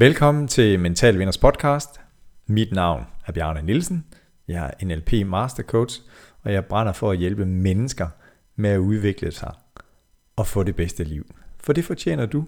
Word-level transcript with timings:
Velkommen 0.00 0.48
til 0.48 0.80
Mental 0.80 1.18
Vinders 1.18 1.38
podcast. 1.38 2.00
Mit 2.46 2.72
navn 2.72 3.06
er 3.26 3.32
Bjarne 3.32 3.62
Nielsen. 3.62 4.06
Jeg 4.48 4.74
er 4.80 4.86
NLP 4.86 5.12
Master 5.26 5.62
Coach, 5.62 6.00
og 6.42 6.52
jeg 6.52 6.64
brænder 6.64 6.92
for 6.92 7.10
at 7.10 7.18
hjælpe 7.18 7.46
mennesker 7.46 8.08
med 8.56 8.70
at 8.70 8.78
udvikle 8.78 9.32
sig 9.32 9.54
og 10.36 10.46
få 10.46 10.62
det 10.62 10.76
bedste 10.76 11.04
liv. 11.04 11.34
For 11.60 11.72
det 11.72 11.84
fortjener 11.84 12.26
du. 12.26 12.44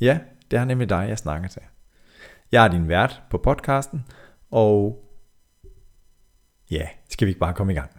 Ja, 0.00 0.18
det 0.50 0.58
er 0.58 0.64
nemlig 0.64 0.88
dig, 0.88 1.06
jeg 1.08 1.18
snakker 1.18 1.48
til. 1.48 1.62
Jeg 2.52 2.64
er 2.64 2.68
din 2.68 2.88
vært 2.88 3.22
på 3.30 3.38
podcasten, 3.38 4.04
og 4.50 5.04
ja, 6.70 6.88
skal 7.08 7.26
vi 7.26 7.30
ikke 7.30 7.40
bare 7.40 7.54
komme 7.54 7.72
i 7.72 7.76
gang? 7.76 7.97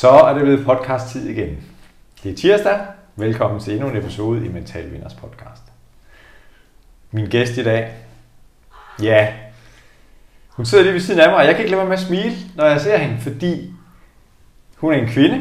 Så 0.00 0.10
er 0.10 0.32
det 0.32 0.42
blevet 0.42 0.66
podcast-tid 0.66 1.28
igen. 1.28 1.56
Det 2.22 2.32
er 2.32 2.36
tirsdag. 2.36 2.80
Velkommen 3.16 3.60
til 3.60 3.72
endnu 3.72 3.88
en 3.88 3.96
episode 3.96 4.46
i 4.46 4.48
Mental 4.48 4.92
Vinders 4.92 5.14
podcast. 5.14 5.62
Min 7.10 7.26
gæst 7.26 7.56
i 7.56 7.64
dag, 7.64 7.92
ja, 9.02 9.34
hun 10.48 10.66
sidder 10.66 10.84
lige 10.84 10.94
ved 10.94 11.00
siden 11.00 11.20
af 11.20 11.28
mig, 11.28 11.36
og 11.36 11.44
jeg 11.44 11.54
kan 11.54 11.64
ikke 11.64 11.70
lade 11.70 11.78
være 11.78 11.88
med 11.88 11.96
at 11.96 12.02
smile, 12.02 12.32
når 12.56 12.64
jeg 12.64 12.80
ser 12.80 12.96
hende, 12.96 13.20
fordi 13.20 13.70
hun 14.76 14.92
er 14.92 14.96
en 14.96 15.08
kvinde, 15.08 15.36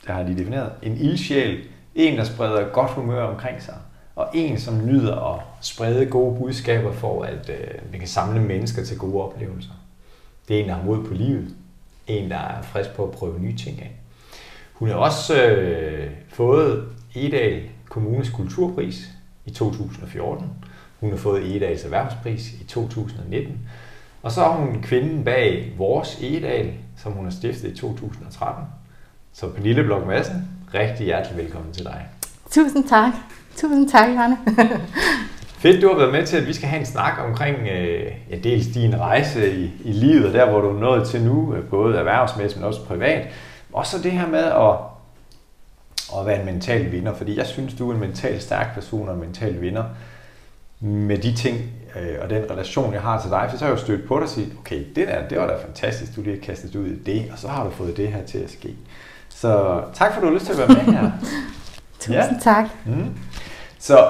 det 0.00 0.10
har 0.10 0.16
jeg 0.16 0.26
lige 0.28 0.38
defineret, 0.38 0.72
en 0.82 0.96
ildsjæl, 0.96 1.64
en, 1.94 2.18
der 2.18 2.24
spreder 2.24 2.68
godt 2.68 2.90
humør 2.90 3.22
omkring 3.22 3.62
sig, 3.62 3.76
og 4.16 4.28
en, 4.34 4.60
som 4.60 4.86
nyder 4.86 5.34
at 5.34 5.40
sprede 5.60 6.06
gode 6.06 6.38
budskaber 6.38 6.92
for, 6.92 7.22
at 7.22 7.50
øh, 7.50 7.92
vi 7.92 7.98
kan 7.98 8.08
samle 8.08 8.40
mennesker 8.40 8.84
til 8.84 8.98
gode 8.98 9.22
oplevelser. 9.24 9.72
Det 10.48 10.56
er 10.56 10.62
en, 10.62 10.68
der 10.68 10.74
har 10.74 10.82
mod 10.84 11.04
på 11.04 11.14
livet, 11.14 11.54
en, 12.08 12.30
der 12.30 12.36
er 12.36 12.62
frisk 12.62 12.90
på 12.90 13.04
at 13.04 13.10
prøve 13.10 13.40
nye 13.40 13.56
ting 13.56 13.82
af. 13.82 13.90
Hun 14.72 14.88
har 14.88 14.96
også 14.96 15.42
øh, 15.44 16.10
fået 16.28 16.88
Edal 17.14 17.62
Kommunes 17.88 18.30
Kulturpris 18.30 19.08
i 19.46 19.50
2014. 19.50 20.46
Hun 21.00 21.10
har 21.10 21.16
fået 21.16 21.56
Edals 21.56 21.84
Erhvervspris 21.84 22.52
i 22.52 22.64
2019. 22.64 23.58
Og 24.22 24.32
så 24.32 24.44
er 24.44 24.48
hun 24.48 24.82
kvinden 24.82 25.24
bag 25.24 25.72
Vores 25.78 26.18
Edal, 26.22 26.72
som 26.96 27.12
hun 27.12 27.24
har 27.24 27.32
stiftet 27.32 27.68
i 27.68 27.76
2013. 27.76 28.64
Så 29.32 29.48
Pernille 29.48 29.84
Blok 29.84 30.06
Madsen, 30.06 30.48
rigtig 30.74 31.06
hjertelig 31.06 31.38
velkommen 31.38 31.72
til 31.72 31.84
dig. 31.84 32.06
Tusind 32.50 32.88
tak. 32.88 33.12
Tusind 33.56 33.88
tak, 33.88 34.08
Johanne. 34.08 34.38
Fedt, 35.58 35.82
du 35.82 35.88
har 35.88 35.96
været 35.96 36.12
med 36.12 36.26
til, 36.26 36.36
at 36.36 36.46
vi 36.46 36.52
skal 36.52 36.68
have 36.68 36.80
en 36.80 36.86
snak 36.86 37.12
omkring 37.28 37.58
øh, 37.58 38.12
ja, 38.30 38.36
dels 38.36 38.66
din 38.66 39.00
rejse 39.00 39.56
i, 39.56 39.72
i 39.84 39.92
livet, 39.92 40.26
og 40.26 40.32
der 40.32 40.50
hvor 40.50 40.60
du 40.60 40.68
er 40.76 40.80
nået 40.80 41.08
til 41.08 41.22
nu, 41.22 41.54
øh, 41.54 41.64
både 41.64 41.98
erhvervsmæssigt, 41.98 42.60
men 42.60 42.66
også 42.66 42.84
privat. 42.84 43.26
Og 43.72 43.86
så 43.86 43.98
det 44.02 44.12
her 44.12 44.26
med 44.26 44.44
at, 44.44 44.74
at 46.20 46.26
være 46.26 46.40
en 46.40 46.46
mental 46.46 46.92
vinder, 46.92 47.14
fordi 47.14 47.38
jeg 47.38 47.46
synes, 47.46 47.74
du 47.74 47.90
er 47.90 47.94
en 47.94 48.00
mentalt 48.00 48.42
stærk 48.42 48.74
person 48.74 49.08
og 49.08 49.14
en 49.14 49.20
mental 49.20 49.60
vinder 49.60 49.84
med 50.80 51.18
de 51.18 51.34
ting 51.34 51.58
øh, 52.00 52.16
og 52.22 52.30
den 52.30 52.50
relation, 52.50 52.92
jeg 52.92 53.02
har 53.02 53.20
til 53.20 53.30
dig. 53.30 53.46
For 53.50 53.58
så 53.58 53.64
har 53.64 53.72
jeg 53.72 53.78
jo 53.78 53.84
stødt 53.84 54.08
på 54.08 54.14
dig 54.14 54.22
og 54.22 54.28
sige, 54.28 54.52
okay, 54.60 54.84
det 54.96 55.08
der, 55.08 55.28
det 55.28 55.38
var 55.38 55.46
da 55.46 55.54
fantastisk, 55.64 56.16
du 56.16 56.22
lige 56.22 56.40
kastet 56.40 56.74
ud 56.74 56.86
i 56.86 56.98
det, 56.98 57.28
og 57.32 57.38
så 57.38 57.48
har 57.48 57.64
du 57.64 57.70
fået 57.70 57.96
det 57.96 58.08
her 58.08 58.24
til 58.24 58.38
at 58.38 58.50
ske. 58.50 58.74
Så 59.28 59.82
tak 59.94 60.12
for, 60.12 60.16
at 60.16 60.22
du 60.22 60.26
har 60.26 60.34
lyst 60.34 60.46
til 60.46 60.52
at 60.52 60.58
være 60.58 60.68
med 60.68 60.94
her. 60.94 61.10
Tusind 62.00 62.14
ja. 62.14 62.38
tak. 62.42 62.64
Mm. 62.86 63.14
Så 63.78 64.08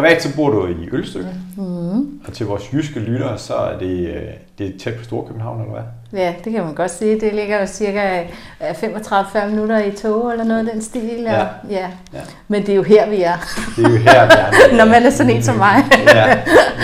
Privat 0.00 0.22
så 0.22 0.36
bor 0.36 0.50
du 0.50 0.66
i 0.66 0.88
Ølstykke, 0.92 1.28
mm. 1.56 2.20
og 2.26 2.32
til 2.32 2.46
vores 2.46 2.72
jyske 2.72 3.00
lyttere, 3.00 3.38
så 3.38 3.54
er 3.54 3.78
det, 3.78 4.08
øh, 4.08 4.22
det 4.58 4.66
er 4.66 4.78
tæt 4.78 4.94
på 4.94 5.04
Storkøbenhavn, 5.04 5.60
eller 5.60 5.72
hvad? 5.72 6.20
Ja, 6.20 6.34
det 6.44 6.52
kan 6.52 6.64
man 6.64 6.74
godt 6.74 6.90
sige. 6.90 7.20
Det 7.20 7.34
ligger 7.34 7.60
jo 7.60 7.66
cirka 7.66 8.22
35-40 8.60 9.44
øh, 9.44 9.50
minutter 9.50 9.84
i 9.84 9.90
tog, 9.90 10.32
eller 10.32 10.44
noget 10.44 10.66
af 10.66 10.72
den 10.72 10.82
stil. 10.82 11.22
Ja. 11.22 11.42
Og, 11.42 11.48
ja. 11.70 11.88
ja. 12.12 12.20
Men 12.48 12.62
det 12.62 12.68
er 12.68 12.76
jo 12.76 12.82
her, 12.82 13.10
vi 13.10 13.22
er. 13.22 13.36
Det 13.76 13.86
er 13.86 13.90
jo 13.90 13.96
her, 13.96 14.26
vi 14.26 14.32
er. 14.32 14.76
Når 14.78 14.84
man 14.84 15.02
er 15.02 15.10
sådan 15.10 15.32
en 15.36 15.42
som 15.42 15.56
mig. 15.56 15.84
ja, 16.14 16.38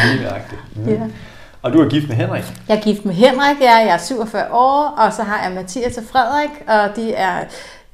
lige 0.04 0.22
nøjagtigt. 0.22 0.60
Mm. 0.76 0.88
Ja. 0.88 1.00
Og 1.62 1.72
du 1.72 1.80
er 1.80 1.88
gift 1.88 2.08
med 2.08 2.16
Henrik? 2.16 2.44
Jeg 2.68 2.76
er 2.76 2.82
gift 2.82 3.04
med 3.04 3.14
Henrik, 3.14 3.60
ja. 3.60 3.76
jeg 3.76 3.88
er 3.88 3.98
47 3.98 4.52
år, 4.52 4.94
og 4.98 5.12
så 5.12 5.22
har 5.22 5.44
jeg 5.44 5.54
Mathias 5.54 5.98
og 5.98 6.04
Frederik, 6.12 6.50
og 6.68 6.96
de 6.96 7.14
er 7.14 7.44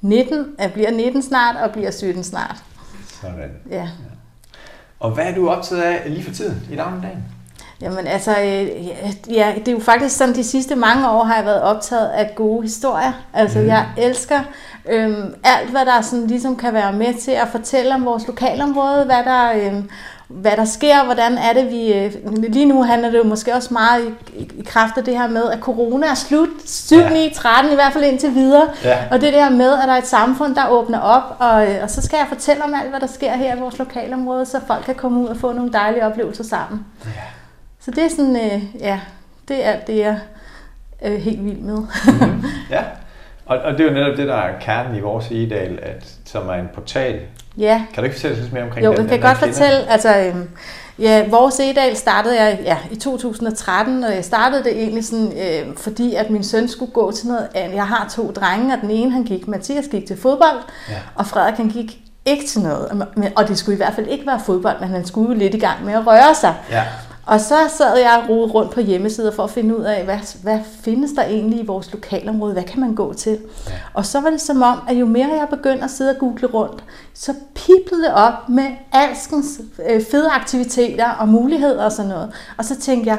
19, 0.01 0.47
jeg 0.59 0.73
bliver 0.73 0.91
19 0.91 1.23
snart, 1.23 1.57
og 1.57 1.71
bliver 1.71 1.91
17 1.91 2.25
snart. 2.25 2.57
Sådan. 3.21 3.51
Ja. 3.71 3.89
Og 5.01 5.11
hvad 5.11 5.25
er 5.25 5.35
du 5.35 5.49
optaget 5.49 5.83
af 5.83 6.03
lige 6.07 6.25
for 6.25 6.33
tiden 6.33 6.63
i 6.73 6.77
dagligdagen? 6.77 7.25
Jamen 7.81 8.07
altså, 8.07 8.31
øh, 8.31 8.87
ja, 9.35 9.55
det 9.57 9.69
er 9.69 9.73
jo 9.73 9.81
faktisk 9.81 10.17
sådan, 10.17 10.35
de 10.35 10.45
sidste 10.45 10.77
mange 10.77 11.11
år 11.11 11.25
har 11.25 11.37
jeg 11.37 11.45
været 11.45 11.63
optaget 11.63 12.09
af 12.09 12.35
gode 12.37 12.63
historier. 12.63 13.13
Altså, 13.35 13.59
mm. 13.59 13.67
jeg 13.67 13.87
elsker 13.99 14.41
øhm, 14.89 15.35
alt, 15.45 15.71
hvad 15.71 15.87
der 15.87 16.01
sådan 16.01 16.27
ligesom 16.27 16.57
kan 16.57 16.75
være 16.75 16.93
med 16.93 17.15
til 17.15 17.31
at 17.31 17.49
fortælle 17.49 17.95
om 17.95 18.05
vores 18.05 18.27
lokalområde, 18.27 19.05
hvad 19.05 19.25
der 19.25 19.53
øhm, 19.53 19.91
hvad 20.31 20.57
der 20.57 20.65
sker, 20.65 21.05
hvordan 21.05 21.39
er 21.39 21.53
det, 21.53 21.71
vi... 21.71 21.93
Øh, 21.93 22.13
lige 22.49 22.67
nu 22.67 22.83
handler 22.83 23.11
det 23.11 23.19
jo 23.19 23.25
måske 23.25 23.55
også 23.55 23.75
meget 23.75 24.05
i, 24.05 24.39
i, 24.39 24.51
i 24.59 24.63
kraft 24.63 24.99
af 24.99 25.05
det 25.05 25.19
her 25.19 25.29
med, 25.29 25.51
at 25.51 25.59
corona 25.59 26.07
er 26.07 26.15
slut, 26.15 26.49
7 26.67 26.97
ja. 26.97 27.11
9, 27.11 27.33
13 27.35 27.73
i 27.73 27.75
hvert 27.75 27.93
fald 27.93 28.05
indtil 28.05 28.35
videre. 28.35 28.69
Ja. 28.85 28.99
Og 29.11 29.21
det 29.21 29.33
der 29.33 29.51
med, 29.51 29.73
at 29.73 29.89
der 29.89 29.95
er 29.95 29.99
et 29.99 30.07
samfund, 30.07 30.55
der 30.55 30.69
åbner 30.69 30.99
op, 30.99 31.37
og, 31.39 31.71
øh, 31.71 31.83
og 31.83 31.91
så 31.91 32.03
skal 32.03 32.17
jeg 32.17 32.27
fortælle 32.29 32.65
om 32.65 32.75
alt, 32.75 32.91
hvad 32.91 33.01
der 33.01 33.07
sker 33.07 33.37
her 33.37 33.57
i 33.57 33.61
vores 33.61 33.79
lokalområde, 33.79 34.47
så 34.47 34.61
folk 34.67 34.85
kan 34.85 34.95
komme 34.95 35.21
ud 35.21 35.27
og 35.27 35.37
få 35.37 35.53
nogle 35.53 35.73
dejlige 35.73 36.07
oplevelser 36.07 36.45
sammen. 36.45 36.87
Ja. 37.05 37.11
Så 37.81 37.91
det 37.91 38.05
er 38.05 38.09
sådan, 38.09 38.37
øh, 38.37 38.63
ja, 38.81 39.01
det 39.49 39.67
er 39.67 39.81
det, 39.81 39.99
jeg 39.99 40.19
er 41.01 41.17
helt 41.17 41.45
vild 41.45 41.59
med. 41.59 41.79
mm-hmm. 41.79 42.45
Ja, 42.71 42.83
og, 43.47 43.59
og 43.59 43.73
det 43.73 43.81
er 43.81 43.85
jo 43.85 43.95
netop 43.95 44.17
det, 44.17 44.29
der 44.29 44.35
er 44.35 44.61
kernen 44.61 44.97
i 44.97 45.01
vores 45.01 45.31
IDAL, 45.31 45.79
at, 45.83 46.15
som 46.25 46.49
er 46.49 46.55
en 46.55 46.69
portal 46.75 47.21
Ja. 47.59 47.85
Kan 47.95 48.03
du 48.03 48.05
ikke 48.05 48.17
fortælle 48.17 48.41
lidt 48.41 48.53
mere 48.53 48.63
omkring 48.63 48.85
jo, 48.85 48.91
den? 48.91 48.99
Jo, 48.99 49.11
jeg 49.11 49.21
kan 49.21 49.29
godt 49.29 49.39
fortælle, 49.39 49.91
altså, 49.91 50.19
øhm, 50.19 50.49
ja, 50.99 51.29
vores 51.29 51.61
Edal 51.61 51.97
startede 51.97 52.43
jeg 52.43 52.59
ja, 52.65 52.77
i 52.91 52.97
2013, 52.97 54.05
og 54.05 54.15
jeg 54.15 54.25
startede 54.25 54.65
det 54.65 54.73
egentlig 54.73 55.05
sådan, 55.05 55.33
øh, 55.33 55.77
fordi 55.77 56.15
at 56.15 56.31
min 56.31 56.45
søn 56.45 56.69
skulle 56.69 56.93
gå 56.93 57.13
til 57.13 57.29
noget 57.29 57.49
andet. 57.55 57.77
Jeg 57.77 57.87
har 57.87 58.09
to 58.17 58.31
drenge, 58.31 58.75
og 58.75 58.81
den 58.81 58.91
ene 58.91 59.13
han 59.13 59.25
gik, 59.25 59.49
Mathias 59.49 59.85
gik 59.91 60.07
til 60.07 60.17
fodbold, 60.21 60.59
ja. 60.89 60.95
og 61.15 61.27
Frederik 61.27 61.55
han 61.55 61.69
gik 61.69 61.99
ikke 62.27 62.47
til 62.47 62.61
noget. 62.61 63.07
Og 63.37 63.49
det 63.49 63.59
skulle 63.59 63.75
i 63.75 63.77
hvert 63.77 63.95
fald 63.95 64.09
ikke 64.09 64.27
være 64.27 64.41
fodbold, 64.47 64.81
men 64.81 64.89
han 64.89 65.07
skulle 65.07 65.39
lidt 65.39 65.55
i 65.55 65.59
gang 65.59 65.85
med 65.85 65.93
at 65.93 66.07
røre 66.07 66.35
sig. 66.35 66.55
Ja. 66.71 66.85
Og 67.31 67.41
så 67.41 67.55
sad 67.77 67.99
jeg 67.99 68.21
og 68.23 68.29
rode 68.29 68.53
rundt 68.53 68.71
på 68.71 68.81
hjemmesider 68.81 69.31
for 69.31 69.45
at 69.45 69.51
finde 69.51 69.79
ud 69.79 69.85
af, 69.85 70.05
hvad, 70.05 70.19
hvad 70.43 70.59
findes 70.81 71.11
der 71.13 71.23
egentlig 71.23 71.61
i 71.61 71.67
vores 71.67 71.93
lokalområde? 71.93 72.53
Hvad 72.53 72.63
kan 72.63 72.81
man 72.81 72.95
gå 72.95 73.13
til? 73.13 73.39
Ja. 73.67 73.73
Og 73.95 74.07
så 74.07 74.21
var 74.21 74.31
det 74.31 74.41
som 74.41 74.63
om, 74.63 74.79
at 74.89 74.97
jo 74.97 75.07
mere 75.07 75.29
jeg 75.29 75.47
begyndte 75.51 75.85
at 75.85 75.91
sidde 75.91 76.11
og 76.11 76.17
google 76.19 76.47
rundt, 76.47 76.85
så 77.15 77.35
piblede 77.55 78.03
det 78.03 78.15
op 78.15 78.49
med 78.49 78.65
alskens 78.93 79.61
øh, 79.91 80.03
fede 80.11 80.31
aktiviteter 80.31 81.11
og 81.11 81.29
muligheder 81.29 81.85
og 81.85 81.93
sådan 81.93 82.09
noget. 82.09 82.33
Og 82.59 82.65
så 82.65 82.81
tænkte 82.81 83.11
jeg, 83.11 83.19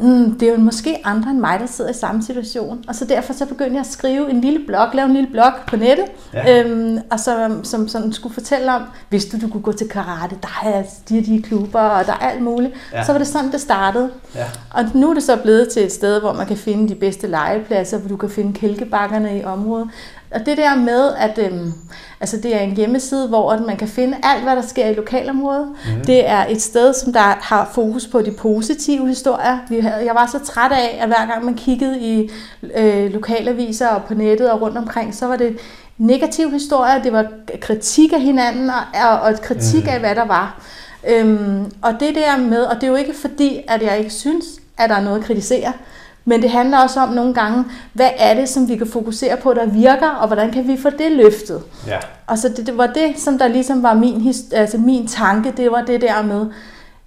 mm, 0.00 0.38
det 0.38 0.48
er 0.48 0.52
jo 0.52 0.58
måske 0.58 0.98
andre 1.04 1.30
end 1.30 1.38
mig, 1.38 1.60
der 1.60 1.66
sidder 1.66 1.90
i 1.90 1.94
samme 1.94 2.22
situation. 2.22 2.84
Og 2.88 2.94
så 2.94 3.04
derfor 3.04 3.32
så 3.32 3.46
begyndte 3.46 3.72
jeg 3.72 3.80
at 3.80 3.86
skrive 3.86 4.30
en 4.30 4.40
lille 4.40 4.60
blog, 4.66 4.88
lave 4.94 5.06
en 5.06 5.14
lille 5.14 5.30
blog 5.30 5.52
på 5.68 5.76
nettet, 5.76 6.04
ja. 6.34 6.64
øhm, 6.64 6.98
og 7.10 7.20
så, 7.20 7.56
som 7.62 7.88
sådan 7.88 8.12
skulle 8.12 8.34
fortælle 8.34 8.74
om, 8.74 8.82
hvis 9.08 9.24
du, 9.24 9.40
du 9.40 9.48
kunne 9.48 9.62
gå 9.62 9.72
til 9.72 9.88
karate, 9.88 10.36
der 10.42 10.68
er 10.68 10.82
de 11.08 11.24
de 11.24 11.42
klubber, 11.42 11.80
og 11.80 12.06
der 12.06 12.12
er 12.12 12.16
alt 12.16 12.42
muligt. 12.42 12.74
Ja. 12.92 13.04
Så 13.04 13.12
var 13.12 13.18
det 13.18 13.28
sådan, 13.28 13.52
det 13.52 13.60
startede. 13.60 14.10
Ja. 14.34 14.44
Og 14.70 14.84
nu 14.94 15.10
er 15.10 15.14
det 15.14 15.22
så 15.22 15.36
blevet 15.36 15.68
til 15.68 15.84
et 15.84 15.92
sted, 15.92 16.20
hvor 16.20 16.32
man 16.32 16.46
kan 16.46 16.56
finde 16.56 16.88
de 16.88 16.94
bedste 16.94 17.26
legepladser, 17.26 17.98
hvor 17.98 18.08
du 18.08 18.16
kan 18.16 18.30
finde 18.30 18.52
kælkebakkerne 18.52 19.38
i 19.38 19.44
området. 19.44 19.88
Og 20.30 20.46
det 20.46 20.56
der 20.56 20.76
med, 20.76 21.12
at 21.18 21.38
øhm, 21.38 21.72
altså 22.20 22.36
det 22.36 22.56
er 22.56 22.60
en 22.60 22.76
hjemmeside, 22.76 23.28
hvor 23.28 23.58
man 23.66 23.76
kan 23.76 23.88
finde 23.88 24.16
alt, 24.22 24.42
hvad 24.42 24.56
der 24.56 24.62
sker 24.62 24.86
i 24.86 24.94
lokalområdet. 24.94 25.68
Mm. 25.68 26.04
Det 26.04 26.28
er 26.28 26.46
et 26.46 26.62
sted, 26.62 26.94
som 26.94 27.12
der 27.12 27.20
har 27.20 27.70
fokus 27.74 28.06
på 28.06 28.22
de 28.22 28.30
positive 28.30 29.08
historier. 29.08 29.58
Jeg 30.04 30.14
var 30.14 30.28
så 30.32 30.38
træt 30.52 30.72
af, 30.72 30.98
at 31.00 31.06
hver 31.06 31.26
gang 31.26 31.44
man 31.44 31.54
kiggede 31.54 32.00
i 32.00 32.30
øh, 32.76 33.12
lokalaviser 33.12 33.88
og 33.88 34.04
på 34.04 34.14
nettet 34.14 34.50
og 34.50 34.60
rundt 34.60 34.78
omkring, 34.78 35.14
så 35.14 35.26
var 35.26 35.36
det 35.36 35.58
negative 35.98 36.50
historier, 36.50 37.02
det 37.02 37.12
var 37.12 37.26
kritik 37.60 38.12
af 38.12 38.20
hinanden 38.20 38.70
og, 38.70 39.20
og 39.20 39.40
kritik 39.42 39.84
mm. 39.84 39.90
af, 39.90 40.00
hvad 40.00 40.14
der 40.14 40.24
var. 40.24 40.62
Øhm, 41.08 41.72
og 41.82 41.92
det 42.00 42.14
der 42.14 42.36
med, 42.36 42.62
og 42.62 42.74
det 42.74 42.82
er 42.82 42.88
jo 42.88 42.94
ikke 42.94 43.14
fordi, 43.14 43.60
at 43.68 43.82
jeg 43.82 43.98
ikke 43.98 44.10
synes, 44.10 44.44
at 44.78 44.90
der 44.90 44.96
er 44.96 45.02
noget 45.02 45.18
at 45.18 45.24
kritisere, 45.24 45.72
men 46.28 46.42
det 46.42 46.50
handler 46.50 46.78
også 46.78 47.00
om 47.00 47.08
nogle 47.08 47.34
gange, 47.34 47.64
hvad 47.92 48.10
er 48.16 48.34
det, 48.34 48.48
som 48.48 48.68
vi 48.68 48.76
kan 48.76 48.86
fokusere 48.86 49.36
på, 49.36 49.54
der 49.54 49.66
virker, 49.66 50.08
og 50.08 50.26
hvordan 50.26 50.50
kan 50.50 50.68
vi 50.68 50.76
få 50.76 50.90
det 50.90 51.12
løftet? 51.12 51.62
Ja. 51.86 51.98
Og 52.26 52.38
så 52.38 52.48
det, 52.48 52.66
det 52.66 52.78
var 52.78 52.86
det, 52.86 53.12
som 53.16 53.38
der 53.38 53.48
ligesom 53.48 53.82
var 53.82 53.94
min, 53.94 54.34
altså 54.52 54.78
min 54.78 55.06
tanke, 55.06 55.52
det 55.56 55.70
var 55.70 55.82
det 55.82 56.00
der 56.00 56.22
med, 56.22 56.46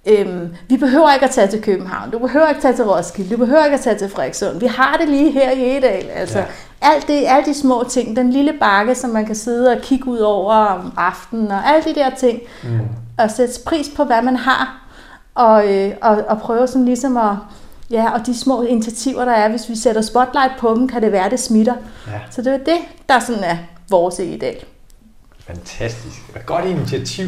øhm, 0.06 0.48
vi 0.68 0.76
behøver 0.76 1.12
ikke 1.12 1.24
at 1.24 1.30
tage 1.30 1.46
til 1.46 1.62
København, 1.62 2.10
du 2.10 2.18
behøver 2.18 2.48
ikke 2.48 2.58
at 2.58 2.62
tage 2.62 2.74
til 2.74 2.84
Roskilde, 2.84 3.30
du 3.30 3.36
behøver 3.36 3.64
ikke 3.64 3.74
at 3.74 3.80
tage 3.80 3.98
til 3.98 4.08
Frederikssund, 4.08 4.60
vi 4.60 4.66
har 4.66 4.96
det 5.00 5.08
lige 5.08 5.30
her 5.30 5.50
i 5.50 5.76
Edal. 5.76 6.10
Altså, 6.14 6.38
ja. 6.38 6.44
alt 6.82 7.08
det, 7.08 7.24
alle 7.26 7.46
de 7.46 7.54
små 7.54 7.84
ting, 7.88 8.16
den 8.16 8.30
lille 8.30 8.52
bakke, 8.60 8.94
som 8.94 9.10
man 9.10 9.26
kan 9.26 9.34
sidde 9.34 9.70
og 9.70 9.78
kigge 9.82 10.06
ud 10.06 10.18
over 10.18 10.54
om 10.54 10.92
aftenen, 10.96 11.50
og 11.50 11.66
alle 11.66 11.84
de 11.84 11.94
der 11.94 12.10
ting, 12.10 12.40
mm. 12.62 12.80
og 13.18 13.30
sætte 13.30 13.54
pris 13.66 13.86
på, 13.96 14.04
hvad 14.04 14.22
man 14.22 14.36
har, 14.36 14.86
og, 15.34 15.74
øh, 15.74 15.92
og, 16.02 16.24
og 16.28 16.38
prøve 16.38 16.66
sådan 16.66 16.84
ligesom 16.84 17.16
at 17.16 17.36
Ja, 17.92 18.10
og 18.10 18.26
de 18.26 18.38
små 18.38 18.62
initiativer, 18.62 19.24
der 19.24 19.32
er, 19.32 19.48
hvis 19.48 19.68
vi 19.68 19.76
sætter 19.76 20.02
spotlight 20.02 20.52
på 20.58 20.74
dem, 20.74 20.88
kan 20.88 21.02
det 21.02 21.12
være, 21.12 21.30
det 21.30 21.40
smitter. 21.40 21.74
Ja. 22.06 22.20
Så 22.30 22.42
det 22.42 22.52
er 22.52 22.58
det, 22.58 22.78
der 23.08 23.18
sådan 23.20 23.44
er 23.44 23.56
vores 23.90 24.18
i 24.18 24.38
dag. 24.38 24.64
Fantastisk. 25.46 26.16
Et 26.36 26.46
godt 26.46 26.64
initiativ. 26.64 27.26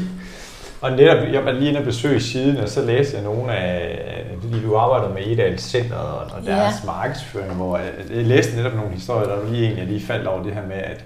Og 0.81 0.93
netop, 0.93 1.32
jeg 1.32 1.44
var 1.44 1.52
lige 1.52 1.69
inde 1.69 1.78
og 1.78 1.84
besøge 1.84 2.20
siden, 2.20 2.56
og 2.56 2.69
så 2.69 2.82
læste 2.82 3.16
jeg 3.16 3.25
nogle 3.25 3.52
af, 3.52 4.26
fordi 4.43 4.62
du 4.62 4.76
arbejder 4.76 5.14
med 5.14 5.26
Edal 5.26 5.58
Center 5.58 5.96
og, 5.96 6.46
deres 6.46 6.75
ja. 6.82 6.87
markedsføring, 6.87 7.52
hvor 7.52 7.78
jeg, 7.78 7.90
jeg 8.10 8.25
læste 8.25 8.56
netop 8.56 8.75
nogle 8.75 8.90
historier, 8.93 9.28
der 9.28 9.37
var 9.37 9.50
lige 9.50 9.72
en, 9.72 9.78
jeg 9.78 9.87
lige 9.87 10.06
faldt 10.06 10.26
over 10.26 10.43
det 10.43 10.55
her 10.55 10.67
med, 10.67 10.76
at 10.76 11.05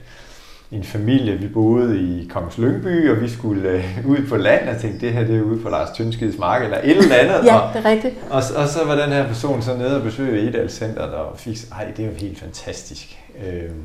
en 0.70 0.84
familie, 0.84 1.36
vi 1.36 1.48
boede 1.48 2.00
i 2.00 2.28
Kongens 2.30 2.58
Lyngby, 2.58 3.10
og 3.10 3.20
vi 3.20 3.28
skulle 3.28 3.68
øh, 3.68 3.84
ud 4.12 4.26
på 4.28 4.36
land, 4.36 4.68
og 4.68 4.80
tænkte, 4.80 5.06
det 5.06 5.14
her 5.14 5.24
det 5.24 5.36
er 5.36 5.42
ude 5.42 5.62
på 5.62 5.68
Lars 5.68 5.96
Tønskids 5.96 6.38
mark, 6.38 6.62
eller 6.62 6.78
et 6.78 6.96
eller 6.96 7.16
andet. 7.16 7.44
ja, 7.48 7.58
og, 7.58 7.74
det 7.74 7.86
er 7.86 7.90
rigtigt. 7.90 8.14
Og, 8.30 8.42
og 8.56 8.68
så 8.68 8.84
var 8.86 8.94
den 8.94 9.12
her 9.12 9.26
person 9.26 9.62
så 9.62 9.76
nede 9.76 9.96
og 9.96 10.02
besøgte 10.02 10.48
Edal 10.48 10.70
Center, 10.70 11.02
og 11.02 11.38
fik, 11.38 11.56
ej, 11.72 11.92
det 11.96 12.04
er 12.04 12.08
jo 12.08 12.14
helt 12.14 12.38
fantastisk. 12.38 13.18
Øhm, 13.46 13.82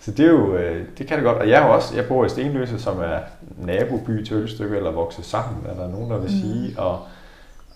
så 0.00 0.10
det 0.10 0.26
er 0.26 0.30
jo, 0.30 0.56
øh, 0.56 0.86
det 0.98 1.06
kan 1.06 1.16
det 1.16 1.24
godt. 1.24 1.38
Og 1.38 1.48
jeg, 1.48 1.62
også, 1.62 1.96
jeg 1.96 2.08
bor 2.08 2.24
i 2.24 2.28
Stenløse, 2.28 2.78
som 2.78 3.00
er 3.00 3.18
naboby 3.58 4.24
til 4.24 4.36
Ølstykke, 4.36 4.76
eller 4.76 4.90
vokset 4.90 5.24
sammen, 5.24 5.66
er 5.66 5.74
der 5.74 5.88
nogen, 5.88 6.10
der 6.10 6.18
vil 6.18 6.30
mm. 6.30 6.40
sige. 6.40 6.78
Og, 6.78 7.00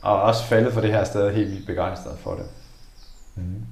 og 0.02 0.22
også 0.22 0.44
faldet 0.44 0.72
for 0.72 0.80
det 0.80 0.90
her 0.90 1.04
sted, 1.04 1.30
helt 1.30 1.50
vildt 1.50 1.66
begejstret 1.66 2.18
for 2.18 2.34
det. 2.34 2.44
Mm. 3.36 3.64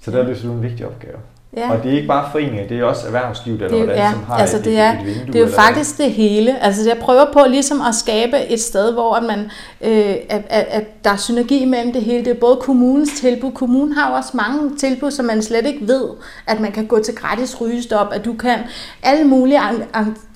Så 0.00 0.10
der 0.10 0.22
løser 0.22 0.48
du 0.48 0.52
en 0.52 0.62
vigtig 0.62 0.86
opgave. 0.86 1.18
Ja. 1.56 1.70
Og 1.72 1.82
det 1.82 1.92
er 1.92 1.96
ikke 1.96 2.08
bare 2.08 2.28
foreninger, 2.32 2.66
det 2.68 2.80
er 2.80 2.84
også 2.84 3.06
erhvervslivet, 3.06 3.62
eller 3.62 3.76
det, 3.76 3.86
hvordan, 3.86 4.02
ja, 4.02 4.10
som 4.12 4.24
har 4.24 4.34
altså 4.34 4.56
et, 4.56 4.64
det 4.64 4.78
er, 4.78 4.92
et 4.92 5.06
vindue. 5.06 5.26
Det 5.26 5.36
er 5.36 5.40
jo 5.40 5.52
faktisk 5.52 5.98
det 5.98 6.10
hele. 6.10 6.62
Altså 6.62 6.88
jeg 6.88 6.98
prøver 6.98 7.24
på 7.32 7.40
ligesom 7.48 7.80
at 7.80 7.94
skabe 7.94 8.38
et 8.48 8.60
sted, 8.60 8.92
hvor 8.92 9.20
man, 9.20 9.40
øh, 9.80 10.14
at, 10.28 10.42
at, 10.48 10.66
at 10.70 11.04
der 11.04 11.10
er 11.10 11.16
synergi 11.16 11.64
mellem 11.64 11.92
det 11.92 12.02
hele. 12.02 12.24
Det 12.24 12.30
er 12.30 12.40
både 12.40 12.56
kommunens 12.56 13.20
tilbud. 13.20 13.52
Kommunen 13.52 13.92
har 13.92 14.10
jo 14.10 14.16
også 14.16 14.30
mange 14.34 14.76
tilbud, 14.76 15.10
som 15.10 15.24
man 15.24 15.42
slet 15.42 15.66
ikke 15.66 15.88
ved, 15.88 16.04
at 16.46 16.60
man 16.60 16.72
kan 16.72 16.86
gå 16.86 17.02
til 17.02 17.14
gratis 17.14 17.60
rygestop, 17.60 18.12
at 18.12 18.24
du 18.24 18.32
kan 18.32 18.58
alle 19.02 19.24
mulige 19.24 19.60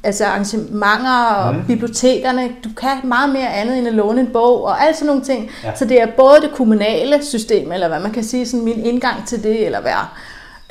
altså 0.05 0.25
arrangementer 0.25 1.25
og 1.25 1.55
mm. 1.55 1.64
bibliotekerne. 1.67 2.49
Du 2.64 2.69
kan 2.76 2.88
meget 3.05 3.32
mere 3.32 3.53
andet 3.55 3.79
end 3.79 3.88
at 3.88 3.94
låne 3.94 4.21
en 4.21 4.26
bog 4.26 4.64
og 4.64 4.82
alt 4.82 4.97
sådan 4.97 5.06
nogle 5.06 5.23
ting. 5.23 5.50
Ja. 5.64 5.75
Så 5.75 5.85
det 5.85 6.03
er 6.03 6.06
både 6.06 6.41
det 6.43 6.50
kommunale 6.55 7.25
system, 7.25 7.73
eller 7.73 7.88
hvad 7.88 8.00
man 8.00 8.12
kan 8.12 8.25
sige, 8.25 8.47
sådan 8.47 8.64
min 8.64 8.87
indgang 8.87 9.26
til 9.26 9.43
det, 9.43 9.67
eller 9.67 9.81
være 9.81 10.06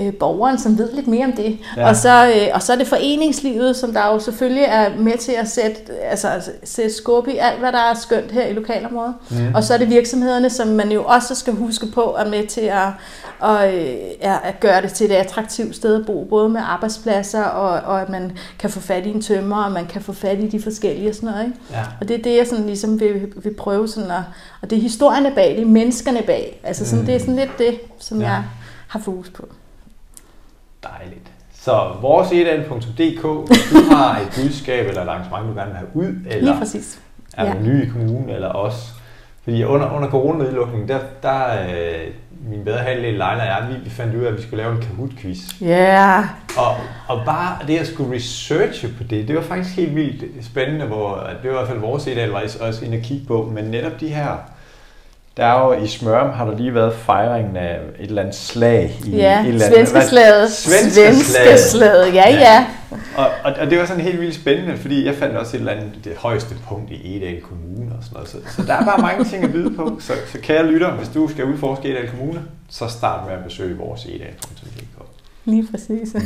øh, 0.02 0.14
borgeren, 0.14 0.60
som 0.60 0.78
ved 0.78 0.94
lidt 0.94 1.08
mere 1.08 1.26
om 1.26 1.34
det. 1.34 1.58
Ja. 1.78 1.90
Og, 1.90 1.96
så, 1.96 2.28
øh, 2.28 2.48
og 2.54 2.62
så 2.62 2.74
er 2.74 2.78
det 2.78 2.88
foreningslivet, 2.88 3.76
som 3.76 3.94
der 3.94 4.08
jo 4.08 4.20
selvfølgelig 4.20 4.64
er 4.64 4.98
med 4.98 5.18
til 5.18 5.32
at 5.32 5.50
sætte, 5.50 5.80
altså, 6.04 6.30
sætte 6.64 6.94
skub 6.94 7.28
i 7.28 7.38
alt, 7.38 7.60
hvad 7.60 7.72
der 7.72 7.80
er 7.80 7.94
skønt 7.94 8.32
her 8.32 8.46
i 8.46 8.54
lokalområdet. 8.54 9.14
Mm. 9.30 9.56
Og 9.56 9.64
så 9.64 9.74
er 9.74 9.78
det 9.78 9.90
virksomhederne, 9.90 10.50
som 10.50 10.68
man 10.68 10.92
jo 10.92 11.04
også 11.04 11.36
skal 11.36 11.54
huske 11.54 11.86
på, 11.86 12.16
er 12.20 12.30
med 12.30 12.48
til 12.48 12.62
at, 12.62 12.88
og, 13.40 13.76
øh, 13.76 13.98
at 14.22 14.60
gøre 14.60 14.82
det 14.82 14.92
til 14.92 15.12
et 15.12 15.16
attraktivt 15.16 15.76
sted 15.76 16.00
at 16.00 16.06
bo, 16.06 16.24
både 16.30 16.50
med 16.50 16.62
arbejdspladser, 16.64 17.44
og, 17.44 17.94
og 17.94 18.02
at 18.02 18.10
man 18.10 18.38
kan 18.60 18.70
få 18.70 18.80
fat 18.80 19.06
i 19.06 19.10
en 19.10 19.22
tømmer, 19.22 19.64
og 19.64 19.72
man 19.72 19.86
kan 19.86 20.02
få 20.02 20.14
fat 20.14 20.40
i 20.40 20.48
de 20.48 20.62
forskellige 20.62 21.10
og 21.10 21.16
sådan 21.16 21.30
noget. 21.30 21.46
Ikke? 21.46 21.58
Ja. 21.72 21.84
Og 22.02 22.08
det 22.08 22.20
er 22.20 22.24
det, 22.24 22.38
jeg 22.38 22.48
sådan 22.48 22.66
ligesom 22.66 23.00
vil, 23.00 23.34
vil 23.36 23.54
prøve 23.54 23.88
sådan 23.88 24.12
at, 24.12 24.24
og 24.62 24.70
det 24.70 24.78
er 24.78 24.82
historierne 24.82 25.32
bag, 25.36 25.56
det 25.56 25.62
er 25.62 25.66
menneskerne 25.66 26.22
bag. 26.22 26.62
Altså 26.64 26.86
sådan, 26.86 27.00
mm. 27.00 27.06
det 27.06 27.16
er 27.16 27.20
sådan 27.20 27.36
lidt 27.36 27.58
det, 27.58 27.80
som 28.00 28.22
ja. 28.22 28.28
jeg 28.28 28.44
har 28.88 29.00
fokus 29.00 29.30
på. 29.30 29.48
Dejligt. 31.00 31.32
Så 31.62 31.92
vores 32.02 32.32
edal.dk, 32.32 33.48
hvis 33.48 33.70
du 33.72 33.78
har 33.96 34.20
et 34.20 34.42
budskab 34.42 34.88
eller 34.88 35.02
et 35.02 35.08
arrangement, 35.08 35.48
du 35.48 35.54
gerne 35.60 35.72
vil 35.72 35.78
have 35.78 35.90
ud, 35.94 36.16
eller 36.30 36.52
Lige 36.52 36.60
præcis. 36.60 37.00
er 37.38 37.52
du 37.52 37.58
ja. 37.58 37.64
ny 37.64 37.86
i 37.88 37.90
kommunen, 37.90 38.30
eller 38.30 38.48
også. 38.48 38.78
Fordi 39.44 39.64
under, 39.64 39.92
under 39.92 40.10
coronanedlukningen, 40.10 40.90
der, 40.90 41.00
der 41.24 41.62
øh, 41.70 42.08
min 42.50 42.66
bedre 42.66 42.78
halvdel, 42.78 43.14
Leila 43.14 43.32
og 43.32 43.46
jeg, 43.46 43.68
vi, 43.70 43.84
vi 43.84 43.90
fandt 43.90 44.16
ud 44.16 44.24
af, 44.24 44.28
at 44.28 44.38
vi 44.38 44.42
skulle 44.42 44.64
lave 44.64 44.76
en 44.76 44.82
Kahoot-quiz. 44.82 45.62
Ja. 45.62 45.68
Yeah. 45.68 46.24
Og, 46.58 46.76
og 47.08 47.26
bare 47.26 47.58
det 47.68 47.78
at 47.78 47.88
skulle 47.88 48.16
researche 48.16 48.90
på 48.98 49.04
det, 49.04 49.28
det 49.28 49.36
var 49.36 49.42
faktisk 49.42 49.76
helt 49.76 49.96
vildt 49.96 50.46
spændende, 50.46 50.86
hvor 50.86 51.30
det 51.44 51.52
var 51.52 51.56
i 51.56 51.58
hvert 51.58 51.68
fald 51.68 51.80
vores 51.80 52.08
edal, 52.08 52.30
var 52.30 52.44
også 52.62 52.86
inde 52.86 52.98
at 52.98 53.04
kigge 53.04 53.26
på, 53.28 53.52
men 53.54 53.66
netop 53.66 54.00
de 54.00 54.08
her 54.08 54.38
der 55.38 55.46
er 55.46 55.66
jo 55.66 55.84
i 55.84 55.88
Smørum 55.88 56.30
har 56.30 56.46
der 56.46 56.58
lige 56.58 56.74
været 56.74 56.94
fejringen 56.94 57.58
af 57.58 57.80
et 58.00 58.08
eller 58.08 58.22
andet 58.22 58.36
slag. 58.36 59.00
I 59.06 59.10
ja, 59.10 59.42
et 59.42 59.48
eller 59.48 59.66
andet, 59.66 59.88
svenske 59.88 60.10
slaget. 60.10 60.52
Svenske 60.52 61.58
slaget, 61.58 62.14
ja, 62.14 62.30
ja. 62.30 62.40
ja. 62.40 62.66
Og, 63.18 63.28
og, 63.44 63.54
og, 63.60 63.70
det 63.70 63.80
var 63.80 63.86
sådan 63.86 64.04
helt 64.04 64.22
vildt 64.22 64.36
spændende, 64.36 64.78
fordi 64.78 65.06
jeg 65.06 65.16
fandt 65.16 65.36
også 65.36 65.58
et 65.58 65.60
eller 65.60 65.72
andet, 65.72 65.92
det 66.04 66.16
højeste 66.18 66.56
punkt 66.70 66.92
i 66.92 67.18
Edal 67.18 67.42
Kommune 67.42 67.96
og 67.98 68.04
sådan 68.04 68.14
noget. 68.14 68.30
Så, 68.30 68.38
så 68.56 68.64
der 68.64 68.74
er 68.74 68.86
bare 68.86 69.02
mange 69.02 69.26
ting 69.26 69.44
at 69.44 69.52
byde 69.52 69.76
på. 69.76 69.98
Så, 70.00 70.14
så 70.28 70.40
kære 70.40 70.66
lytter, 70.66 70.92
hvis 70.92 71.10
du 71.10 71.28
skal 71.28 71.46
udforske 71.46 71.92
Edal 71.92 72.10
Kommune, 72.10 72.42
så 72.70 72.88
start 72.88 73.28
med 73.28 73.34
at 73.34 73.44
besøge 73.44 73.78
vores 73.78 74.06
edal.dk. 74.06 75.06
Lige 75.46 75.68
præcis. 75.72 76.14
Mm. 76.14 76.22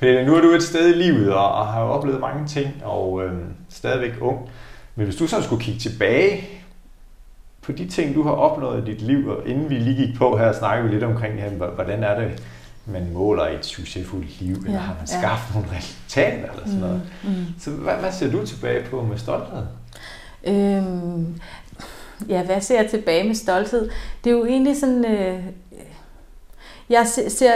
Pelle, 0.00 0.26
nu 0.26 0.36
er 0.36 0.40
du 0.40 0.50
et 0.50 0.62
sted 0.62 0.88
i 0.88 0.98
livet 0.98 1.32
og, 1.32 1.52
og 1.52 1.66
har 1.66 1.82
jo 1.82 1.88
oplevet 1.88 2.20
mange 2.20 2.46
ting 2.46 2.68
og 2.84 3.24
øh, 3.24 3.32
stadigvæk 3.68 4.12
ung. 4.20 4.38
Men 4.94 5.04
hvis 5.04 5.16
du 5.16 5.26
så 5.26 5.42
skulle 5.42 5.64
kigge 5.64 5.80
tilbage 5.80 6.58
på 7.68 7.72
de 7.72 7.88
ting, 7.88 8.14
du 8.14 8.22
har 8.22 8.30
opnået 8.30 8.88
i 8.88 8.90
dit 8.90 9.02
liv, 9.02 9.28
og 9.28 9.48
inden 9.48 9.70
vi 9.70 9.74
lige 9.74 10.06
gik 10.06 10.18
på 10.18 10.36
her, 10.36 10.52
snakker 10.52 10.84
vi 10.84 10.92
lidt 10.92 11.04
omkring 11.04 11.40
her, 11.40 11.50
hvordan 11.50 12.04
er 12.04 12.20
det, 12.20 12.42
man 12.86 13.12
måler 13.12 13.46
et 13.46 13.66
succesfuldt 13.66 14.40
liv, 14.40 14.54
eller 14.54 14.72
ja, 14.72 14.78
har 14.78 14.94
man 14.98 15.06
skaffet 15.06 15.54
ja. 15.54 15.60
nogle 15.60 15.76
resultater, 15.76 16.52
eller 16.52 16.66
sådan 16.66 16.80
noget. 16.80 17.02
Mm, 17.22 17.30
mm. 17.30 17.44
Så 17.60 17.70
hvad, 17.70 17.94
hvad 17.94 18.12
ser 18.12 18.30
du 18.30 18.46
tilbage 18.46 18.84
på 18.90 19.02
med 19.02 19.18
stolthed? 19.18 19.62
Øhm, 20.44 21.40
ja, 22.28 22.42
hvad 22.42 22.60
ser 22.60 22.80
jeg 22.80 22.90
tilbage 22.90 23.26
med 23.26 23.34
stolthed? 23.34 23.90
Det 24.24 24.30
er 24.30 24.36
jo 24.36 24.44
egentlig 24.44 24.76
sådan... 24.76 25.04
Øh, 25.04 25.44
jeg 26.90 27.06
ser, 27.28 27.52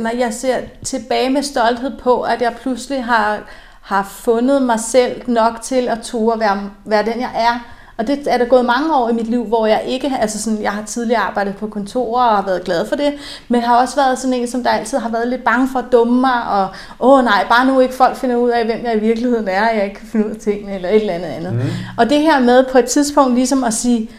når 0.00 0.16
jeg 0.16 0.34
ser 0.34 0.60
tilbage 0.84 1.30
med 1.30 1.42
stolthed 1.42 1.98
på, 1.98 2.22
at 2.22 2.42
jeg 2.42 2.56
pludselig 2.60 3.04
har, 3.04 3.42
har 3.82 4.02
fundet 4.10 4.62
mig 4.62 4.80
selv 4.80 5.30
nok 5.30 5.62
til 5.62 5.88
at 5.88 5.98
ture 6.02 6.40
være, 6.40 6.70
være 6.84 7.04
den, 7.04 7.20
jeg 7.20 7.30
er 7.34 7.79
og 8.00 8.06
det 8.06 8.18
er 8.26 8.38
der 8.38 8.44
gået 8.44 8.64
mange 8.64 8.94
år 8.96 9.08
i 9.08 9.12
mit 9.12 9.26
liv, 9.26 9.44
hvor 9.44 9.66
jeg 9.66 9.82
ikke, 9.86 10.12
altså 10.20 10.42
sådan, 10.42 10.62
jeg 10.62 10.72
har 10.72 10.82
tidligere 10.82 11.20
arbejdet 11.20 11.56
på 11.56 11.66
kontorer 11.66 12.24
og 12.24 12.36
har 12.36 12.44
været 12.44 12.64
glad 12.64 12.86
for 12.88 12.96
det, 12.96 13.12
men 13.48 13.60
har 13.60 13.76
også 13.76 13.96
været 13.96 14.18
sådan 14.18 14.34
en, 14.34 14.48
som 14.48 14.62
der 14.62 14.70
altid 14.70 14.98
har 14.98 15.08
været 15.08 15.28
lidt 15.28 15.44
bange 15.44 15.68
for 15.72 15.78
at 15.78 15.84
dumme 15.92 16.20
mig, 16.20 16.42
og 16.50 16.68
åh 17.00 17.24
nej, 17.24 17.46
bare 17.48 17.66
nu 17.66 17.80
ikke 17.80 17.94
folk 17.94 18.16
finder 18.16 18.36
ud 18.36 18.50
af, 18.50 18.64
hvem 18.64 18.84
jeg 18.84 18.96
i 18.96 18.98
virkeligheden 18.98 19.48
er, 19.48 19.68
og 19.68 19.76
jeg 19.76 19.84
ikke 19.84 19.96
kan 19.96 20.08
finde 20.08 20.26
ud 20.26 20.30
af 20.30 20.36
tingene, 20.36 20.74
eller 20.74 20.88
et 20.88 21.00
eller 21.00 21.12
andet 21.12 21.28
andet. 21.28 21.52
Mm. 21.52 21.60
Og 21.98 22.10
det 22.10 22.20
her 22.20 22.40
med 22.40 22.64
på 22.72 22.78
et 22.78 22.84
tidspunkt 22.84 23.34
ligesom 23.34 23.64
at 23.64 23.74
sige, 23.74 24.10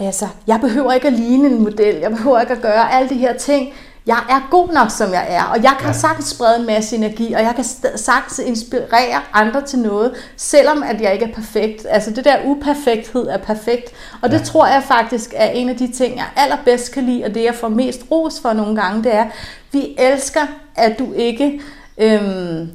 altså, 0.00 0.26
jeg 0.46 0.60
behøver 0.60 0.92
ikke 0.92 1.06
at 1.06 1.12
ligne 1.12 1.48
en 1.48 1.62
model, 1.62 1.96
jeg 1.96 2.10
behøver 2.10 2.40
ikke 2.40 2.52
at 2.52 2.62
gøre 2.62 2.92
alle 2.92 3.08
de 3.08 3.14
her 3.14 3.32
ting, 3.32 3.72
jeg 4.06 4.18
er 4.30 4.48
god 4.50 4.68
nok, 4.68 4.90
som 4.90 5.12
jeg 5.12 5.26
er, 5.28 5.42
og 5.42 5.62
jeg 5.62 5.74
kan 5.78 5.86
ja. 5.86 5.92
sagtens 5.92 6.26
sprede 6.26 6.58
en 6.60 6.66
masse 6.66 6.96
energi, 6.96 7.32
og 7.32 7.42
jeg 7.42 7.52
kan 7.54 7.64
sagtens 7.96 8.38
inspirere 8.38 9.20
andre 9.32 9.62
til 9.62 9.78
noget, 9.78 10.14
selvom 10.36 10.82
at 10.82 11.00
jeg 11.00 11.12
ikke 11.12 11.24
er 11.24 11.32
perfekt. 11.32 11.86
Altså 11.90 12.10
det 12.10 12.24
der 12.24 12.36
uperfekthed 12.44 13.26
er 13.28 13.36
perfekt, 13.36 13.92
og 14.22 14.30
det 14.30 14.38
ja. 14.38 14.44
tror 14.44 14.66
jeg 14.66 14.82
faktisk 14.82 15.34
er 15.36 15.46
en 15.46 15.68
af 15.68 15.76
de 15.76 15.92
ting, 15.92 16.16
jeg 16.16 16.26
allerbedst 16.36 16.92
kan 16.92 17.02
lide, 17.02 17.24
og 17.24 17.34
det 17.34 17.44
jeg 17.44 17.54
får 17.54 17.68
mest 17.68 18.00
ros 18.10 18.40
for 18.40 18.52
nogle 18.52 18.82
gange, 18.82 19.04
det 19.04 19.14
er, 19.14 19.26
vi 19.72 19.94
elsker, 19.98 20.46
at 20.76 20.98
du 20.98 21.12
ikke 21.12 21.60
øhm, 21.98 22.70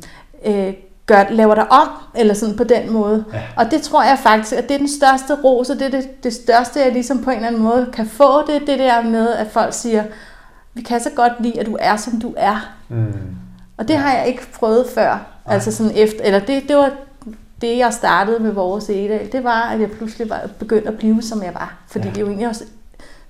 øh, 0.46 0.74
gør, 1.06 1.24
laver 1.30 1.56
dig 1.56 1.72
om, 1.72 1.88
eller 2.16 2.34
sådan 2.34 2.58
på 2.58 2.64
den 2.64 2.92
måde. 2.92 3.26
Ja. 3.34 3.42
Og 3.56 3.72
det 3.72 3.82
tror 3.82 4.04
jeg 4.04 4.20
faktisk, 4.20 4.54
at 4.54 4.70
det 4.70 4.74
er 4.74 4.78
den 4.78 4.90
største 4.90 5.44
ros, 5.44 5.70
og 5.70 5.80
det 5.80 5.86
er 5.86 5.92
det, 5.92 6.24
det 6.24 6.34
største, 6.34 6.80
jeg 6.80 6.92
ligesom 6.92 7.24
på 7.24 7.30
en 7.30 7.36
eller 7.36 7.48
anden 7.48 7.64
måde 7.64 7.90
kan 7.94 8.08
få, 8.08 8.48
det 8.48 8.68
det 8.68 8.80
der 8.80 9.02
med, 9.02 9.30
at 9.30 9.48
folk 9.52 9.74
siger, 9.74 10.04
vi 10.80 10.84
kan 10.84 11.00
så 11.00 11.10
godt 11.16 11.34
lide, 11.40 11.60
at 11.60 11.66
du 11.66 11.78
er, 11.80 11.96
som 11.96 12.22
du 12.22 12.34
er. 12.38 12.76
Mm. 12.90 13.36
Og 13.78 13.88
det 13.88 13.98
har 13.98 14.18
jeg 14.18 14.28
ikke 14.28 14.52
prøvet 14.54 14.86
før. 14.96 15.12
Nej. 15.12 15.54
Altså 15.54 15.72
sådan 15.72 15.92
efter, 15.96 16.24
eller 16.24 16.40
det, 16.40 16.64
det 16.68 16.76
var 16.76 16.92
det, 17.62 17.78
jeg 17.78 17.94
startede 17.94 18.40
med 18.40 18.52
vores 18.52 18.90
Edal, 18.90 19.32
det 19.32 19.44
var, 19.44 19.62
at 19.62 19.80
jeg 19.80 19.92
pludselig 19.92 20.30
var 20.30 20.50
begyndt 20.60 20.88
at 20.88 20.98
blive, 20.98 21.22
som 21.22 21.44
jeg 21.44 21.54
var. 21.54 21.78
Fordi 21.88 22.08
ja. 22.08 22.14
det 22.14 22.22
jo 22.22 22.26
egentlig 22.26 22.48
også 22.48 22.64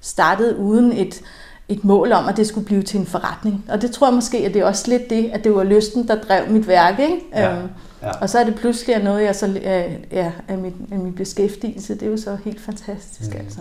startede 0.02 0.58
uden 0.58 0.92
et, 0.92 1.22
et 1.70 1.84
mål 1.84 2.12
om, 2.12 2.28
at 2.28 2.38
det 2.38 2.48
skulle 2.48 2.66
blive 2.66 2.84
til 2.84 3.00
en 3.00 3.06
forretning. 3.06 3.66
Og 3.70 3.82
det 3.82 3.92
tror 3.92 4.08
jeg 4.08 4.14
måske, 4.14 4.38
at 4.38 4.54
det 4.54 4.62
er 4.62 4.66
også 4.66 4.90
lidt 4.90 5.10
det, 5.10 5.30
at 5.34 5.44
det 5.44 5.56
var 5.56 5.64
lysten, 5.64 6.08
der 6.08 6.16
drev 6.16 6.50
mit 6.50 6.68
værk. 6.68 7.00
Ikke? 7.00 7.20
Ja. 7.34 7.56
Øhm, 7.56 7.68
ja. 8.02 8.12
Og 8.12 8.30
så 8.30 8.40
er 8.40 8.44
det 8.44 8.56
pludselig 8.56 9.04
noget, 9.04 9.24
jeg 9.24 9.36
så, 9.36 9.48
øh, 9.48 9.94
ja, 10.12 10.32
af, 10.48 10.58
mit, 10.58 10.74
af 10.92 11.00
min 11.00 11.16
beskæftigelse. 11.16 11.94
Det 11.94 12.04
er 12.04 12.12
jo 12.12 12.18
så 12.18 12.38
helt 12.46 12.62
fantastisk. 12.62 13.34
Mm. 13.34 13.40
Altså. 13.40 13.60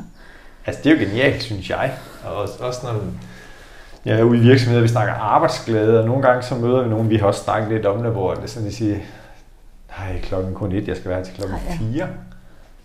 altså 0.67 0.83
det 0.85 0.93
er 0.93 0.97
jo 0.97 1.05
genialt, 1.05 1.43
synes 1.43 1.71
jeg. 1.71 1.93
Og 2.25 2.37
også, 2.37 2.55
også 2.61 2.81
når 2.83 3.01
ja, 4.07 4.23
ude 4.23 4.39
i 4.39 4.41
virksomheder, 4.41 4.83
vi 4.83 4.89
snakker 4.89 5.15
arbejdsglæde, 5.15 6.01
og 6.01 6.07
nogle 6.07 6.23
gange 6.23 6.43
så 6.43 6.55
møder 6.55 6.83
vi 6.83 6.89
nogen, 6.89 7.11
vi 7.11 7.17
har 7.17 7.27
også 7.27 7.45
snakket 7.45 7.73
lidt 7.73 7.87
om 7.87 8.03
det, 8.03 8.13
hvor 8.13 8.35
det 8.35 8.51
sådan, 8.51 8.69
de 8.69 8.75
siger, 8.75 8.97
nej, 9.99 10.21
klokken 10.23 10.55
kun 10.55 10.73
et, 10.73 10.89
jeg 10.89 10.97
skal 10.97 11.11
være 11.11 11.25
til 11.25 11.35
klokken 11.35 11.57
Ej, 11.57 11.63
ja. 11.69 11.79
fire. 11.79 12.07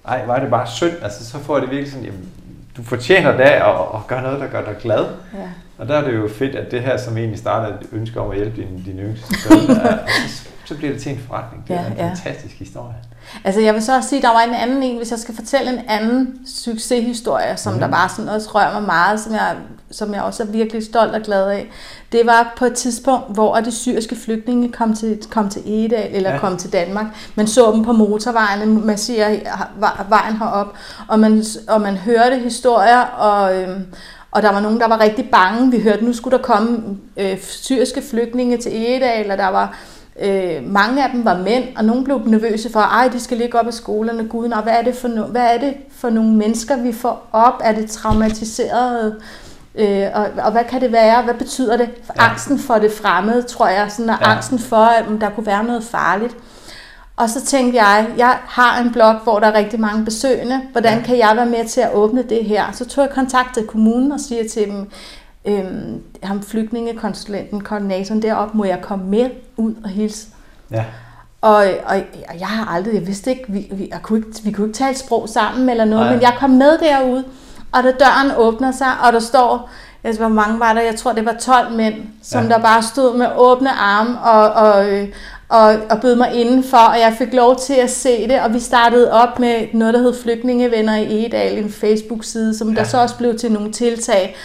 Ej, 0.08 0.26
var 0.26 0.40
det 0.40 0.50
bare 0.50 0.68
synd, 0.68 0.94
altså 1.02 1.26
så 1.26 1.40
får 1.40 1.60
det 1.60 1.70
virkelig 1.70 1.92
sådan, 1.92 2.06
jamen, 2.06 2.30
du 2.78 2.84
fortjener 2.84 3.38
det 3.38 3.62
og, 3.62 3.92
og 3.92 4.08
gør 4.08 4.22
noget, 4.22 4.40
der 4.40 4.48
gør 4.48 4.62
dig 4.66 4.76
glad. 4.82 5.06
Ja. 5.34 5.50
Og 5.78 5.88
der 5.88 5.96
er 5.98 6.04
det 6.04 6.16
jo 6.16 6.30
fedt, 6.30 6.56
at 6.56 6.72
det 6.72 6.82
her, 6.82 6.98
som 6.98 7.18
egentlig 7.18 7.40
starter 7.40 7.68
et 7.68 7.88
ønske 7.92 8.20
om 8.20 8.32
at 8.32 8.38
hjælpe 8.38 8.62
din, 8.62 8.84
din 8.86 9.00
yngste 9.00 9.40
søn, 9.40 9.60
så, 9.68 10.48
så 10.66 10.78
bliver 10.78 10.94
det 10.94 11.02
til 11.02 11.12
en 11.12 11.20
forretning. 11.28 11.68
Det 11.68 11.76
er 11.76 11.82
ja, 11.82 11.88
en 11.88 11.98
ja. 11.98 12.08
fantastisk 12.08 12.60
historie. 12.60 12.96
Altså 13.44 13.62
jeg 13.62 13.74
vil 13.74 13.82
så 13.82 13.96
også 13.96 14.10
sige, 14.10 14.20
at 14.20 14.24
der 14.24 14.30
var 14.30 14.42
en 14.42 14.54
anden 14.54 14.84
en, 14.84 14.98
hvis 14.98 15.12
jeg 15.12 15.20
skal 15.20 15.36
fortælle 15.36 15.74
en 15.74 15.80
anden 15.88 16.48
succeshistorie, 16.48 17.58
som 17.58 17.74
mm. 17.74 17.80
der 17.80 17.88
bare 17.88 18.10
sådan 18.10 18.30
også 18.30 18.50
rører 18.56 18.74
mig 18.74 18.84
meget, 18.84 19.20
som 19.20 19.34
jeg, 19.34 19.56
som 19.94 20.14
jeg 20.14 20.22
også 20.22 20.44
er 20.44 20.48
virkelig 20.48 20.86
stolt 20.86 21.16
og 21.16 21.22
glad 21.22 21.50
af. 21.50 21.70
Det 22.12 22.22
var 22.26 22.54
på 22.58 22.66
et 22.66 22.74
tidspunkt, 22.74 23.34
hvor 23.34 23.56
de 23.56 23.72
syriske 23.72 24.16
flygtninge 24.16 24.72
kom 24.72 24.94
til, 24.94 25.20
kom 25.30 25.50
til 25.50 25.62
Edal, 25.66 26.10
eller 26.16 26.32
ja. 26.32 26.40
kom 26.40 26.58
til 26.58 26.74
Danmark. 26.74 27.06
Man 27.36 27.48
så 27.48 27.72
dem 27.72 27.84
på 27.84 27.92
motorvejen, 27.92 28.86
man 28.86 28.98
siger 28.98 29.30
vejen 30.10 30.38
herop, 30.38 30.74
og 31.08 31.20
man, 31.20 31.44
og 31.68 31.82
man 31.82 31.98
hørte 31.98 32.40
historier, 32.40 33.02
og, 33.02 33.62
øhm, 33.62 33.86
og 34.32 34.42
der 34.42 34.52
var 34.52 34.60
nogen, 34.60 34.80
der 34.80 34.88
var 34.88 35.00
rigtig 35.00 35.30
bange. 35.32 35.72
Vi 35.72 35.80
hørte, 35.80 36.06
nu 36.06 36.14
skulle 36.14 36.38
der 36.38 36.44
komme 36.44 36.98
øh, 37.18 37.38
syriske 37.42 38.02
flygtninge 38.02 38.58
til 38.58 38.72
Edal, 38.72 39.32
og 39.32 39.38
der 39.38 39.48
var 39.48 39.78
Øh, 40.22 40.64
mange 40.68 41.04
af 41.04 41.10
dem 41.12 41.26
var 41.26 41.38
mænd, 41.38 41.64
og 41.78 41.86
nogle 41.86 42.04
blev 42.04 42.22
nervøse 42.26 42.72
for, 42.72 42.80
at 42.80 43.14
de 43.14 43.20
skal 43.20 43.38
ligge 43.38 43.60
op 43.60 43.68
af 43.68 43.74
skolerne. 43.74 44.28
Gud, 44.28 44.48
nej, 44.48 44.62
hvad 44.62 44.74
er, 44.74 44.82
det 44.82 44.96
for 44.96 45.08
no- 45.08 45.32
hvad 45.32 45.42
er 45.42 45.58
det 45.60 45.74
for 45.92 46.10
nogle 46.10 46.36
mennesker, 46.36 46.82
vi 46.84 46.94
får 46.94 47.30
op? 47.32 47.62
Er 47.64 47.72
det 47.72 47.90
traumatiseret? 47.90 49.16
Øh, 49.76 50.08
og, 50.14 50.28
og 50.46 50.52
hvad 50.52 50.64
kan 50.64 50.82
det 50.82 50.92
være? 50.92 51.22
Hvad 51.22 51.34
betyder 51.34 51.78
det? 51.78 51.90
Ja. 52.16 52.30
Angsten 52.30 52.60
for 52.60 52.76
det 52.76 52.92
fremmede, 52.92 53.42
tror 53.42 53.68
jeg. 53.68 53.92
Sådan, 53.92 54.10
og 54.10 54.18
ja. 54.22 54.32
angsten 54.32 54.60
for, 54.60 54.86
at 54.86 55.06
der 55.22 55.30
kunne 55.30 55.46
være 55.46 55.64
noget 55.64 55.84
farligt. 55.84 56.36
Og 57.16 57.30
så 57.30 57.46
tænkte 57.46 57.84
jeg, 57.84 58.08
jeg 58.18 58.38
har 58.48 58.82
en 58.82 58.92
blog, 58.92 59.16
hvor 59.24 59.40
der 59.40 59.48
er 59.48 59.54
rigtig 59.54 59.80
mange 59.80 60.06
besøgende. 60.06 60.62
Hvordan 60.72 60.98
ja. 60.98 61.04
kan 61.04 61.18
jeg 61.18 61.34
være 61.36 61.46
med 61.46 61.66
til 61.68 61.82
at 61.82 61.94
åbne 61.94 62.24
det 62.24 62.46
her? 62.46 62.72
Så 62.72 62.86
tog 62.86 63.04
jeg 63.04 63.14
kontakt 63.14 63.54
til 63.54 63.68
kommunen 63.68 64.12
og 64.12 64.20
siger 64.20 64.44
til 64.50 64.68
dem, 64.68 64.90
øhm, 65.46 66.02
ham 66.24 66.44
flygtningekonsulenten, 66.44 67.62
koordinatoren 67.62 68.22
deroppe, 68.22 68.58
må 68.58 68.64
jeg 68.64 68.82
komme 68.82 69.06
med 69.06 69.30
ud 69.58 69.74
og 69.84 69.90
hilse. 69.90 70.28
Ja. 70.72 70.86
Og, 71.42 71.66
og 71.86 71.96
jeg 72.40 72.48
har 72.48 72.76
aldrig, 72.76 72.94
jeg 72.94 73.08
vidste 73.08 73.30
ikke, 73.30 73.44
vi, 73.48 73.70
vi, 73.72 73.88
jeg 73.92 74.02
kunne 74.02 74.20
ikke, 74.20 74.30
vi 74.44 74.52
kunne 74.52 74.68
ikke 74.68 74.78
tale 74.78 74.98
sprog 74.98 75.30
sammen 75.30 75.70
eller 75.70 75.86
noget, 75.86 76.06
Nej. 76.06 76.14
men 76.14 76.22
jeg 76.22 76.34
kom 76.40 76.50
med 76.50 76.78
derud, 76.78 77.24
og 77.74 77.84
da 77.84 77.92
døren 77.92 78.32
åbner 78.38 78.72
sig, 78.72 78.92
og 79.04 79.14
der 79.14 79.20
står, 79.20 79.70
altså, 80.04 80.22
hvor 80.22 80.30
mange 80.30 80.60
var 80.60 80.74
der? 80.74 80.82
Jeg 80.82 80.96
tror, 80.96 81.14
det 81.14 81.26
var 81.26 81.36
12 81.42 81.72
mænd, 81.72 81.96
som 82.24 82.44
ja. 82.44 82.50
der 82.50 82.60
bare 82.60 82.84
stod 82.84 83.18
med 83.18 83.28
åbne 83.38 83.72
arme 83.72 84.20
og, 84.20 84.50
og, 84.50 84.86
og, 85.50 85.76
og 85.90 86.02
bød 86.02 86.16
mig 86.16 86.34
indenfor, 86.34 86.78
og 86.78 87.00
jeg 87.00 87.16
fik 87.18 87.34
lov 87.34 87.60
til 87.60 87.74
at 87.74 87.90
se 87.90 88.28
det, 88.28 88.42
og 88.42 88.54
vi 88.54 88.60
startede 88.60 89.12
op 89.12 89.40
med 89.40 89.68
noget, 89.74 89.94
der 89.94 90.00
hed 90.00 90.22
Flygtningevenner 90.24 90.96
i 90.96 91.26
Edal, 91.26 91.58
en 91.58 91.72
Facebook-side, 91.72 92.58
som 92.58 92.70
ja. 92.70 92.80
der 92.80 92.84
så 92.84 93.02
også 93.02 93.18
blev 93.18 93.38
til 93.38 93.52
nogle 93.52 93.72
tiltag, 93.72 94.36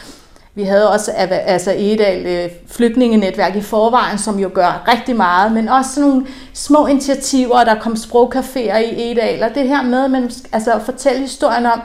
vi 0.55 0.63
havde 0.63 0.91
også 0.93 1.13
altså 1.13 1.75
Edal 1.77 2.27
øh, 2.27 2.51
flygtningenetværk 2.71 3.57
i 3.57 3.61
forvejen, 3.61 4.19
som 4.19 4.39
jo 4.39 4.51
gør 4.55 4.85
rigtig 4.93 5.17
meget, 5.17 5.53
men 5.53 5.69
også 5.69 5.95
sådan 5.95 6.09
nogle 6.09 6.27
små 6.55 6.87
initiativer, 6.87 7.65
der 7.65 7.81
kom 7.81 7.93
sprogcaféer 7.93 8.77
i 8.77 9.11
Edal, 9.13 9.43
og 9.43 9.55
det 9.55 9.69
her 9.69 9.83
med 9.83 10.09
men, 10.09 10.31
altså, 10.53 10.73
at 10.73 10.83
fortælle 10.83 11.21
historien 11.21 11.67
om, 11.67 11.81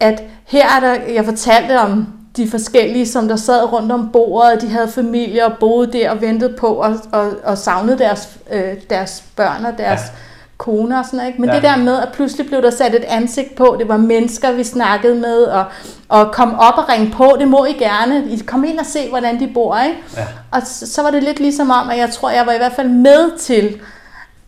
at 0.00 0.22
her 0.44 0.76
er 0.76 0.80
der, 0.80 1.12
jeg 1.12 1.24
fortalte 1.24 1.80
om 1.80 2.06
de 2.36 2.50
forskellige, 2.50 3.06
som 3.06 3.28
der 3.28 3.36
sad 3.36 3.72
rundt 3.72 3.92
om 3.92 4.10
bordet, 4.12 4.62
de 4.62 4.68
havde 4.68 4.88
familier 4.88 5.44
og 5.44 5.58
boede 5.60 5.92
der 5.92 6.10
og 6.10 6.20
ventede 6.20 6.56
på 6.58 6.66
og, 6.66 6.96
og, 7.12 7.32
og 7.44 7.58
savnede 7.58 7.98
deres, 7.98 8.28
øh, 8.52 8.74
deres 8.90 9.24
børn 9.36 9.64
og 9.64 9.78
deres 9.78 10.00
ja 10.00 10.18
koner 10.56 10.98
og 10.98 11.04
sådan 11.04 11.16
noget. 11.16 11.28
Ikke? 11.28 11.40
Men 11.40 11.50
ja. 11.50 11.54
det 11.54 11.62
der 11.62 11.76
med, 11.76 11.98
at 11.98 12.08
pludselig 12.12 12.46
blev 12.46 12.62
der 12.62 12.70
sat 12.70 12.94
et 12.94 13.04
ansigt 13.04 13.54
på, 13.54 13.76
det 13.78 13.88
var 13.88 13.96
mennesker, 13.96 14.52
vi 14.52 14.64
snakkede 14.64 15.14
med, 15.14 15.42
og, 15.42 15.64
og 16.08 16.32
kom 16.32 16.54
op 16.54 16.74
og 16.78 16.88
ringe 16.88 17.10
på, 17.10 17.36
det 17.38 17.48
må 17.48 17.64
I 17.64 17.72
gerne. 17.72 18.24
I 18.30 18.42
kom 18.46 18.64
ind 18.64 18.78
og 18.78 18.86
se, 18.86 19.08
hvordan 19.08 19.40
de 19.40 19.50
bor. 19.54 19.78
Ikke? 19.78 19.98
Ja. 20.16 20.26
Og 20.50 20.62
så, 20.64 20.92
så 20.92 21.02
var 21.02 21.10
det 21.10 21.22
lidt 21.22 21.40
ligesom 21.40 21.70
om, 21.70 21.90
at 21.90 21.98
jeg 21.98 22.10
tror, 22.10 22.30
jeg 22.30 22.46
var 22.46 22.52
i 22.52 22.56
hvert 22.56 22.72
fald 22.72 22.88
med 22.88 23.38
til 23.38 23.80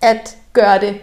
at 0.02 0.36
gøre 0.52 0.78
det 0.78 0.96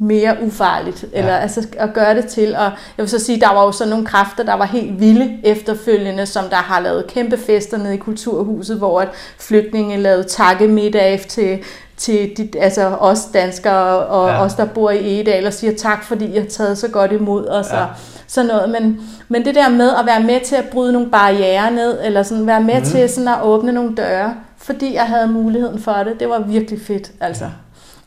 mere 0.00 0.36
ufarligt, 0.42 1.04
ja. 1.12 1.18
eller 1.18 1.36
altså 1.36 1.66
at 1.76 1.92
gøre 1.94 2.14
det 2.14 2.26
til, 2.26 2.56
og 2.56 2.62
jeg 2.62 2.72
vil 2.96 3.08
så 3.08 3.18
sige, 3.18 3.40
der 3.40 3.54
var 3.54 3.64
jo 3.64 3.72
sådan 3.72 3.90
nogle 3.90 4.06
kræfter, 4.06 4.44
der 4.44 4.54
var 4.54 4.64
helt 4.64 5.00
vilde 5.00 5.38
efterfølgende, 5.44 6.26
som 6.26 6.44
der 6.44 6.56
har 6.56 6.80
lavet 6.80 7.06
kæmpe 7.06 7.36
fester 7.36 7.78
nede 7.78 7.94
i 7.94 7.98
Kulturhuset, 7.98 8.78
hvor 8.78 9.00
at 9.00 9.08
flygtninge 9.38 9.96
lavede 9.96 10.24
takkemiddag 10.24 11.20
til 11.28 11.58
til 11.96 12.32
de, 12.36 12.60
altså 12.60 12.86
os 12.86 13.24
danskere 13.24 13.98
og 14.06 14.28
ja. 14.28 14.44
os, 14.44 14.54
der 14.54 14.64
bor 14.64 14.90
i 14.90 15.20
Edal, 15.20 15.46
og 15.46 15.52
siger 15.52 15.72
tak, 15.76 16.04
fordi 16.04 16.24
I 16.24 16.38
har 16.38 16.46
taget 16.46 16.78
så 16.78 16.88
godt 16.88 17.12
imod 17.12 17.46
os. 17.48 17.66
Ja. 17.72 17.80
Og 17.80 17.88
sådan 18.26 18.48
noget. 18.48 18.70
Men, 18.70 19.00
men 19.28 19.44
det 19.44 19.54
der 19.54 19.68
med 19.68 19.90
at 19.90 20.06
være 20.06 20.20
med 20.22 20.40
til 20.40 20.56
at 20.56 20.64
bryde 20.72 20.92
nogle 20.92 21.10
barriere 21.10 21.70
ned, 21.70 21.98
eller 22.04 22.22
sådan 22.22 22.46
være 22.46 22.60
med 22.60 22.78
mm. 22.78 22.84
til 22.84 23.08
sådan 23.08 23.28
at 23.28 23.42
åbne 23.42 23.72
nogle 23.72 23.94
døre, 23.96 24.34
fordi 24.56 24.94
jeg 24.94 25.04
havde 25.04 25.26
muligheden 25.26 25.78
for 25.78 25.92
det, 25.92 26.20
det 26.20 26.28
var 26.28 26.38
virkelig 26.38 26.80
fedt. 26.80 27.10
Altså. 27.20 27.44
Ja. 27.44 27.50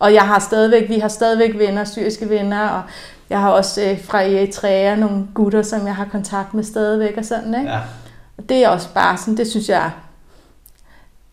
Og 0.03 0.13
jeg 0.13 0.27
har 0.27 0.39
stadigvæk, 0.39 0.89
vi 0.89 0.99
har 0.99 1.07
stadigvæk 1.07 1.57
venner, 1.57 1.83
syriske 1.83 2.29
venner, 2.29 2.69
og 2.69 2.81
jeg 3.29 3.39
har 3.39 3.51
også 3.51 3.81
øh, 3.81 4.05
fra 4.05 4.21
Eritrea 4.21 4.95
nogle 4.95 5.27
gutter, 5.33 5.61
som 5.61 5.87
jeg 5.87 5.95
har 5.95 6.05
kontakt 6.05 6.53
med 6.53 6.63
stadigvæk 6.63 7.17
og 7.17 7.25
sådan, 7.25 7.55
ikke? 7.55 7.71
Ja. 7.71 7.79
Og 8.37 8.49
det 8.49 8.63
er 8.63 8.69
også 8.69 8.93
bare 8.93 9.17
sådan, 9.17 9.37
det 9.37 9.47
synes 9.47 9.69
jeg, 9.69 9.91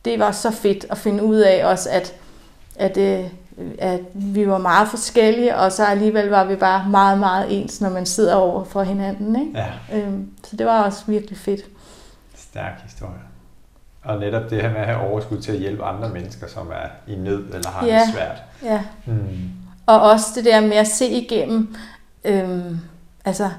det 0.05 0.19
var 0.19 0.33
så 0.33 0.50
fedt 0.50 0.87
at 0.91 0.99
finde 0.99 1.25
ud 1.25 1.37
af 1.37 1.65
også, 1.65 1.91
at 1.91 2.15
at, 2.77 2.97
øh, 2.97 3.25
at 3.79 4.00
vi 4.15 4.49
var 4.49 4.59
meget 4.59 4.89
forskellige, 4.89 5.57
og 5.57 5.73
så 5.73 5.85
alligevel 5.85 6.29
var 6.29 6.45
vi 6.45 6.57
bare 6.57 6.89
meget, 6.89 7.19
meget 7.19 7.61
ens, 7.61 7.81
når 7.81 7.91
man 7.91 8.07
sidder 8.07 8.35
over 8.35 8.65
for 8.65 8.83
hinanden. 8.83 9.41
Ikke? 9.47 9.59
Ja. 9.59 9.99
Øhm, 9.99 10.31
så 10.45 10.57
det 10.57 10.67
var 10.67 10.83
også 10.83 11.03
virkelig 11.07 11.39
fedt. 11.39 11.61
Stærk 12.37 12.83
historie. 12.83 13.30
Og 14.04 14.21
netop 14.21 14.50
det 14.50 14.62
her 14.62 14.71
med 14.71 14.80
at 14.80 14.87
have 14.87 14.99
overskud 14.99 15.40
til 15.40 15.52
at 15.52 15.59
hjælpe 15.59 15.85
andre 15.85 16.09
mennesker, 16.09 16.47
som 16.47 16.69
er 16.69 17.12
i 17.12 17.16
nød 17.16 17.45
eller 17.54 17.71
har 17.71 17.87
ja. 17.87 18.00
det 18.00 18.14
svært. 18.14 18.42
Ja. 18.62 18.83
Mm. 19.07 19.50
Og 19.87 20.00
også 20.00 20.26
det 20.35 20.45
der 20.45 20.61
med 20.61 20.76
at 20.76 20.88
se 20.88 21.07
igennem, 21.07 21.76
øhm, 22.25 22.78
altså 23.25 23.50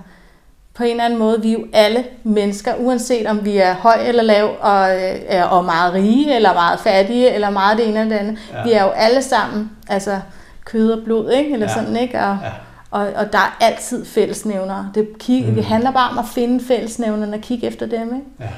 på 0.73 0.83
en 0.83 0.91
eller 0.91 1.05
anden 1.05 1.19
måde, 1.19 1.41
vi 1.41 1.49
er 1.49 1.53
jo 1.53 1.65
alle 1.73 2.03
mennesker, 2.23 2.75
uanset 2.75 3.27
om 3.27 3.45
vi 3.45 3.57
er 3.57 3.73
høj 3.73 3.97
eller 4.05 4.23
lav, 4.23 4.57
og, 4.59 4.95
øh, 4.95 5.53
og 5.53 5.65
meget 5.65 5.93
rige, 5.93 6.35
eller 6.35 6.53
meget 6.53 6.79
fattige, 6.79 7.31
eller 7.31 7.49
meget 7.49 7.77
det 7.77 7.87
ene 7.87 7.99
eller 7.99 8.15
det 8.15 8.19
andet. 8.19 8.39
Ja. 8.53 8.63
Vi 8.63 8.71
er 8.71 8.83
jo 8.83 8.89
alle 8.89 9.21
sammen, 9.21 9.71
altså 9.87 10.19
kød 10.65 10.91
og 10.91 11.03
blod, 11.05 11.31
ikke? 11.31 11.53
eller 11.53 11.67
ja. 11.67 11.73
sådan, 11.73 11.95
ikke? 11.95 12.19
Og, 12.19 12.37
ja. 12.43 12.51
og, 12.91 13.13
og 13.15 13.33
der 13.33 13.37
er 13.37 13.57
altid 13.61 14.05
fællesnævnere. 14.05 14.91
Det, 14.95 15.09
kig, 15.19 15.45
mm. 15.49 15.55
det 15.55 15.65
handler 15.65 15.91
bare 15.91 16.09
om 16.09 16.17
at 16.17 16.25
finde 16.33 16.63
fællesnævnerne 16.63 17.33
og 17.37 17.41
kigge 17.41 17.67
efter 17.67 17.85
dem, 17.85 18.15
ikke? 18.15 18.27
Ja. 18.39 18.49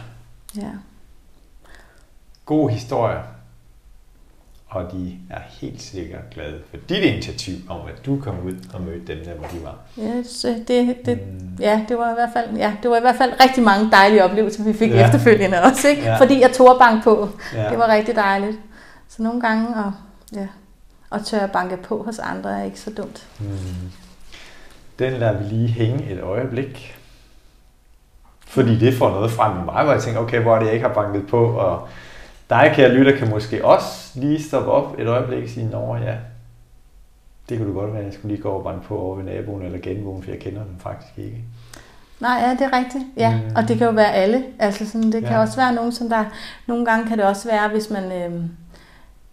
ja. 0.61 0.71
God 2.53 2.69
historie 2.69 3.19
og 4.73 4.91
de 4.91 5.17
er 5.29 5.39
helt 5.61 5.81
sikkert 5.81 6.29
glade 6.31 6.59
for 6.69 6.77
dit 6.89 7.03
initiativ 7.03 7.55
om, 7.69 7.79
at 7.87 8.05
du 8.05 8.19
kom 8.21 8.35
ud 8.45 8.55
og 8.73 8.81
mødte 8.81 9.15
dem 9.15 9.25
der, 9.25 9.33
hvor 9.33 9.47
de 9.47 9.63
var. 9.63 9.75
Yes, 9.99 10.45
det, 10.67 10.97
det, 11.05 11.19
mm. 11.27 11.57
ja, 11.59 11.85
det 11.89 11.97
var 11.97 12.11
i 12.11 12.13
hvert 12.13 12.29
fald, 12.33 12.57
ja, 12.57 12.73
det 12.83 12.91
var 12.91 12.97
i 12.97 13.01
hvert 13.01 13.15
fald 13.15 13.33
rigtig 13.43 13.63
mange 13.63 13.91
dejlige 13.91 14.23
oplevelser, 14.23 14.63
vi 14.63 14.73
fik 14.73 14.91
ja. 14.91 15.05
efterfølgende 15.05 15.61
også, 15.63 15.87
ikke? 15.87 16.01
Ja. 16.01 16.19
fordi 16.19 16.41
jeg 16.41 16.51
tog 16.51 16.79
bank 16.79 17.03
på. 17.03 17.29
Ja. 17.53 17.69
Det 17.69 17.77
var 17.77 17.87
rigtig 17.87 18.15
dejligt. 18.15 18.57
Så 19.09 19.23
nogle 19.23 19.41
gange 19.41 19.67
at, 19.67 19.91
ja, 20.39 20.47
at 21.11 21.25
tør 21.25 21.47
banke 21.47 21.77
på 21.77 22.03
hos 22.03 22.19
andre 22.19 22.59
er 22.59 22.63
ikke 22.63 22.79
så 22.79 22.89
dumt. 22.89 23.27
Mm. 23.39 23.47
Den 24.99 25.13
lader 25.13 25.37
vi 25.37 25.43
lige 25.43 25.67
hænge 25.67 26.11
et 26.11 26.21
øjeblik. 26.21 26.95
Fordi 28.47 28.79
det 28.79 28.93
får 28.93 29.09
noget 29.09 29.31
frem 29.31 29.51
i 29.61 29.65
mig, 29.65 29.83
hvor 29.83 29.93
jeg 29.93 30.01
tænker, 30.01 30.19
okay, 30.19 30.41
hvor 30.41 30.55
er 30.55 30.59
det, 30.59 30.65
jeg 30.65 30.73
ikke 30.73 30.87
har 30.87 30.93
banket 30.93 31.27
på, 31.27 31.45
og 31.45 31.87
dig, 32.49 32.71
kære 32.75 32.93
lytter, 32.93 33.17
kan 33.17 33.29
måske 33.29 33.65
også 33.65 34.19
lige 34.19 34.43
stoppe 34.43 34.71
op 34.71 34.99
et 34.99 35.07
øjeblik 35.07 35.43
og 35.43 35.49
sige, 35.49 35.69
Nå 35.69 35.95
ja, 35.95 36.15
det 37.49 37.57
kunne 37.57 37.69
du 37.69 37.79
godt 37.79 37.93
være, 37.93 38.03
jeg 38.03 38.13
skulle 38.13 38.35
lige 38.35 38.43
gå 38.43 38.49
over 38.49 38.79
på 38.79 38.99
over 38.99 39.15
ved 39.15 39.23
naboen 39.23 39.61
eller 39.61 39.79
genboen, 39.79 40.23
for 40.23 40.31
jeg 40.31 40.39
kender 40.39 40.63
dem 40.63 40.79
faktisk 40.79 41.17
ikke. 41.17 41.43
Nej, 42.19 42.39
ja, 42.41 42.51
det 42.51 42.61
er 42.61 42.77
rigtigt. 42.77 43.03
Ja, 43.17 43.35
mm. 43.35 43.55
og 43.55 43.67
det 43.67 43.77
kan 43.77 43.87
jo 43.87 43.93
være 43.93 44.13
alle. 44.13 44.43
Altså 44.59 44.89
sådan, 44.89 45.11
det 45.11 45.21
kan 45.21 45.31
ja. 45.31 45.39
også 45.39 45.55
være 45.55 45.73
nogen, 45.73 45.91
som 45.91 46.09
der... 46.09 46.25
Nogle 46.67 46.85
gange 46.85 47.07
kan 47.07 47.17
det 47.17 47.25
også 47.25 47.49
være, 47.49 47.69
hvis 47.69 47.89
man... 47.89 48.11
Øh, 48.11 48.43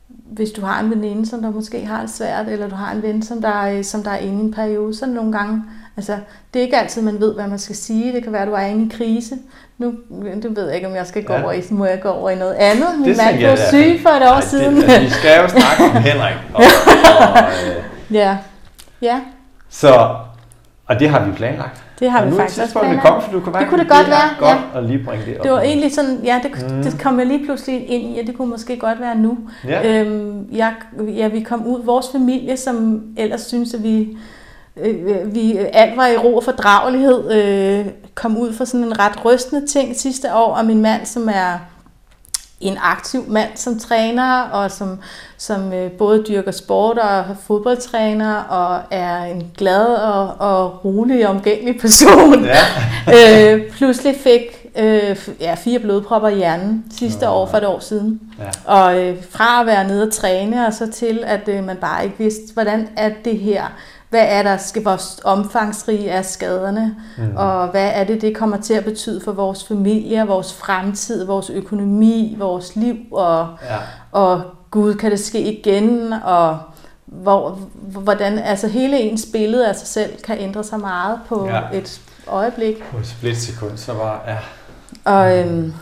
hvis 0.08 0.50
du 0.50 0.60
har 0.60 0.80
en 0.80 0.90
veninde, 0.90 1.26
som 1.26 1.42
der 1.42 1.50
måske 1.50 1.86
har 1.86 2.00
det 2.00 2.10
svært, 2.10 2.48
eller 2.48 2.68
du 2.68 2.74
har 2.74 2.92
en 2.92 3.02
ven, 3.02 3.22
som 3.22 3.42
der, 3.42 3.48
er, 3.48 3.82
som 3.82 4.02
der 4.02 4.10
er 4.10 4.18
inde 4.18 4.38
i 4.38 4.44
en 4.44 4.52
periode, 4.52 4.94
så 4.94 5.06
nogle 5.06 5.32
gange, 5.32 5.64
altså, 6.00 6.18
det 6.54 6.60
er 6.60 6.64
ikke 6.64 6.76
altid, 6.76 7.02
man 7.02 7.20
ved, 7.20 7.34
hvad 7.34 7.46
man 7.46 7.58
skal 7.58 7.76
sige. 7.76 8.12
Det 8.12 8.22
kan 8.22 8.32
være, 8.32 8.42
at 8.42 8.48
du 8.48 8.52
er 8.52 8.60
inde 8.60 8.86
i 8.86 8.96
krise. 8.96 9.34
Nu 9.78 9.94
det 10.42 10.56
ved 10.56 10.66
jeg 10.66 10.74
ikke, 10.74 10.88
om 10.88 10.94
jeg 10.94 11.06
skal 11.06 11.24
gå 11.24 11.32
ja. 11.32 11.42
over 11.42 11.52
i, 11.52 11.62
må 11.70 11.84
jeg 11.86 12.00
gå 12.00 12.08
over 12.08 12.30
i 12.30 12.36
noget 12.36 12.54
andet. 12.54 12.88
Min 12.98 13.08
det 13.08 13.16
mand 13.16 13.36
blev 13.36 13.56
syg 13.68 14.00
for 14.02 14.10
et 14.10 14.22
år 14.22 14.26
Ej, 14.26 14.40
siden. 14.40 14.76
Det, 14.76 14.82
altså, 14.82 15.00
vi 15.00 15.10
skal 15.10 15.40
jo 15.42 15.48
snakke 15.48 15.84
om 15.84 16.02
Henrik. 16.10 16.34
Og, 16.54 16.62
og, 16.62 17.42
øh. 17.68 18.14
Ja. 18.14 18.36
Ja. 19.02 19.20
Så, 19.68 20.16
og 20.86 21.00
det 21.00 21.08
har 21.08 21.24
vi 21.24 21.32
planlagt. 21.32 21.82
Det 22.00 22.10
har 22.10 22.24
vi 22.24 22.36
faktisk 22.36 22.60
også 22.62 22.78
planlagt. 22.78 23.06
Kom, 23.06 23.22
for 23.22 23.32
du 23.32 23.40
kan 23.40 23.52
det 23.52 23.68
kunne 23.68 23.80
det 23.80 23.88
godt 23.88 24.06
det 24.06 24.10
være. 24.10 24.28
godt 24.38 24.58
ja. 24.74 24.78
at 24.78 24.84
lige 24.84 25.04
bringe 25.04 25.26
det 25.26 25.38
op. 25.38 25.42
Det 25.42 25.52
var 25.52 25.60
egentlig 25.60 25.94
sådan, 25.94 26.20
ja, 26.24 26.40
det, 26.42 26.70
mm. 26.70 26.82
det 26.82 27.00
kom 27.02 27.18
jeg 27.18 27.26
lige 27.26 27.44
pludselig 27.44 27.90
ind 27.90 28.16
i, 28.16 28.18
at 28.18 28.26
det 28.26 28.36
kunne 28.36 28.50
måske 28.50 28.76
godt 28.76 29.00
være 29.00 29.14
nu. 29.14 29.38
Ja. 29.68 30.00
Øhm, 30.00 30.48
jeg, 30.52 30.74
ja, 31.16 31.28
vi 31.28 31.40
kom 31.40 31.66
ud, 31.66 31.84
vores 31.84 32.06
familie, 32.12 32.56
som 32.56 33.02
ellers 33.16 33.40
synes, 33.40 33.74
at 33.74 33.82
vi 33.82 34.16
øh, 34.84 35.34
vi, 35.34 35.56
alt 35.72 35.96
var 35.96 36.06
i 36.06 36.16
ro 36.16 36.36
og 36.36 36.44
fordragelighed, 36.44 37.32
øh, 37.32 37.86
kom 38.14 38.38
ud 38.38 38.52
for 38.52 38.64
sådan 38.64 38.86
en 38.86 38.98
ret 38.98 39.24
rystende 39.24 39.66
ting 39.66 39.96
sidste 39.96 40.34
år, 40.34 40.54
og 40.54 40.64
min 40.64 40.82
mand, 40.82 41.06
som 41.06 41.28
er 41.28 41.58
en 42.60 42.78
aktiv 42.82 43.24
mand 43.28 43.50
som 43.54 43.78
træner, 43.78 44.40
og 44.40 44.70
som, 44.70 44.98
som 45.38 45.72
øh, 45.72 45.90
både 45.90 46.24
dyrker 46.28 46.50
sport 46.50 46.98
og 46.98 47.24
fodboldtræner, 47.46 48.34
og 48.34 48.80
er 48.90 49.24
en 49.24 49.50
glad 49.56 49.86
og, 49.86 50.34
og 50.38 50.84
rolig 50.84 51.28
og 51.28 51.34
omgængelig 51.34 51.80
person. 51.80 52.44
Ja. 52.44 53.54
øh, 53.54 53.70
pludselig 53.70 54.16
fik 54.16 54.66
øh, 54.78 55.16
ja, 55.40 55.54
fire 55.54 55.78
blodpropper 55.78 56.28
i 56.28 56.36
hjernen 56.36 56.84
sidste 56.98 57.28
oh, 57.28 57.36
år 57.36 57.46
for 57.46 57.56
et 57.56 57.66
år 57.66 57.78
siden. 57.78 58.20
Ja. 58.38 58.72
Og 58.72 58.98
øh, 58.98 59.16
fra 59.30 59.60
at 59.60 59.66
være 59.66 59.88
nede 59.88 60.02
og 60.02 60.12
træne, 60.12 60.66
og 60.66 60.74
så 60.74 60.90
til 60.90 61.22
at 61.26 61.48
øh, 61.48 61.64
man 61.64 61.76
bare 61.76 62.04
ikke 62.04 62.18
vidste, 62.18 62.54
hvordan 62.54 62.88
er 62.96 63.10
det 63.24 63.38
her 63.38 63.64
hvad 64.10 64.26
er 64.28 64.42
der, 64.42 64.56
skal 64.56 64.84
vores 64.84 65.20
omfangsrige 65.24 66.08
er 66.08 66.22
skaderne, 66.22 66.96
mm. 67.18 67.36
og 67.36 67.68
hvad 67.68 67.90
er 67.94 68.04
det, 68.04 68.20
det 68.20 68.36
kommer 68.36 68.56
til 68.56 68.74
at 68.74 68.84
betyde 68.84 69.20
for 69.24 69.32
vores 69.32 69.64
familie, 69.64 70.26
vores 70.26 70.54
fremtid, 70.54 71.24
vores 71.24 71.50
økonomi, 71.50 72.36
vores 72.38 72.76
liv, 72.76 72.96
og, 73.12 73.48
ja. 73.62 73.76
og 74.12 74.42
Gud, 74.70 74.94
kan 74.94 75.10
det 75.10 75.20
ske 75.20 75.58
igen, 75.58 76.12
og 76.12 76.58
hvor, 77.06 77.58
hvordan 77.82 78.38
altså 78.38 78.68
hele 78.68 79.00
ens 79.00 79.26
billede 79.32 79.68
af 79.68 79.76
sig 79.76 79.88
selv 79.88 80.22
kan 80.22 80.38
ændre 80.38 80.64
sig 80.64 80.80
meget 80.80 81.20
på 81.28 81.46
ja. 81.46 81.60
et 81.72 82.00
øjeblik. 82.26 82.84
På 82.90 82.98
et 82.98 83.06
splitsekund, 83.06 83.76
så 83.76 83.92
var 83.92 84.24
ja. 84.26 84.36
Og, 85.04 85.38
øhm, 85.38 85.74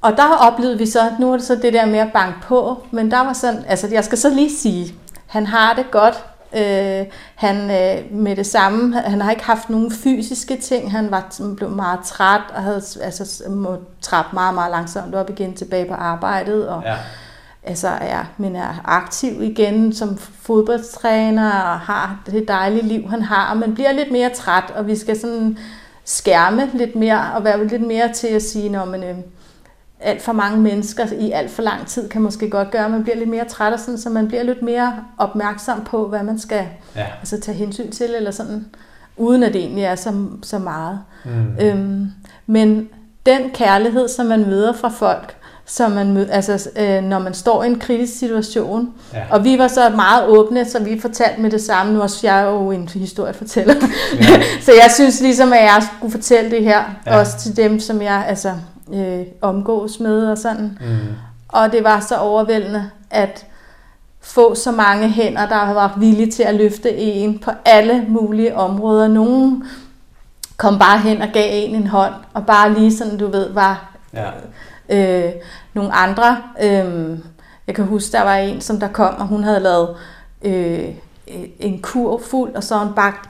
og 0.00 0.12
der 0.16 0.36
oplevede 0.36 0.78
vi 0.78 0.86
så, 0.86 1.00
nu 1.20 1.32
er 1.32 1.36
det 1.36 1.46
så 1.46 1.54
det 1.54 1.72
der 1.72 1.86
med 1.86 1.98
at 1.98 2.12
banke 2.12 2.38
på, 2.42 2.86
men 2.90 3.10
der 3.10 3.24
var 3.24 3.32
sådan, 3.32 3.64
altså 3.68 3.88
jeg 3.92 4.04
skal 4.04 4.18
så 4.18 4.30
lige 4.30 4.56
sige, 4.56 4.94
han 5.26 5.46
har 5.46 5.74
det 5.74 5.90
godt, 5.90 6.24
Øh, 6.54 7.06
han 7.34 7.56
øh, 7.56 8.12
med 8.12 8.36
det 8.36 8.46
samme, 8.46 9.00
han 9.00 9.20
har 9.20 9.30
ikke 9.30 9.44
haft 9.44 9.70
nogen 9.70 9.92
fysiske 9.92 10.56
ting, 10.56 10.92
han 10.92 11.10
var 11.10 11.54
blev 11.56 11.70
meget 11.70 12.00
træt 12.04 12.40
og 12.54 12.62
havde 12.62 12.82
altså 13.02 13.50
må 13.50 13.76
trappe 14.00 14.30
meget 14.34 14.54
meget 14.54 14.70
langsomt 14.70 15.14
op 15.14 15.30
igen 15.30 15.54
tilbage 15.54 15.88
på 15.88 15.94
arbejdet 15.94 16.68
og 16.68 16.82
ja. 16.84 16.96
altså 17.62 17.88
er 17.88 18.24
men 18.36 18.56
er 18.56 18.82
aktiv 18.84 19.42
igen 19.42 19.92
som 19.92 20.18
fodboldtræner 20.18 21.50
og 21.50 21.80
har 21.80 22.20
det 22.26 22.48
dejlige 22.48 22.86
liv 22.86 23.10
han 23.10 23.22
har, 23.22 23.54
men 23.54 23.74
bliver 23.74 23.92
lidt 23.92 24.12
mere 24.12 24.30
træt 24.34 24.70
og 24.76 24.86
vi 24.86 24.96
skal 24.96 25.20
sådan 25.20 25.58
skærme 26.04 26.70
lidt 26.74 26.96
mere 26.96 27.32
og 27.34 27.44
være 27.44 27.66
lidt 27.66 27.86
mere 27.86 28.12
til 28.12 28.28
at 28.28 28.42
sige 28.42 28.68
når 28.68 28.84
man 28.84 29.04
øh, 29.04 29.16
alt 30.00 30.22
for 30.22 30.32
mange 30.32 30.58
mennesker 30.58 31.06
i 31.18 31.30
alt 31.30 31.50
for 31.50 31.62
lang 31.62 31.86
tid 31.86 32.08
kan 32.08 32.22
måske 32.22 32.50
godt 32.50 32.70
gøre, 32.70 32.84
at 32.84 32.90
man 32.90 33.02
bliver 33.02 33.16
lidt 33.16 33.30
mere 33.30 33.44
træt 33.44 33.72
og 33.72 33.80
sådan, 33.80 33.98
så 33.98 34.10
man 34.10 34.28
bliver 34.28 34.42
lidt 34.42 34.62
mere 34.62 34.94
opmærksom 35.18 35.84
på, 35.84 36.08
hvad 36.08 36.22
man 36.22 36.38
skal 36.38 36.66
ja. 36.96 37.06
altså, 37.20 37.40
tage 37.40 37.56
hensyn 37.56 37.90
til, 37.90 38.14
eller 38.16 38.30
sådan, 38.30 38.66
uden 39.16 39.42
at 39.42 39.52
det 39.52 39.60
egentlig 39.60 39.84
er 39.84 39.94
så, 39.94 40.26
så 40.42 40.58
meget. 40.58 41.00
Mm. 41.24 41.56
Øhm, 41.60 42.10
men 42.46 42.88
den 43.26 43.50
kærlighed, 43.54 44.08
som 44.08 44.26
man 44.26 44.46
møder 44.46 44.72
fra 44.72 44.88
folk, 44.88 45.36
som 45.66 45.90
man 45.90 46.12
møder, 46.12 46.32
altså, 46.32 46.70
øh, 46.76 47.02
når 47.02 47.18
man 47.18 47.34
står 47.34 47.62
i 47.62 47.66
en 47.66 47.78
kritisk 47.78 48.18
situation. 48.18 48.94
Ja. 49.12 49.22
Og 49.30 49.44
vi 49.44 49.58
var 49.58 49.68
så 49.68 49.88
meget 49.88 50.26
åbne, 50.26 50.64
så 50.64 50.82
vi 50.82 51.00
fortalte 51.00 51.40
med 51.40 51.50
det 51.50 51.60
samme. 51.60 51.92
Nu 51.92 52.02
også 52.02 52.26
jeg 52.26 52.40
er 52.40 52.50
jo 52.50 52.70
en 52.70 52.88
historiefortæller. 52.88 53.74
Ja. 54.20 54.42
så 54.66 54.72
jeg 54.82 54.90
synes 54.94 55.20
ligesom, 55.20 55.52
at 55.52 55.62
jeg 55.62 55.82
skulle 55.96 56.12
fortælle 56.12 56.50
det 56.50 56.64
her, 56.64 56.82
ja. 57.06 57.18
også 57.18 57.38
til 57.38 57.56
dem, 57.56 57.80
som 57.80 58.02
jeg 58.02 58.24
altså, 58.28 58.52
øh, 58.94 59.26
omgås 59.40 60.00
med 60.00 60.30
og 60.30 60.38
sådan. 60.38 60.78
Mm. 60.80 61.14
Og 61.48 61.72
det 61.72 61.84
var 61.84 62.00
så 62.00 62.16
overvældende 62.16 62.90
at 63.10 63.46
få 64.20 64.54
så 64.54 64.72
mange 64.72 65.08
hænder, 65.08 65.48
der 65.48 65.72
var 65.72 65.94
villige 65.98 66.30
til 66.30 66.42
at 66.42 66.54
løfte 66.54 66.96
en 66.96 67.38
på 67.38 67.50
alle 67.64 68.04
mulige 68.08 68.56
områder. 68.56 69.08
Nogen 69.08 69.64
kom 70.56 70.78
bare 70.78 70.98
hen 70.98 71.22
og 71.22 71.28
gav 71.32 71.48
en 71.52 71.74
en 71.74 71.86
hånd, 71.86 72.14
og 72.34 72.46
bare 72.46 72.72
lige 72.72 72.96
sådan, 72.96 73.18
du 73.18 73.26
ved, 73.26 73.52
var 73.52 73.92
ja. 74.12 74.30
øh, 74.88 75.32
nogle 75.74 75.92
andre. 75.92 76.42
Øh, 76.62 77.18
jeg 77.66 77.74
kan 77.74 77.84
huske, 77.84 78.12
der 78.12 78.22
var 78.22 78.36
en, 78.36 78.60
som 78.60 78.80
der 78.80 78.88
kom, 78.88 79.14
og 79.14 79.26
hun 79.26 79.44
havde 79.44 79.60
lavet 79.60 79.96
øh, 80.42 80.88
en 81.60 81.82
kur 81.82 82.20
fuld, 82.30 82.54
og 82.54 82.64
så 82.64 82.82
en 82.82 82.94
bagt 82.96 83.28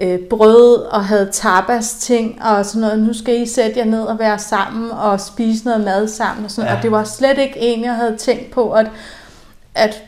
øh, 0.00 0.18
brød 0.18 0.76
og 0.76 1.04
havde 1.04 1.28
tapas 1.32 1.94
ting 1.94 2.42
og 2.44 2.66
sådan 2.66 2.80
noget. 2.80 2.98
Nu 2.98 3.12
skal 3.12 3.42
I 3.42 3.46
sætte 3.46 3.78
jer 3.78 3.84
ned 3.84 4.02
og 4.02 4.18
være 4.18 4.38
sammen 4.38 4.90
og 4.90 5.20
spise 5.20 5.64
noget 5.64 5.84
mad 5.84 6.08
sammen 6.08 6.44
og 6.44 6.50
sådan 6.50 6.70
ja. 6.70 6.76
Og 6.76 6.82
det 6.82 6.92
var 6.92 7.04
slet 7.04 7.38
ikke 7.38 7.58
en, 7.58 7.84
jeg 7.84 7.94
havde 7.94 8.16
tænkt 8.16 8.50
på, 8.50 8.72
at, 8.72 8.86
at 9.74 10.02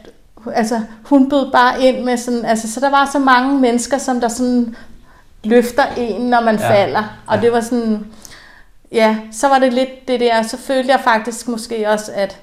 altså, 0.55 0.81
hun 1.05 1.31
bød 1.31 1.53
bare 1.53 1.83
ind 1.83 2.05
med 2.05 2.17
sådan, 2.17 2.45
altså, 2.45 2.73
så 2.73 2.81
der 2.81 2.91
var 2.91 3.11
så 3.13 3.19
mange 3.19 3.61
mennesker, 3.61 3.99
som 3.99 4.21
der 4.21 4.29
sådan 4.29 4.77
løfter 5.45 5.85
en, 5.97 6.23
når 6.23 6.41
man 6.41 6.57
ja. 6.59 6.71
falder. 6.71 7.03
Og 7.27 7.37
ja. 7.37 7.43
det 7.43 7.53
var 7.53 7.61
sådan, 7.61 8.07
ja, 8.93 9.17
så 9.33 9.49
var 9.49 9.59
det 9.59 9.73
lidt 9.73 10.09
det 10.09 10.21
der, 10.21 10.43
så 10.43 10.57
følte 10.57 10.91
jeg 10.91 11.01
faktisk 11.01 11.49
måske 11.49 11.89
også, 11.89 12.13
at, 12.15 12.41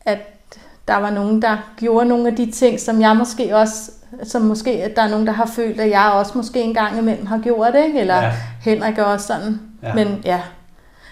at 0.00 0.18
der 0.88 0.96
var 0.96 1.10
nogen, 1.10 1.42
der 1.42 1.56
gjorde 1.76 2.08
nogle 2.08 2.28
af 2.28 2.36
de 2.36 2.50
ting, 2.50 2.80
som 2.80 3.00
jeg 3.00 3.16
måske 3.16 3.56
også 3.56 3.90
som 4.24 4.42
måske, 4.42 4.70
at 4.70 4.96
der 4.96 5.02
er 5.02 5.08
nogen, 5.08 5.26
der 5.26 5.32
har 5.32 5.46
følt, 5.46 5.80
at 5.80 5.90
jeg 5.90 6.10
også 6.14 6.32
måske 6.34 6.62
en 6.62 6.74
gang 6.74 6.98
imellem 6.98 7.26
har 7.26 7.38
gjort 7.38 7.72
det, 7.72 7.84
ikke? 7.84 8.00
eller 8.00 8.16
ja. 8.16 8.32
Henrik 8.60 8.98
også 8.98 9.26
sådan. 9.26 9.60
Ja. 9.82 9.94
Men 9.94 10.22
ja. 10.24 10.40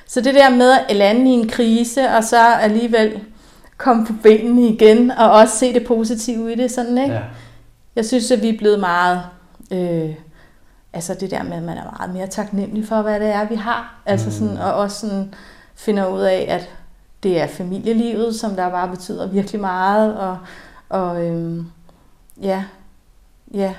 Så 0.07 0.21
det 0.21 0.35
der 0.35 0.51
med 0.51 0.73
at 0.89 0.97
lande 0.97 1.31
i 1.31 1.35
en 1.35 1.49
krise, 1.49 2.09
og 2.09 2.25
så 2.25 2.55
alligevel 2.55 3.21
komme 3.77 4.07
på 4.07 4.13
benene 4.23 4.69
igen, 4.69 5.11
og 5.11 5.31
også 5.31 5.57
se 5.57 5.75
det 5.75 5.87
positive 5.87 6.53
i 6.53 6.55
det, 6.55 6.71
sådan, 6.71 6.99
ikke? 6.99 7.15
Ja. 7.15 7.21
Jeg 7.97 8.05
synes, 8.05 8.31
at 8.31 8.43
vi 8.43 8.49
er 8.49 8.59
blevet 8.59 8.81
meget, 8.81 9.23
øh, 9.71 10.15
altså 10.93 11.15
det 11.15 11.31
der 11.31 11.43
med, 11.43 11.57
at 11.57 11.63
man 11.63 11.79
er 11.79 11.97
meget 11.99 12.15
mere 12.15 12.27
taknemmelig 12.27 12.89
for, 12.89 13.03
hvad 13.03 13.21
det 13.21 13.29
er, 13.29 13.49
vi 13.49 13.55
har. 13.55 13.95
Altså 14.07 14.33
sådan, 14.33 14.55
mm. 14.55 14.61
og 14.61 14.75
også 14.75 15.01
sådan 15.01 15.35
finder 15.75 16.07
ud 16.07 16.21
af, 16.21 16.47
at 16.49 16.71
det 17.23 17.41
er 17.41 17.47
familielivet, 17.47 18.35
som 18.35 18.57
der 18.57 18.71
bare 18.71 18.89
betyder 18.89 19.27
virkelig 19.27 19.61
meget, 19.61 20.17
og, 20.17 20.39
og 20.89 21.25
øhm, 21.25 21.67
ja, 22.43 22.65
ja, 23.55 23.75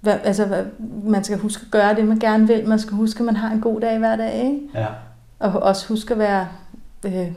hvad, 0.00 0.18
altså, 0.24 0.44
hvad, 0.46 0.64
man 1.04 1.24
skal 1.24 1.38
huske 1.38 1.62
at 1.64 1.70
gøre 1.70 1.94
det, 1.94 2.04
man 2.06 2.18
gerne 2.18 2.46
vil. 2.46 2.68
Man 2.68 2.78
skal 2.78 2.96
huske, 2.96 3.18
at 3.18 3.24
man 3.24 3.36
har 3.36 3.50
en 3.50 3.60
god 3.60 3.80
dag 3.80 3.98
hver 3.98 4.16
dag. 4.16 4.34
Ikke? 4.34 4.60
Ja. 4.74 4.86
Og 5.38 5.52
også 5.52 5.88
huske 5.88 6.12
at 6.12 6.18
være 6.18 6.48
øh, 7.04 7.32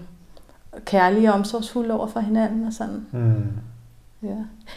kærlige 0.86 1.30
og 1.30 1.36
omsorgsfulde 1.36 1.94
over 1.94 2.08
for 2.08 2.20
hinanden 2.20 2.68
og 2.68 2.74
sådan. 2.74 3.06
Mm. 3.12 3.52
Ja. 4.24 4.36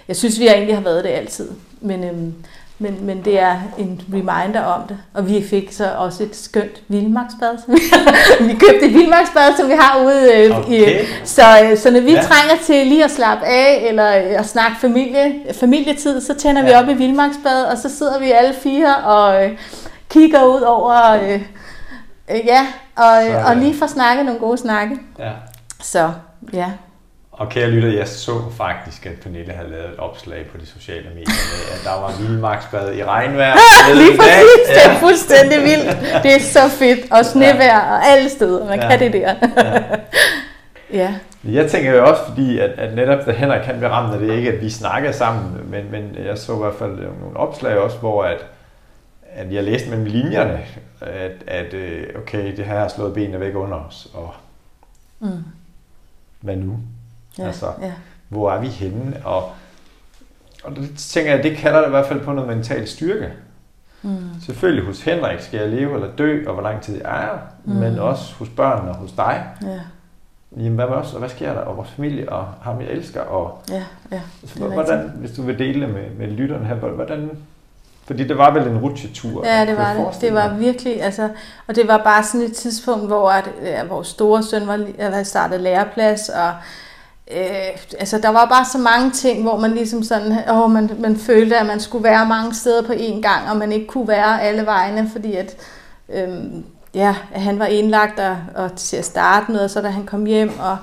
Jeg 0.08 0.16
synes, 0.16 0.40
vi 0.40 0.46
egentlig 0.46 0.76
har 0.76 0.82
været 0.82 1.04
det 1.04 1.10
altid. 1.10 1.50
Men, 1.80 2.04
øhm, 2.04 2.34
men, 2.80 3.06
men 3.06 3.24
det 3.24 3.40
er 3.40 3.56
en 3.78 4.00
reminder 4.12 4.60
om 4.60 4.88
det. 4.88 4.98
Og 5.14 5.28
vi 5.28 5.44
fik 5.50 5.72
så 5.72 5.90
også 5.96 6.22
et 6.22 6.36
skønt 6.36 6.82
vildmarksbad. 6.88 7.58
vi 8.48 8.52
købte 8.52 8.86
et 8.86 8.94
vildmarksbad, 8.94 9.56
som 9.56 9.68
vi 9.68 9.74
har 9.78 10.04
ude. 10.04 10.30
Øh, 10.34 10.58
okay. 10.58 11.02
i, 11.02 11.06
så, 11.24 11.42
øh, 11.64 11.78
så 11.78 11.90
når 11.90 12.00
vi 12.00 12.12
ja. 12.12 12.22
trænger 12.22 12.54
til 12.64 12.86
lige 12.86 13.04
at 13.04 13.10
slappe 13.10 13.46
af, 13.46 13.84
eller 13.88 14.08
øh, 14.08 14.38
at 14.40 14.46
snakke 14.46 14.76
familie, 14.80 15.32
familietid, 15.52 16.20
så 16.20 16.34
tænder 16.34 16.62
ja. 16.62 16.68
vi 16.68 16.74
op 16.74 16.88
i 16.88 16.98
vildmarksbad, 16.98 17.64
og 17.64 17.78
så 17.78 17.88
sidder 17.88 18.18
vi 18.18 18.30
alle 18.30 18.54
fire 18.62 18.96
og 18.96 19.44
øh, 19.44 19.50
kigger 20.08 20.44
ud 20.44 20.60
over... 20.60 21.12
Øh, 21.12 21.42
øh, 22.30 22.40
ja, 22.46 22.66
og, 22.96 23.22
så, 23.26 23.42
og 23.46 23.56
lige 23.56 23.78
får 23.78 23.86
snakket 23.86 24.24
nogle 24.24 24.40
gode 24.40 24.58
snakke. 24.58 24.98
Ja. 25.18 25.30
Så, 25.82 26.12
ja. 26.52 26.70
Og 27.40 27.48
kære 27.48 27.70
lytter, 27.70 27.88
jeg 27.88 28.08
så 28.08 28.50
faktisk, 28.56 29.06
at 29.06 29.12
Pernille 29.22 29.52
havde 29.52 29.70
lavet 29.70 29.84
et 29.84 29.98
opslag 29.98 30.46
på 30.46 30.58
de 30.58 30.66
sociale 30.66 31.08
medier 31.08 31.24
med, 31.24 31.74
at 31.74 31.80
der 31.84 32.00
var 32.00 32.12
vildmarksbad 32.20 32.94
i 32.94 33.04
regnvejr. 33.04 33.56
Ja, 33.88 33.94
lige 33.94 34.18
præcis, 34.18 34.68
ja. 34.68 34.74
det 34.74 34.96
er 34.96 34.98
fuldstændig 34.98 35.58
vildt. 35.62 36.22
Det 36.22 36.34
er 36.34 36.40
så 36.40 36.68
fedt, 36.78 37.12
og 37.12 37.24
snevejr 37.24 37.80
og 37.80 38.06
alle 38.06 38.28
steder, 38.30 38.68
man 38.68 38.80
ja. 38.80 38.88
kan 38.88 39.00
det 39.00 39.12
der. 39.12 39.34
ja. 40.92 40.98
ja. 41.00 41.14
Jeg 41.44 41.70
tænker 41.70 41.92
jo 41.92 42.06
også, 42.08 42.22
fordi 42.28 42.58
at, 42.58 42.70
at 42.70 42.94
netop 42.94 43.26
da 43.26 43.32
Henrik 43.32 43.62
kan 43.62 43.74
blive 43.76 43.90
ramt 43.90 44.14
af 44.14 44.20
det, 44.20 44.34
ikke 44.36 44.52
at 44.52 44.60
vi 44.60 44.70
snakker 44.70 45.12
sammen, 45.12 45.70
men, 45.70 45.90
men 45.90 46.16
jeg 46.26 46.38
så 46.38 46.54
i 46.54 46.58
hvert 46.58 46.74
fald 46.78 46.96
nogle 47.20 47.36
opslag 47.36 47.78
også, 47.78 47.98
hvor 47.98 48.24
at, 48.24 48.46
at 49.34 49.52
jeg 49.52 49.64
læste 49.64 49.90
mellem 49.90 50.06
linjerne, 50.06 50.60
at, 51.00 51.32
at 51.46 51.74
øh, 51.74 52.06
okay, 52.16 52.56
det 52.56 52.64
her 52.64 52.78
har 52.78 52.88
slået 52.88 53.14
benene 53.14 53.40
væk 53.40 53.54
under 53.54 53.76
os, 53.76 54.08
og 54.14 54.34
mm. 55.20 55.44
hvad 56.40 56.56
nu? 56.56 56.78
Ja, 57.38 57.46
altså, 57.46 57.66
ja. 57.82 57.92
hvor 58.28 58.52
er 58.52 58.60
vi 58.60 58.66
henne? 58.66 59.16
Og, 59.24 59.50
og 60.64 60.76
det 60.76 60.90
tænker 60.98 61.34
jeg, 61.34 61.42
det 61.42 61.56
kalder 61.56 61.78
det 61.78 61.86
i 61.86 61.90
hvert 61.90 62.06
fald 62.06 62.20
på 62.20 62.32
noget 62.32 62.56
mental 62.56 62.88
styrke. 62.88 63.32
Mm. 64.02 64.18
Selvfølgelig 64.46 64.84
hos 64.84 65.02
Henrik 65.02 65.40
skal 65.40 65.60
jeg 65.60 65.68
leve 65.68 65.94
eller 65.94 66.08
dø, 66.18 66.44
og 66.46 66.54
hvor 66.54 66.62
lang 66.62 66.82
tid 66.82 66.96
jeg 66.96 67.24
er, 67.24 67.38
mm. 67.64 67.72
men 67.72 67.98
også 67.98 68.34
hos 68.34 68.48
børnene 68.48 68.90
og 68.90 68.96
hos 68.96 69.12
dig. 69.12 69.44
Ja. 69.62 69.80
Jamen, 70.56 70.74
hvad, 70.74 70.84
også, 70.84 71.12
og 71.12 71.18
hvad 71.18 71.28
sker 71.28 71.54
der? 71.54 71.60
Og 71.60 71.76
vores 71.76 71.90
familie, 71.90 72.28
og 72.28 72.46
ham 72.62 72.80
jeg 72.80 72.88
elsker. 72.88 73.20
Og, 73.20 73.62
ja, 73.70 73.84
ja, 74.12 74.20
så, 74.46 74.64
hvordan, 74.64 75.12
hvis 75.16 75.30
du 75.30 75.42
vil 75.42 75.58
dele 75.58 75.86
med, 75.86 76.10
med 76.18 76.26
lytterne 76.26 76.66
her, 76.66 76.74
hvordan, 76.74 77.30
fordi 78.04 78.28
det 78.28 78.38
var 78.38 78.50
vel 78.50 78.68
en 78.68 78.78
rutsjetur. 78.78 79.46
Ja, 79.46 79.66
det 79.66 79.76
var 79.76 79.92
det. 79.92 80.20
Det 80.20 80.34
var 80.34 80.54
virkelig, 80.54 81.02
altså, 81.02 81.28
og 81.66 81.76
det 81.76 81.88
var 81.88 82.00
bare 82.04 82.24
sådan 82.24 82.46
et 82.46 82.52
tidspunkt, 82.52 83.06
hvor 83.06 83.30
at, 83.30 83.50
ja, 83.62 83.84
vores 83.84 84.08
store 84.08 84.42
søn 84.42 84.66
var, 84.66 84.86
havde 85.10 85.24
startet 85.24 85.60
læreplads, 85.60 86.28
og 86.28 86.52
øh, 87.36 87.98
altså 87.98 88.18
der 88.18 88.28
var 88.28 88.46
bare 88.46 88.64
så 88.64 88.78
mange 88.78 89.10
ting, 89.10 89.42
hvor 89.42 89.58
man 89.58 89.70
ligesom 89.70 90.02
sådan, 90.02 90.38
åh, 90.50 90.70
man, 90.70 90.90
man 90.98 91.16
følte, 91.16 91.56
at 91.56 91.66
man 91.66 91.80
skulle 91.80 92.04
være 92.04 92.26
mange 92.26 92.54
steder 92.54 92.82
på 92.82 92.92
én 92.92 93.20
gang, 93.20 93.50
og 93.50 93.56
man 93.56 93.72
ikke 93.72 93.86
kunne 93.86 94.08
være 94.08 94.42
alle 94.42 94.66
vegne, 94.66 95.10
fordi 95.12 95.34
at, 95.34 95.56
øh, 96.14 96.28
ja, 96.94 97.14
han 97.32 97.58
var 97.58 97.66
indlagt 97.66 98.20
og, 98.20 98.36
og 98.54 98.76
til 98.76 98.96
at 98.96 99.04
starte 99.04 99.52
med, 99.52 99.60
og 99.60 99.70
så 99.70 99.80
da 99.80 99.88
han 99.88 100.06
kom 100.06 100.24
hjem, 100.24 100.58
og 100.60 100.76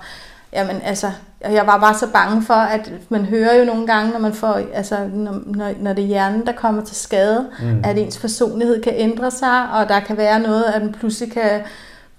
jamen 0.53 0.81
altså, 0.83 1.11
jeg 1.41 1.67
var 1.67 1.79
bare 1.79 1.93
så 1.93 2.07
bange 2.13 2.41
for, 2.41 2.53
at 2.53 2.91
man 3.09 3.25
hører 3.25 3.55
jo 3.55 3.65
nogle 3.65 3.87
gange, 3.87 4.11
når 4.11 4.19
man 4.19 4.33
får, 4.33 4.59
altså, 4.73 4.95
når, 5.13 5.41
når, 5.45 5.71
når 5.79 5.93
det 5.93 6.03
er 6.03 6.07
hjernen, 6.07 6.45
der 6.45 6.51
kommer 6.51 6.83
til 6.83 6.95
skade, 6.95 7.47
mm. 7.61 7.81
at 7.83 7.97
ens 7.97 8.17
personlighed 8.17 8.83
kan 8.83 8.93
ændre 8.95 9.31
sig, 9.31 9.69
og 9.73 9.89
der 9.89 9.99
kan 9.99 10.17
være 10.17 10.39
noget, 10.39 10.63
at 10.63 10.81
man 10.81 10.91
pludselig 10.91 11.33
kan 11.33 11.61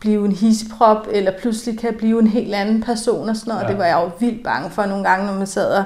blive 0.01 0.25
en 0.25 0.33
hisseprop, 0.33 1.07
eller 1.11 1.33
pludselig 1.41 1.79
kan 1.79 1.95
blive 1.95 2.21
en 2.21 2.27
helt 2.27 2.55
anden 2.55 2.83
person 2.83 3.29
og 3.29 3.37
sådan 3.37 3.51
noget. 3.51 3.61
Ja. 3.61 3.67
Og 3.67 3.71
det 3.71 3.79
var 3.79 3.85
jeg 3.85 4.01
jo 4.05 4.11
vildt 4.21 4.45
bange 4.45 4.71
for 4.71 4.87
nogle 4.87 5.05
gange, 5.05 5.27
når 5.27 5.35
man 5.35 5.47
sad 5.47 5.71
og, 5.71 5.85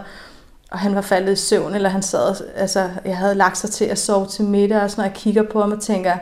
og 0.70 0.79
han 0.79 0.94
var 0.94 1.01
faldet 1.01 1.33
i 1.33 1.37
søvn, 1.37 1.75
eller 1.75 1.88
han 1.88 2.03
sad, 2.03 2.35
altså 2.57 2.90
jeg 3.05 3.16
havde 3.16 3.35
lagt 3.35 3.59
sig 3.59 3.70
til 3.70 3.85
at 3.85 3.98
sove 3.98 4.27
til 4.27 4.44
middag, 4.44 4.83
og 4.83 4.90
sådan, 4.90 5.05
og 5.05 5.09
jeg 5.09 5.14
kigger 5.14 5.42
på 5.42 5.61
ham 5.61 5.72
og 5.72 5.81
tænker, 5.81 6.12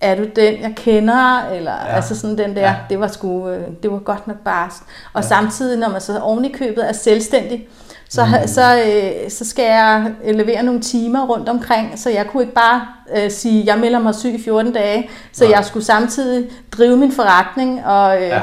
er 0.00 0.14
du 0.14 0.24
den, 0.36 0.60
jeg 0.60 0.72
kender? 0.76 1.48
Eller 1.48 1.72
ja. 1.72 1.86
altså 1.86 2.16
sådan 2.20 2.38
den 2.38 2.56
der, 2.56 2.62
ja. 2.62 2.76
det 2.90 3.00
var 3.00 3.08
sgu, 3.08 3.48
øh, 3.48 3.68
det 3.82 3.90
var 3.90 3.98
godt 3.98 4.26
nok 4.26 4.36
barsk. 4.44 4.82
Og 5.12 5.22
ja. 5.22 5.28
samtidig, 5.28 5.78
når 5.78 5.88
man 5.88 6.00
så 6.00 6.20
oven 6.20 6.44
i 6.44 6.52
købet 6.52 6.88
er 6.88 6.92
selvstændig, 6.92 7.68
så, 8.08 8.24
mm. 8.24 8.48
så, 8.48 8.82
øh, 8.86 9.30
så 9.30 9.44
skal 9.44 9.64
jeg 9.64 10.12
levere 10.24 10.62
nogle 10.62 10.80
timer 10.80 11.26
rundt 11.26 11.48
omkring, 11.48 11.98
så 11.98 12.10
jeg 12.10 12.26
kunne 12.26 12.42
ikke 12.42 12.54
bare 12.54 12.86
øh, 13.16 13.30
sige, 13.30 13.66
jeg 13.66 13.78
melder 13.78 13.98
mig 13.98 14.14
syg 14.14 14.34
i 14.34 14.42
14 14.42 14.72
dage, 14.72 15.10
så 15.32 15.44
Nej. 15.44 15.52
jeg 15.56 15.64
skulle 15.64 15.86
samtidig 15.86 16.50
drive 16.72 16.96
min 16.96 17.12
forretning, 17.12 17.86
og, 17.86 18.22
øh, 18.22 18.28
ja. 18.28 18.40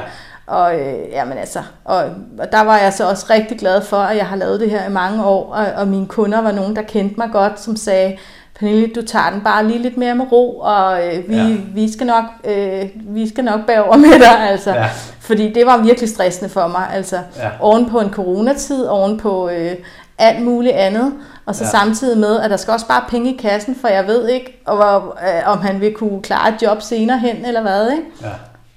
og, 0.47 0.79
øh, 0.79 1.11
jamen 1.11 1.37
altså, 1.37 1.59
og, 1.85 2.03
og 2.39 2.51
der 2.51 2.61
var 2.61 2.77
jeg 2.77 2.93
så 2.93 3.09
også 3.09 3.25
rigtig 3.29 3.59
glad 3.59 3.81
for, 3.81 3.97
at 3.97 4.17
jeg 4.17 4.25
har 4.25 4.35
lavet 4.35 4.59
det 4.59 4.69
her 4.69 4.89
i 4.89 4.91
mange 4.91 5.25
år, 5.25 5.53
og, 5.53 5.65
og 5.75 5.87
mine 5.87 6.07
kunder 6.07 6.41
var 6.41 6.51
nogen, 6.51 6.75
der 6.75 6.81
kendte 6.81 7.15
mig 7.17 7.29
godt, 7.31 7.59
som 7.59 7.75
sagde, 7.75 8.17
Pernille, 8.59 8.87
du 8.95 9.01
tager 9.01 9.29
den 9.29 9.41
bare 9.41 9.67
lige 9.67 9.81
lidt 9.81 9.97
mere 9.97 10.15
med 10.15 10.31
ro, 10.31 10.59
og 10.59 11.07
øh, 11.07 11.29
vi, 11.29 11.35
ja. 11.35 11.55
vi, 11.73 11.91
skal 11.91 12.07
nok, 12.07 12.25
øh, 12.43 12.85
vi 12.95 13.29
skal 13.29 13.43
nok 13.43 13.65
bære 13.67 13.83
over 13.83 13.97
med 13.97 14.19
dig. 14.19 14.49
Altså. 14.49 14.71
Ja. 14.73 14.89
Fordi 15.23 15.53
det 15.53 15.65
var 15.65 15.77
virkelig 15.77 16.09
stressende 16.09 16.49
for 16.49 16.67
mig. 16.67 16.89
Altså, 16.93 17.19
ja. 17.37 17.49
Oven 17.59 17.89
på 17.89 17.99
en 17.99 18.09
coronatid, 18.09 18.85
oven 18.85 19.17
på 19.19 19.49
øh, 19.49 19.75
alt 20.17 20.41
muligt 20.41 20.73
andet, 20.73 21.13
og 21.45 21.55
så 21.55 21.63
ja. 21.63 21.69
samtidig 21.69 22.17
med, 22.17 22.39
at 22.39 22.49
der 22.49 22.57
skal 22.57 22.71
også 22.71 22.87
bare 22.87 23.03
penge 23.09 23.33
i 23.33 23.37
kassen, 23.37 23.75
for 23.81 23.87
jeg 23.87 24.07
ved 24.07 24.27
ikke, 24.27 24.61
og, 24.65 25.15
øh, 25.23 25.49
om 25.49 25.57
han 25.57 25.81
vil 25.81 25.93
kunne 25.93 26.21
klare 26.21 26.53
et 26.53 26.61
job 26.61 26.81
senere 26.81 27.19
hen, 27.19 27.45
eller 27.45 27.61
hvad. 27.61 27.91
Ikke? 27.91 28.03
Ja. 28.21 28.29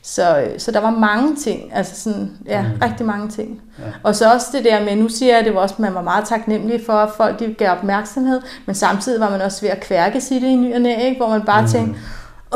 Så, 0.03 0.41
øh, 0.41 0.61
så 0.61 0.71
der 0.71 0.81
var 0.81 0.91
mange 0.91 1.37
ting, 1.37 1.71
altså 1.75 2.01
sådan, 2.01 2.31
ja, 2.47 2.63
mm. 2.63 2.69
rigtig 2.83 3.07
mange 3.07 3.29
ting. 3.29 3.61
Ja. 3.79 3.85
Og 4.03 4.17
så 4.17 4.33
også 4.33 4.47
det 4.53 4.65
der 4.65 4.85
med, 4.85 4.97
nu 4.97 5.09
siger 5.09 5.37
jeg, 5.37 5.45
det 5.45 5.55
var 5.55 5.61
også, 5.61 5.75
man 5.79 5.95
var 5.95 6.03
meget 6.03 6.25
taknemmelig 6.25 6.81
for, 6.87 6.93
at 6.93 7.09
folk 7.17 7.39
de 7.39 7.55
gav 7.59 7.71
opmærksomhed, 7.71 8.41
men 8.67 8.75
samtidig 8.75 9.21
var 9.21 9.31
man 9.31 9.41
også 9.41 9.61
ved 9.61 9.71
at 9.71 9.81
kværke 9.81 10.21
sig 10.21 10.41
det 10.41 10.47
i 10.47 10.57
ny 10.57 10.75
og 10.75 10.81
næ, 10.81 11.07
ikke? 11.07 11.17
hvor 11.17 11.29
man 11.29 11.43
bare 11.43 11.63
mm. 11.63 11.69
tænkte, 11.69 12.01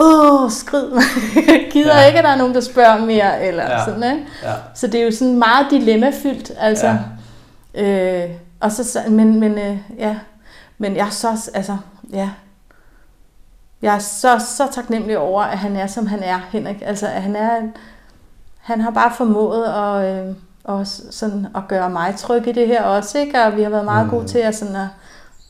åh, 0.01 0.51
skrid, 0.51 0.91
gider 1.73 1.99
ja. 1.99 2.07
ikke, 2.07 2.19
at 2.19 2.25
der 2.25 2.31
er 2.31 2.37
nogen, 2.37 2.55
der 2.55 2.61
spørger 2.61 3.05
mere, 3.05 3.47
eller 3.47 3.71
ja. 3.71 3.85
sådan, 3.85 4.03
ikke? 4.03 4.27
Ja. 4.43 4.53
Så 4.75 4.87
det 4.87 5.01
er 5.01 5.05
jo 5.05 5.11
sådan 5.11 5.39
meget 5.39 5.67
dilemmafyldt, 5.71 6.53
altså. 6.59 6.97
Ja. 7.75 8.25
Øh, 8.25 8.31
og 8.61 8.73
så, 8.73 9.03
men, 9.09 9.41
men, 9.41 9.59
øh, 9.59 9.79
ja, 9.99 10.17
men 10.79 10.97
jeg 10.97 11.09
så, 11.11 11.51
altså, 11.55 11.77
ja, 12.13 12.31
jeg 13.83 13.95
er 13.95 13.99
så, 13.99 14.39
så 14.39 14.69
taknemmelig 14.73 15.19
over, 15.19 15.43
at 15.43 15.59
han 15.59 15.77
er, 15.77 15.87
som 15.87 16.07
han 16.07 16.23
er, 16.23 16.41
Henrik. 16.51 16.83
Altså, 16.87 17.07
at 17.07 17.23
han 17.23 17.37
er, 17.37 17.61
han 18.61 18.81
har 18.81 18.91
bare 18.91 19.13
formået 19.17 19.65
at, 19.65 20.27
øh, 20.29 20.35
også 20.65 21.03
sådan 21.11 21.47
at 21.55 21.63
gøre 21.69 21.91
mig 21.91 22.17
tryg 22.17 22.47
i 22.47 22.53
det 22.53 22.67
her 22.67 22.83
også, 22.83 23.19
ikke? 23.19 23.43
Og 23.43 23.57
vi 23.57 23.63
har 23.63 23.71
været 23.71 23.85
meget 23.85 24.05
mm. 24.07 24.11
gode 24.11 24.27
til 24.27 24.39
at, 24.39 24.57
sådan 24.57 24.77
at 24.77 24.89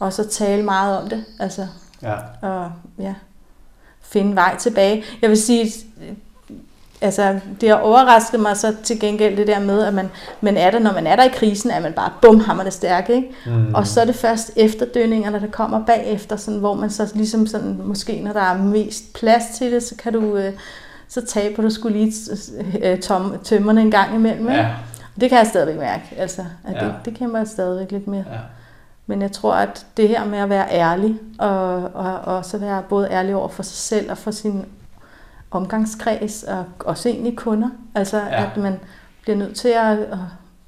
også 0.00 0.22
at 0.22 0.28
tale 0.28 0.62
meget 0.62 0.98
om 0.98 1.08
det. 1.08 1.24
Altså, 1.40 1.66
ja. 2.02 2.14
Og 2.42 2.72
ja, 2.98 3.14
finde 4.10 4.36
vej 4.36 4.56
tilbage. 4.56 5.04
Jeg 5.22 5.30
vil 5.30 5.42
sige, 5.42 5.72
altså, 7.00 7.40
det 7.60 7.68
har 7.68 7.76
overrasket 7.76 8.40
mig 8.40 8.56
så 8.56 8.74
til 8.82 9.00
gengæld 9.00 9.36
det 9.36 9.46
der 9.46 9.60
med, 9.60 9.82
at 9.82 9.94
man, 9.94 10.10
man 10.40 10.56
er 10.56 10.70
der, 10.70 10.78
når 10.78 10.92
man 10.92 11.06
er 11.06 11.16
der 11.16 11.24
i 11.24 11.28
krisen, 11.28 11.70
at 11.70 11.82
man 11.82 11.92
bare 11.92 12.10
bum, 12.22 12.40
hammer 12.40 12.64
det 12.64 12.72
stærke, 12.72 13.14
ikke? 13.14 13.28
Mm. 13.46 13.74
Og 13.74 13.86
så 13.86 14.00
er 14.00 14.04
det 14.04 14.14
først 14.14 14.52
efterdønningerne, 14.56 15.40
der 15.40 15.46
kommer 15.46 15.84
bagefter, 15.84 16.36
sådan, 16.36 16.60
hvor 16.60 16.74
man 16.74 16.90
så 16.90 17.12
ligesom 17.14 17.46
sådan, 17.46 17.80
måske 17.84 18.20
når 18.20 18.32
der 18.32 18.40
er 18.40 18.58
mest 18.58 19.12
plads 19.14 19.44
til 19.58 19.72
det, 19.72 19.82
så 19.82 19.94
kan 19.96 20.12
du, 20.12 20.36
øh, 20.36 20.52
så 21.08 21.26
taber 21.26 21.62
du 21.62 21.70
skulle 21.70 21.98
lige 21.98 22.12
øh, 22.82 23.00
tom, 23.00 23.34
tømmerne 23.44 23.80
en 23.80 23.90
gang 23.90 24.14
imellem, 24.14 24.48
ikke? 24.48 24.60
Ja. 24.60 24.68
Det 25.20 25.28
kan 25.28 25.38
jeg 25.38 25.46
stadigvæk 25.46 25.76
mærke, 25.76 26.04
altså, 26.16 26.44
at 26.68 26.74
ja. 26.74 26.84
det, 26.84 26.94
det 27.04 27.14
kæmper 27.18 27.38
jeg 27.38 27.48
stadigvæk 27.48 27.92
lidt 27.92 28.06
mere. 28.06 28.24
Ja. 28.32 28.38
Men 29.10 29.22
jeg 29.22 29.32
tror, 29.32 29.54
at 29.54 29.86
det 29.96 30.08
her 30.08 30.24
med 30.24 30.38
at 30.38 30.48
være 30.48 30.70
ærlig, 30.70 31.18
og, 31.38 31.90
og, 31.94 32.20
og 32.20 32.44
så 32.44 32.58
være 32.58 32.82
både 32.88 33.08
ærlig 33.10 33.34
over 33.34 33.48
for 33.48 33.62
sig 33.62 33.76
selv 33.76 34.10
og 34.10 34.18
for 34.18 34.30
sin 34.30 34.64
omgangskreds 35.50 36.42
og 36.42 36.64
også 36.78 37.08
egentlig 37.08 37.36
kunder. 37.36 37.68
Altså 37.94 38.16
ja. 38.16 38.44
at 38.44 38.56
man 38.56 38.80
bliver 39.22 39.36
nødt 39.36 39.56
til 39.56 39.68
at, 39.68 39.98
at 39.98 40.18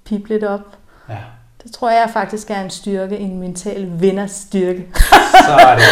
pipe 0.05 0.28
lidt 0.28 0.44
op. 0.44 0.61
Ja. 1.09 1.16
Det 1.64 1.72
tror 1.72 1.90
jeg 1.90 2.11
faktisk 2.12 2.50
er 2.50 2.61
en 2.61 2.70
styrke, 2.70 3.18
en 3.18 3.40
mental 3.40 4.00
vinders 4.00 4.31
styrke. 4.31 4.87
Så 5.46 5.52
er 5.52 5.74
det. 5.74 5.85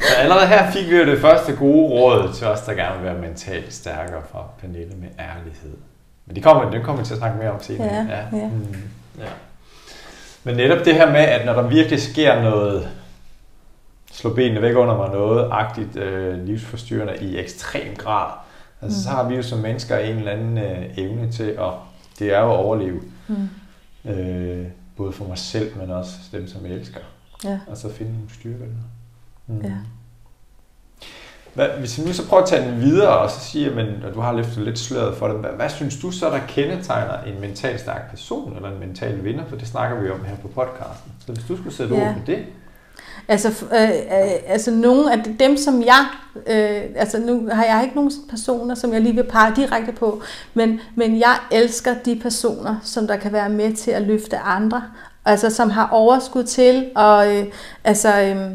Så 0.00 0.14
allerede 0.18 0.46
her 0.46 0.70
fik 0.70 0.90
vi 0.90 0.96
jo 0.96 1.06
det 1.06 1.20
første 1.20 1.56
gode 1.56 1.88
råd 1.88 2.32
til 2.34 2.46
os, 2.46 2.60
der 2.60 2.74
gerne 2.74 2.96
vil 2.96 3.04
være 3.04 3.20
mentalt 3.20 3.74
stærkere 3.74 4.22
fra 4.32 4.44
Pernille 4.60 4.94
med 4.96 5.08
ærlighed. 5.18 5.76
Men 6.26 6.36
det 6.36 6.44
kommer, 6.44 6.70
det 6.70 6.84
kommer 6.84 7.02
vi 7.02 7.06
til 7.06 7.14
at 7.14 7.18
snakke 7.18 7.38
mere 7.38 7.50
om 7.50 7.62
senere. 7.62 7.94
Ja, 7.94 8.02
ja. 8.02 8.38
Ja. 8.38 8.46
Mm, 8.46 8.76
ja. 9.18 9.24
Men 10.44 10.56
netop 10.56 10.84
det 10.84 10.94
her 10.94 11.12
med, 11.12 11.20
at 11.20 11.46
når 11.46 11.52
der 11.52 11.68
virkelig 11.68 12.02
sker 12.02 12.42
noget 12.42 12.88
slå 14.12 14.34
benene 14.34 14.62
væk 14.62 14.76
under 14.76 14.96
mig 14.96 15.10
noget 15.10 15.48
agtigt 15.52 15.96
øh, 15.96 16.44
livsforstyrrende 16.44 17.16
i 17.20 17.36
ekstrem 17.36 17.96
grad. 17.96 18.32
Altså, 18.82 18.98
mm. 18.98 19.02
så 19.02 19.08
har 19.08 19.28
vi 19.28 19.34
jo 19.36 19.42
som 19.42 19.58
mennesker 19.58 19.98
en 19.98 20.16
eller 20.16 20.32
anden 20.32 20.58
øh, 20.58 20.98
evne 20.98 21.32
til 21.32 21.42
at, 21.42 21.72
det 22.18 22.34
er 22.34 22.40
jo 22.40 22.52
at 22.52 22.56
overleve. 22.56 23.00
Mm. 23.28 23.48
Øh, 24.10 24.66
både 24.96 25.12
for 25.12 25.24
mig 25.24 25.38
selv, 25.38 25.76
men 25.76 25.90
også 25.90 26.12
dem, 26.32 26.48
som 26.48 26.66
jeg 26.66 26.72
elsker. 26.72 27.00
Ja. 27.44 27.60
Og 27.66 27.76
så 27.76 27.92
finde 27.92 28.12
nogle 28.12 28.30
styrker. 28.34 28.64
Mm. 29.46 29.60
Ja. 29.60 29.72
Hvad, 31.58 31.68
hvis 31.78 31.98
vi 31.98 32.04
nu 32.04 32.12
så 32.12 32.28
prøver 32.28 32.42
at 32.42 32.48
tage 32.48 32.70
den 32.70 32.80
videre, 32.80 33.18
og 33.18 33.30
så 33.30 33.40
siger, 33.40 33.74
men, 33.74 33.86
at 33.86 34.14
du 34.14 34.20
har 34.20 34.32
løftet 34.32 34.58
lidt 34.64 34.78
sløret 34.78 35.16
for 35.16 35.28
det, 35.28 35.36
hvad, 35.36 35.50
hvad 35.50 35.68
synes 35.68 35.96
du 35.96 36.10
så, 36.10 36.30
der 36.30 36.38
kendetegner 36.48 37.22
en 37.26 37.40
mentalt 37.40 37.80
stærk 37.80 38.10
person, 38.10 38.56
eller 38.56 38.70
en 38.70 38.80
mental 38.80 39.24
vinder? 39.24 39.44
For 39.48 39.56
det 39.56 39.68
snakker 39.68 40.00
vi 40.00 40.10
om 40.10 40.24
her 40.24 40.36
på 40.42 40.48
podcasten. 40.48 41.12
Så 41.26 41.32
hvis 41.32 41.44
du 41.48 41.56
skulle 41.56 41.74
sætte 41.74 41.94
ja. 41.94 42.08
ord 42.08 42.14
på 42.14 42.20
det, 42.26 42.38
Altså, 43.28 43.48
øh, 43.48 43.88
øh, 43.88 44.30
altså 44.46 44.70
nogle 44.70 45.12
af 45.12 45.18
dem, 45.38 45.56
som 45.56 45.82
jeg, 45.82 46.06
øh, 46.46 46.82
altså 46.96 47.18
nu 47.18 47.48
har 47.52 47.64
jeg 47.64 47.80
ikke 47.82 47.94
nogen 47.94 48.12
personer, 48.30 48.74
som 48.74 48.92
jeg 48.92 49.00
lige 49.00 49.14
vil 49.14 49.24
pege 49.24 49.56
direkte 49.56 49.92
på, 49.92 50.22
men, 50.54 50.80
men 50.94 51.18
jeg 51.18 51.36
elsker 51.52 51.94
de 52.04 52.20
personer, 52.22 52.76
som 52.82 53.06
der 53.06 53.16
kan 53.16 53.32
være 53.32 53.48
med 53.48 53.72
til 53.72 53.90
at 53.90 54.02
løfte 54.02 54.38
andre, 54.38 54.82
altså 55.24 55.50
som 55.50 55.70
har 55.70 55.88
overskud 55.92 56.44
til, 56.44 56.90
og 56.96 57.36
øh, 57.36 57.46
altså 57.84 58.20
øh, 58.20 58.50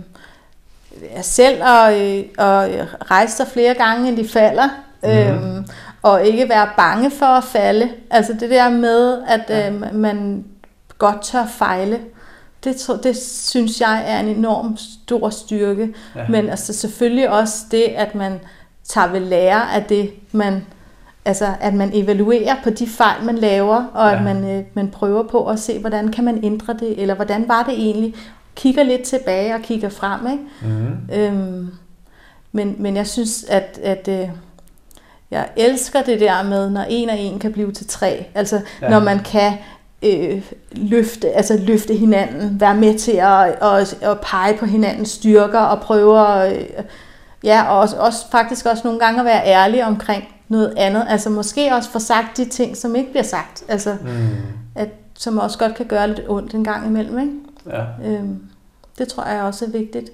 selv 1.21 1.63
at, 1.63 1.93
øh, 1.93 2.23
at 2.37 2.87
rejse 3.11 3.35
sig 3.35 3.47
flere 3.47 3.73
gange, 3.73 4.09
end 4.09 4.17
de 4.17 4.27
falder, 4.27 4.69
mm. 5.03 5.09
øh, 5.09 5.65
og 6.01 6.25
ikke 6.25 6.49
være 6.49 6.69
bange 6.77 7.11
for 7.11 7.25
at 7.25 7.43
falde. 7.43 7.89
Altså 8.09 8.33
det 8.39 8.49
der 8.49 8.69
med, 8.69 9.21
at 9.27 9.73
øh, 9.73 9.95
man 9.95 10.45
godt 10.97 11.21
tør 11.21 11.45
fejle. 11.45 11.99
Det, 12.63 12.89
det 13.03 13.17
synes 13.17 13.81
jeg 13.81 14.03
er 14.07 14.19
en 14.19 14.27
enorm 14.27 14.77
stor 14.77 15.29
styrke. 15.29 15.93
Ja. 16.15 16.25
Men 16.29 16.49
altså 16.49 16.73
selvfølgelig 16.73 17.29
også 17.29 17.55
det, 17.71 17.83
at 17.83 18.15
man 18.15 18.39
tager 18.83 19.07
ved 19.07 19.19
lære 19.19 19.73
af 19.73 19.83
det, 19.83 20.11
man 20.31 20.63
altså 21.25 21.53
at 21.59 21.73
man 21.73 21.91
evaluerer 21.93 22.55
på 22.63 22.69
de 22.69 22.87
fejl, 22.87 23.25
man 23.25 23.37
laver, 23.37 23.85
og 23.93 24.09
ja. 24.09 24.17
at 24.17 24.23
man, 24.23 24.49
øh, 24.49 24.63
man 24.73 24.89
prøver 24.89 25.23
på 25.23 25.47
at 25.47 25.59
se, 25.59 25.79
hvordan 25.79 26.11
kan 26.11 26.23
man 26.23 26.43
ændre 26.43 26.73
det, 26.73 27.01
eller 27.01 27.15
hvordan 27.15 27.47
var 27.47 27.63
det 27.63 27.73
egentlig. 27.73 28.15
Kigger 28.55 28.83
lidt 28.83 29.01
tilbage 29.01 29.55
og 29.55 29.61
kigger 29.61 29.89
frem. 29.89 30.27
Ikke? 30.31 30.43
Mm-hmm. 30.61 31.13
Øhm, 31.13 31.69
men, 32.51 32.75
men 32.79 32.95
jeg 32.95 33.07
synes, 33.07 33.43
at, 33.43 33.79
at 33.83 34.07
øh, 34.07 34.29
jeg 35.31 35.49
elsker 35.55 36.01
det 36.01 36.19
der 36.19 36.43
med, 36.43 36.69
når 36.69 36.85
en 36.89 37.09
og 37.09 37.19
en 37.19 37.39
kan 37.39 37.51
blive 37.51 37.71
til 37.71 37.87
tre. 37.87 38.25
Altså 38.35 38.61
ja. 38.81 38.89
når 38.89 38.99
man 38.99 39.19
kan 39.19 39.53
øh, 40.03 40.51
løfte, 40.71 41.31
altså 41.31 41.57
løfte 41.57 41.95
hinanden, 41.95 42.59
være 42.59 42.75
med 42.75 42.99
til 42.99 43.11
at, 43.11 43.63
at, 43.63 43.97
at 44.01 44.19
pege 44.21 44.57
på 44.57 44.65
hinandens 44.65 45.09
styrker 45.09 45.59
og 45.59 45.81
prøve 45.81 46.27
at, 46.27 46.53
øh, 46.53 46.65
ja, 47.43 47.63
og 47.63 47.79
også, 47.79 47.97
også, 47.97 48.25
faktisk 48.31 48.65
også 48.65 48.81
nogle 48.83 48.99
gange 48.99 49.19
at 49.19 49.25
være 49.25 49.45
ærlig 49.45 49.85
omkring 49.85 50.23
noget 50.47 50.73
andet. 50.77 51.05
Altså 51.09 51.29
måske 51.29 51.75
også 51.75 51.89
få 51.89 51.99
sagt 51.99 52.37
de 52.37 52.45
ting, 52.45 52.77
som 52.77 52.95
ikke 52.95 53.11
bliver 53.11 53.23
sagt. 53.23 53.63
Altså, 53.67 53.97
mm. 54.01 54.29
at, 54.75 54.89
som 55.17 55.37
også 55.37 55.57
godt 55.57 55.75
kan 55.75 55.85
gøre 55.85 56.07
lidt 56.07 56.21
ondt 56.27 56.53
en 56.53 56.63
gang 56.63 56.87
imellem. 56.87 57.19
Ikke? 57.19 57.31
Ja. 57.69 57.83
Øhm, 58.03 58.49
det 58.97 59.07
tror 59.07 59.25
jeg 59.25 59.43
også 59.43 59.65
er 59.65 59.69
vigtigt. 59.69 60.09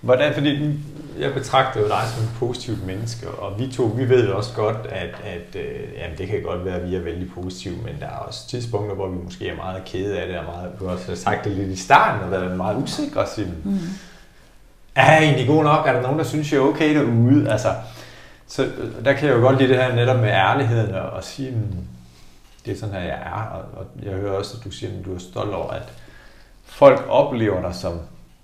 Hvordan, 0.00 0.34
fordi 0.34 0.78
jeg 1.18 1.34
betragter 1.34 1.80
jo 1.80 1.88
dig 1.88 2.02
som 2.14 2.24
et 2.24 2.30
positivt 2.38 2.86
menneske, 2.86 3.28
og 3.28 3.58
vi 3.58 3.72
to, 3.72 3.82
vi 3.82 4.08
ved 4.08 4.28
jo 4.28 4.36
også 4.36 4.54
godt, 4.54 4.86
at, 4.88 5.14
at 5.24 5.56
øh, 5.56 5.92
jamen, 5.96 6.18
det 6.18 6.28
kan 6.28 6.42
godt 6.42 6.64
være, 6.64 6.74
at 6.80 6.90
vi 6.90 6.96
er 6.96 7.00
vældig 7.00 7.30
positive, 7.34 7.76
men 7.76 7.94
der 8.00 8.06
er 8.06 8.16
også 8.16 8.48
tidspunkter, 8.48 8.94
hvor 8.94 9.08
vi 9.08 9.18
måske 9.24 9.48
er 9.48 9.56
meget 9.56 9.84
kede 9.84 10.18
af 10.18 10.26
det, 10.28 10.38
og 10.38 10.44
meget, 10.44 10.72
du 10.80 10.86
har 10.86 10.92
også 10.92 11.16
sagt 11.16 11.44
det 11.44 11.52
lidt 11.52 11.68
i 11.68 11.76
starten, 11.76 12.24
og 12.24 12.30
været 12.30 12.56
meget 12.56 12.82
usikre, 12.82 13.26
Simon. 13.34 13.54
Mm. 13.64 13.78
er 14.94 15.18
egentlig 15.18 15.46
god 15.46 15.64
nok? 15.64 15.86
Er 15.86 15.92
der 15.92 16.02
nogen, 16.02 16.18
der 16.18 16.24
synes, 16.24 16.52
jeg 16.52 16.58
er 16.58 16.62
okay 16.62 16.94
derude? 16.94 17.50
Altså, 17.50 17.68
så 18.46 18.64
øh, 18.64 19.04
der 19.04 19.12
kan 19.12 19.28
jeg 19.28 19.36
jo 19.36 19.40
godt 19.40 19.58
lide 19.58 19.68
det 19.68 19.76
her 19.76 19.94
netop 19.94 20.20
med 20.20 20.28
ærligheden 20.28 20.94
og, 20.94 21.10
og 21.10 21.24
sige, 21.24 21.50
mm, 21.50 21.76
det 22.66 22.72
er 22.72 22.78
sådan 22.78 22.94
her, 22.94 23.02
jeg 23.02 23.18
er. 23.26 23.42
Og, 23.42 23.80
og 23.80 23.86
jeg 24.02 24.12
hører 24.12 24.32
også, 24.32 24.56
at 24.58 24.64
du 24.64 24.70
siger, 24.70 24.98
at 24.98 25.04
du 25.04 25.14
er 25.14 25.18
stolt 25.18 25.54
over, 25.54 25.70
at 25.70 25.92
folk 26.76 27.06
oplever 27.08 27.62
dig 27.62 27.74
som 27.74 28.00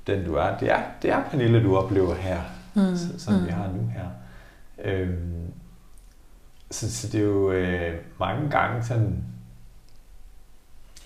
den, 0.06 0.24
du 0.24 0.34
er. 0.34 0.58
Det 0.58 0.70
er, 0.70 0.82
det 1.02 1.10
er 1.10 1.22
Pernille, 1.30 1.62
du 1.62 1.76
oplever 1.76 2.14
her, 2.14 2.40
mm. 2.74 2.96
som 3.18 3.34
mm. 3.34 3.46
vi 3.46 3.50
har 3.50 3.66
nu 3.66 3.92
her. 3.94 4.06
Øhm, 4.84 5.52
så, 6.70 6.92
så 6.92 7.08
det 7.08 7.20
er 7.20 7.24
jo 7.24 7.52
øh, 7.52 7.94
mange 8.18 8.50
gange 8.50 8.84
sådan 8.84 9.24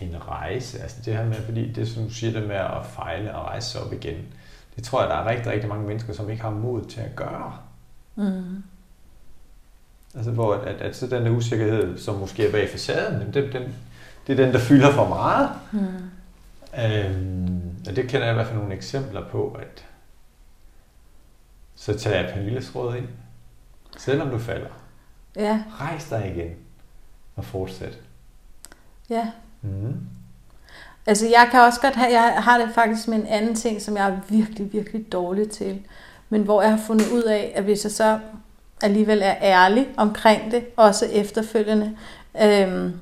en 0.00 0.16
rejse. 0.28 0.82
Altså 0.82 0.96
det 1.04 1.16
her 1.16 1.24
med, 1.24 1.34
fordi 1.34 1.72
det 1.72 1.88
som 1.88 2.02
du 2.02 2.10
siger, 2.10 2.32
det 2.32 2.48
med 2.48 2.56
at 2.56 2.86
fejle 2.86 3.34
og 3.34 3.44
rejse 3.44 3.70
sig 3.70 3.80
op 3.82 3.92
igen, 3.92 4.16
det 4.76 4.84
tror 4.84 5.00
jeg, 5.00 5.10
der 5.10 5.16
er 5.16 5.30
rigtig, 5.30 5.52
rigtig 5.52 5.68
mange 5.68 5.86
mennesker, 5.86 6.12
som 6.12 6.30
ikke 6.30 6.42
har 6.42 6.50
mod 6.50 6.84
til 6.84 7.00
at 7.00 7.16
gøre. 7.16 7.52
Mm. 8.14 8.62
Altså 10.14 10.30
hvor 10.30 10.54
at, 10.54 10.66
at, 10.66 10.80
at 10.80 10.96
så 10.96 11.06
den 11.06 11.24
der 11.24 11.30
usikkerhed, 11.30 11.98
som 11.98 12.14
måske 12.14 12.46
er 12.46 12.52
bag 12.52 12.68
facaden, 12.68 13.32
den, 13.34 13.52
den, 13.52 13.74
det 14.26 14.40
er 14.40 14.44
den, 14.44 14.54
der 14.54 14.60
fylder 14.60 14.92
for 14.92 15.08
meget. 15.08 15.50
Mm. 15.72 16.10
Øhm, 16.78 17.76
og 17.88 17.96
det 17.96 18.08
kender 18.08 18.26
jeg 18.26 18.32
i 18.32 18.34
hvert 18.34 18.46
fald 18.46 18.58
nogle 18.58 18.74
eksempler 18.74 19.28
på, 19.28 19.58
at 19.60 19.84
så 21.74 21.98
tager 21.98 22.20
jeg 22.20 22.34
Pernilles 22.34 22.74
råd 22.74 22.96
ind. 22.96 23.08
Selvom 23.96 24.30
du 24.30 24.38
falder. 24.38 24.68
Ja. 25.36 25.62
Rejs 25.80 26.04
dig 26.04 26.32
igen 26.36 26.56
og 27.36 27.44
fortsæt. 27.44 27.98
Ja. 29.10 29.30
Mm. 29.62 30.00
Altså 31.06 31.26
jeg 31.26 31.48
kan 31.50 31.60
også 31.60 31.80
godt 31.80 31.94
have, 31.94 32.12
jeg 32.12 32.34
har 32.38 32.58
det 32.58 32.74
faktisk 32.74 33.08
med 33.08 33.18
en 33.18 33.26
anden 33.26 33.54
ting, 33.54 33.82
som 33.82 33.96
jeg 33.96 34.08
er 34.08 34.16
virkelig, 34.28 34.72
virkelig 34.72 35.12
dårlig 35.12 35.50
til. 35.50 35.82
Men 36.28 36.42
hvor 36.42 36.62
jeg 36.62 36.70
har 36.70 36.82
fundet 36.86 37.06
ud 37.12 37.22
af, 37.22 37.52
at 37.56 37.64
hvis 37.64 37.84
jeg 37.84 37.92
så 37.92 38.18
alligevel 38.82 39.22
er 39.22 39.34
ærlig 39.40 39.88
omkring 39.96 40.50
det, 40.50 40.64
også 40.76 41.06
efterfølgende, 41.06 41.96
øhm, 42.42 43.00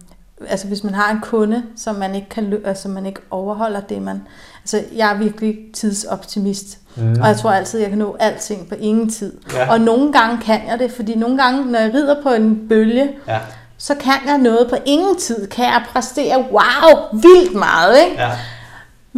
altså 0.49 0.67
hvis 0.67 0.85
man 0.85 0.95
har 0.95 1.11
en 1.11 1.21
kunde, 1.21 1.63
som 1.77 1.95
man 1.95 2.15
ikke 2.15 2.29
kan 2.29 2.61
altså 2.65 2.89
man 2.89 3.07
ikke 3.07 3.21
overholder 3.31 3.81
det, 3.81 4.03
man... 4.03 4.23
Altså 4.61 4.83
jeg 4.97 5.13
er 5.13 5.19
virkelig 5.19 5.59
tidsoptimist. 5.75 6.79
Mm. 6.97 7.21
Og 7.21 7.29
jeg 7.29 7.37
tror 7.37 7.51
altid, 7.51 7.81
jeg 7.81 7.89
kan 7.89 7.99
nå 7.99 8.17
alting 8.21 8.69
på 8.69 8.75
ingen 8.75 9.11
tid. 9.11 9.33
Ja. 9.53 9.73
Og 9.73 9.81
nogle 9.81 10.13
gange 10.13 10.39
kan 10.39 10.61
jeg 10.69 10.79
det, 10.79 10.93
fordi 10.93 11.15
nogle 11.15 11.43
gange, 11.43 11.65
når 11.73 11.79
jeg 11.79 11.95
rider 11.95 12.23
på 12.23 12.29
en 12.29 12.69
bølge, 12.69 13.11
ja 13.29 13.39
så 13.79 13.95
kan 13.95 14.13
jeg 14.27 14.39
noget 14.39 14.67
på 14.71 14.77
ingen 14.85 15.17
tid. 15.17 15.47
Kan 15.47 15.65
jeg 15.65 15.83
præstere, 15.93 16.39
wow, 16.39 17.21
vildt 17.21 17.55
meget, 17.55 17.99
ikke? 18.05 18.23
Ja. 18.23 18.31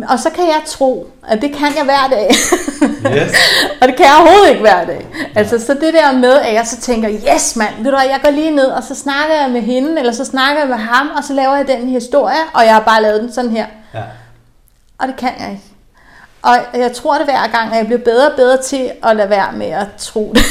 Og 0.08 0.18
så 0.18 0.30
kan 0.30 0.44
jeg 0.44 0.60
tro, 0.66 1.06
at 1.28 1.42
det 1.42 1.52
kan 1.52 1.68
jeg 1.76 1.84
hver 1.84 2.08
dag. 2.10 2.28
Yes. 2.30 3.34
og 3.80 3.88
det 3.88 3.96
kan 3.96 4.06
jeg 4.06 4.14
overhovedet 4.20 4.50
ikke 4.50 4.60
hver 4.60 4.84
dag. 4.84 5.06
Altså, 5.34 5.58
så 5.66 5.74
det 5.74 5.94
der 5.94 6.12
med, 6.12 6.32
at 6.32 6.54
jeg 6.54 6.66
så 6.66 6.80
tænker, 6.80 7.10
yes 7.34 7.56
mand, 7.56 7.74
ved 7.76 7.84
du 7.90 7.96
hvad, 7.96 8.06
jeg 8.08 8.20
går 8.24 8.30
lige 8.30 8.50
ned, 8.50 8.66
og 8.66 8.82
så 8.82 8.94
snakker 8.94 9.34
jeg 9.34 9.50
med 9.50 9.60
hende, 9.60 9.98
eller 9.98 10.12
så 10.12 10.24
snakker 10.24 10.60
jeg 10.60 10.68
med 10.68 10.76
ham, 10.76 11.10
og 11.16 11.24
så 11.24 11.32
laver 11.32 11.56
jeg 11.56 11.68
den 11.68 11.88
historie, 11.88 12.38
og 12.54 12.64
jeg 12.64 12.74
har 12.74 12.80
bare 12.80 13.02
lavet 13.02 13.22
den 13.22 13.32
sådan 13.32 13.50
her. 13.50 13.66
Ja. 13.94 14.02
Og 14.98 15.08
det 15.08 15.16
kan 15.16 15.32
jeg 15.38 15.50
ikke. 15.50 15.62
Og 16.42 16.56
jeg 16.74 16.92
tror 16.92 17.14
det 17.14 17.24
hver 17.24 17.46
gang, 17.52 17.72
at 17.72 17.78
jeg 17.78 17.86
bliver 17.86 18.00
bedre 18.00 18.30
og 18.30 18.36
bedre 18.36 18.62
til 18.62 18.90
at 19.02 19.16
lade 19.16 19.30
være 19.30 19.52
med 19.52 19.66
at 19.66 19.86
tro 19.98 20.32
det. 20.34 20.44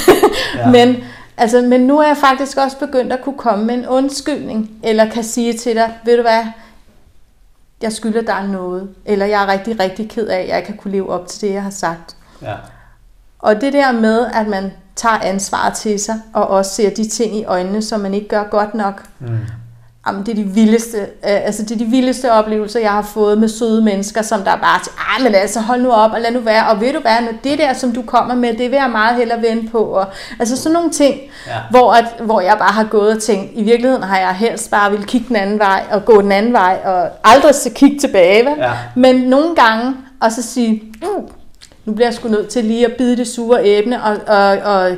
ja. 0.58 0.67
Men 0.75 1.03
Altså, 1.38 1.62
men 1.62 1.81
nu 1.81 1.99
er 1.99 2.08
jeg 2.08 2.17
faktisk 2.17 2.58
også 2.58 2.77
begyndt 2.77 3.13
at 3.13 3.21
kunne 3.21 3.38
komme 3.38 3.65
med 3.65 3.73
en 3.73 3.88
undskyldning, 3.88 4.71
eller 4.84 5.10
kan 5.10 5.23
sige 5.23 5.53
til 5.53 5.75
dig, 5.75 5.93
ved 6.05 6.15
du 6.15 6.21
hvad, 6.21 6.45
jeg 7.86 7.93
skylder 7.93 8.21
dig 8.21 8.48
noget, 8.48 8.89
eller 9.06 9.26
jeg 9.26 9.43
er 9.43 9.48
rigtig, 9.48 9.80
rigtig 9.80 10.10
ked 10.10 10.28
af, 10.28 10.39
at 10.39 10.48
jeg 10.48 10.58
ikke 10.58 10.67
kan 10.67 10.78
kunne 10.78 10.91
leve 10.91 11.10
op 11.10 11.28
til 11.28 11.41
det, 11.41 11.54
jeg 11.54 11.63
har 11.63 11.69
sagt. 11.69 12.17
Ja. 12.41 12.54
Og 13.39 13.62
det 13.62 13.74
der 13.74 13.91
med, 13.91 14.26
at 14.34 14.48
man 14.48 14.71
tager 14.95 15.17
ansvar 15.17 15.69
til 15.69 16.00
sig, 16.00 16.21
og 16.34 16.48
også 16.48 16.71
ser 16.71 16.89
de 16.89 17.10
ting 17.10 17.36
i 17.36 17.45
øjnene, 17.45 17.82
som 17.82 18.00
man 18.00 18.13
ikke 18.13 18.28
gør 18.28 18.43
godt 18.43 18.76
nok, 18.76 19.04
mm. 19.19 19.39
Jamen, 20.08 20.26
det 20.26 20.32
er 20.32 20.36
de 20.36 20.44
vildeste, 20.44 20.98
øh, 20.98 21.06
altså 21.24 21.63
det 21.63 21.72
er 21.72 21.78
de 21.78 21.86
vildeste 21.86 22.32
oplevelser, 22.32 22.80
jeg 22.80 22.91
har 22.91 23.02
fået 23.02 23.38
med 23.38 23.48
søde 23.50 23.82
mennesker, 23.82 24.22
som 24.22 24.41
der 24.41 24.56
bare 24.56 24.80
til, 24.84 24.91
men 25.24 25.36
altså 25.36 25.60
hold 25.60 25.82
nu 25.82 25.91
op 25.91 26.12
og 26.12 26.22
lad 26.22 26.32
nu 26.32 26.39
være, 26.39 26.68
og 26.68 26.82
ved 26.82 26.94
du 26.94 27.00
hvad, 27.00 27.22
når 27.22 27.32
det 27.44 27.60
der, 27.60 27.74
som 27.74 27.91
du 27.91 28.02
kommer 28.02 28.36
med, 28.36 28.50
det 28.54 28.72
vil 28.72 28.78
jeg 28.78 28.89
meget 28.91 29.15
hellere 29.15 29.41
vende 29.41 29.70
på, 29.70 29.80
og 29.80 30.06
altså 30.39 30.58
sådan 30.58 30.74
nogle 30.74 30.89
ting, 30.89 31.15
ja. 31.48 31.52
hvor, 31.70 31.94
at, 31.94 32.06
hvor 32.20 32.41
jeg 32.41 32.56
bare 32.60 32.72
har 32.74 32.84
gået 32.84 33.15
og 33.15 33.22
tænkt, 33.22 33.52
i 33.54 33.63
virkeligheden 33.63 34.04
har 34.04 34.18
jeg 34.20 34.36
helst 34.36 34.72
bare 34.72 34.91
ville 34.91 35.06
kigge 35.06 35.28
den 35.28 35.36
anden 35.36 35.60
vej, 35.60 35.84
og 35.91 36.06
gå 36.06 36.22
den 36.22 36.32
anden 36.32 36.54
vej, 36.54 36.80
og 36.86 37.10
aldrig 37.24 37.56
så 37.56 37.70
kigge 37.76 38.00
tilbage, 38.00 38.56
Ja. 38.58 38.72
men 38.96 39.15
nogle 39.15 39.56
gange, 39.56 39.96
og 40.22 40.32
så 40.32 40.41
sige, 40.41 40.82
uh, 41.18 41.30
nu 41.86 41.94
bliver 41.94 42.08
jeg 42.08 42.13
sgu 42.13 42.28
nødt 42.28 42.50
til 42.50 42.65
lige 42.65 42.86
at 42.86 42.94
bide 42.98 43.18
det 43.18 43.28
sure 43.28 43.60
æbne, 43.63 44.04
og, 44.04 44.18
og, 44.28 44.58
og, 44.58 44.91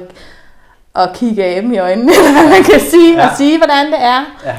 og 0.93 1.13
kigge 1.13 1.43
af 1.43 1.61
dem 1.61 1.73
i 1.73 1.77
øjnene, 1.77 2.11
eller 2.17 2.31
hvad 2.31 2.49
man 2.49 2.63
kan 2.63 2.79
sige, 2.79 3.13
ja. 3.13 3.29
og 3.29 3.37
sige, 3.37 3.57
hvordan 3.57 3.85
det 3.85 4.01
er. 4.01 4.25
Ja 4.45 4.55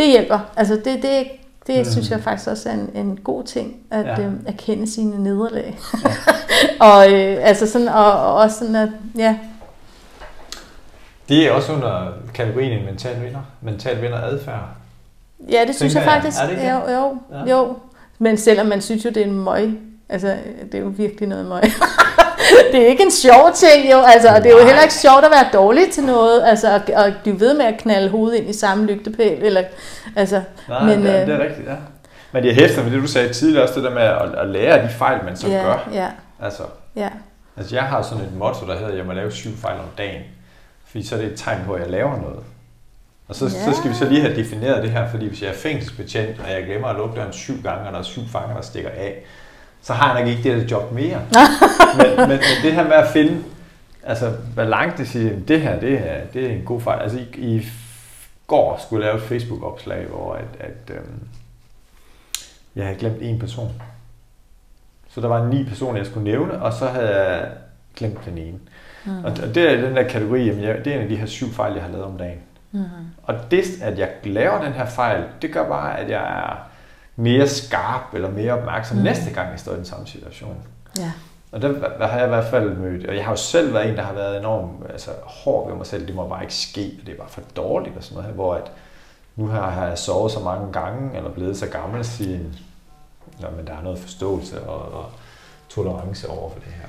det 0.00 0.08
hjælper. 0.08 0.38
Altså 0.56 0.74
det, 0.74 1.02
det, 1.02 1.26
det 1.66 1.78
mm. 1.78 1.84
synes 1.84 2.10
jeg 2.10 2.20
faktisk 2.20 2.50
også 2.50 2.68
er 2.68 2.72
en, 2.72 2.90
en 2.94 3.16
god 3.16 3.44
ting, 3.44 3.76
at 3.90 4.06
ja. 4.06 4.20
øh, 4.20 4.32
erkende 4.46 4.92
sine 4.92 5.22
nederlag. 5.22 5.78
Ja. 6.04 6.10
og 6.86 7.12
øh, 7.12 7.38
altså 7.40 7.66
sådan, 7.66 7.88
og, 7.88 8.12
og 8.12 8.34
også 8.34 8.58
sådan, 8.58 8.74
at, 8.74 8.88
ja. 9.16 9.38
Det 11.28 11.46
er 11.46 11.52
også 11.52 11.72
under 11.72 12.12
kategorien 12.34 12.78
en 12.78 12.84
mental 12.84 13.22
vinder, 13.22 13.40
mental 13.60 14.02
vinder 14.02 14.18
adfærd. 14.18 14.64
Ja, 15.50 15.64
det 15.66 15.74
synes 15.74 15.94
jeg, 15.94 16.02
jeg 16.02 16.12
faktisk. 16.12 16.36
Er 16.40 16.46
det 16.46 16.52
ikke? 16.52 16.70
Jo, 16.70 16.90
jo, 16.90 17.18
ja. 17.32 17.56
jo. 17.56 17.76
Men 18.18 18.36
selvom 18.36 18.66
man 18.66 18.80
synes 18.82 19.04
jo, 19.04 19.10
det 19.10 19.16
er 19.16 19.26
en 19.26 19.44
møg, 19.44 19.78
altså 20.08 20.36
det 20.72 20.74
er 20.74 20.82
jo 20.82 20.92
virkelig 20.96 21.28
noget 21.28 21.46
møg. 21.46 21.62
det 22.72 22.82
er 22.82 22.86
ikke 22.86 23.02
en 23.02 23.10
sjov 23.10 23.50
ting 23.54 23.92
jo, 23.92 23.98
altså, 24.00 24.28
og 24.28 24.42
det 24.42 24.46
er 24.46 24.58
jo 24.58 24.64
heller 24.66 24.82
ikke 24.82 24.94
sjovt 24.94 25.24
at 25.24 25.30
være 25.30 25.48
dårlig 25.52 25.90
til 25.92 26.04
noget, 26.04 26.42
altså, 26.44 26.74
og, 26.74 27.04
og 27.04 27.12
du 27.24 27.36
ved 27.36 27.54
med 27.54 27.64
at 27.64 27.74
knalde 27.78 28.08
hovedet 28.08 28.38
ind 28.38 28.48
i 28.48 28.52
samme 28.52 28.86
lygtepæl, 28.86 29.42
eller, 29.42 29.62
altså, 30.16 30.42
Nej, 30.68 30.84
men, 30.84 31.02
det, 31.02 31.14
er, 31.14 31.20
øh, 31.20 31.26
det 31.26 31.34
er 31.34 31.42
rigtigt, 31.42 31.68
ja. 31.68 31.76
Men 32.32 32.44
jeg 32.44 32.54
hæfter 32.54 32.82
med 32.82 32.92
det, 32.92 33.02
du 33.02 33.06
sagde 33.06 33.32
tidligere 33.32 33.62
også, 33.62 33.74
det 33.74 33.84
der 33.84 33.94
med 33.94 34.02
at, 34.02 34.34
at 34.34 34.48
lære 34.48 34.78
af 34.78 34.88
de 34.88 34.94
fejl, 34.94 35.24
man 35.24 35.36
så 35.36 35.48
ja, 35.48 35.62
gør. 35.62 35.88
Ja. 35.92 36.06
Altså, 36.42 36.62
ja. 36.96 37.08
altså, 37.56 37.74
jeg 37.74 37.84
har 37.84 38.02
sådan 38.02 38.24
et 38.24 38.34
motto, 38.38 38.66
der 38.66 38.74
hedder, 38.74 38.88
at 38.88 38.96
jeg 38.96 39.06
må 39.06 39.12
lave 39.12 39.32
syv 39.32 39.56
fejl 39.56 39.78
om 39.78 39.86
dagen. 39.98 40.22
Fordi 40.86 41.06
så 41.06 41.14
er 41.14 41.20
det 41.20 41.32
et 41.32 41.38
tegn 41.38 41.58
på, 41.66 41.72
at 41.72 41.82
jeg 41.82 41.90
laver 41.90 42.20
noget. 42.20 42.40
Og 43.28 43.36
så, 43.36 43.44
ja. 43.44 43.50
så 43.50 43.78
skal 43.78 43.90
vi 43.90 43.94
så 43.94 44.04
lige 44.04 44.20
have 44.20 44.36
defineret 44.36 44.82
det 44.82 44.90
her, 44.90 45.10
fordi 45.10 45.28
hvis 45.28 45.42
jeg 45.42 45.50
er 45.50 45.54
fængselsbetjent, 45.54 46.40
og 46.40 46.50
jeg 46.50 46.64
glemmer 46.66 46.88
at 46.88 46.96
lukke 46.96 47.16
døren 47.16 47.32
syv 47.32 47.62
gange, 47.62 47.86
og 47.86 47.92
der 47.92 47.98
er 47.98 48.02
syv 48.02 48.22
fanger, 48.32 48.54
der 48.54 48.62
stikker 48.62 48.90
af, 48.90 49.24
så 49.82 49.92
har 49.92 50.12
jeg 50.12 50.20
nok 50.20 50.30
ikke 50.30 50.42
det 50.42 50.60
der 50.60 50.76
job 50.76 50.92
mere. 50.92 51.20
men, 51.98 52.16
men, 52.16 52.28
men 52.28 52.38
det 52.62 52.72
her 52.72 52.84
med 52.84 52.92
at 52.92 53.08
finde, 53.08 53.42
altså 54.02 54.32
balance, 54.56 54.96
det 54.96 55.08
siger, 55.08 55.40
det 55.48 55.60
her, 55.60 55.80
det 55.80 55.92
er, 55.92 56.26
det 56.32 56.46
er 56.46 56.50
en 56.50 56.64
god 56.64 56.80
fejl. 56.80 57.02
Altså 57.02 57.18
i, 57.18 57.38
i 57.38 57.66
går 58.46 58.80
skulle 58.86 59.06
jeg 59.06 59.12
lave 59.12 59.22
et 59.22 59.28
Facebook-opslag, 59.28 60.06
hvor 60.06 60.34
at, 60.34 60.48
at 60.60 60.96
øhm, 60.96 61.28
jeg 62.76 62.84
havde 62.84 62.98
glemt 62.98 63.22
en 63.22 63.38
person. 63.38 63.82
Så 65.08 65.20
der 65.20 65.28
var 65.28 65.46
ni 65.46 65.64
personer, 65.64 65.96
jeg 65.96 66.06
skulle 66.06 66.24
nævne, 66.24 66.62
og 66.62 66.72
så 66.72 66.86
havde 66.86 67.28
jeg 67.28 67.48
glemt 67.96 68.24
den 68.24 68.38
ene. 68.38 68.58
Mm. 69.04 69.24
Og 69.24 69.36
det 69.36 69.56
er 69.56 69.80
den 69.80 69.96
der 69.96 70.02
kategori, 70.02 70.44
jamen 70.44 70.64
jeg, 70.64 70.84
det 70.84 70.86
er 70.86 70.96
en 70.96 71.02
af 71.02 71.08
de 71.08 71.16
her 71.16 71.26
syv 71.26 71.52
fejl, 71.52 71.74
jeg 71.74 71.82
har 71.82 71.90
lavet 71.90 72.04
om 72.04 72.18
dagen. 72.18 72.38
Mm. 72.72 72.84
Og 73.22 73.34
det, 73.50 73.64
at 73.82 73.98
jeg 73.98 74.10
laver 74.24 74.64
den 74.64 74.72
her 74.72 74.86
fejl, 74.86 75.24
det 75.42 75.52
gør 75.52 75.68
bare, 75.68 75.98
at 75.98 76.10
jeg 76.10 76.22
er 76.22 76.69
mere 77.16 77.48
skarp 77.48 78.14
eller 78.14 78.30
mere 78.30 78.52
opmærksom 78.52 78.96
mm. 78.96 79.02
næste 79.02 79.30
gang, 79.30 79.50
jeg 79.50 79.60
står 79.60 79.72
i 79.72 79.76
den 79.76 79.84
samme 79.84 80.06
situation. 80.06 80.56
Ja. 80.98 81.12
Og 81.52 81.62
der, 81.62 81.72
der 81.98 82.06
har 82.06 82.16
jeg 82.18 82.26
i 82.26 82.28
hvert 82.28 82.50
fald 82.50 82.76
mødt, 82.76 83.06
og 83.06 83.16
jeg 83.16 83.24
har 83.24 83.32
jo 83.32 83.36
selv 83.36 83.74
været 83.74 83.88
en, 83.88 83.96
der 83.96 84.02
har 84.02 84.12
været 84.12 84.38
enormt 84.38 84.90
altså, 84.90 85.10
hård 85.24 85.68
ved 85.68 85.76
mig 85.76 85.86
selv, 85.86 86.06
det 86.06 86.14
må 86.14 86.28
bare 86.28 86.42
ikke 86.42 86.54
ske, 86.54 86.92
og 87.00 87.06
det 87.06 87.12
er 87.12 87.18
bare 87.18 87.28
for 87.28 87.40
dårligt 87.56 87.96
og 87.96 88.02
sådan 88.02 88.14
noget 88.14 88.26
her, 88.26 88.34
hvor 88.34 88.54
at, 88.54 88.72
nu 89.36 89.46
har, 89.46 89.70
har 89.70 89.86
jeg 89.86 89.98
sovet 89.98 90.32
så 90.32 90.40
mange 90.40 90.72
gange, 90.72 91.16
eller 91.16 91.30
blevet 91.30 91.56
så 91.56 91.66
gammel, 91.66 92.00
at 92.00 92.06
sige, 92.06 92.40
men 93.56 93.66
der 93.66 93.72
er 93.72 93.82
noget 93.82 93.98
forståelse 93.98 94.62
og, 94.62 94.92
og 94.92 95.10
tolerance 95.68 96.28
over 96.28 96.50
for 96.50 96.58
det 96.58 96.72
her. 96.72 96.88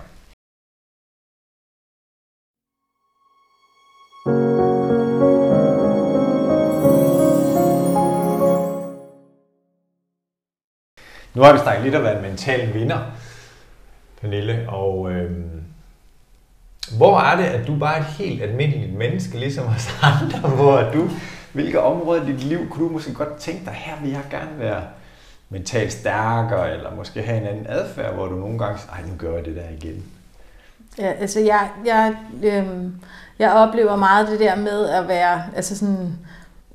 Nu 11.33 11.41
har 11.41 11.53
vi 11.53 11.59
snakket 11.59 11.83
lidt 11.83 11.95
om 11.95 12.01
at 12.01 12.05
være 12.05 12.15
en 12.15 12.21
mental 12.21 12.73
vinder, 12.73 12.99
Pernille, 14.21 14.69
og 14.69 15.11
øh, 15.11 15.31
hvor 16.97 17.19
er 17.19 17.35
det, 17.35 17.43
at 17.43 17.67
du 17.67 17.75
bare 17.75 17.97
er 17.97 17.99
et 17.99 18.05
helt 18.05 18.43
almindeligt 18.43 18.93
menneske, 18.93 19.39
ligesom 19.39 19.67
os 19.67 19.89
andre, 20.01 20.49
hvor 20.59 20.91
du, 20.93 21.09
hvilke 21.53 21.81
områder 21.81 22.23
i 22.23 22.25
dit 22.25 22.43
liv 22.43 22.69
kunne 22.69 22.87
du 22.87 22.93
måske 22.93 23.13
godt 23.13 23.35
tænke 23.37 23.65
dig, 23.65 23.73
her 23.73 23.93
vil 24.01 24.11
jeg 24.11 24.23
gerne 24.31 24.59
være 24.59 24.83
mentalt 25.49 25.93
stærkere, 25.93 26.73
eller 26.73 26.95
måske 26.95 27.21
have 27.21 27.41
en 27.41 27.47
anden 27.47 27.65
adfærd, 27.69 28.13
hvor 28.13 28.25
du 28.25 28.35
nogle 28.35 28.59
gange 28.59 28.79
siger, 28.79 28.91
ej, 28.91 29.01
nu 29.01 29.15
gør 29.17 29.35
jeg 29.35 29.45
det 29.45 29.55
der 29.55 29.69
igen. 29.81 30.03
Ja, 30.97 31.11
altså 31.11 31.39
jeg, 31.39 31.69
jeg, 31.85 32.15
øh, 32.43 32.65
jeg 33.39 33.51
oplever 33.51 33.95
meget 33.95 34.27
det 34.27 34.39
der 34.39 34.55
med 34.55 34.89
at 34.89 35.07
være, 35.07 35.43
altså 35.55 35.77
sådan, 35.77 36.13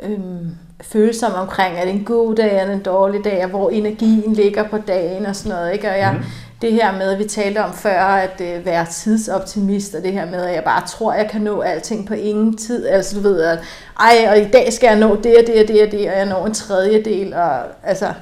øh, 0.00 0.46
følsom 0.82 1.32
omkring, 1.32 1.78
er 1.78 1.84
det 1.84 1.94
en 1.94 2.04
god 2.04 2.34
dag 2.34 2.60
eller 2.60 2.74
en 2.74 2.82
dårlig 2.82 3.24
dag, 3.24 3.44
og 3.44 3.50
hvor 3.50 3.70
energien 3.70 4.32
ligger 4.32 4.68
på 4.68 4.78
dagen 4.78 5.26
og 5.26 5.36
sådan 5.36 5.58
noget. 5.58 5.72
Ikke? 5.72 5.90
Og 5.90 5.98
jeg, 5.98 6.12
mm. 6.12 6.24
det 6.62 6.72
her 6.72 6.92
med, 6.92 7.12
at 7.12 7.18
vi 7.18 7.24
talte 7.24 7.64
om 7.64 7.72
før, 7.72 8.00
at 8.00 8.40
øh, 8.40 8.66
være 8.66 8.86
tidsoptimist, 8.86 9.94
og 9.94 10.02
det 10.02 10.12
her 10.12 10.30
med, 10.30 10.44
at 10.44 10.54
jeg 10.54 10.64
bare 10.64 10.86
tror, 10.86 11.12
at 11.12 11.22
jeg 11.22 11.30
kan 11.30 11.40
nå 11.40 11.60
alting 11.60 12.06
på 12.06 12.14
ingen 12.14 12.56
tid. 12.56 12.86
Altså 12.86 13.16
du 13.16 13.22
ved, 13.22 13.40
at 13.40 13.58
ej, 14.00 14.26
og 14.30 14.38
i 14.38 14.44
dag 14.44 14.72
skal 14.72 14.86
jeg 14.86 14.98
nå 14.98 15.16
det 15.16 15.36
og 15.36 15.46
det 15.46 15.62
og 15.62 15.68
det 15.68 15.82
og 15.82 15.92
det, 15.92 16.10
og 16.10 16.16
jeg 16.16 16.26
når 16.26 16.46
en 16.46 16.54
tredjedel. 16.54 17.34
Og, 17.34 17.58
altså, 17.82 18.12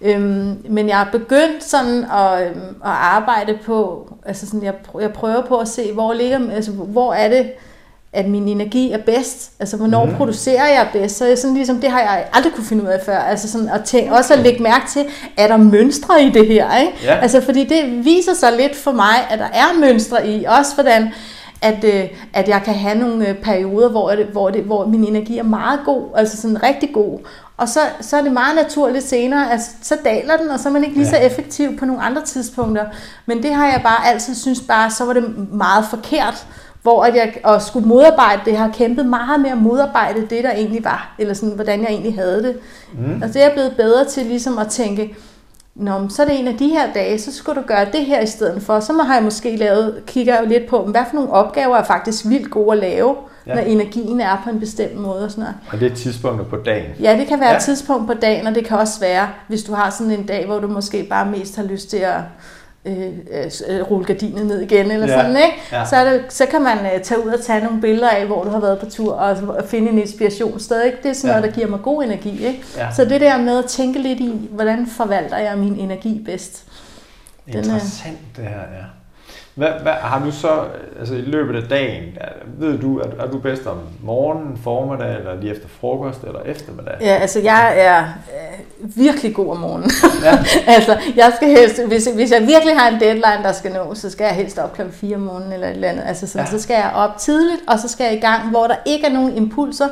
øhm, 0.00 0.56
men 0.68 0.88
jeg 0.88 0.96
har 0.96 1.08
begyndt 1.12 1.64
sådan 1.64 2.04
at, 2.04 2.46
øhm, 2.46 2.76
at 2.84 2.90
arbejde 2.90 3.58
på, 3.64 4.08
altså 4.26 4.46
sådan, 4.46 4.62
jeg, 4.62 4.74
jeg 5.00 5.12
prøver 5.12 5.42
på 5.42 5.58
at 5.58 5.68
se, 5.68 5.92
hvor 5.92 6.12
ligger, 6.12 6.50
altså, 6.52 6.72
hvor 6.72 7.12
er 7.12 7.28
det, 7.28 7.50
at 8.12 8.28
min 8.28 8.48
energi 8.48 8.92
er 8.92 8.98
bedst. 8.98 9.52
Altså, 9.60 9.76
hvornår 9.76 10.04
mm. 10.04 10.14
producerer 10.14 10.68
jeg 10.68 10.88
bedst? 10.92 11.16
Så 11.16 11.36
sådan 11.36 11.54
ligesom, 11.54 11.80
det 11.80 11.90
har 11.90 12.00
jeg 12.00 12.26
aldrig 12.32 12.52
kunne 12.52 12.64
finde 12.64 12.82
ud 12.82 12.88
af 12.88 13.00
før. 13.04 13.18
Altså 13.18 13.50
sådan, 13.50 13.68
at 13.68 13.84
tænke, 13.84 14.12
også 14.12 14.34
at 14.34 14.40
lægge 14.40 14.62
mærke 14.62 14.86
til, 14.92 15.04
er 15.36 15.46
der 15.46 15.56
mønstre 15.56 16.22
i 16.22 16.30
det 16.30 16.46
her? 16.46 16.76
Ikke? 16.76 16.92
Ja. 17.04 17.18
Altså, 17.18 17.40
fordi 17.40 17.64
det 17.64 18.04
viser 18.04 18.34
sig 18.34 18.52
lidt 18.52 18.76
for 18.76 18.92
mig, 18.92 19.14
at 19.30 19.38
der 19.38 19.48
er 19.52 19.80
mønstre 19.80 20.28
i. 20.28 20.44
Også 20.44 20.74
hvordan, 20.74 21.12
at, 21.62 21.84
øh, 21.84 22.04
at 22.32 22.48
jeg 22.48 22.62
kan 22.64 22.74
have 22.74 22.98
nogle 22.98 23.28
øh, 23.28 23.34
perioder, 23.34 23.88
hvor, 23.88 24.10
det, 24.10 24.26
hvor, 24.26 24.50
det, 24.50 24.62
hvor 24.62 24.86
min 24.86 25.04
energi 25.04 25.38
er 25.38 25.42
meget 25.42 25.80
god, 25.84 26.02
altså 26.16 26.36
sådan 26.36 26.62
rigtig 26.62 26.90
god. 26.92 27.18
Og 27.56 27.68
så, 27.68 27.80
så 28.00 28.16
er 28.16 28.22
det 28.22 28.32
meget 28.32 28.56
naturligt 28.56 29.04
senere, 29.04 29.52
altså 29.52 29.70
så 29.82 29.96
daler 30.04 30.36
den, 30.36 30.50
og 30.50 30.58
så 30.58 30.68
er 30.68 30.72
man 30.72 30.84
ikke 30.84 30.96
lige 30.96 31.08
så 31.08 31.16
effektiv 31.16 31.78
på 31.78 31.84
nogle 31.84 32.02
andre 32.02 32.22
tidspunkter. 32.22 32.84
Men 33.26 33.42
det 33.42 33.54
har 33.54 33.66
jeg 33.66 33.80
bare 33.82 34.06
altid 34.06 34.34
synes 34.34 34.60
bare, 34.60 34.90
så 34.90 35.04
var 35.04 35.12
det 35.12 35.52
meget 35.52 35.84
forkert 35.90 36.46
hvor 36.82 37.02
at 37.02 37.14
jeg 37.14 37.34
og 37.44 37.62
skulle 37.62 37.88
modarbejde 37.88 38.40
det, 38.44 38.50
jeg 38.50 38.60
har 38.60 38.72
kæmpet 38.72 39.06
meget 39.06 39.40
med 39.40 39.50
at 39.50 39.58
modarbejde 39.58 40.20
det, 40.20 40.44
der 40.44 40.52
egentlig 40.52 40.84
var, 40.84 41.14
eller 41.18 41.34
sådan, 41.34 41.54
hvordan 41.54 41.80
jeg 41.80 41.88
egentlig 41.88 42.14
havde 42.14 42.42
det. 42.42 42.58
Mm. 42.92 43.22
Altså 43.22 43.32
det 43.32 43.42
er 43.42 43.46
jeg 43.46 43.52
blevet 43.52 43.74
bedre 43.76 44.04
til 44.04 44.26
ligesom 44.26 44.58
at 44.58 44.68
tænke, 44.68 45.16
Nå, 45.78 46.08
så 46.08 46.22
er 46.22 46.26
det 46.26 46.40
en 46.40 46.48
af 46.48 46.56
de 46.56 46.68
her 46.68 46.92
dage, 46.92 47.18
så 47.18 47.32
skulle 47.32 47.62
du 47.62 47.66
gøre 47.66 47.84
det 47.92 48.04
her 48.06 48.20
i 48.20 48.26
stedet 48.26 48.62
for. 48.62 48.80
Så 48.80 48.92
har 48.92 49.14
jeg 49.14 49.22
måske 49.22 49.56
lavet, 49.56 50.02
kigger 50.06 50.34
jeg 50.34 50.44
jo 50.44 50.48
lidt 50.48 50.66
på, 50.66 50.82
hvad 50.82 51.00
for 51.10 51.14
nogle 51.14 51.32
opgaver 51.32 51.76
er 51.76 51.84
faktisk 51.84 52.28
vildt 52.28 52.50
gode 52.50 52.72
at 52.72 52.78
lave, 52.78 53.16
ja. 53.46 53.54
når 53.54 53.62
energien 53.62 54.20
er 54.20 54.40
på 54.44 54.50
en 54.50 54.60
bestemt 54.60 54.96
måde. 54.96 55.24
Og, 55.24 55.30
sådan 55.30 55.42
noget. 55.42 55.56
og 55.72 55.80
det 55.80 55.92
er 55.92 55.96
tidspunkter 55.96 56.44
på 56.44 56.56
dagen? 56.56 56.90
Ja, 57.00 57.16
det 57.18 57.26
kan 57.26 57.40
være 57.40 57.48
ja. 57.48 57.56
et 57.56 57.62
tidspunkt 57.62 58.06
på 58.06 58.14
dagen, 58.14 58.46
og 58.46 58.54
det 58.54 58.64
kan 58.64 58.78
også 58.78 59.00
være, 59.00 59.28
hvis 59.48 59.62
du 59.62 59.74
har 59.74 59.90
sådan 59.90 60.12
en 60.12 60.26
dag, 60.26 60.46
hvor 60.46 60.58
du 60.58 60.68
måske 60.68 61.06
bare 61.10 61.26
mest 61.30 61.56
har 61.56 61.62
lyst 61.62 61.90
til 61.90 61.96
at 61.96 62.20
øh, 62.88 63.50
øh, 63.68 63.90
rulle 63.90 64.06
gardinet 64.06 64.46
ned 64.46 64.60
igen, 64.60 64.90
eller 64.90 65.06
ja. 65.06 65.20
sådan, 65.22 65.36
ikke? 65.36 65.56
Ja. 65.72 65.84
Så, 65.84 65.96
er 65.96 66.12
det, 66.12 66.24
så 66.28 66.46
kan 66.46 66.62
man 66.62 66.78
øh, 66.78 67.00
tage 67.02 67.26
ud 67.26 67.30
og 67.30 67.40
tage 67.44 67.64
nogle 67.64 67.80
billeder 67.80 68.08
af, 68.08 68.26
hvor 68.26 68.44
du 68.44 68.50
har 68.50 68.60
været 68.60 68.78
på 68.78 68.86
tur, 68.86 69.12
og, 69.12 69.36
og 69.48 69.64
finde 69.64 69.90
en 69.90 69.98
inspiration 69.98 70.60
sted, 70.60 70.84
ikke? 70.84 70.98
Det 71.02 71.08
er 71.08 71.12
sådan 71.12 71.30
ja. 71.30 71.40
noget, 71.40 71.50
der 71.50 71.60
giver 71.60 71.70
mig 71.70 71.80
god 71.82 72.02
energi, 72.02 72.46
ikke? 72.46 72.64
Ja. 72.76 72.92
Så 72.92 73.04
det 73.04 73.20
der 73.20 73.38
med 73.38 73.58
at 73.58 73.64
tænke 73.64 73.98
lidt 73.98 74.20
i, 74.20 74.48
hvordan 74.50 74.86
forvalter 74.86 75.38
jeg 75.38 75.58
min 75.58 75.76
energi 75.76 76.22
bedst? 76.24 76.64
Interessant 77.46 78.18
Den, 78.36 78.44
det 78.44 78.44
her, 78.44 78.60
ja. 78.60 78.84
Hvad, 79.58 79.68
hvad, 79.82 79.92
har 79.92 80.24
du 80.24 80.32
så, 80.32 80.64
altså 80.98 81.14
i 81.14 81.20
løbet 81.20 81.56
af 81.56 81.68
dagen, 81.68 82.02
ved 82.58 82.78
du, 82.78 82.98
er, 82.98 83.04
er 83.18 83.30
du 83.30 83.38
bedst 83.38 83.66
om 83.66 83.76
morgenen, 84.02 84.58
formiddag, 84.64 85.18
eller 85.18 85.40
lige 85.40 85.52
efter 85.52 85.68
frokost, 85.80 86.22
eller 86.22 86.40
eftermiddag? 86.42 86.94
Ja, 87.00 87.14
altså 87.14 87.40
jeg 87.40 87.74
er 87.76 88.00
øh, 88.00 88.96
virkelig 88.96 89.34
god 89.34 89.50
om 89.50 89.56
morgenen. 89.56 89.90
Ja. 90.24 90.38
altså, 90.74 90.98
jeg 91.16 91.32
skal 91.36 91.48
helst, 91.48 91.82
hvis, 91.86 92.08
hvis 92.14 92.30
jeg 92.30 92.40
virkelig 92.40 92.78
har 92.78 92.88
en 92.90 93.00
deadline, 93.00 93.42
der 93.42 93.52
skal 93.52 93.72
nå, 93.72 93.94
så 93.94 94.10
skal 94.10 94.24
jeg 94.24 94.34
helst 94.34 94.58
op 94.58 94.74
klokken 94.74 94.94
4 94.94 95.16
om 95.16 95.22
morgenen, 95.22 95.52
eller 95.52 95.66
et 95.66 95.74
eller 95.74 95.88
andet. 95.88 96.02
Altså, 96.06 96.26
sådan, 96.26 96.46
ja. 96.46 96.50
så 96.50 96.62
skal 96.62 96.74
jeg 96.74 96.90
op 96.94 97.18
tidligt, 97.18 97.60
og 97.68 97.78
så 97.78 97.88
skal 97.88 98.04
jeg 98.04 98.14
i 98.14 98.20
gang, 98.20 98.50
hvor 98.50 98.66
der 98.66 98.76
ikke 98.86 99.06
er 99.06 99.12
nogen 99.12 99.36
impulser. 99.36 99.88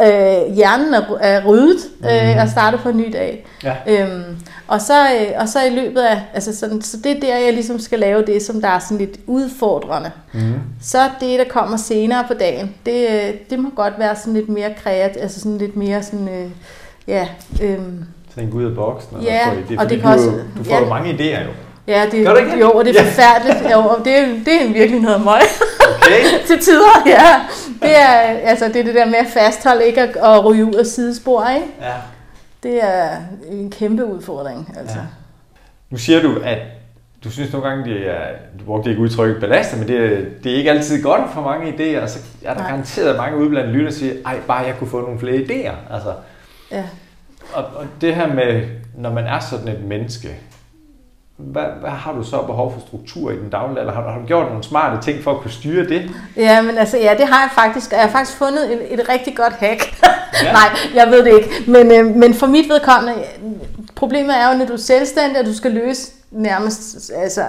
Øh, 0.00 0.54
hjernen 0.54 0.94
er, 0.94 1.16
er 1.20 1.44
ryddet, 1.44 1.80
øh, 2.04 2.34
mm. 2.34 2.40
og 2.42 2.48
starter 2.48 2.78
på 2.78 2.88
en 2.88 2.96
ny 2.96 3.12
dag. 3.12 3.46
Ja. 3.64 3.74
Øhm, 3.86 4.38
og, 4.68 4.80
så, 4.80 5.04
øh, 5.04 5.40
og 5.40 5.48
så 5.48 5.64
i 5.64 5.70
løbet 5.70 6.00
af, 6.00 6.20
altså 6.34 6.56
sådan, 6.56 6.82
så 6.82 6.96
det 6.96 7.16
er 7.16 7.20
der, 7.20 7.36
jeg 7.36 7.52
ligesom 7.52 7.78
skal 7.78 7.98
lave 7.98 8.22
det, 8.26 8.42
som 8.42 8.60
der 8.60 8.68
er 8.68 8.78
sådan 8.78 8.98
lidt 8.98 9.18
udfordrende. 9.26 10.10
Mm. 10.34 10.40
Så 10.82 10.98
det, 11.20 11.38
der 11.38 11.44
kommer 11.48 11.76
senere 11.76 12.24
på 12.28 12.34
dagen, 12.34 12.74
det, 12.86 13.08
øh, 13.10 13.34
det 13.50 13.58
må 13.58 13.70
godt 13.76 13.94
være 13.98 14.16
sådan 14.16 14.32
lidt 14.32 14.48
mere 14.48 14.74
kreativt, 14.82 15.22
altså 15.22 15.40
sådan 15.40 15.58
lidt 15.58 15.76
mere 15.76 16.02
sådan, 16.02 16.28
øh, 16.28 16.50
ja... 17.06 17.28
Øh, 17.62 17.78
Tænk 18.34 18.54
ud 18.54 18.64
af 18.64 18.74
boksen. 18.74 19.20
Ja, 19.22 19.50
det, 19.68 19.78
og 19.78 19.90
det 19.90 20.00
kan 20.00 20.08
du, 20.08 20.14
også... 20.14 20.30
Du 20.58 20.64
får 20.64 20.74
ja, 20.74 20.80
jo 20.80 20.88
mange 20.88 21.12
idéer 21.12 21.44
jo. 21.44 21.50
Ja, 21.86 22.06
det, 22.10 22.26
Gør 22.26 22.34
det 22.34 22.40
ikke? 22.40 22.60
jo, 22.60 22.70
og 22.70 22.84
det 22.84 22.96
er 22.96 23.02
ja. 23.02 23.08
forfærdeligt. 23.08 23.72
Jo, 23.72 23.78
og 23.78 23.98
det, 23.98 24.46
det 24.46 24.62
er 24.62 24.72
virkelig 24.72 25.00
noget 25.00 25.24
møg. 25.24 25.40
Okay. 25.96 26.22
til 26.48 26.58
tider, 26.58 27.02
ja. 27.06 27.40
Det 27.82 27.96
er, 27.96 28.16
altså, 28.50 28.68
det 28.68 28.76
er 28.76 28.84
det 28.84 28.94
der 28.94 29.06
med 29.06 29.14
at 29.14 29.26
fastholde, 29.26 29.86
ikke 29.86 30.00
at, 30.00 30.16
at 30.16 30.44
ryge 30.44 30.64
ud 30.64 30.74
af 30.74 30.86
sidespor, 30.86 31.48
ikke? 31.48 31.66
Ja. 31.80 31.92
Det 32.66 32.84
er 32.84 33.16
en 33.50 33.70
kæmpe 33.70 34.04
udfordring, 34.04 34.74
altså. 34.78 34.98
Ja. 34.98 35.04
Nu 35.90 35.96
siger 35.96 36.22
du, 36.22 36.40
at 36.44 36.58
du 37.24 37.30
synes 37.30 37.52
nogle 37.52 37.68
gange, 37.68 37.84
det 37.84 38.10
er, 38.10 38.22
du 38.58 38.64
brugte 38.64 38.90
ikke 38.90 39.02
udtrykket 39.02 39.40
belastet, 39.40 39.78
men 39.78 39.88
det 39.88 39.96
er, 39.96 40.24
det 40.44 40.52
er 40.52 40.56
ikke 40.56 40.70
altid 40.70 41.02
godt 41.02 41.32
for 41.34 41.40
mange 41.40 41.72
idéer, 41.72 42.02
og 42.02 42.08
så 42.08 42.18
er 42.44 42.54
der 42.54 42.60
Nej. 42.60 42.70
garanteret 42.70 43.16
mange 43.16 43.38
ude 43.38 43.48
blandt 43.48 43.70
lytter, 43.70 43.90
der 43.90 43.96
siger, 43.96 44.14
ej, 44.24 44.40
bare 44.46 44.66
jeg 44.66 44.74
kunne 44.78 44.90
få 44.90 45.00
nogle 45.00 45.18
flere 45.18 45.36
idéer. 45.36 45.94
Altså, 45.94 46.14
ja. 46.70 46.84
og, 47.52 47.64
og 47.64 47.86
det 48.00 48.14
her 48.14 48.34
med, 48.34 48.66
når 48.96 49.12
man 49.12 49.26
er 49.26 49.38
sådan 49.38 49.68
et 49.68 49.84
menneske, 49.84 50.28
hvad, 51.36 51.64
hvad 51.80 51.90
har 51.90 52.12
du 52.12 52.22
så 52.22 52.42
behov 52.42 52.72
for 52.72 52.80
struktur 52.80 53.30
i 53.30 53.36
den 53.36 53.50
daglige, 53.50 53.80
eller 53.80 53.92
har, 53.92 54.10
har 54.10 54.18
du 54.18 54.26
gjort 54.26 54.48
nogle 54.48 54.64
smarte 54.64 55.02
ting 55.02 55.24
for 55.24 55.30
at 55.30 55.40
kunne 55.40 55.50
styre 55.50 55.88
det? 55.88 56.10
Ja, 56.36 56.62
men 56.62 56.78
altså, 56.78 56.98
ja, 56.98 57.14
det 57.18 57.26
har 57.26 57.40
jeg 57.40 57.50
faktisk. 57.54 57.92
Jeg 57.92 58.00
har 58.00 58.08
faktisk 58.08 58.38
fundet 58.38 58.72
et, 58.72 59.00
et 59.00 59.08
rigtig 59.08 59.36
godt 59.36 59.52
hack. 59.52 60.02
Ja. 60.42 60.52
Nej, 60.58 60.68
jeg 60.94 61.10
ved 61.10 61.24
det 61.24 61.34
ikke. 61.34 61.70
Men, 61.70 61.92
øh, 61.92 62.16
men 62.16 62.34
for 62.34 62.46
mit 62.46 62.68
vedkommende, 62.68 63.14
problemet 63.94 64.36
er 64.36 64.52
jo, 64.52 64.58
når 64.58 64.66
du 64.66 64.72
er 64.72 64.76
selvstændig, 64.76 65.40
og 65.40 65.46
du 65.46 65.54
skal 65.54 65.70
løse 65.70 66.12
nærmest, 66.30 67.12
altså, 67.16 67.44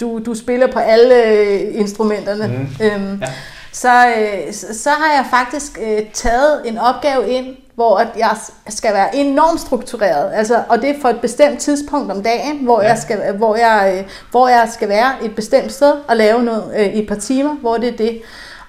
du, 0.00 0.20
du 0.26 0.34
spiller 0.34 0.66
på 0.66 0.78
alle 0.78 1.24
øh, 1.24 1.60
instrumenterne. 1.80 2.46
Mm. 2.46 2.86
Øhm, 2.86 3.20
ja. 3.20 3.26
så, 3.72 4.06
øh, 4.06 4.52
så, 4.52 4.66
så 4.78 4.90
har 4.90 5.14
jeg 5.14 5.24
faktisk 5.30 5.78
øh, 5.82 6.02
taget 6.12 6.62
en 6.68 6.78
opgave 6.78 7.28
ind, 7.28 7.46
hvor 7.74 7.96
at 7.96 8.08
jeg 8.18 8.36
skal 8.68 8.94
være 8.94 9.16
enormt 9.16 9.60
struktureret, 9.60 10.30
altså, 10.34 10.62
og 10.68 10.82
det 10.82 10.90
er 10.90 11.00
for 11.00 11.08
et 11.08 11.20
bestemt 11.20 11.58
tidspunkt 11.58 12.12
om 12.12 12.22
dagen, 12.22 12.64
hvor, 12.64 12.82
ja. 12.82 12.88
jeg, 12.88 12.98
skal, 12.98 13.36
hvor, 13.36 13.56
jeg, 13.56 13.96
øh, 13.98 14.10
hvor 14.30 14.48
jeg 14.48 14.68
skal 14.72 14.88
være 14.88 15.24
et 15.24 15.34
bestemt 15.34 15.72
sted 15.72 15.92
og 16.08 16.16
lave 16.16 16.42
noget 16.42 16.74
øh, 16.76 16.86
i 16.86 17.02
et 17.02 17.08
par 17.08 17.14
timer, 17.14 17.54
hvor 17.54 17.76
det 17.76 17.88
er 17.88 17.96
det 17.96 18.22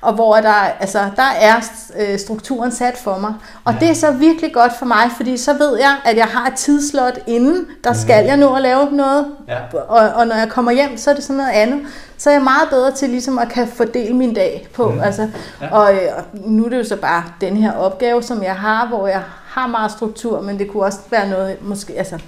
og 0.05 0.13
hvor 0.13 0.35
der, 0.35 0.53
altså, 0.79 0.99
der 1.15 1.29
er 1.41 1.55
øh, 1.99 2.19
strukturen 2.19 2.71
sat 2.71 2.97
for 2.97 3.17
mig. 3.17 3.33
Og 3.65 3.73
ja. 3.73 3.79
det 3.79 3.89
er 3.89 3.93
så 3.93 4.11
virkelig 4.11 4.53
godt 4.53 4.71
for 4.79 4.85
mig, 4.85 5.11
fordi 5.15 5.37
så 5.37 5.53
ved 5.53 5.77
jeg, 5.77 5.95
at 6.05 6.17
jeg 6.17 6.25
har 6.25 6.47
et 6.47 6.55
tidslot 6.55 7.19
inden, 7.27 7.65
der 7.83 7.89
mm. 7.89 7.95
skal 7.95 8.25
jeg 8.25 8.37
nå 8.37 8.55
at 8.55 8.61
lave 8.61 8.91
noget. 8.91 9.25
Ja. 9.47 9.77
Og, 9.77 10.09
og 10.15 10.27
når 10.27 10.35
jeg 10.35 10.49
kommer 10.49 10.71
hjem, 10.71 10.97
så 10.97 11.09
er 11.09 11.15
det 11.15 11.23
sådan 11.23 11.37
noget 11.37 11.51
andet. 11.51 11.79
Så 12.17 12.29
er 12.29 12.33
jeg 12.33 12.43
meget 12.43 12.69
bedre 12.69 12.91
til 12.91 13.09
ligesom 13.09 13.39
at 13.39 13.49
kan 13.49 13.67
fordele 13.67 14.13
min 14.13 14.33
dag 14.33 14.67
på. 14.73 14.89
Mm. 14.89 14.99
Altså, 14.99 15.29
ja. 15.61 15.75
og, 15.75 15.93
øh, 15.93 15.99
og 16.17 16.23
nu 16.33 16.65
er 16.65 16.69
det 16.69 16.77
jo 16.77 16.83
så 16.83 16.95
bare 16.95 17.23
den 17.41 17.57
her 17.57 17.71
opgave, 17.71 18.23
som 18.23 18.43
jeg 18.43 18.55
har, 18.55 18.87
hvor 18.87 19.07
jeg 19.07 19.21
har 19.47 19.67
meget 19.67 19.91
struktur, 19.91 20.41
men 20.41 20.59
det 20.59 20.71
kunne 20.71 20.83
også 20.83 20.99
være 21.09 21.29
noget, 21.29 21.57
måske, 21.61 21.93
altså, 21.93 22.19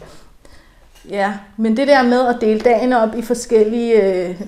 Ja, 1.09 1.33
men 1.57 1.77
det 1.77 1.87
der 1.87 2.03
med 2.03 2.27
at 2.27 2.37
dele 2.41 2.59
dagen 2.59 2.93
op 2.93 3.15
i 3.15 3.21
forskellige 3.21 4.03
øh, 4.03 4.41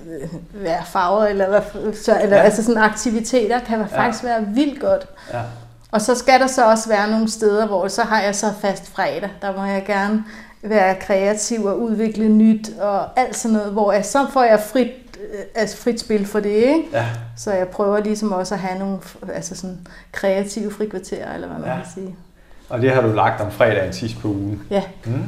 hvad, 0.52 0.76
farver, 0.86 1.26
eller, 1.26 1.62
så, 2.04 2.20
eller 2.22 2.38
ja. 2.38 2.44
altså 2.44 2.64
sådan 2.64 2.82
aktiviteter, 2.82 3.60
kan 3.60 3.88
faktisk 3.90 4.24
ja. 4.24 4.30
være 4.30 4.46
vildt 4.48 4.82
godt. 4.82 5.06
Ja. 5.34 5.40
Og 5.92 6.02
så 6.02 6.16
skal 6.16 6.40
der 6.40 6.48
så 6.48 6.66
også 6.66 6.90
være 6.90 7.12
nogle 7.12 7.32
steder, 7.32 7.68
hvor 7.68 7.88
så 7.88 8.04
har 8.04 8.22
jeg 8.22 8.36
så 8.36 8.48
fast 8.62 8.92
fredag. 8.92 9.30
Der 9.42 9.56
må 9.56 9.64
jeg 9.64 9.84
gerne 9.86 10.24
være 10.62 10.96
kreativ 10.96 11.66
og 11.66 11.82
udvikle 11.82 12.30
nyt 12.30 12.70
og 12.80 13.20
alt 13.20 13.36
sådan 13.36 13.58
noget, 13.58 13.72
hvor 13.72 13.92
jeg, 13.92 14.06
så 14.06 14.28
får 14.34 14.44
jeg 14.44 14.60
frit, 14.60 14.92
øh, 15.34 15.40
altså 15.56 15.78
frit 15.78 16.00
spil 16.00 16.26
for 16.26 16.40
det, 16.40 16.50
ikke? 16.50 16.84
Ja. 16.94 17.06
Så 17.38 17.52
jeg 17.52 17.68
prøver 17.68 18.00
ligesom 18.00 18.32
også 18.32 18.54
at 18.54 18.60
have 18.60 18.80
nogle 18.80 18.98
altså 19.34 19.56
sådan 19.56 19.78
kreative 20.12 20.72
frikvarterer, 20.72 21.34
eller 21.34 21.48
hvad 21.48 21.60
man 21.60 21.70
ja. 21.70 21.76
kan 21.76 21.86
sige. 21.94 22.16
Og 22.70 22.82
det 22.82 22.92
har 22.92 23.02
du 23.02 23.14
lagt 23.14 23.42
om 23.42 23.52
fredagen 23.52 23.94
sidst 23.94 24.20
på 24.20 24.28
ugen? 24.28 24.62
Ja. 24.70 24.84
Mm, 25.06 25.24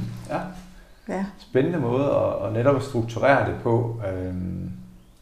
ja. 1.12 1.26
Spændende 1.40 1.80
måde 1.80 2.06
at, 2.06 2.48
at 2.48 2.54
netop 2.54 2.82
strukturere 2.82 3.50
det 3.50 3.56
på, 3.64 4.02
øhm, 4.14 4.72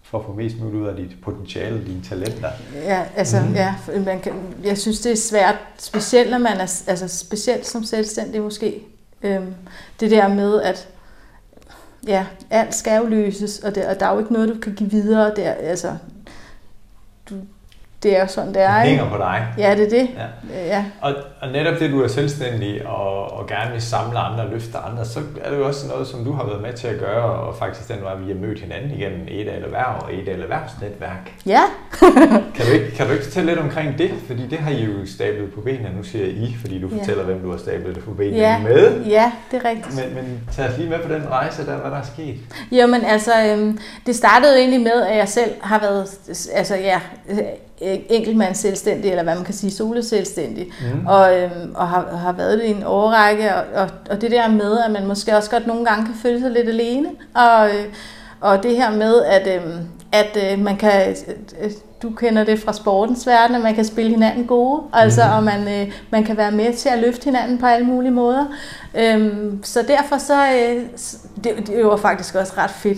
for 0.03 0.19
at 0.19 0.25
få 0.25 0.33
mest 0.33 0.59
muligt 0.59 0.81
ud 0.81 0.87
af 0.87 0.95
dit 0.95 1.17
potentiale, 1.21 1.85
dine 1.85 2.01
talenter. 2.03 2.49
Ja, 2.73 3.03
altså, 3.15 3.41
mm. 3.41 3.53
ja, 3.53 3.75
man 4.05 4.19
kan, 4.19 4.33
jeg 4.63 4.77
synes, 4.77 4.99
det 4.99 5.11
er 5.11 5.15
svært, 5.15 5.55
specielt 5.77 6.31
når 6.31 6.37
man 6.37 6.57
er, 6.57 6.81
altså 6.87 7.07
specielt 7.07 7.67
som 7.67 7.83
selvstændig 7.83 8.41
måske, 8.41 8.83
øhm, 9.21 9.53
det 9.99 10.11
der 10.11 10.27
med, 10.27 10.61
at 10.61 10.87
ja, 12.07 12.25
alt 12.49 12.75
skal 12.75 12.97
jo 12.97 13.05
løses, 13.05 13.59
og, 13.59 13.75
det, 13.75 13.85
og 13.85 13.99
der 13.99 14.05
er 14.05 14.13
jo 14.13 14.19
ikke 14.19 14.33
noget, 14.33 14.49
du 14.49 14.59
kan 14.59 14.73
give 14.73 14.91
videre. 14.91 15.35
Der, 15.35 15.51
altså, 15.51 15.95
det 18.03 18.17
er 18.17 18.21
jo 18.21 18.27
sådan, 18.27 18.53
det 18.53 18.61
er. 18.61 18.73
Det 18.79 18.89
hænger 18.89 19.09
på 19.09 19.17
dig. 19.17 19.47
Ja, 19.57 19.75
det 19.75 19.85
er 19.85 19.89
det. 19.89 20.09
Ja. 20.17 20.65
Ja. 20.65 20.85
Og, 21.01 21.13
og 21.41 21.47
netop 21.51 21.79
det, 21.79 21.91
du 21.91 22.03
er 22.03 22.07
selvstændig 22.07 22.87
og, 22.87 23.31
og 23.39 23.47
gerne 23.47 23.71
vil 23.71 23.81
samle 23.81 24.19
andre 24.19 24.43
og 24.43 24.49
løfte 24.49 24.77
andre, 24.77 25.05
så 25.05 25.19
er 25.43 25.49
det 25.49 25.57
jo 25.57 25.67
også 25.67 25.87
noget, 25.87 26.07
som 26.07 26.25
du 26.25 26.31
har 26.33 26.45
været 26.45 26.61
med 26.61 26.73
til 26.73 26.87
at 26.87 26.99
gøre, 26.99 27.23
og 27.23 27.55
faktisk 27.55 27.87
den 27.87 27.97
vej, 28.03 28.15
vi 28.15 28.31
har 28.31 28.39
mødt 28.39 28.59
hinanden 28.59 28.91
igennem 28.91 29.21
et 29.27 29.39
eller 29.39 29.53
erhverv 29.65 30.03
og 30.05 30.13
et 30.13 30.29
eller 30.29 30.43
erhvervsnetværk. 30.43 31.31
ja. 31.45 31.61
Kan 32.55 32.65
du, 32.65 32.71
ikke, 32.71 32.91
kan 32.95 33.05
du 33.07 33.11
ikke 33.11 33.23
fortælle 33.25 33.51
lidt 33.51 33.59
omkring 33.59 33.97
det? 33.97 34.11
Fordi 34.27 34.47
det 34.47 34.57
har 34.59 34.71
I 34.71 34.83
jo 34.83 34.91
stablet 35.05 35.53
på 35.53 35.61
benene. 35.61 35.89
Nu 35.97 36.03
siger 36.03 36.25
jeg 36.25 36.33
I, 36.33 36.55
fordi 36.61 36.81
du 36.81 36.87
Ja. 36.87 36.97
fortæller, 37.01 37.23
hvem 37.23 37.41
du 37.41 37.51
har 37.51 37.57
stablet 37.57 37.95
det 37.95 38.03
på 38.03 38.11
benene 38.11 38.37
Ja. 38.37 38.59
med. 38.59 39.03
ja, 39.05 39.31
det 39.51 39.65
er 39.65 39.69
rigtigt. 39.69 39.95
Men, 39.95 40.15
men 40.15 40.41
tag 40.51 40.69
os 40.69 40.77
lige 40.77 40.89
med 40.89 40.99
på 40.99 41.13
den 41.13 41.29
rejse 41.29 41.65
der, 41.65 41.77
hvad 41.77 41.91
der 41.91 41.97
er 41.97 42.03
sket. 42.13 42.35
Jamen 42.71 43.05
altså, 43.05 43.31
øhm, 43.47 43.79
det 44.05 44.15
startede 44.15 44.53
jo 44.53 44.59
egentlig 44.59 44.81
med, 44.81 45.01
at 45.09 45.17
jeg 45.17 45.27
selv 45.29 45.51
har 45.61 45.79
været 45.79 46.07
altså, 46.55 46.75
ja, 46.75 46.99
øh, 47.81 47.97
enkeltmands 48.09 48.57
selvstændig, 48.57 49.09
eller 49.11 49.23
hvad 49.23 49.35
man 49.35 49.43
kan 49.43 49.53
sige, 49.53 49.71
soloselvstændig, 49.71 50.67
Mm. 50.93 51.07
og, 51.07 51.37
øhm, 51.39 51.71
og 51.75 51.87
har, 51.87 52.15
har 52.17 52.31
været 52.31 52.59
det 52.59 52.65
i 52.65 52.71
en 52.71 52.83
årrække, 52.85 53.55
og, 53.55 53.63
og, 53.81 53.89
og 54.09 54.21
det 54.21 54.31
der 54.31 54.47
med, 54.47 54.79
at 54.85 54.91
man 54.91 55.07
måske 55.07 55.37
også 55.37 55.49
godt 55.49 55.67
nogle 55.67 55.85
gange 55.85 56.05
kan 56.05 56.15
føle 56.21 56.39
sig 56.41 56.51
lidt 56.51 56.69
alene, 56.69 57.09
og, 57.35 57.67
øh, 57.69 57.85
og 58.41 58.63
det 58.63 58.75
her 58.77 58.91
med, 58.91 59.23
at, 59.23 59.47
øhm, 59.55 59.77
at 60.11 60.37
øh, 60.51 60.59
man 60.59 60.77
kan, 60.77 61.15
øh, 61.61 61.71
du 62.03 62.09
kender 62.09 62.43
det 62.43 62.59
fra 62.59 62.73
sportens 62.73 63.27
verden, 63.27 63.55
at 63.55 63.61
man 63.61 63.75
kan 63.75 63.85
spille 63.85 64.11
hinanden 64.11 64.47
gode, 64.47 64.81
altså, 64.93 65.21
Mhm. 65.25 65.33
og 65.35 65.43
man, 65.43 65.81
øh, 65.81 65.91
man 66.09 66.23
kan 66.23 66.37
være 66.37 66.51
med 66.51 66.73
til 66.73 66.89
at 66.89 66.99
løfte 66.99 67.23
hinanden 67.25 67.57
på 67.57 67.65
alle 67.65 67.85
mulige 67.85 68.11
måder. 68.11 68.45
Øhm, 68.95 69.63
så 69.63 69.81
derfor 69.87 70.17
så, 70.17 70.45
øh, 70.45 70.83
det, 71.43 71.67
det 71.67 71.85
var 71.85 71.97
faktisk 71.97 72.35
også 72.35 72.53
ret 72.57 72.69
fedt. 72.71 72.97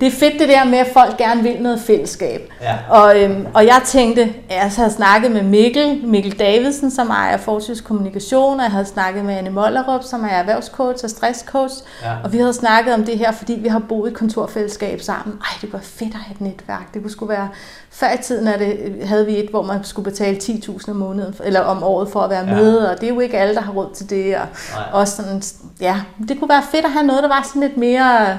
Det 0.00 0.06
er 0.06 0.10
fedt 0.10 0.40
det 0.40 0.48
der 0.48 0.64
med, 0.64 0.78
at 0.78 0.86
folk 0.92 1.16
gerne 1.16 1.42
vil 1.42 1.56
noget 1.60 1.80
fællesskab. 1.80 2.52
Ja. 2.62 2.74
Og, 2.90 3.22
øhm, 3.22 3.46
og 3.54 3.66
jeg 3.66 3.80
tænkte, 3.84 4.22
at 4.22 4.32
jeg 4.56 4.70
havde 4.76 4.90
snakket 4.90 5.30
med 5.30 5.42
Mikkel, 5.42 6.00
Mikkel 6.04 6.38
Davidsen, 6.38 6.90
som 6.90 7.10
ejer 7.10 7.36
Forsyns 7.36 7.80
Kommunikation, 7.80 8.56
og 8.56 8.62
jeg 8.62 8.70
havde 8.70 8.84
snakket 8.84 9.24
med 9.24 9.34
Anne 9.34 9.50
Mollerup, 9.50 10.02
som 10.04 10.24
er 10.24 10.28
erhvervscoach 10.28 11.04
og 11.04 11.10
stresscoach. 11.10 11.74
Ja. 12.02 12.12
Og 12.24 12.32
vi 12.32 12.38
havde 12.38 12.52
snakket 12.52 12.94
om 12.94 13.04
det 13.04 13.18
her, 13.18 13.32
fordi 13.32 13.52
vi 13.52 13.68
har 13.68 13.78
boet 13.78 14.10
i 14.10 14.14
kontorfællesskab 14.14 15.00
sammen. 15.00 15.36
Ej, 15.40 15.58
det 15.60 15.72
var 15.72 15.78
fedt 15.82 16.14
at 16.14 16.20
have 16.20 16.34
et 16.34 16.40
netværk. 16.40 16.94
Det 16.94 17.02
kunne 17.02 17.10
sgu 17.12 17.26
være... 17.26 17.48
Før 17.90 18.06
i 18.12 18.22
tiden 18.22 18.46
er 18.48 18.58
det, 18.58 18.78
havde 19.04 19.26
vi 19.26 19.38
et, 19.38 19.50
hvor 19.50 19.62
man 19.62 19.84
skulle 19.84 20.10
betale 20.10 20.36
10.000 20.42 20.90
om 20.90 20.96
måneden, 20.96 21.34
eller 21.44 21.60
om 21.60 21.82
året 21.82 22.08
for 22.08 22.20
at 22.20 22.30
være 22.30 22.44
Ja. 22.48 22.54
med, 22.54 22.76
og 22.78 23.00
det 23.00 23.08
er 23.08 23.14
jo 23.14 23.20
ikke 23.20 23.38
alle, 23.38 23.54
der 23.54 23.60
har 23.60 23.72
råd 23.72 23.94
til 23.94 24.10
det. 24.10 24.36
Og, 24.36 24.46
Nej. 24.74 24.84
også 24.92 25.16
sådan, 25.16 25.42
ja, 25.80 25.96
det 26.28 26.38
kunne 26.38 26.48
være 26.48 26.62
fedt 26.70 26.84
at 26.84 26.90
have 26.92 27.06
noget, 27.06 27.22
der 27.22 27.28
var 27.28 27.42
sådan 27.48 27.62
lidt 27.62 27.76
mere 27.76 28.38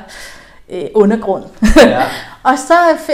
øh, 0.71 0.81
undergrund. 0.95 1.43
Ja. 1.77 2.01
Og 2.43 2.53
så 2.57 2.73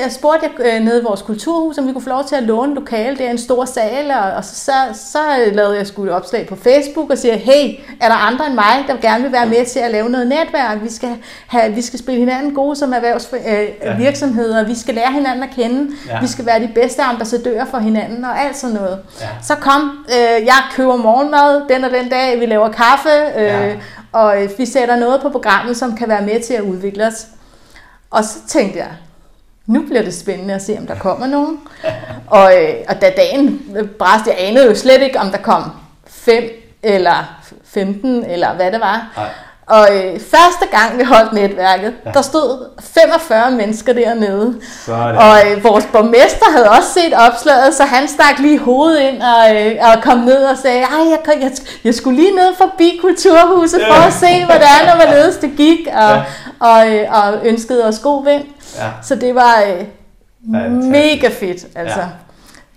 spurgte 0.09 0.45
jeg 0.57 0.65
øh, 0.75 0.85
nede 0.85 0.99
i 0.99 1.03
vores 1.03 1.21
kulturhus, 1.21 1.77
om 1.77 1.87
vi 1.87 1.93
kunne 1.93 2.01
få 2.03 2.09
lov 2.09 2.23
til 2.27 2.35
at 2.35 2.43
låne 2.43 2.75
lokale. 2.75 3.17
Det 3.17 3.25
er 3.25 3.29
en 3.31 3.37
stor 3.37 3.65
sal, 3.65 4.11
og, 4.11 4.31
og 4.31 4.45
så, 4.45 4.55
så, 4.55 4.71
så 5.11 5.19
lavede 5.51 5.77
jeg 5.77 5.87
sgu 5.87 6.03
et 6.03 6.11
opslag 6.11 6.47
på 6.47 6.55
Facebook 6.55 7.09
og 7.09 7.17
siger, 7.17 7.35
hey, 7.35 7.75
er 8.01 8.07
der 8.07 8.15
andre 8.27 8.45
end 8.45 8.53
mig, 8.55 8.85
der 8.87 8.95
gerne 9.09 9.23
vil 9.23 9.31
være 9.31 9.45
med 9.45 9.65
til 9.65 9.79
at 9.79 9.91
lave 9.91 10.09
noget 10.09 10.27
netværk? 10.27 10.77
Vi 10.83 10.89
skal, 10.91 11.09
have, 11.47 11.73
vi 11.73 11.81
skal 11.81 11.99
spille 11.99 12.19
hinanden 12.19 12.53
gode 12.55 12.75
som 12.75 12.93
erhvervsvirksomheder, 12.93 14.61
øh, 14.61 14.67
vi 14.67 14.75
skal 14.75 14.95
lære 14.95 15.11
hinanden 15.11 15.43
at 15.43 15.49
kende, 15.55 15.91
Ja. 16.07 16.19
vi 16.21 16.27
skal 16.27 16.45
være 16.45 16.59
de 16.59 16.69
bedste 16.75 17.01
ambassadører 17.01 17.65
for 17.65 17.77
hinanden 17.77 18.25
og 18.25 18.39
alt 18.41 18.57
sådan 18.57 18.75
noget. 18.75 18.99
Ja. 19.21 19.27
Så 19.41 19.55
kom, 19.55 20.05
øh, 20.09 20.45
jeg 20.45 20.57
køber 20.75 20.95
morgenmad 20.95 21.61
den 21.69 21.83
og 21.83 21.91
den 21.91 22.09
dag, 22.09 22.39
vi 22.39 22.45
laver 22.45 22.69
kaffe, 22.71 23.09
øh, 23.37 23.43
Ja. 23.43 23.73
og 24.11 24.43
øh, 24.43 24.49
vi 24.57 24.65
sætter 24.65 24.95
noget 24.95 25.21
på 25.21 25.29
programmet, 25.29 25.77
som 25.77 25.95
kan 25.97 26.09
være 26.09 26.21
med 26.21 26.41
til 26.41 26.53
at 26.53 26.61
udvikle 26.61 27.07
os. 27.07 27.25
Og 28.13 28.23
så 28.23 28.37
tænkte 28.47 28.79
jeg, 28.79 28.87
nu 29.67 29.81
bliver 29.81 30.01
det 30.01 30.13
spændende 30.13 30.53
at 30.53 30.61
se, 30.61 30.75
om 30.79 30.87
der 30.87 30.95
kommer 30.95 31.27
nogen. 31.27 31.59
og, 32.27 32.53
øh, 32.63 32.73
og 32.89 33.01
da 33.01 33.09
dagen 33.17 33.61
bræste, 33.99 34.29
jeg 34.29 34.35
anede 34.39 34.65
jo 34.65 34.75
slet 34.75 35.01
ikke, 35.01 35.19
om 35.19 35.29
der 35.31 35.37
kom 35.37 35.71
5 36.07 36.43
eller 36.83 37.41
15, 37.65 38.25
eller 38.25 38.53
hvad 38.53 38.71
det 38.71 38.79
var. 38.81 39.11
Nej. 39.17 39.27
Og 39.67 39.87
øh, 39.95 40.19
første 40.19 40.65
gang 40.71 40.97
vi 40.97 41.03
holdt 41.03 41.33
netværket, 41.33 41.93
Ja. 42.05 42.11
der 42.11 42.21
stod 42.21 42.69
45 42.79 43.51
mennesker 43.51 43.93
dernede. 43.93 44.55
Sådan. 44.85 45.15
Og 45.17 45.33
øh, 45.51 45.63
vores 45.63 45.85
borgmester 45.91 46.51
havde 46.51 46.69
også 46.69 46.89
set 46.93 47.13
opslaget, 47.13 47.73
så 47.73 47.83
han 47.83 48.07
stak 48.07 48.39
lige 48.39 48.59
hovedet 48.59 48.99
ind 49.01 49.21
og, 49.21 49.55
øh, 49.65 49.75
og 49.81 50.03
kom 50.03 50.17
ned 50.17 50.45
og 50.45 50.57
sagde, 50.57 50.81
Ej, 50.81 51.09
jeg, 51.09 51.41
jeg, 51.41 51.51
jeg 51.83 51.93
skulle 51.95 52.17
lige 52.21 52.35
ned 52.35 52.55
forbi 52.57 52.99
Kulturhuset 53.01 53.81
for 53.87 54.07
at 54.07 54.13
se, 54.13 54.45
hvordan 54.45 54.89
og 54.91 54.95
hvorledes 54.95 55.37
det 55.37 55.51
gik, 55.57 55.79
og, 55.87 55.93
Ja. 56.15 56.21
Og, 56.63 56.87
og 57.09 57.45
ønskede 57.47 57.85
os 57.87 57.99
god 57.99 58.25
vind. 58.25 58.43
Ja. 58.77 58.89
Så 59.01 59.15
det 59.15 59.35
var 59.35 59.55
øh, 59.67 59.85
Fantastisk. 60.53 60.91
mega 60.91 61.27
fedt, 61.29 61.67
altså. 61.75 61.99
Ja. 61.99 62.07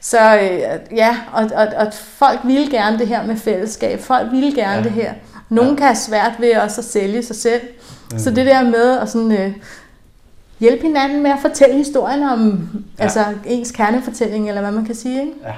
Så 0.00 0.36
øh, 0.38 0.96
ja, 0.96 1.16
og, 1.32 1.50
og, 1.54 1.66
og 1.76 1.86
folk 1.94 2.40
ville 2.44 2.70
gerne 2.70 2.98
det 2.98 3.08
her 3.08 3.26
med 3.26 3.36
fællesskab. 3.36 4.00
Folk 4.00 4.32
ville 4.32 4.54
gerne 4.54 4.76
Ja. 4.76 4.82
det 4.82 4.92
her. 4.92 5.12
Nogle 5.48 5.70
Ja. 5.70 5.76
kan 5.76 5.86
have 5.86 5.96
svært 5.96 6.32
ved 6.38 6.56
også 6.56 6.80
at 6.80 6.84
sælge 6.84 7.22
sig 7.22 7.36
selv. 7.36 7.60
Mm. 8.12 8.18
Så 8.18 8.30
det 8.30 8.46
der 8.46 8.62
med 8.64 8.98
at 8.98 9.08
sådan, 9.08 9.32
øh, 9.32 9.52
hjælpe 10.60 10.82
hinanden 10.82 11.22
med 11.22 11.30
at 11.30 11.38
fortælle 11.42 11.76
historien 11.76 12.22
om 12.22 12.68
Ja. 12.98 13.02
altså, 13.02 13.24
ens 13.44 13.70
kernefortælling, 13.70 14.48
eller 14.48 14.60
hvad 14.60 14.72
man 14.72 14.84
kan 14.84 14.94
sige. 14.94 15.20
Ikke? 15.20 15.32
Ja. 15.44 15.52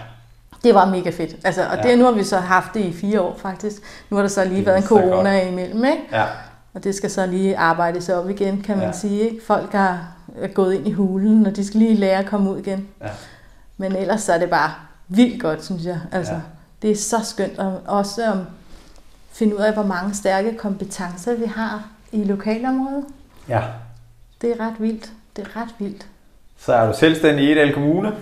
Det 0.64 0.74
var 0.74 0.86
mega 0.86 1.10
fedt. 1.10 1.36
Altså, 1.44 1.62
og 1.70 1.76
Ja. 1.76 1.82
det, 1.90 1.98
nu 1.98 2.04
har 2.04 2.12
vi 2.12 2.24
så 2.24 2.36
haft 2.36 2.74
det 2.74 2.80
i 2.80 2.92
fire 3.00 3.20
år 3.20 3.36
faktisk. 3.42 3.76
Nu 4.10 4.16
har 4.16 4.22
der 4.22 4.28
så 4.28 4.40
Det 4.40 4.48
lige 4.50 4.60
er 4.60 4.64
været 4.64 4.76
en 4.76 4.82
corona 4.88 5.48
imellem, 5.48 5.84
ikke? 5.84 6.02
Ja. 6.12 6.24
Og 6.74 6.84
det 6.84 6.94
skal 6.94 7.10
så 7.10 7.26
lige 7.26 7.56
arbejdes 7.58 8.08
op 8.08 8.30
igen, 8.30 8.62
kan 8.62 8.76
man 8.76 8.86
Ja. 8.86 8.92
sige. 8.92 9.20
Ikke? 9.20 9.44
Folk 9.46 9.72
har 9.72 10.08
er 10.40 10.48
gået 10.48 10.74
ind 10.74 10.86
i 10.88 10.92
hulen, 10.92 11.46
og 11.46 11.56
de 11.56 11.66
skal 11.66 11.80
lige 11.80 11.94
lære 11.94 12.18
at 12.18 12.26
komme 12.26 12.50
ud 12.50 12.58
igen. 12.58 12.88
Ja. 13.02 13.08
Men 13.76 13.96
ellers 13.96 14.20
så 14.22 14.32
er 14.32 14.38
det 14.38 14.50
bare 14.50 14.70
vildt 15.08 15.42
godt, 15.42 15.64
synes 15.64 15.84
jeg. 15.84 16.00
Altså, 16.12 16.32
Ja. 16.32 16.38
ja. 16.38 16.42
Det 16.82 16.90
er 16.90 16.96
så 16.96 17.16
skønt 17.24 17.58
at 17.58 17.72
også 17.86 18.32
um, 18.32 18.38
finde 19.32 19.56
ud 19.56 19.60
af, 19.60 19.72
hvor 19.72 19.82
mange 19.82 20.14
stærke 20.14 20.56
kompetencer 20.56 21.34
vi 21.34 21.46
har 21.56 21.84
i 22.12 22.24
lokalområdet. 22.24 23.04
ja. 23.48 23.62
Det 24.42 24.50
er 24.50 24.66
ret 24.66 24.74
vildt. 24.78 25.10
Det 25.36 25.46
er 25.46 25.60
ret 25.62 25.74
vildt. 25.78 26.06
Så 26.58 26.72
er 26.74 26.86
du 26.86 26.98
selvstændig 26.98 27.44
i 27.44 27.52
Edal 27.52 27.74
Kommune. 27.74 28.12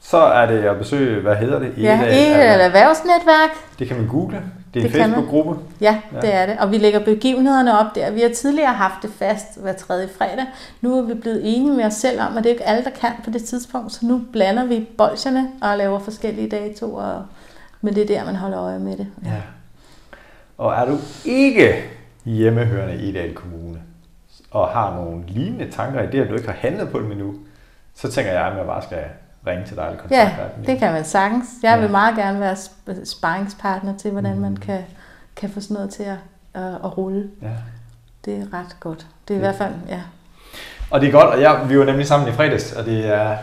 Så 0.00 0.16
er 0.18 0.46
det 0.46 0.58
at 0.64 0.78
besøge, 0.78 1.20
hvad 1.22 1.36
hedder 1.36 1.58
det? 1.58 1.72
Ja, 1.78 1.98
Edal- 2.00 2.06
ikke 2.14 2.34
et 2.34 2.64
erhvervsnetværk. 2.64 3.50
Det 3.78 3.88
kan 3.88 3.96
man 3.96 4.08
google. 4.08 4.42
Det 4.74 4.82
er 4.84 5.04
en. 5.04 5.10
Facebook-gruppe. 5.10 5.56
Ja, 5.80 6.00
Ja. 6.12 6.16
ja, 6.16 6.20
det 6.20 6.34
er 6.34 6.46
det. 6.46 6.58
Og 6.58 6.70
vi 6.70 6.78
lægger 6.78 7.04
begivenhederne 7.04 7.78
op 7.78 7.94
der. 7.94 8.10
Vi 8.10 8.20
har 8.20 8.28
tidligere 8.28 8.72
haft 8.72 9.02
det 9.02 9.10
fast 9.18 9.60
hver 9.60 9.72
tredje 9.72 10.08
fredag. 10.18 10.44
Nu 10.80 10.98
er 10.98 11.02
vi 11.02 11.14
blevet 11.14 11.40
enige 11.44 11.76
med 11.76 11.84
os 11.84 11.94
selv 11.94 12.20
om, 12.20 12.36
at 12.36 12.44
det 12.44 12.50
er 12.50 12.54
ikke 12.54 12.64
alle, 12.68 12.84
der 12.84 12.90
kan 12.90 13.10
på 13.24 13.30
det 13.30 13.44
tidspunkt. 13.44 13.92
Så 13.92 14.06
nu 14.06 14.22
blander 14.32 14.64
vi 14.64 14.86
bolsjerne 14.98 15.48
og 15.62 15.78
laver 15.78 15.98
forskellige 15.98 16.48
datoer. 16.48 17.22
Men 17.80 17.94
det 17.94 18.02
er 18.02 18.06
der, 18.06 18.24
man 18.24 18.36
holder 18.36 18.60
øje 18.60 18.78
med 18.78 18.96
det. 18.96 19.06
Ja. 19.24 19.30
Og 20.58 20.72
er 20.74 20.84
du 20.84 20.98
ikke 21.24 21.74
hjemmehørende 22.24 22.96
i 23.04 23.10
Edal 23.10 23.34
Kommune, 23.34 23.78
og 24.50 24.68
har 24.68 24.94
nogle 24.94 25.22
lignende 25.26 25.70
tanker 25.70 26.02
i 26.02 26.06
det, 26.06 26.20
at 26.20 26.28
du 26.30 26.34
ikke 26.34 26.48
har 26.48 26.56
handlet 26.60 26.88
på 26.88 26.98
dem 26.98 27.12
endnu, 27.12 27.34
så 27.94 28.10
tænker 28.10 28.32
jeg, 28.32 28.46
at 28.46 28.56
jeg 28.56 28.66
bare 28.66 28.82
skal 28.82 28.98
ringe 29.46 29.64
til 29.66 29.76
dig 29.76 29.82
eller 29.84 29.98
Ja, 30.10 30.24
kontakte 30.36 30.58
dig. 30.60 30.66
det 30.66 30.78
kan 30.78 30.92
man 30.92 31.04
sagtens. 31.04 31.46
Jeg 31.62 31.74
Ja. 31.74 31.80
vil 31.80 31.90
meget 31.90 32.16
gerne 32.16 32.40
være 32.40 32.52
sp- 32.52 33.04
sparringspartner 33.04 33.96
til, 33.96 34.10
hvordan 34.10 34.38
man 34.40 34.50
Mm. 34.50 34.56
kan, 34.56 34.80
kan 35.36 35.50
få 35.50 35.60
sådan 35.60 35.74
noget 35.74 35.90
til 35.90 36.02
at, 36.02 36.16
at, 36.62 36.74
at 36.84 36.98
rulle. 36.98 37.28
Ja. 37.42 37.48
Det 38.24 38.34
er 38.38 38.58
ret 38.58 38.76
godt. 38.80 39.06
Det 39.28 39.34
er 39.34 39.38
i 39.38 39.42
Ja. 39.42 39.46
hvert 39.46 39.58
fald, 39.58 39.72
ja. 39.88 40.00
Og 40.90 41.00
det 41.00 41.06
er 41.08 41.12
godt, 41.12 41.24
og 41.34 41.40
jeg, 41.40 41.60
vi 41.68 41.78
var 41.78 41.84
nemlig 41.84 42.06
sammen 42.06 42.28
i 42.28 42.32
fredags, 42.32 42.72
og 42.72 42.84
det 42.84 43.06
er 43.14 43.36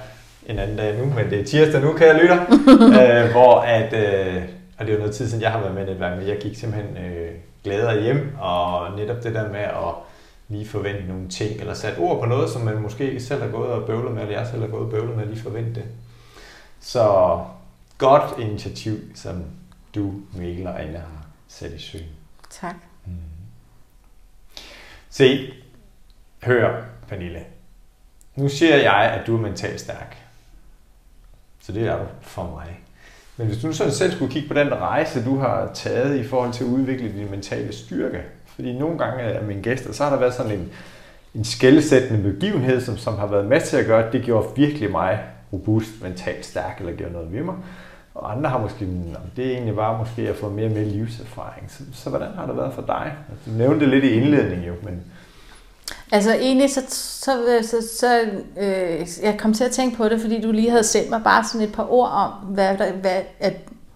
en 0.46 0.60
anden 0.60 0.78
dag 0.78 0.98
nu, 0.98 1.06
men 1.06 1.30
det 1.30 1.40
er 1.40 1.46
tirsdag 1.46 1.82
nu, 1.82 1.94
kan 1.94 2.08
jeg 2.08 2.16
lytte, 2.16 2.34
øh, 3.02 3.32
hvor 3.32 3.60
at, 3.60 3.94
øh, 3.94 4.42
og 4.80 4.86
det 4.86 4.90
er 4.90 4.94
jo 4.94 5.00
noget 5.00 5.16
tid 5.16 5.28
siden, 5.30 5.42
jeg 5.44 5.52
har 5.52 5.60
været 5.60 5.74
med 5.76 5.88
i 5.88 5.90
netværk, 5.90 6.18
men 6.18 6.28
jeg 6.28 6.38
gik 6.42 6.58
simpelthen 6.58 6.98
øh, 6.98 7.30
gladere 7.64 8.02
hjem, 8.02 8.36
og 8.40 8.98
netop 8.98 9.24
det 9.24 9.36
der 9.36 9.50
med 9.50 9.60
at 9.60 9.94
lige 10.52 10.68
forvente 10.68 11.08
nogle 11.08 11.30
ting, 11.30 11.60
eller 11.60 11.74
sætte 11.74 12.00
ord 12.00 12.20
på 12.20 12.26
noget, 12.26 12.50
som 12.50 12.62
man 12.62 12.82
måske 12.82 13.08
ikke 13.08 13.24
selv 13.24 13.42
har 13.42 13.50
gået 13.50 13.70
og 13.70 13.88
bøvlet 13.88 14.14
med, 14.14 14.22
eller 14.22 14.40
jeg 14.40 14.48
selv 14.48 14.62
har 14.62 14.68
gået 14.68 14.86
og 14.86 14.92
bøvlet 14.92 15.18
med, 15.18 15.26
lige 15.26 15.44
forvente 15.44 15.82
det. 15.82 15.86
Så 16.80 17.38
godt 17.98 18.40
initiativ, 18.40 18.98
som 19.16 19.44
du, 19.96 20.14
Mikkel 20.34 20.68
og 20.68 20.84
Anna 20.84 20.98
har 20.98 21.26
sat 21.48 21.72
i 21.72 21.80
søen. 21.80 22.10
Tak. 22.50 22.76
Se, 25.10 25.54
hør, 26.44 26.84
Pernille. 27.08 27.44
Nu 28.36 28.50
siger 28.50 28.76
jeg, 28.76 29.12
at 29.12 29.28
du 29.28 29.38
er 29.38 29.42
mentalt 29.42 29.82
stærk. 29.82 30.18
Så 31.60 31.72
det 31.72 31.88
er 31.88 31.98
du 31.98 32.06
for 32.22 32.52
mig. 32.52 32.80
Men 33.38 33.48
hvis 33.48 33.62
du 33.62 33.74
sådan 33.74 33.94
selv 33.94 34.12
skulle 34.12 34.32
kigge 34.32 34.48
på 34.48 34.54
den 34.54 34.74
rejse, 34.74 35.26
du 35.26 35.38
har 35.38 35.72
taget 35.74 36.20
i 36.20 36.28
forhold 36.28 36.54
til 36.54 36.64
at 36.64 36.70
udvikle 36.70 37.14
din 37.14 37.32
mentale 37.32 37.74
styrke. 37.74 38.24
Fordi 38.56 38.80
nogle 38.80 38.98
gange 38.98 39.24
øh, 39.24 39.36
af 39.36 39.44
mine 39.44 39.62
gæster, 39.62 39.94
så 39.94 40.04
har 40.04 40.10
der 40.10 40.20
været 40.20 40.34
sådan 40.34 40.52
en, 40.52 40.70
en 41.36 41.44
skældsættende 41.44 42.32
begivenhed, 42.32 42.82
som, 42.82 42.98
som 42.98 43.18
har 43.18 43.28
været 43.28 43.46
med 43.46 43.62
til 43.62 43.78
at 43.78 43.86
gøre, 43.86 44.06
at 44.06 44.14
det 44.14 44.24
gjorde 44.24 44.48
virkelig 44.56 44.92
mig 44.92 45.20
robust, 45.54 45.90
mentalt 46.02 46.46
stærk, 46.46 46.80
eller 46.80 46.94
gjorde 46.94 47.14
noget 47.14 47.34
ved 47.34 47.44
mig. 47.44 47.56
Og 48.16 48.32
andre 48.32 48.50
har 48.50 48.60
måske, 48.60 48.88
det 49.36 49.46
er 49.46 49.52
egentlig 49.52 49.76
bare 49.76 49.98
måske 49.98 50.30
at 50.30 50.36
få 50.36 50.50
mere 50.50 50.66
og 50.66 50.72
mere 50.72 50.86
livserfaring. 50.86 51.72
Så, 51.72 51.84
så 51.94 52.10
hvordan 52.10 52.28
har 52.36 52.46
det 52.46 52.58
været 52.58 52.74
for 52.74 52.82
dig? 52.82 53.14
Altså, 53.32 53.52
du 53.52 53.58
nævnte 53.58 53.80
det 53.80 53.90
lidt 53.90 54.04
i 54.04 54.12
indledningen 54.12 54.68
jo, 54.68 54.74
men 54.84 55.04
Altså 56.12 56.34
egentlig 56.34 56.70
så, 56.70 56.82
så, 56.90 57.60
så, 57.62 57.88
så 58.00 58.22
øh, 58.58 59.08
jeg 59.24 59.38
kom 59.38 59.54
til 59.54 59.64
at 59.64 59.72
tænke 59.72 59.98
på 59.98 60.10
det, 60.10 60.22
fordi 60.22 60.42
du 60.42 60.52
lige 60.52 60.70
havde 60.70 60.84
sendt 60.84 61.10
mig 61.10 61.22
bare 61.24 61.44
sådan 61.44 61.68
et 61.68 61.74
par 61.74 61.92
ord 61.92 62.10
om, 62.10 62.32
hvad, 62.32 62.78
der, 62.78 62.92
hvad 62.92 63.22
at 63.40 63.54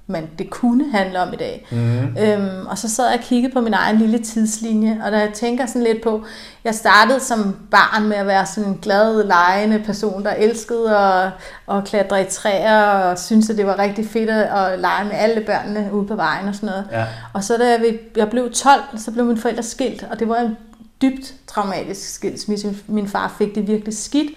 man, 0.08 0.30
det 0.38 0.50
kunne 0.50 0.92
handle 0.92 1.22
om 1.22 1.34
i 1.34 1.36
dag. 1.36 1.68
Mm. 1.72 2.18
Øhm, 2.18 2.66
og 2.68 2.78
så 2.78 2.90
sad 2.90 3.06
jeg 3.06 3.20
og 3.20 3.24
kiggede 3.24 3.54
på 3.54 3.62
min 3.62 3.74
egen 3.74 3.98
lille 3.98 4.20
tidslinje, 4.20 5.02
og 5.06 5.12
da 5.12 5.18
jeg 5.18 5.34
tænker 5.34 5.66
sådan 5.66 5.84
lidt 5.84 6.04
på, 6.04 6.24
jeg 6.64 6.76
startede 6.76 7.20
som 7.20 7.56
barn 7.72 8.08
med 8.08 8.18
at 8.18 8.28
være 8.28 8.46
sådan 8.46 8.70
en 8.70 8.80
glad, 8.82 9.24
legende 9.24 9.84
person, 9.86 10.24
der 10.24 10.32
elskede 10.32 10.98
at, 10.98 11.30
at 11.72 11.84
klatre 11.86 12.22
i 12.22 12.26
træer, 12.30 12.84
og 12.84 13.20
syntes, 13.20 13.50
at 13.50 13.58
det 13.58 13.66
var 13.66 13.80
rigtig 13.80 14.10
fedt 14.10 14.30
at 14.30 14.80
lege 14.80 15.06
med 15.06 15.14
alle 15.14 15.42
børnene 15.42 15.90
ude 15.94 16.08
på 16.08 16.16
vejen 16.16 16.48
og 16.48 16.56
sådan 16.56 16.70
noget. 16.70 16.88
Ja. 16.92 17.06
Og 17.34 17.44
så 17.44 17.58
da 17.58 17.70
jeg, 17.70 18.00
jeg 18.16 18.30
blev 18.30 18.52
12, 18.52 18.82
så 18.98 19.12
blev 19.12 19.26
mine 19.26 19.40
forældre 19.40 19.64
skilt, 19.64 20.06
og 20.12 20.20
det 20.20 20.30
var 20.30 20.38
en 20.38 20.58
dybt 21.02 21.34
traumatisk 21.48 22.14
skilsmisse. 22.14 22.76
Min 22.88 23.08
far 23.08 23.36
fik 23.38 23.56
det 23.56 23.68
virkelig 23.68 23.98
skidt, 23.98 24.32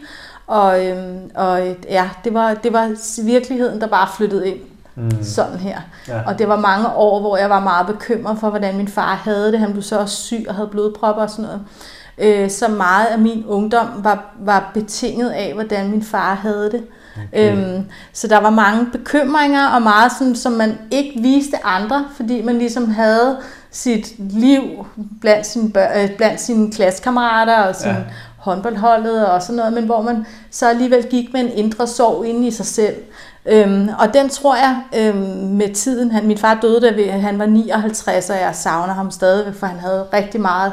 og, 0.47 0.87
øhm, 0.87 1.31
og 1.35 1.77
ja, 1.89 2.11
det 2.25 2.35
var, 2.35 2.55
det 2.55 2.73
var 2.73 3.23
virkeligheden, 3.23 3.81
der 3.81 3.87
bare 3.87 4.09
flyttede 4.17 4.49
ind 4.49 4.59
mm. 4.99 5.23
sådan 5.23 5.59
her. 5.59 5.81
Ja. 6.09 6.21
Og 6.27 6.39
det 6.39 6.49
var 6.49 6.57
mange 6.57 6.89
år, 6.89 7.21
hvor 7.21 7.37
jeg 7.37 7.51
var 7.51 7.61
meget 7.61 7.87
bekymret 7.87 8.39
for, 8.39 8.51
hvordan 8.51 8.77
min 8.77 8.89
far 8.89 9.15
havde 9.15 9.53
det. 9.53 9.61
Han 9.61 9.73
blev 9.73 9.83
så 9.83 9.99
også 9.99 10.17
syg 10.17 10.45
og 10.49 10.55
havde 10.55 10.69
blodpropper 10.69 11.23
og 11.23 11.31
sådan 11.31 11.45
noget. 11.45 11.61
Øh, 12.19 12.51
så 12.51 12.69
meget 12.69 13.07
af 13.07 13.19
min 13.19 13.45
ungdom 13.47 13.87
var, 13.99 14.35
var 14.41 14.71
betinget 14.75 15.31
af, 15.31 15.55
hvordan 15.55 15.91
min 15.91 16.03
far 16.03 16.35
havde 16.35 16.71
det. 16.73 16.83
Okay. 17.33 17.57
Øhm, 17.57 17.85
så 18.13 18.29
der 18.29 18.39
var 18.39 18.51
mange 18.51 18.87
bekymringer, 18.93 19.69
og 19.69 19.83
meget, 19.83 20.13
sådan, 20.19 20.37
som 20.37 20.53
man 20.53 20.79
ikke 20.91 21.21
viste 21.23 21.67
andre, 21.67 22.07
fordi 22.17 22.43
man 22.43 22.59
ligesom 22.59 22.91
havde 22.91 23.39
sit 23.71 24.15
liv 24.19 24.63
blandt 25.21 25.47
sine, 25.47 25.71
bør, 25.71 25.87
øh, 25.97 26.17
blandt 26.17 26.41
sine 26.41 26.73
klassekammerater 26.73 27.63
og 27.63 27.77
sin 27.77 27.91
ja. 27.91 27.97
håndboldholdet 28.39 29.27
og 29.27 29.43
sådan 29.43 29.57
noget, 29.57 29.73
men 29.73 29.85
hvor 29.85 30.03
man 30.03 30.27
så 30.51 30.69
alligevel 30.69 31.07
gik 31.11 31.33
med 31.33 31.41
en 31.41 31.51
indre 31.53 31.87
sorg 31.87 32.27
inde 32.27 32.47
i 32.47 32.51
sig 32.51 32.67
selv. 32.67 32.95
Øhm, 33.47 33.89
og 33.99 34.15
den 34.15 34.29
tror 34.29 34.57
jeg 34.57 34.83
øhm, 34.97 35.17
med 35.57 35.75
tiden, 35.75 36.11
han, 36.11 36.27
min 36.27 36.39
far 36.39 36.59
døde, 36.63 36.81
da 36.81 37.11
han 37.11 37.39
var 37.39 37.47
59, 37.47 38.31
og 38.31 38.37
jeg 38.37 38.55
savner 38.55 38.95
ham 38.95 39.11
stadigvæk, 39.11 39.55
for 39.55 39.67
han 39.67 39.79
havde 39.79 40.07
rigtig 40.13 40.41
meget 40.41 40.73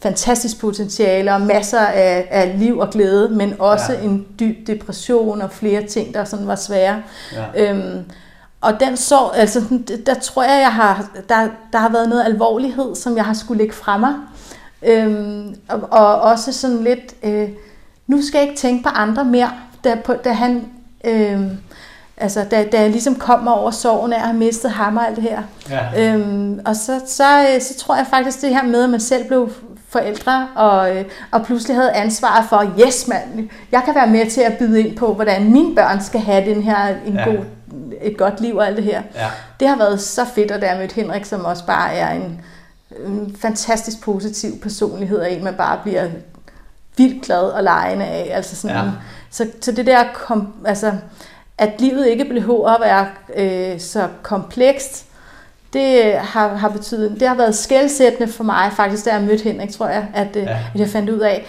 fantastisk 0.00 0.60
potentiale 0.60 1.34
og 1.34 1.40
masser 1.40 1.80
af, 1.80 2.28
af 2.30 2.58
liv 2.58 2.78
og 2.78 2.90
glæde, 2.90 3.28
men 3.28 3.54
også 3.58 3.92
ja. 3.92 4.00
en 4.00 4.26
dyb 4.40 4.66
depression 4.66 5.42
og 5.42 5.50
flere 5.50 5.82
ting, 5.82 6.14
der 6.14 6.24
sådan 6.24 6.46
var 6.46 6.54
svære. 6.54 7.02
Ja. 7.32 7.72
Øhm, 7.72 8.04
og 8.60 8.80
den 8.80 8.96
så, 8.96 9.30
altså, 9.34 9.60
der 10.06 10.14
tror 10.14 10.42
jeg, 10.42 10.60
jeg 10.60 10.72
har, 10.72 11.08
der, 11.28 11.48
der 11.72 11.78
har 11.78 11.88
været 11.88 12.08
noget 12.08 12.24
alvorlighed, 12.24 12.94
som 12.94 13.16
jeg 13.16 13.24
har 13.24 13.34
skulle 13.34 13.58
lægge 13.58 13.74
fra 13.74 13.98
mig. 13.98 14.14
Øhm, 14.82 15.54
og, 15.68 15.80
og 15.90 16.20
også 16.20 16.52
sådan 16.52 16.84
lidt, 16.84 17.14
øh, 17.22 17.48
nu 18.06 18.22
skal 18.22 18.38
jeg 18.38 18.48
ikke 18.48 18.60
tænke 18.60 18.82
på 18.82 18.88
andre 18.88 19.24
mere, 19.24 19.50
da, 19.84 19.98
på, 20.04 20.14
da 20.14 20.32
han, 20.32 20.68
øh, 21.04 21.40
altså 22.16 22.44
da, 22.50 22.64
da 22.72 22.80
jeg 22.80 22.90
ligesom 22.90 23.14
kommer 23.14 23.52
over 23.52 23.70
sorgen 23.70 24.12
af 24.12 24.16
at 24.16 24.22
have 24.22 24.36
mistet 24.36 24.70
ham 24.70 24.96
og 24.96 25.06
alt 25.06 25.16
det 25.16 25.24
her. 25.24 25.42
Ja. 25.70 26.14
Øhm, 26.14 26.60
og 26.64 26.76
så, 26.76 27.00
så, 27.06 27.48
øh, 27.54 27.60
så 27.60 27.78
tror 27.78 27.96
jeg 27.96 28.06
faktisk 28.10 28.40
det 28.40 28.50
her 28.50 28.62
med, 28.62 28.84
at 28.84 28.90
man 28.90 29.00
selv 29.00 29.26
blev 29.28 29.50
forældre, 29.88 30.48
og, 30.54 30.96
øh, 30.96 31.04
og 31.30 31.42
pludselig 31.42 31.76
havde 31.76 31.92
ansvaret 31.92 32.44
for, 32.48 32.72
yes 32.86 33.08
mand, 33.08 33.48
jeg 33.72 33.82
kan 33.84 33.94
være 33.94 34.06
med 34.06 34.30
til 34.30 34.40
at 34.40 34.58
byde 34.58 34.80
ind 34.80 34.96
på, 34.96 35.14
hvordan 35.14 35.52
mine 35.52 35.74
børn 35.74 36.02
skal 36.02 36.20
have 36.20 36.54
den 36.54 36.62
her, 36.62 36.88
en 37.06 37.14
ja. 37.14 37.24
god, 37.24 37.38
et 38.02 38.16
godt 38.16 38.40
liv 38.40 38.56
og 38.56 38.66
alt 38.66 38.76
det 38.76 38.84
her. 38.84 39.02
Ja. 39.14 39.26
Det 39.60 39.68
har 39.68 39.76
været 39.76 40.00
så 40.00 40.24
fedt, 40.24 40.50
at 40.50 40.62
der 40.62 40.78
mødt 40.78 40.92
Henrik, 40.92 41.24
som 41.24 41.44
også 41.44 41.66
bare 41.66 41.94
er 41.94 42.10
en, 42.10 42.40
en 43.06 43.36
fantastisk 43.40 44.00
positiv 44.00 44.60
personlighed, 44.62 45.18
og 45.18 45.32
en 45.32 45.44
man 45.44 45.54
bare 45.54 45.78
bliver 45.82 46.08
vildt 46.96 47.24
glad 47.24 47.42
og 47.42 47.62
lejende 47.62 48.04
af. 48.04 48.30
Altså 48.32 48.56
sådan, 48.56 48.76
ja. 48.76 48.82
så, 49.30 49.46
så 49.60 49.72
det 49.72 49.86
der, 49.86 50.04
kom, 50.14 50.52
altså, 50.66 50.92
at 51.58 51.80
livet 51.80 52.06
ikke 52.06 52.24
behøver 52.24 52.68
at 52.68 52.80
være 52.80 53.06
øh, 53.36 53.80
så 53.80 54.08
komplekst, 54.22 55.06
det 55.72 56.14
har, 56.14 56.54
har 56.54 56.68
betydet, 56.68 57.20
det 57.20 57.28
har 57.28 57.34
været 57.34 57.54
skældsættende 57.54 58.32
for 58.32 58.44
mig 58.44 58.72
faktisk, 58.72 59.04
da 59.04 59.12
jeg 59.12 59.22
mødte 59.22 59.44
Henrik, 59.44 59.70
tror 59.70 59.88
jeg, 59.88 60.08
at, 60.14 60.36
øh, 60.36 60.42
ja. 60.42 60.58
at 60.74 60.80
jeg 60.80 60.88
fandt 60.88 61.10
ud 61.10 61.20
af, 61.20 61.46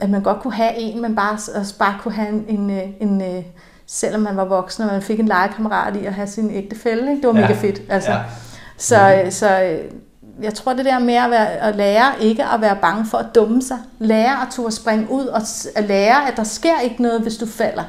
at 0.00 0.10
man 0.10 0.22
godt 0.22 0.40
kunne 0.40 0.54
have 0.54 0.74
en, 0.76 1.02
man 1.02 1.16
bare, 1.16 1.32
også 1.32 1.74
bare 1.78 1.96
kunne 2.00 2.14
have 2.14 2.28
en, 2.28 2.44
en, 2.48 2.70
øh, 2.70 2.82
en, 3.00 3.08
en 3.08 3.36
øh, 3.36 3.44
selvom 3.86 4.20
man 4.20 4.36
var 4.36 4.44
voksen, 4.44 4.84
og 4.84 4.92
man 4.92 5.02
fik 5.02 5.20
en 5.20 5.28
legekammerat 5.28 5.96
i 5.96 6.06
at 6.06 6.14
have 6.14 6.26
sin 6.26 6.50
ægtefælle. 6.50 7.10
Ikke? 7.10 7.22
Det 7.22 7.34
var 7.34 7.40
ja. 7.40 7.48
mega 7.48 7.60
fedt. 7.60 7.82
Altså. 7.88 8.10
Ja. 8.10 8.18
Så, 8.76 9.20
mm. 9.24 9.30
så 9.30 9.78
jeg 10.42 10.54
tror 10.54 10.72
det 10.72 10.84
der 10.84 10.98
med 10.98 11.14
at, 11.14 11.30
være, 11.30 11.48
at 11.48 11.76
lære 11.76 12.12
ikke 12.20 12.44
at 12.44 12.60
være 12.60 12.76
bange 12.76 13.06
for 13.06 13.18
at 13.18 13.26
dumme 13.34 13.62
sig. 13.62 13.78
Lære 13.98 14.42
at 14.42 14.48
turde 14.50 14.74
springe 14.74 15.10
ud 15.10 15.26
og 15.26 15.42
at 15.74 15.84
lære, 15.84 16.28
at 16.28 16.36
der 16.36 16.44
sker 16.44 16.80
ikke 16.80 17.02
noget, 17.02 17.20
hvis 17.20 17.36
du 17.36 17.46
falder. 17.46 17.84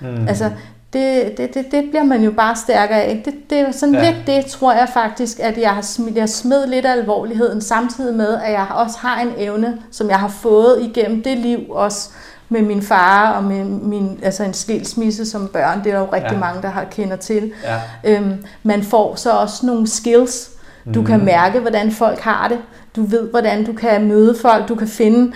Mm. 0.00 0.28
Altså, 0.28 0.50
det, 0.94 1.38
det, 1.38 1.54
det, 1.54 1.64
det 1.70 1.84
bliver 1.90 2.04
man 2.04 2.22
jo 2.22 2.30
bare 2.30 2.56
stærkere 2.56 3.02
af. 3.02 3.22
Det, 3.24 3.34
det 3.50 3.58
er 3.58 3.72
sådan 3.72 3.94
ja. 3.94 4.10
lidt 4.10 4.26
det, 4.26 4.46
tror 4.46 4.72
jeg 4.72 4.88
faktisk, 4.94 5.40
at 5.40 5.58
jeg 5.58 5.70
har 5.70 5.82
smidt, 5.82 6.16
jeg 6.16 6.28
smed 6.28 6.66
lidt 6.66 6.86
af 6.86 6.92
alvorligheden, 6.92 7.60
samtidig 7.60 8.14
med, 8.14 8.34
at 8.34 8.52
jeg 8.52 8.66
også 8.70 8.98
har 8.98 9.20
en 9.20 9.32
evne, 9.38 9.78
som 9.90 10.10
jeg 10.10 10.18
har 10.18 10.28
fået 10.28 10.82
igennem 10.82 11.22
det 11.22 11.38
liv 11.38 11.60
også 11.70 12.10
med 12.48 12.62
min 12.62 12.82
far 12.82 13.32
og 13.32 13.44
med 13.44 13.64
min, 13.64 14.20
altså 14.22 14.44
en 14.44 14.54
skilsmisse 14.54 15.26
som 15.26 15.48
børn. 15.48 15.78
Det 15.84 15.86
er 15.86 15.92
der 15.92 16.00
jo 16.00 16.12
rigtig 16.12 16.32
ja. 16.32 16.38
mange, 16.38 16.62
der 16.62 16.68
har 16.68 16.84
kender 16.84 17.16
til. 17.16 17.52
Ja. 17.64 17.80
Øhm, 18.04 18.44
man 18.62 18.82
får 18.82 19.14
så 19.14 19.30
også 19.32 19.66
nogle 19.66 19.88
skills. 19.88 20.50
Du 20.94 21.00
mm. 21.00 21.06
kan 21.06 21.24
mærke, 21.24 21.60
hvordan 21.60 21.92
folk 21.92 22.20
har 22.20 22.48
det. 22.48 22.58
Du 22.96 23.02
ved, 23.02 23.30
hvordan 23.30 23.64
du 23.64 23.72
kan 23.72 24.08
møde 24.08 24.36
folk. 24.42 24.68
Du 24.68 24.74
kan 24.74 24.88
finde 24.88 25.32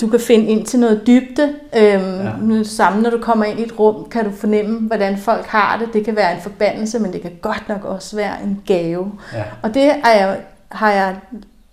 du 0.00 0.06
kan 0.06 0.20
finde 0.20 0.46
ind 0.46 0.66
til 0.66 0.80
noget 0.80 1.06
dybde. 1.06 1.54
Øhm, 1.76 2.50
ja. 2.50 2.62
Sammen 2.62 3.02
når 3.02 3.10
du 3.10 3.18
kommer 3.18 3.44
ind 3.44 3.60
i 3.60 3.64
et 3.64 3.78
rum, 3.78 4.08
kan 4.08 4.24
du 4.24 4.30
fornemme, 4.30 4.80
hvordan 4.80 5.18
folk 5.18 5.46
har 5.46 5.78
det. 5.78 5.92
Det 5.92 6.04
kan 6.04 6.16
være 6.16 6.34
en 6.34 6.40
forbandelse, 6.40 6.98
men 6.98 7.12
det 7.12 7.22
kan 7.22 7.38
godt 7.42 7.68
nok 7.68 7.84
også 7.84 8.16
være 8.16 8.42
en 8.42 8.62
gave. 8.66 9.12
Ja. 9.34 9.44
Og 9.62 9.74
det 9.74 9.82
er 10.04 10.10
jeg, 10.10 10.40
har 10.68 10.90
jeg, 10.90 11.16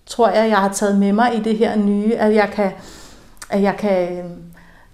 tror 0.06 0.28
jeg, 0.28 0.48
jeg 0.48 0.58
har 0.58 0.72
taget 0.72 0.98
med 0.98 1.12
mig 1.12 1.36
i 1.36 1.42
det 1.42 1.58
her 1.58 1.76
nye, 1.76 2.14
at 2.14 2.34
jeg 2.34 2.50
kan, 2.52 2.70
at 3.50 3.62
jeg 3.62 3.76
kan 3.76 4.18
øhm, 4.18 4.42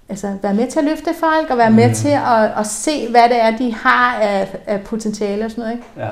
altså, 0.09 0.37
være 0.43 0.55
med 0.55 0.71
til 0.71 0.79
at 0.79 0.85
løfte 0.85 1.11
folk, 1.21 1.51
og 1.51 1.59
være 1.59 1.71
mm. 1.71 1.77
med 1.77 1.95
til 1.95 2.09
at, 2.09 2.59
at 2.59 2.67
se, 2.67 3.11
hvad 3.11 3.29
det 3.29 3.43
er, 3.43 3.57
de 3.57 3.75
har 3.75 4.15
af, 4.15 4.59
af 4.67 4.81
potentiale 4.81 5.45
og 5.45 5.51
sådan 5.51 5.65
noget. 5.65 5.77
Ikke? 5.77 5.89
Ja. 5.97 6.09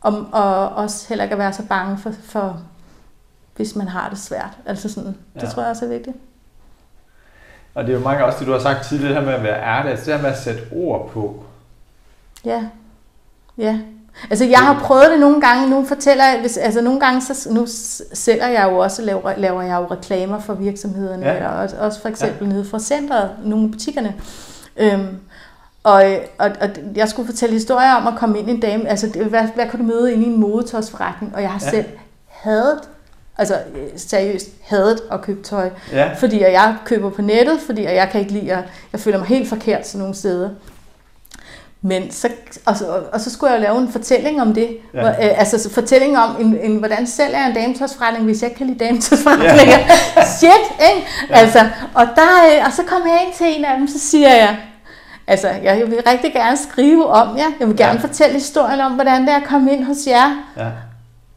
Og, 0.00 0.26
og 0.32 0.68
også 0.68 1.08
heller 1.08 1.24
ikke 1.24 1.32
at 1.32 1.38
være 1.38 1.52
så 1.52 1.62
bange 1.66 1.98
for, 1.98 2.12
for 2.22 2.60
hvis 3.56 3.76
man 3.76 3.88
har 3.88 4.08
det 4.08 4.18
svært. 4.18 4.58
Altså 4.66 4.92
sådan, 4.92 5.16
det 5.34 5.42
ja. 5.42 5.48
tror 5.48 5.62
jeg 5.62 5.70
også 5.70 5.84
er 5.84 5.88
vigtigt. 5.88 6.16
Og 7.78 7.84
det 7.84 7.94
er 7.94 7.98
jo 7.98 8.04
mange 8.04 8.24
også 8.24 8.38
det, 8.38 8.46
du 8.46 8.52
har 8.52 8.58
sagt 8.58 8.84
tidligere, 8.84 9.14
det 9.14 9.20
her 9.20 9.26
med 9.26 9.34
at 9.34 9.42
være 9.42 9.62
ærlig, 9.62 9.90
altså 9.90 10.04
det 10.04 10.14
her 10.14 10.22
med 10.22 10.30
at 10.30 10.38
sætte 10.38 10.60
ord 10.72 11.10
på. 11.10 11.42
Ja, 12.44 12.62
ja. 13.58 13.78
Altså 14.30 14.44
jeg 14.44 14.58
har 14.58 14.80
prøvet 14.80 15.10
det 15.10 15.20
nogle 15.20 15.40
gange, 15.40 15.70
nu 15.70 15.84
fortæller 15.84 16.24
jeg, 16.24 16.40
hvis, 16.40 16.56
altså 16.56 16.80
nogle 16.80 17.00
gange, 17.00 17.20
så, 17.22 17.52
nu 17.52 17.66
sælger 18.12 18.46
jeg 18.46 18.68
jo 18.70 18.78
også, 18.78 19.02
laver, 19.02 19.36
laver 19.36 19.62
jeg 19.62 19.80
jo 19.80 19.86
reklamer 19.94 20.40
for 20.40 20.54
virksomhederne, 20.54 21.26
ja. 21.26 21.34
eller 21.34 21.48
også, 21.48 21.76
også 21.78 22.00
for 22.00 22.08
eksempel 22.08 22.48
ja. 22.48 22.52
nede 22.52 22.64
fra 22.64 22.78
centret, 22.78 23.30
nogle 23.44 23.64
af 23.64 23.70
butikkerne. 23.70 24.14
Øhm, 24.76 25.18
og, 25.82 26.04
og, 26.38 26.50
og 26.60 26.68
jeg 26.94 27.08
skulle 27.08 27.26
fortælle 27.26 27.52
historier 27.52 27.94
om 27.94 28.06
at 28.06 28.14
komme 28.18 28.38
ind 28.38 28.48
i 28.48 28.52
en 28.52 28.60
dame, 28.60 28.88
altså 28.88 29.08
hvad, 29.28 29.42
hvad 29.54 29.68
kan 29.70 29.80
du 29.80 29.86
møde 29.86 30.12
ind 30.12 30.22
i 30.22 30.26
en 30.26 30.40
modetøjsforretning, 30.40 31.34
og 31.34 31.42
jeg 31.42 31.50
har 31.50 31.60
ja. 31.64 31.70
selv 31.70 31.86
hadet 32.28 32.80
altså 33.38 33.58
seriøst 33.96 34.48
hadet 34.64 35.00
at 35.12 35.22
købe 35.22 35.42
tøj. 35.42 35.70
Ja. 35.92 36.10
Fordi 36.18 36.40
jeg 36.40 36.76
køber 36.84 37.10
på 37.10 37.22
nettet, 37.22 37.60
fordi 37.66 37.82
jeg 37.82 38.08
kan 38.12 38.20
ikke 38.20 38.32
lide 38.32 38.52
at, 38.52 38.64
jeg 38.92 39.00
føler 39.00 39.18
mig 39.18 39.26
helt 39.26 39.48
forkert 39.48 39.86
sådan 39.86 39.98
nogle 39.98 40.14
steder. 40.14 40.50
Men 41.82 42.10
så, 42.12 42.28
og, 42.66 42.76
så, 42.76 43.02
og 43.12 43.20
så 43.20 43.30
skulle 43.30 43.52
jeg 43.52 43.60
lave 43.60 43.78
en 43.78 43.92
fortælling 43.92 44.40
om 44.42 44.54
det. 44.54 44.78
Ja. 44.94 45.00
Hvor, 45.00 45.08
øh, 45.08 45.40
altså 45.40 45.70
fortælling 45.70 46.18
om, 46.18 46.36
en, 46.40 46.58
en, 46.62 46.76
hvordan 46.76 47.06
selv 47.06 47.34
er 47.34 47.46
en 47.46 47.54
dametøjsforretning, 47.54 48.24
hvis 48.24 48.42
jeg 48.42 48.50
ikke 48.50 48.58
kan 48.58 48.66
lide 48.66 48.84
dametøjsforretninger. 48.84 49.78
Ja. 49.78 50.24
Shit, 50.38 50.90
ikke? 50.90 51.06
Ja. 51.30 51.34
Altså, 51.34 51.58
og, 51.94 52.06
der, 52.16 52.58
øh, 52.58 52.66
og 52.66 52.72
så 52.72 52.82
kom 52.86 53.02
jeg 53.06 53.22
ind 53.26 53.34
til 53.34 53.46
en 53.58 53.64
af 53.64 53.78
dem, 53.78 53.88
så 53.88 53.98
siger 53.98 54.34
jeg, 54.34 54.56
altså, 55.26 55.48
jeg 55.48 55.82
vil 55.86 56.02
rigtig 56.06 56.32
gerne 56.32 56.56
skrive 56.56 57.06
om 57.06 57.36
jer. 57.36 57.50
Jeg 57.60 57.68
vil 57.68 57.76
gerne 57.76 58.00
ja. 58.00 58.06
fortælle 58.06 58.34
historien 58.34 58.80
om, 58.80 58.92
hvordan 58.92 59.22
det 59.22 59.30
er 59.30 59.36
at 59.36 59.44
komme 59.44 59.72
ind 59.72 59.84
hos 59.84 60.06
jer. 60.06 60.44
Ja. 60.56 60.68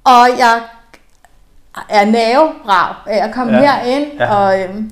Og 0.04 0.28
jeg 0.39 0.62
er 1.90 2.06
nervebrav 2.06 2.96
af 3.08 3.28
at 3.28 3.34
komme 3.34 3.54
ja. 3.54 3.60
herind. 3.60 4.08
Ja. 4.20 4.36
Og, 4.36 4.62
øhm, 4.62 4.92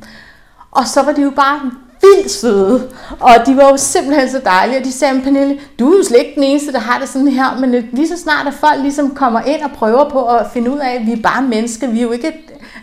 og 0.72 0.88
så 0.88 1.02
var 1.04 1.12
de 1.12 1.22
jo 1.22 1.30
bare 1.30 1.60
vildt 2.02 2.32
søde. 2.32 2.90
Og 3.20 3.32
de 3.46 3.58
var 3.58 3.70
jo 3.70 3.78
simpelthen 3.78 4.30
så 4.30 4.42
dejlige. 4.46 4.80
Og 4.80 4.86
de 4.86 4.92
sagde, 4.92 5.22
Pernille, 5.22 5.60
du 5.80 5.92
er 5.92 5.98
jo 5.98 6.04
slet 6.04 6.20
ikke 6.20 6.36
den 6.36 6.44
eneste, 6.44 6.72
der 6.72 6.80
har 6.80 7.00
det 7.00 7.10
sådan 7.10 7.28
her. 7.28 7.58
Men 7.60 7.72
lige 7.92 8.08
så 8.08 8.18
snart, 8.18 8.48
at 8.48 8.54
folk 8.54 8.82
ligesom 8.82 9.16
kommer 9.16 9.42
ind 9.42 9.62
og 9.62 9.72
prøver 9.72 10.10
på 10.10 10.26
at 10.26 10.46
finde 10.54 10.72
ud 10.72 10.80
af, 10.80 10.96
at 10.96 11.06
vi 11.06 11.12
er 11.12 11.22
bare 11.24 11.42
mennesker. 11.42 11.88
Vi 11.88 12.00
er 12.00 12.04
jo 12.04 12.12
ikke... 12.12 12.34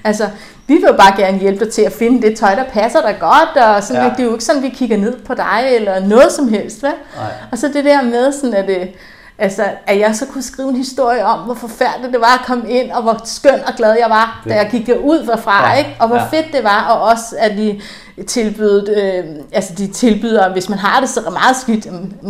Altså, 0.04 0.28
vi 0.66 0.74
vil 0.74 0.82
jo 0.82 0.92
bare 0.92 1.16
gerne 1.16 1.38
hjælpe 1.38 1.64
dig 1.64 1.72
til 1.72 1.82
at 1.82 1.92
finde 1.92 2.22
det 2.28 2.38
tøj, 2.38 2.54
der 2.54 2.64
passer 2.64 3.00
dig 3.00 3.16
godt. 3.20 3.64
Og 3.64 3.82
sådan, 3.82 4.02
ja. 4.02 4.08
det 4.08 4.20
er 4.20 4.24
jo 4.24 4.32
ikke 4.32 4.44
sådan, 4.44 4.62
vi 4.62 4.68
kigger 4.68 4.96
ned 4.96 5.16
på 5.16 5.34
dig 5.34 5.62
eller 5.70 6.00
noget 6.00 6.32
som 6.32 6.48
helst. 6.48 6.80
Hvad? 6.80 6.92
Og 7.52 7.58
så 7.58 7.68
det 7.68 7.84
der 7.84 8.02
med 8.02 8.32
sådan, 8.32 8.54
at... 8.54 8.66
Det, 8.66 8.88
Altså, 9.38 9.62
at 9.86 9.98
jeg 9.98 10.16
så 10.16 10.26
kunne 10.26 10.42
skrive 10.42 10.68
en 10.68 10.76
historie 10.76 11.24
om, 11.24 11.38
hvor 11.38 11.54
forfærdeligt 11.54 12.12
det 12.12 12.20
var 12.20 12.38
at 12.38 12.46
komme 12.46 12.70
ind, 12.70 12.90
og 12.90 13.02
hvor 13.02 13.20
skøn 13.24 13.60
og 13.66 13.74
glad 13.76 13.96
jeg 14.00 14.10
var, 14.10 14.40
det. 14.44 14.52
da 14.52 14.56
jeg 14.56 14.68
gik 14.70 14.86
derud 14.86 15.26
derfra, 15.26 15.68
ja. 15.68 15.78
ikke? 15.78 15.96
og 16.00 16.08
hvor 16.08 16.16
ja. 16.16 16.24
fedt 16.24 16.46
det 16.52 16.64
var, 16.64 16.84
og 16.84 17.08
også 17.08 17.36
at 17.38 17.56
de 17.56 17.80
tilbød, 18.26 18.88
øh, 18.88 19.24
altså 19.52 19.74
de 19.74 19.86
tilbyder, 19.86 20.52
hvis 20.52 20.68
man 20.68 20.78
har 20.78 21.00
det 21.00 21.08
så 21.08 21.20
meget 21.30 21.56
skidt, 21.56 21.86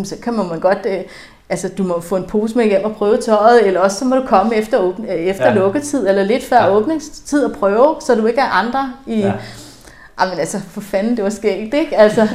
så 0.08 0.16
kan 0.22 0.32
man 0.34 0.60
godt, 0.60 0.86
øh, 0.86 1.00
altså 1.48 1.68
du 1.78 1.82
må 1.82 2.00
få 2.00 2.16
en 2.16 2.26
pose 2.26 2.56
med 2.56 2.64
hjem 2.64 2.84
og 2.84 2.96
prøve 2.96 3.16
tøjet, 3.16 3.66
eller 3.66 3.80
også 3.80 3.98
så 3.98 4.04
må 4.04 4.16
du 4.16 4.22
komme 4.26 4.54
efter, 4.54 4.78
åbne, 4.78 5.08
efter 5.08 5.46
ja. 5.46 5.54
lukketid, 5.54 6.08
eller 6.08 6.22
lidt 6.24 6.44
før 6.44 6.62
ja. 6.62 6.76
åbningstid 6.76 7.44
og 7.44 7.52
prøve, 7.52 7.96
så 8.00 8.14
du 8.14 8.26
ikke 8.26 8.40
er 8.40 8.50
andre 8.50 8.92
i... 9.06 9.20
Ja 9.20 9.32
Jamen 10.20 10.38
altså, 10.38 10.60
for 10.70 10.80
fanden, 10.80 11.16
det 11.16 11.24
var 11.24 11.30
skægt, 11.30 11.74
ikke? 11.74 11.96
Altså, 11.96 12.28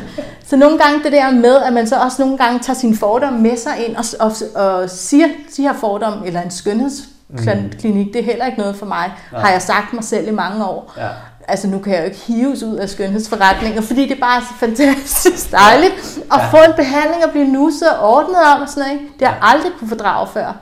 så 0.46 0.56
nogle 0.56 0.78
gange 0.78 1.04
det 1.04 1.12
der 1.12 1.32
med, 1.32 1.58
at 1.58 1.74
man 1.74 1.88
så 1.88 1.96
også 1.96 2.22
nogle 2.22 2.38
gange 2.38 2.60
tager 2.60 2.78
sine 2.78 2.96
fordomme 2.96 3.40
med 3.40 3.58
sig 3.58 3.74
ind 3.88 3.96
og, 3.96 4.06
og, 4.20 4.32
og 4.66 4.90
siger, 4.90 5.28
de 5.58 5.62
her 5.62 5.74
fordomme, 5.74 6.28
eller 6.28 6.42
en 6.42 6.52
skønhedsklinik, 6.52 8.08
mm. 8.08 8.14
det 8.14 8.20
er 8.20 8.24
heller 8.24 8.46
ikke 8.46 8.58
noget 8.58 8.76
for 8.76 8.86
mig, 8.86 9.12
ja. 9.34 9.38
har 9.38 9.52
jeg 9.52 9.62
sagt 9.62 9.94
mig 9.94 10.04
selv 10.04 10.28
i 10.28 10.32
mange 10.32 10.66
år. 10.66 10.94
Ja. 10.98 11.08
Altså 11.48 11.68
nu 11.68 11.80
kan 11.80 11.94
jeg 11.94 12.00
jo 12.00 12.06
ikke 12.06 12.18
hives 12.28 12.64
ud 12.64 12.76
af 12.76 12.90
skønhedsforretninger, 12.90 13.82
fordi 13.82 14.10
det 14.10 14.18
bare 14.20 14.38
er 14.38 14.42
så 14.42 14.54
fantastisk 14.60 15.52
dejligt 15.52 16.20
at 16.32 16.40
ja. 16.40 16.52
få 16.52 16.58
en 16.58 16.74
behandling 16.76 17.26
og 17.26 17.32
blive 17.32 17.48
nusset 17.48 17.90
og 17.90 18.10
ordnet 18.10 18.36
om 18.56 18.62
og 18.62 18.70
sådan 18.70 18.84
noget. 18.84 19.02
Ikke? 19.02 19.14
Det 19.20 19.28
har 19.28 19.34
jeg 19.34 19.44
aldrig 19.44 19.72
kunne 19.80 19.90
fordrage 19.90 20.28
før. 20.28 20.54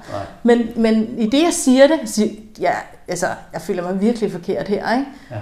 Men, 0.44 0.68
men 0.76 1.20
i 1.20 1.30
det 1.30 1.44
jeg 1.44 1.54
siger 1.54 1.88
det, 1.88 2.00
siger, 2.06 2.30
ja, 2.60 2.74
altså, 3.08 3.28
jeg 3.54 3.62
føler 3.62 3.84
mig 3.84 4.02
virkelig 4.02 4.32
forkert 4.32 4.68
her, 4.68 4.98
ikke? 4.98 5.06
Ja 5.32 5.38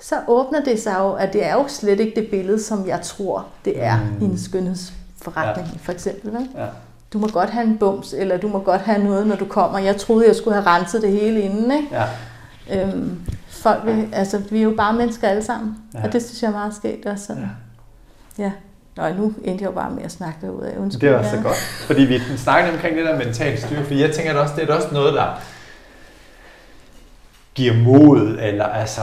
så 0.00 0.14
åbner 0.28 0.64
det 0.64 0.82
sig 0.82 0.96
jo, 0.98 1.12
at 1.12 1.32
det 1.32 1.46
er 1.46 1.52
jo 1.52 1.64
slet 1.68 2.00
ikke 2.00 2.20
det 2.20 2.30
billede, 2.30 2.62
som 2.62 2.86
jeg 2.86 3.00
tror, 3.00 3.46
det 3.64 3.82
er 3.82 3.98
mm. 3.98 4.22
i 4.22 4.24
en 4.24 4.38
skønhedsforretning, 4.38 5.68
ja. 5.72 5.78
for 5.82 5.92
eksempel. 5.92 6.32
Vel? 6.32 6.48
Ja. 6.56 6.66
Du 7.12 7.18
må 7.18 7.28
godt 7.28 7.50
have 7.50 7.66
en 7.66 7.78
bums, 7.78 8.12
eller 8.12 8.36
du 8.36 8.48
må 8.48 8.58
godt 8.58 8.80
have 8.80 9.04
noget, 9.04 9.26
når 9.26 9.36
du 9.36 9.44
kommer. 9.44 9.78
Jeg 9.78 9.96
troede, 9.96 10.26
jeg 10.26 10.36
skulle 10.36 10.62
have 10.62 10.66
renset 10.66 11.02
det 11.02 11.12
hele 11.12 11.40
inden. 11.40 11.70
Ikke? 11.70 11.88
Ja. 11.92 12.82
Øhm, 12.82 13.20
folk 13.48 13.86
vil, 13.86 14.08
altså, 14.12 14.38
vi 14.50 14.58
er 14.58 14.62
jo 14.62 14.74
bare 14.76 14.92
mennesker 14.92 15.28
alle 15.28 15.44
sammen, 15.44 15.76
ja. 15.94 16.04
og 16.04 16.12
det 16.12 16.22
synes 16.22 16.42
jeg 16.42 16.48
er 16.48 16.52
meget 16.52 16.74
skægt 16.74 17.06
også. 17.06 17.32
Ja. 18.38 18.44
ja. 18.44 18.52
Nå, 18.96 19.08
nu 19.08 19.34
endte 19.44 19.62
jeg 19.62 19.70
jo 19.70 19.74
bare 19.74 19.90
med 19.90 20.02
at 20.02 20.12
snakke 20.12 20.52
ud 20.52 20.62
af. 20.62 20.78
Undskyld, 20.78 21.08
det 21.08 21.18
var 21.18 21.22
så 21.22 21.40
godt, 21.42 21.56
fordi 21.86 22.02
vi 22.02 22.20
snakker 22.36 22.72
omkring 22.72 22.96
det 22.96 23.04
der 23.04 23.18
mentale 23.18 23.60
styre, 23.60 23.84
for 23.84 23.94
jeg 23.94 24.14
tænker 24.14 24.30
at 24.30 24.36
også, 24.36 24.54
det 24.56 24.70
er 24.70 24.74
også 24.74 24.88
noget, 24.92 25.14
der 25.14 25.40
giver 27.54 27.74
mod, 27.74 28.38
eller 28.40 28.64
altså, 28.64 29.00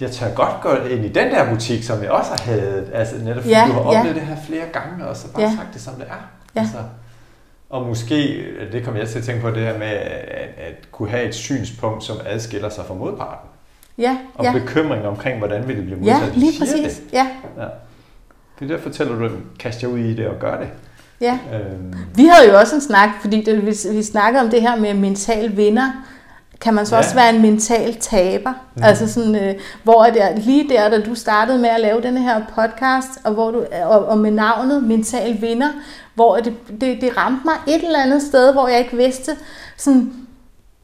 jeg 0.00 0.10
tør 0.10 0.34
godt 0.34 0.60
gå 0.62 0.74
ind 0.90 1.04
i 1.04 1.08
den 1.08 1.30
der 1.30 1.50
butik, 1.50 1.82
som 1.82 2.02
jeg 2.02 2.10
også 2.10 2.30
har 2.30 2.52
havde, 2.52 2.90
altså 2.92 3.16
netop 3.18 3.42
fordi 3.42 3.54
ja, 3.54 3.64
du 3.68 3.72
har 3.72 3.80
oplevet 3.80 4.06
ja. 4.06 4.20
det 4.20 4.22
her 4.22 4.36
flere 4.46 4.64
gange, 4.72 5.06
og 5.06 5.16
så 5.16 5.32
bare 5.32 5.42
ja. 5.42 5.50
sagt 5.56 5.74
det, 5.74 5.82
som 5.82 5.94
det 5.94 6.04
er. 6.08 6.30
Ja. 6.54 6.60
Altså, 6.60 6.76
og 7.70 7.86
måske, 7.86 8.44
det 8.72 8.84
kommer 8.84 9.00
jeg 9.00 9.08
til 9.08 9.18
at 9.18 9.24
tænke 9.24 9.42
på, 9.42 9.50
det 9.50 9.58
her 9.58 9.78
med 9.78 9.86
at, 9.86 10.48
at 10.56 10.90
kunne 10.92 11.10
have 11.10 11.24
et 11.28 11.34
synspunkt, 11.34 12.04
som 12.04 12.16
adskiller 12.26 12.68
sig 12.68 12.84
fra 12.84 12.94
modparten. 12.94 13.48
Ja, 13.98 14.18
og 14.34 14.44
ja. 14.44 14.52
bekymring 14.52 15.06
omkring, 15.06 15.38
hvordan 15.38 15.68
vil 15.68 15.76
det 15.76 15.84
blive 15.84 15.98
modtaget. 15.98 16.32
Ja, 16.34 16.38
lige 16.38 16.58
præcis. 16.58 16.98
Det. 16.98 17.12
Ja. 17.12 17.26
ja. 17.58 17.66
Det 18.60 18.68
der 18.68 18.78
fortæller 18.78 19.18
du, 19.18 19.30
kast 19.58 19.82
jer 19.82 19.88
ud 19.88 19.98
i 19.98 20.14
det 20.14 20.26
og 20.26 20.38
gør 20.40 20.58
det. 20.58 20.68
Ja. 21.20 21.38
Øhm. 21.52 21.94
Vi 22.14 22.24
havde 22.24 22.50
jo 22.52 22.58
også 22.58 22.74
en 22.74 22.80
snak, 22.80 23.08
fordi 23.20 23.44
det, 23.44 23.66
vi, 23.66 23.96
vi 23.96 24.02
snakkede 24.02 24.44
om 24.44 24.50
det 24.50 24.62
her 24.62 24.76
med 24.76 24.94
mental 24.94 25.56
vinder, 25.56 25.90
kan 26.60 26.74
man 26.74 26.86
så 26.86 26.94
ja. 26.94 27.02
også 27.02 27.14
være 27.14 27.34
en 27.34 27.42
mental 27.42 27.96
taber. 28.00 28.52
Mm. 28.76 28.82
Altså 28.82 29.12
sådan, 29.12 29.34
øh, 29.34 29.54
hvor 29.82 30.04
er 30.04 30.12
det 30.12 30.44
lige 30.44 30.68
der, 30.68 30.88
da 30.88 31.00
du 31.00 31.14
startede 31.14 31.58
med 31.58 31.68
at 31.68 31.80
lave 31.80 32.02
den 32.02 32.16
her 32.16 32.40
podcast, 32.54 33.10
og, 33.24 33.32
hvor 33.32 33.50
du, 33.50 33.64
og, 33.84 34.06
og 34.06 34.18
med 34.18 34.30
navnet 34.30 34.82
Mental 34.82 35.40
Vinder, 35.40 35.68
hvor 36.14 36.36
det, 36.36 36.54
det, 36.80 37.00
det 37.00 37.16
ramte 37.16 37.40
mig 37.44 37.54
et 37.66 37.84
eller 37.84 38.02
andet 38.02 38.22
sted, 38.22 38.52
hvor 38.52 38.68
jeg 38.68 38.78
ikke 38.78 38.96
vidste, 38.96 39.36
sådan, 39.76 40.12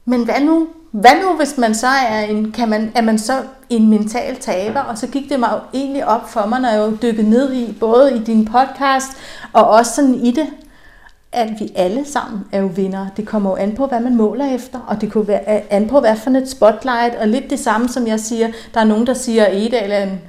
men 0.05 0.25
hvad 0.25 0.41
nu? 0.41 0.67
Hvad 0.91 1.11
nu, 1.23 1.37
hvis 1.37 1.57
man 1.57 1.75
så 1.75 1.87
er 1.87 2.19
en, 2.19 2.51
kan 2.51 2.69
man, 2.69 2.91
er 2.95 3.01
man 3.01 3.19
så 3.19 3.33
en 3.69 3.89
mental 3.89 4.35
taber? 4.39 4.79
Og 4.79 4.97
så 4.97 5.07
gik 5.07 5.29
det 5.29 5.39
mig 5.39 5.49
jo 5.53 5.79
egentlig 5.79 6.07
op 6.07 6.29
for 6.29 6.45
mig, 6.45 6.61
når 6.61 6.69
jeg 6.69 6.77
jo 6.77 6.97
dykkede 7.01 7.29
ned 7.29 7.53
i, 7.53 7.77
både 7.79 8.15
i 8.15 8.19
din 8.19 8.45
podcast, 8.45 9.07
og 9.53 9.69
også 9.69 9.95
sådan 9.95 10.15
i 10.15 10.31
det, 10.31 10.47
at 11.33 11.49
vi 11.59 11.71
alle 11.75 12.05
sammen 12.05 12.45
er 12.51 12.59
jo 12.59 12.65
vinder. 12.65 13.07
Det 13.17 13.27
kommer 13.27 13.49
jo 13.49 13.55
an 13.55 13.75
på, 13.75 13.85
hvad 13.85 13.99
man 13.99 14.15
måler 14.15 14.55
efter, 14.55 14.79
og 14.87 15.01
det 15.01 15.11
kunne 15.11 15.27
være 15.27 15.73
an 15.73 15.87
på, 15.87 15.99
hvad 15.99 16.15
for 16.15 16.31
et 16.31 16.49
spotlight, 16.49 17.15
og 17.15 17.27
lidt 17.27 17.49
det 17.49 17.59
samme, 17.59 17.89
som 17.89 18.07
jeg 18.07 18.19
siger. 18.19 18.47
Der 18.73 18.79
er 18.79 18.85
nogen, 18.85 19.07
der 19.07 19.13
siger, 19.13 19.45
at 19.45 19.55
Edal 19.55 19.91
er 19.91 20.03
en, 20.03 20.21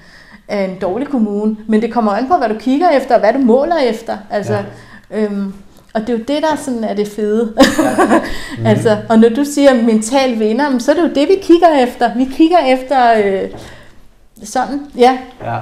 er 0.49 0.65
en 0.65 0.79
dårlig 0.81 1.09
kommune, 1.09 1.57
men 1.67 1.83
det 1.83 1.93
kommer 1.93 2.13
an 2.13 2.29
på, 2.29 2.37
hvad 2.37 2.49
du 2.49 2.59
kigger 2.59 2.91
efter, 2.91 3.15
og 3.15 3.21
hvad 3.21 3.33
du 3.33 3.39
måler 3.39 3.77
efter. 3.77 4.17
Altså, 4.31 4.65
ja. 5.11 5.25
øhm, 5.25 5.55
og 5.95 6.01
det 6.01 6.09
er 6.09 6.13
jo 6.13 6.19
det, 6.19 6.43
der 6.43 6.57
sådan 6.57 6.85
er 6.85 6.95
det 6.95 7.09
fede. 7.09 7.53
Ja. 7.79 8.21
Mm. 8.59 8.67
altså, 8.67 8.99
og 9.09 9.19
når 9.19 9.29
du 9.29 9.45
siger 9.45 9.83
mental 9.83 10.39
vinder, 10.39 10.79
så 10.79 10.91
er 10.91 10.95
det 10.95 11.03
jo 11.03 11.15
det, 11.15 11.29
vi 11.29 11.37
kigger 11.43 11.69
efter. 11.79 12.15
Vi 12.17 12.25
kigger 12.25 12.59
efter 12.59 13.13
øh, 13.25 13.51
sådan, 14.45 14.87
ja. 14.99 15.19
Ja, 15.45 15.59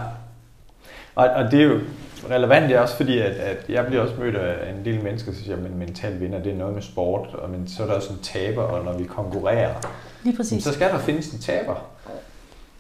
og, 1.15 1.29
og 1.29 1.51
det 1.51 1.61
er 1.61 1.65
jo 1.65 1.79
relevant 2.31 2.73
er 2.73 2.81
også 2.81 2.97
fordi, 2.97 3.19
at, 3.19 3.33
at 3.33 3.65
jeg 3.69 3.87
bliver 3.87 4.03
også 4.03 4.15
mødt 4.19 4.37
af 4.37 4.71
en 4.71 4.85
del 4.85 5.03
mennesker, 5.03 5.33
der 5.33 5.39
siger, 5.39 5.57
at 5.57 5.63
mental 5.63 6.21
vinder, 6.21 6.43
det 6.43 6.53
er 6.53 6.57
noget 6.57 6.75
med 6.75 6.83
sport, 6.83 7.29
og 7.35 7.51
men, 7.51 7.69
så 7.69 7.83
er 7.83 7.87
der 7.87 7.95
også 7.95 8.13
en 8.13 8.19
taber, 8.23 8.63
og 8.63 8.85
når 8.85 8.99
vi 8.99 9.05
konkurrerer, 9.05 9.75
Lige 10.23 10.37
præcis. 10.37 10.65
så 10.65 10.73
skal 10.73 10.91
der 10.91 10.99
findes 10.99 11.33
en 11.33 11.39
taber. 11.39 11.75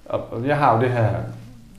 Og, 0.05 0.24
og 0.30 0.47
jeg 0.47 0.59
har 0.59 0.76
jo 0.76 0.82
det 0.82 0.91
her 0.91 1.11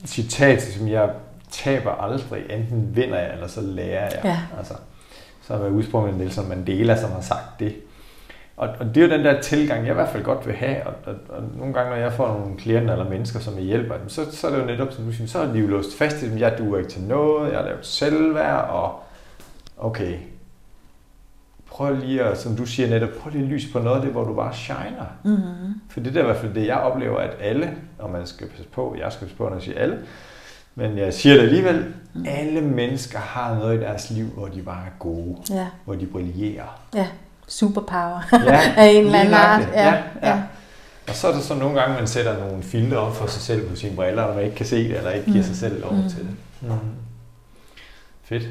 citat, 0.06 0.62
som 0.62 0.88
jeg 0.88 1.10
taber 1.50 1.90
aldrig, 1.90 2.42
enten 2.50 2.96
vinder 2.96 3.18
jeg, 3.18 3.32
eller 3.32 3.46
så 3.46 3.60
lærer 3.60 4.04
jeg. 4.04 4.20
Ja. 4.24 4.38
Altså, 4.58 4.74
så 5.46 5.56
har 5.56 5.64
jeg 5.64 5.72
udsprunget 5.72 6.16
Nelson 6.16 6.48
Mandela, 6.48 7.00
som 7.00 7.10
har 7.10 7.20
sagt 7.20 7.60
det. 7.60 7.74
Og, 8.62 8.68
og 8.80 8.86
det 8.86 8.96
er 8.96 9.06
jo 9.06 9.12
den 9.12 9.24
der 9.24 9.40
tilgang, 9.40 9.82
jeg 9.82 9.90
i 9.90 9.94
hvert 9.94 10.08
fald 10.08 10.22
godt 10.22 10.46
vil 10.46 10.54
have, 10.54 10.86
og, 10.86 10.94
og, 11.06 11.14
og 11.28 11.42
nogle 11.58 11.74
gange, 11.74 11.90
når 11.90 11.96
jeg 11.96 12.12
får 12.12 12.28
nogle 12.28 12.56
klienter 12.56 12.92
eller 12.92 13.10
mennesker, 13.10 13.40
som 13.40 13.54
jeg 13.54 13.62
hjælper 13.62 13.96
dem, 13.96 14.08
så, 14.08 14.36
så 14.36 14.46
er 14.46 14.50
det 14.50 14.60
jo 14.60 14.64
netop, 14.64 14.92
som 14.92 15.04
du 15.04 15.12
siger, 15.12 15.28
så 15.28 15.38
er 15.38 15.52
de 15.52 15.58
jo 15.58 15.66
låst 15.66 15.98
fast 15.98 16.22
i 16.22 16.30
dem, 16.30 16.38
jeg 16.38 16.54
duer 16.58 16.78
ikke 16.78 16.90
til 16.90 17.02
noget, 17.02 17.50
jeg 17.50 17.58
har 17.58 17.64
lavet 17.64 17.86
selvværd, 17.86 18.68
og 18.68 19.02
okay, 19.78 20.18
prøv 21.66 21.96
lige 21.96 22.22
at, 22.22 22.38
som 22.38 22.56
du 22.56 22.66
siger 22.66 22.88
netop, 22.88 23.08
prøv 23.20 23.32
lige 23.32 23.44
at 23.44 23.50
lyse 23.50 23.72
på 23.72 23.78
noget 23.78 23.96
af 23.96 24.02
det, 24.02 24.10
hvor 24.10 24.24
du 24.24 24.34
bare 24.34 24.54
shiner. 24.54 25.06
Mm-hmm. 25.24 25.80
For 25.88 26.00
det 26.00 26.16
er 26.16 26.20
i 26.20 26.24
hvert 26.24 26.36
fald 26.36 26.54
det, 26.54 26.66
jeg 26.66 26.76
oplever, 26.76 27.18
at 27.18 27.36
alle, 27.40 27.74
og 27.98 28.10
man 28.10 28.26
skal 28.26 28.48
passe 28.48 28.68
på, 28.72 28.96
jeg 28.98 29.12
skal 29.12 29.24
passe 29.26 29.36
på, 29.36 29.44
når 29.44 29.54
jeg 29.54 29.62
siger 29.62 29.78
alle, 29.78 29.98
men 30.74 30.98
jeg 30.98 31.14
siger 31.14 31.34
det 31.34 31.42
alligevel, 31.42 31.94
mm. 32.14 32.24
alle 32.28 32.60
mennesker 32.60 33.18
har 33.18 33.54
noget 33.54 33.76
i 33.76 33.80
deres 33.80 34.10
liv, 34.10 34.26
hvor 34.26 34.46
de 34.46 34.62
bare 34.62 34.86
er 34.86 34.92
gode, 34.98 35.36
ja. 35.50 35.66
hvor 35.84 35.94
de 35.94 36.06
brillerer. 36.06 36.80
Ja 36.94 37.06
superpower 37.52 38.20
ja, 38.32 38.74
af 38.82 38.86
en 38.86 39.04
eller 39.04 39.18
anden 39.18 39.34
art. 39.34 39.68
Ja, 39.74 39.88
ja, 39.88 40.02
ja. 40.22 40.42
Og 41.08 41.14
så 41.14 41.28
er 41.28 41.32
det 41.32 41.42
så 41.42 41.54
nogle 41.54 41.80
gange, 41.80 41.94
man 41.94 42.06
sætter 42.06 42.38
nogle 42.38 42.62
filtre 42.62 42.98
op 42.98 43.16
for 43.16 43.26
sig 43.26 43.42
selv 43.42 43.68
på 43.68 43.76
sine 43.76 43.96
briller, 43.96 44.22
og 44.22 44.34
man 44.34 44.44
ikke 44.44 44.56
kan 44.56 44.66
se 44.66 44.88
det, 44.88 44.96
eller 44.96 45.10
ikke 45.10 45.26
giver 45.26 45.38
mm. 45.38 45.48
sig 45.48 45.56
selv 45.56 45.80
lov 45.80 45.92
mm. 45.92 46.08
til 46.08 46.18
det. 46.18 46.36
Mm. 46.60 46.68
Fedt. 48.22 48.48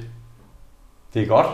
Det 1.14 1.22
er 1.22 1.28
godt. 1.28 1.47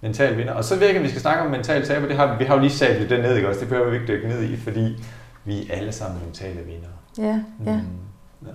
Mental 0.00 0.36
vinder. 0.36 0.52
Og 0.52 0.64
så 0.64 0.76
virker 0.76 1.00
vi 1.00 1.08
skal 1.08 1.20
snakke 1.20 1.42
om 1.42 1.50
mental 1.50 1.86
taber. 1.86 2.06
Det 2.06 2.16
har, 2.16 2.38
vi 2.38 2.44
har 2.44 2.54
jo 2.54 2.60
lige 2.60 2.70
sablet 2.70 3.10
det 3.10 3.20
ned, 3.20 3.36
ikke 3.36 3.48
også? 3.48 3.60
Det 3.60 3.68
behøver 3.68 3.90
vi 3.90 3.96
ikke 3.96 4.08
dykke 4.08 4.28
ned 4.28 4.42
i, 4.42 4.56
fordi 4.56 5.04
vi 5.44 5.70
er 5.70 5.76
alle 5.76 5.92
sammen 5.92 6.20
mentale 6.24 6.60
vinder. 6.60 6.88
Ja, 7.18 7.40
ja. 7.66 7.76
Mm. 7.76 8.46
ja. 8.46 8.52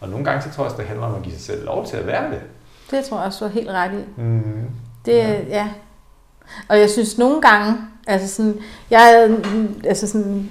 Og 0.00 0.08
nogle 0.08 0.24
gange, 0.24 0.42
så 0.42 0.50
tror 0.50 0.64
jeg 0.64 0.70
også, 0.70 0.80
det 0.80 0.88
handler 0.88 1.06
om 1.06 1.14
at 1.14 1.22
give 1.22 1.34
sig 1.34 1.42
selv 1.42 1.64
lov 1.64 1.86
til 1.86 1.96
at 1.96 2.06
være 2.06 2.30
det. 2.30 2.40
Det 2.90 3.04
tror 3.04 3.18
jeg 3.18 3.26
også, 3.26 3.44
du 3.44 3.50
er 3.50 3.54
helt 3.54 3.70
ret 3.70 3.92
i. 3.92 4.20
Mm. 4.20 4.70
Det, 5.06 5.12
ja. 5.12 5.42
ja, 5.48 5.68
og 6.68 6.78
jeg 6.78 6.90
synes 6.90 7.18
nogle 7.18 7.40
gange, 7.40 7.76
altså 8.06 8.28
sådan, 8.28 8.58
jeg 8.90 9.00
havde 9.00 9.38
altså 9.84 10.06
sådan, 10.06 10.50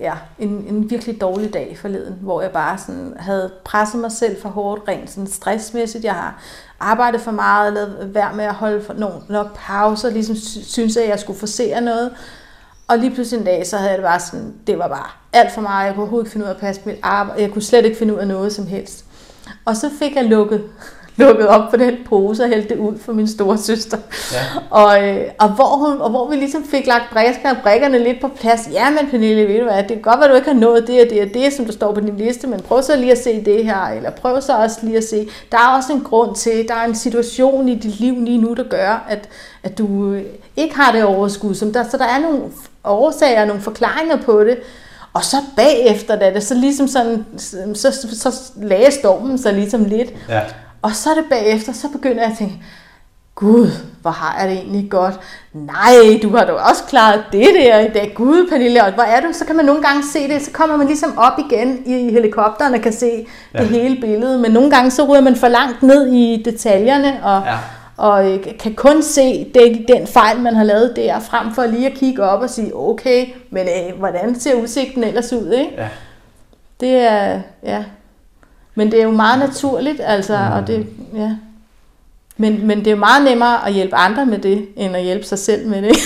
ja, 0.00 0.14
en, 0.38 0.48
en 0.48 0.90
virkelig 0.90 1.20
dårlig 1.20 1.54
dag 1.54 1.78
forleden, 1.80 2.14
hvor 2.20 2.42
jeg 2.42 2.50
bare 2.50 2.78
sådan 2.78 3.14
havde 3.18 3.52
presset 3.64 4.00
mig 4.00 4.12
selv 4.12 4.42
for 4.42 4.48
hårdt, 4.48 4.88
rent 4.88 5.10
sådan 5.10 5.26
stressmæssigt. 5.26 6.04
Jeg 6.04 6.14
har 6.14 6.42
arbejdet 6.80 7.20
for 7.20 7.30
meget, 7.30 7.72
lavet 7.72 8.14
værd 8.14 8.34
med 8.34 8.44
at 8.44 8.54
holde 8.54 8.82
for 8.82 8.92
nogle, 8.94 9.16
nok 9.28 9.46
pauser, 9.54 10.10
ligesom 10.10 10.36
synes 10.62 10.96
at 10.96 11.08
jeg 11.08 11.20
skulle 11.20 11.38
forsere 11.38 11.80
noget. 11.80 12.12
Og 12.88 12.98
lige 12.98 13.14
pludselig 13.14 13.38
en 13.38 13.46
dag, 13.46 13.66
så 13.66 13.76
havde 13.76 13.90
jeg 13.90 13.98
det 13.98 14.04
bare 14.04 14.20
sådan, 14.20 14.54
det 14.66 14.78
var 14.78 14.88
bare 14.88 15.06
alt 15.32 15.52
for 15.52 15.60
meget. 15.60 15.86
Jeg 15.86 15.94
kunne 15.94 16.02
overhovedet 16.02 16.26
ikke 16.26 16.32
finde 16.32 16.46
ud 16.46 16.50
af 16.50 16.54
at 16.54 16.60
passe 16.60 16.82
mit 16.84 16.96
arbejde. 17.02 17.42
Jeg 17.42 17.50
kunne 17.50 17.62
slet 17.62 17.84
ikke 17.84 17.98
finde 17.98 18.14
ud 18.14 18.18
af 18.18 18.28
noget 18.28 18.52
som 18.52 18.66
helst. 18.66 19.04
Og 19.64 19.76
så 19.76 19.90
fik 19.98 20.16
jeg 20.16 20.24
lukket 20.24 20.64
lukket 21.16 21.48
op 21.48 21.70
på 21.70 21.76
den 21.76 21.96
pose 22.08 22.42
og 22.42 22.48
hældte 22.48 22.68
det 22.68 22.78
ud 22.78 22.98
for 22.98 23.12
min 23.12 23.28
store 23.28 23.58
søster. 23.58 23.96
Ja. 24.32 24.38
Og, 24.70 25.08
øh, 25.08 25.24
og, 25.38 25.48
hvor 25.48 25.76
hun, 25.76 26.00
og 26.00 26.10
hvor 26.10 26.30
vi 26.30 26.36
ligesom 26.36 26.64
fik 26.64 26.86
lagt 26.86 27.04
brækkerne, 27.12 27.58
brækkerne 27.62 27.98
lidt 27.98 28.20
på 28.20 28.28
plads. 28.28 28.68
Ja, 28.72 28.90
men 28.90 29.10
Pernille, 29.10 29.48
ved 29.48 29.58
du 29.58 29.64
hvad, 29.64 29.78
det 29.78 29.88
kan 29.88 30.02
godt 30.02 30.20
være, 30.20 30.30
du 30.30 30.34
ikke 30.34 30.48
har 30.48 30.58
nået 30.58 30.86
det 30.86 31.02
og 31.02 31.10
det 31.10 31.22
og 31.22 31.28
det, 31.34 31.52
som 31.52 31.64
der 31.64 31.72
står 31.72 31.94
på 31.94 32.00
din 32.00 32.16
liste, 32.16 32.46
men 32.46 32.60
prøv 32.60 32.82
så 32.82 32.96
lige 32.96 33.12
at 33.12 33.22
se 33.24 33.44
det 33.44 33.64
her, 33.64 33.86
eller 33.86 34.10
prøv 34.10 34.40
så 34.40 34.56
også 34.56 34.78
lige 34.82 34.96
at 34.96 35.04
se. 35.04 35.28
Der 35.52 35.58
er 35.58 35.76
også 35.76 35.92
en 35.92 36.00
grund 36.00 36.36
til, 36.36 36.68
der 36.68 36.74
er 36.74 36.84
en 36.84 36.94
situation 36.94 37.68
i 37.68 37.74
dit 37.74 38.00
liv 38.00 38.14
lige 38.20 38.38
nu, 38.38 38.54
der 38.54 38.64
gør, 38.64 39.06
at, 39.08 39.28
at 39.62 39.78
du 39.78 40.12
øh, 40.12 40.22
ikke 40.56 40.76
har 40.76 40.92
det 40.92 41.04
overskud. 41.04 41.54
Som 41.54 41.72
der, 41.72 41.84
så 41.90 41.96
der 41.96 42.04
er 42.04 42.20
nogle 42.20 42.40
årsager, 42.84 43.44
nogle 43.44 43.62
forklaringer 43.62 44.16
på 44.16 44.44
det. 44.44 44.58
Og 45.12 45.24
så 45.24 45.36
bagefter, 45.56 46.18
da 46.18 46.34
det 46.34 46.42
så 46.42 46.54
ligesom 46.54 46.88
sådan, 46.88 47.24
så, 47.38 47.74
så, 47.74 48.08
så 48.12 48.52
lagde 48.56 48.90
stormen 48.90 49.38
sig 49.38 49.52
ligesom 49.52 49.84
lidt. 49.84 50.10
Ja. 50.28 50.40
Og 50.82 50.94
så 50.94 51.10
er 51.10 51.14
det 51.14 51.24
bagefter, 51.30 51.72
så 51.72 51.88
begynder 51.88 52.22
jeg 52.22 52.30
at 52.32 52.38
tænke, 52.38 52.62
Gud, 53.34 53.68
hvor 54.02 54.10
har 54.10 54.40
jeg 54.40 54.50
det 54.50 54.58
egentlig 54.58 54.90
godt. 54.90 55.20
Nej, 55.52 56.20
du 56.22 56.36
har 56.36 56.44
da 56.44 56.52
også 56.52 56.84
klaret 56.88 57.24
det 57.32 57.48
der 57.54 57.78
i 57.78 57.88
dag. 57.88 58.12
Gud, 58.14 58.48
Pernille, 58.50 58.84
og 58.84 58.92
hvor 58.92 59.02
er 59.02 59.20
du? 59.20 59.26
Så 59.32 59.44
kan 59.44 59.56
man 59.56 59.64
nogle 59.64 59.82
gange 59.82 60.02
se 60.12 60.28
det, 60.28 60.42
så 60.42 60.50
kommer 60.50 60.76
man 60.76 60.86
ligesom 60.86 61.18
op 61.18 61.38
igen 61.38 61.82
i 61.86 62.10
helikopteren 62.10 62.74
og 62.74 62.80
kan 62.80 62.92
se 62.92 63.26
ja. 63.54 63.58
det 63.58 63.68
hele 63.68 64.00
billede. 64.00 64.38
Men 64.38 64.50
nogle 64.50 64.70
gange 64.70 64.90
så 64.90 65.04
ryger 65.04 65.20
man 65.20 65.36
for 65.36 65.48
langt 65.48 65.82
ned 65.82 66.12
i 66.12 66.42
detaljerne, 66.44 67.24
og, 67.24 67.42
ja. 67.46 67.58
og 67.96 68.32
øh, 68.32 68.58
kan 68.58 68.74
kun 68.74 69.02
se 69.02 69.50
det, 69.54 69.84
den 69.88 70.06
fejl, 70.06 70.40
man 70.40 70.54
har 70.54 70.64
lavet 70.64 70.92
der, 70.96 71.20
frem 71.20 71.54
for 71.54 71.66
lige 71.66 71.86
at 71.86 71.94
kigge 71.94 72.22
op 72.22 72.42
og 72.42 72.50
sige, 72.50 72.76
okay, 72.76 73.26
men 73.50 73.66
øh, 73.66 73.98
hvordan 73.98 74.40
ser 74.40 74.54
udsigten 74.54 75.04
ellers 75.04 75.32
ud, 75.32 75.52
ikke? 75.52 75.72
Ja. 75.76 75.88
Det 76.80 76.96
er, 76.96 77.40
ja. 77.62 77.84
Men 78.74 78.92
det 78.92 79.00
er 79.00 79.04
jo 79.04 79.10
meget 79.10 79.38
naturligt, 79.38 80.00
altså, 80.04 80.38
mm. 80.38 80.52
og 80.52 80.66
det, 80.66 80.86
ja. 81.14 81.36
Men, 82.36 82.66
men 82.66 82.84
det 82.84 82.90
er 82.90 82.96
meget 82.96 83.24
nemmere 83.24 83.66
at 83.66 83.72
hjælpe 83.72 83.96
andre 83.96 84.26
med 84.26 84.38
det, 84.38 84.68
end 84.76 84.96
at 84.96 85.02
hjælpe 85.02 85.24
sig 85.24 85.38
selv 85.38 85.68
med 85.68 85.82
det. 85.82 85.96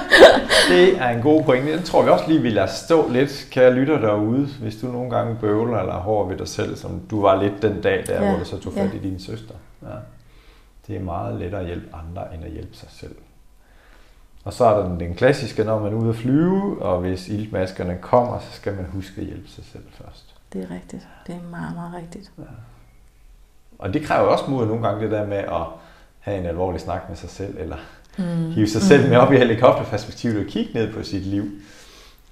det 0.70 0.98
er 0.98 1.08
en 1.08 1.22
god 1.22 1.42
pointe. 1.44 1.72
Den 1.72 1.82
tror 1.82 2.02
vi 2.02 2.10
også 2.10 2.24
lige, 2.28 2.42
vi 2.42 2.50
lader 2.50 2.66
stå 2.66 3.08
lidt. 3.08 3.48
Kan 3.52 3.62
jeg 3.62 3.72
lytte 3.72 3.92
derude, 3.92 4.48
hvis 4.60 4.76
du 4.76 4.86
nogle 4.86 5.10
gange 5.10 5.36
bøvler 5.40 5.78
eller 5.78 5.92
er 5.92 6.00
hård 6.00 6.28
ved 6.28 6.36
dig 6.36 6.48
selv, 6.48 6.76
som 6.76 7.00
du 7.10 7.20
var 7.20 7.42
lidt 7.42 7.62
den 7.62 7.80
dag 7.80 8.04
der, 8.06 8.22
ja. 8.22 8.30
hvor 8.30 8.38
du 8.38 8.44
så 8.44 8.58
tog 8.58 8.72
fat 8.72 8.90
ja. 8.92 8.98
i 8.98 9.10
din 9.10 9.20
søster. 9.20 9.54
Ja. 9.82 9.96
Det 10.86 10.96
er 10.96 11.00
meget 11.00 11.40
lettere 11.40 11.60
at 11.60 11.66
hjælpe 11.66 11.86
andre, 11.94 12.34
end 12.34 12.44
at 12.44 12.50
hjælpe 12.50 12.76
sig 12.76 12.88
selv. 12.90 13.14
Og 14.44 14.52
så 14.52 14.64
er 14.64 14.78
der 14.78 14.88
den, 14.88 15.00
den 15.00 15.14
klassiske, 15.14 15.64
når 15.64 15.80
man 15.80 15.92
er 15.92 15.96
ude 15.96 16.08
at 16.08 16.16
flyve, 16.16 16.82
og 16.82 17.00
hvis 17.00 17.28
iltmaskerne 17.28 17.98
kommer, 18.00 18.38
så 18.38 18.56
skal 18.56 18.74
man 18.74 18.86
huske 18.92 19.20
at 19.20 19.26
hjælpe 19.26 19.48
sig 19.48 19.64
selv 19.72 19.84
først. 19.92 20.29
Det 20.52 20.62
er 20.62 20.74
rigtigt. 20.74 21.08
Det 21.26 21.34
er 21.34 21.50
meget, 21.50 21.74
meget 21.74 21.94
rigtigt. 21.94 22.32
Ja. 22.38 22.44
Og 23.78 23.94
det 23.94 24.02
kræver 24.02 24.28
også 24.28 24.44
mod 24.48 24.66
nogle 24.66 24.86
gange 24.88 25.02
det 25.02 25.10
der 25.10 25.26
med 25.26 25.36
at 25.36 25.66
have 26.20 26.38
en 26.38 26.46
alvorlig 26.46 26.80
snak 26.80 27.08
med 27.08 27.16
sig 27.16 27.30
selv, 27.30 27.56
eller 27.58 27.76
mm. 28.18 28.52
hive 28.52 28.68
sig 28.68 28.82
selv 28.82 29.08
med 29.08 29.16
op 29.16 29.32
i 29.32 29.36
helikopterperspektivet 29.36 30.44
og 30.44 30.46
kigge 30.46 30.74
ned 30.74 30.92
på 30.92 31.02
sit 31.02 31.26
liv. 31.26 31.44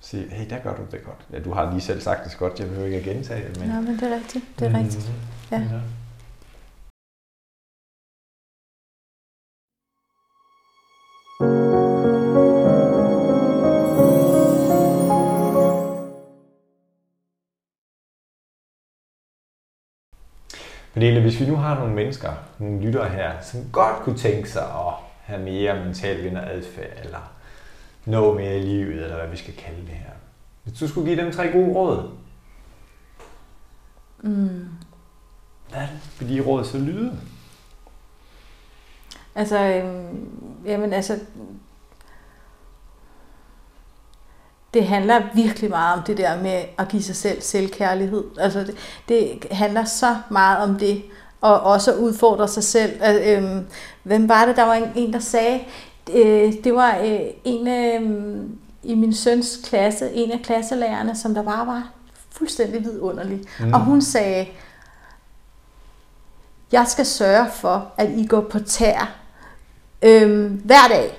Sige, 0.01 0.29
hey, 0.31 0.51
der 0.51 0.59
gør 0.59 0.75
du 0.77 0.83
det 0.91 1.05
godt. 1.05 1.27
Ja, 1.33 1.39
du 1.39 1.53
har 1.53 1.71
lige 1.71 1.81
selv 1.81 2.01
sagt 2.01 2.25
det 2.25 2.39
godt, 2.39 2.61
jeg 2.61 2.69
behøver 2.69 2.87
ikke 2.87 2.99
at 2.99 3.05
gentage 3.05 3.49
det. 3.49 3.61
Men... 3.61 3.71
Ja, 3.71 3.81
men 3.81 3.99
det 3.99 4.03
er 4.03 4.15
rigtigt. 4.15 4.45
Det 4.59 4.67
er 4.67 4.69
mm. 4.71 4.77
rigtigt. 4.77 5.11
Ja. 5.51 5.57
ja. 5.57 5.81
Pernille, 20.99 21.21
hvis 21.21 21.41
vi 21.41 21.47
nu 21.47 21.57
har 21.57 21.79
nogle 21.79 21.95
mennesker, 21.95 22.33
nogle 22.59 22.81
lyttere 22.81 23.09
her, 23.09 23.41
som 23.41 23.61
godt 23.73 23.97
kunne 23.97 24.19
tænke 24.19 24.51
sig 24.51 24.63
at 24.63 24.95
have 25.23 25.43
mere 25.43 25.85
mental 25.85 26.37
adfærd, 26.37 27.05
eller 27.05 27.33
nå 28.05 28.35
mere 28.35 28.59
i 28.59 28.63
livet, 28.63 29.03
eller 29.03 29.17
hvad 29.17 29.29
vi 29.29 29.37
skal 29.37 29.55
kalde 29.55 29.81
det 29.81 29.89
her. 29.89 30.11
Hvis 30.65 30.79
du 30.79 30.89
skulle 30.89 31.09
give 31.09 31.25
dem 31.25 31.33
tre 31.33 31.53
gode 31.53 31.75
råd, 31.75 32.11
mm. 34.21 34.69
hvad 35.71 35.87
vil 36.19 36.29
de 36.29 36.41
råd 36.41 36.65
så 36.65 36.79
lyde? 36.79 37.19
Altså, 39.35 39.59
øhm, 39.59 40.29
jamen 40.65 40.93
altså, 40.93 41.19
det 44.75 44.87
handler 44.87 45.23
virkelig 45.35 45.71
meget 45.71 45.99
om 45.99 46.03
det 46.03 46.17
der 46.17 46.43
med 46.43 46.63
at 46.79 46.89
give 46.89 47.03
sig 47.03 47.17
selv 47.17 47.43
selvkærlighed. 47.43 48.25
Altså 48.41 48.61
det, 48.61 48.75
det 49.09 49.47
handler 49.51 49.85
så 49.85 50.17
meget 50.31 50.59
om 50.59 50.79
det, 50.79 51.03
og 51.41 51.61
også 51.61 51.93
at 51.93 51.99
udfordre 51.99 52.49
sig 52.49 52.65
selv. 52.65 52.93
Altså, 53.01 53.31
øhm, 53.31 53.67
hvem 54.03 54.29
var 54.29 54.45
det? 54.45 54.57
Der 54.57 54.63
var 54.63 54.75
en, 54.75 54.93
en 54.95 55.13
der 55.13 55.19
sagde, 55.19 55.61
øh, 56.13 56.53
det 56.65 56.75
var 56.75 56.99
øh, 57.05 57.21
en 57.45 57.69
øh, 57.69 58.41
i 58.83 58.95
min 58.95 59.15
søns 59.15 59.61
klasse, 59.65 60.11
en 60.13 60.33
af 60.33 60.41
klasselærerne, 60.43 61.17
som 61.17 61.35
der 61.35 61.43
bare 61.43 61.67
var 61.67 61.91
fuldstændig 62.31 62.85
vidunderlig. 62.85 63.41
Mm. 63.61 63.73
Og 63.73 63.81
hun 63.81 64.03
sagde, 64.03 64.49
jeg 66.73 66.87
skal 66.87 67.07
sørge 67.07 67.47
for, 67.53 67.93
at 67.97 68.11
I 68.11 68.27
går 68.27 68.41
på 68.41 68.59
tær 68.59 69.17
øh, 70.03 70.53
hver 70.65 70.89
dag 70.89 71.19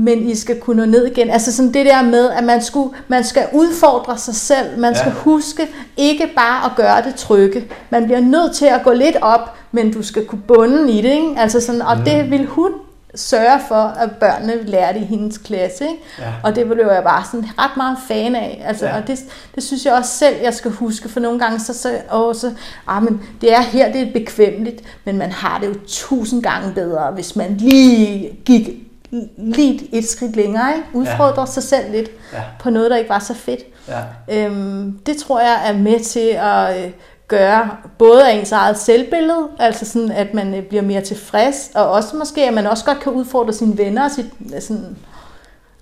men 0.00 0.28
I 0.28 0.34
skal 0.34 0.60
kunne 0.60 0.76
nå 0.76 0.90
ned 0.90 1.06
igen. 1.06 1.30
Altså 1.30 1.52
sådan 1.52 1.74
det 1.74 1.86
der 1.86 2.02
med, 2.02 2.30
at 2.30 2.44
man, 2.44 2.62
skulle, 2.62 2.90
man 3.08 3.24
skal 3.24 3.46
udfordre 3.52 4.18
sig 4.18 4.34
selv. 4.34 4.78
Man 4.78 4.92
ja. 4.92 4.98
skal 4.98 5.12
huske 5.12 5.68
ikke 5.96 6.30
bare 6.36 6.70
at 6.70 6.76
gøre 6.76 7.02
det 7.02 7.14
trygge. 7.14 7.64
Man 7.90 8.04
bliver 8.04 8.20
nødt 8.20 8.54
til 8.54 8.66
at 8.66 8.82
gå 8.84 8.92
lidt 8.92 9.16
op, 9.22 9.56
men 9.72 9.92
du 9.92 10.02
skal 10.02 10.26
kunne 10.26 10.42
bunde 10.48 10.92
i 10.92 10.96
det. 11.02 11.10
Ikke? 11.10 11.34
Altså 11.36 11.60
sådan, 11.60 11.82
og 11.82 11.98
mm. 11.98 12.04
det 12.04 12.30
vil 12.30 12.46
hun 12.46 12.70
sørge 13.14 13.60
for, 13.68 13.74
at 13.74 14.10
børnene 14.12 14.62
lærer 14.62 14.92
det 14.92 15.00
i 15.00 15.04
hendes 15.04 15.38
klasse. 15.38 15.84
Ikke? 15.84 16.02
Ja. 16.18 16.24
Og 16.44 16.56
det 16.56 16.66
blev 16.66 16.86
jeg 16.86 17.02
bare 17.02 17.24
sådan 17.24 17.46
ret 17.58 17.76
meget 17.76 17.98
fan 18.08 18.36
af. 18.36 18.64
Altså, 18.66 18.86
ja. 18.86 18.96
Og 18.96 19.06
det, 19.06 19.18
det 19.54 19.62
synes 19.62 19.86
jeg 19.86 19.94
også 19.94 20.10
selv, 20.10 20.36
jeg 20.42 20.54
skal 20.54 20.70
huske, 20.70 21.08
for 21.08 21.20
nogle 21.20 21.38
gange 21.38 21.60
så, 21.60 21.74
så, 21.74 21.98
åh, 22.12 22.34
så 22.34 22.52
ah, 22.86 23.02
men 23.02 23.22
det 23.40 23.52
er 23.52 23.60
her, 23.60 23.92
det 23.92 24.00
er 24.00 24.12
bekvemmeligt, 24.12 24.82
men 25.04 25.18
man 25.18 25.32
har 25.32 25.58
det 25.58 25.66
jo 25.66 25.74
tusind 25.86 26.42
gange 26.42 26.74
bedre, 26.74 27.10
hvis 27.10 27.36
man 27.36 27.56
lige 27.56 28.38
gik 28.44 28.87
lige 29.36 29.94
et 29.94 30.08
skridt 30.08 30.36
længere, 30.36 30.76
ikke? 30.76 30.88
udfordre 30.92 31.40
ja. 31.40 31.46
sig 31.46 31.62
selv 31.62 31.92
lidt 31.92 32.10
ja. 32.32 32.42
på 32.60 32.70
noget, 32.70 32.90
der 32.90 32.96
ikke 32.96 33.10
var 33.10 33.18
så 33.18 33.34
fedt. 33.34 33.60
Ja. 33.88 34.44
Øhm, 34.46 34.98
det 35.06 35.16
tror 35.16 35.40
jeg 35.40 35.62
er 35.66 35.72
med 35.72 36.00
til 36.00 36.28
at 36.28 36.84
øh, 36.84 36.90
gøre 37.28 37.70
både 37.98 38.30
af 38.30 38.34
ens 38.34 38.52
eget 38.52 38.78
selvbillede, 38.78 39.48
altså 39.58 39.84
sådan, 39.84 40.10
at 40.10 40.34
man 40.34 40.54
øh, 40.54 40.62
bliver 40.62 40.82
mere 40.82 41.00
tilfreds, 41.00 41.70
og 41.74 41.90
også 41.90 42.16
måske, 42.16 42.44
at 42.44 42.54
man 42.54 42.66
også 42.66 42.84
godt 42.84 43.00
kan 43.00 43.12
udfordre 43.12 43.52
sine 43.52 43.78
venner 43.78 44.04
og 44.04 44.10
sit, 44.10 44.26
sådan, 44.62 44.96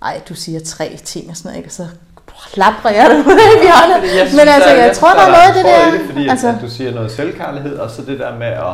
ej, 0.01 0.21
du 0.29 0.35
siger 0.35 0.59
tre 0.59 0.99
ting 1.03 1.29
og 1.29 1.37
sådan 1.37 1.49
noget, 1.49 1.57
ikke? 1.57 1.67
og 1.67 1.71
så 1.71 1.85
klapper 2.53 2.89
jeg 2.89 3.09
det 3.09 3.17
i 3.25 3.61
hjørnet. 3.61 4.33
Men 4.35 4.47
altså, 4.47 4.69
jeg, 4.69 4.87
jeg 4.87 4.95
tror, 4.95 5.09
der 5.09 5.21
er 5.21 5.27
noget 5.27 5.47
af 5.47 5.53
det 5.53 5.65
der. 5.65 5.91
Det, 5.91 6.01
fordi 6.09 6.27
altså, 6.27 6.47
at 6.47 6.55
du 6.61 6.69
siger 6.69 6.93
noget 6.93 7.11
selvkærlighed, 7.11 7.77
og 7.77 7.91
så 7.91 8.01
det 8.01 8.19
der 8.19 8.37
med 8.37 8.47
at 8.47 8.73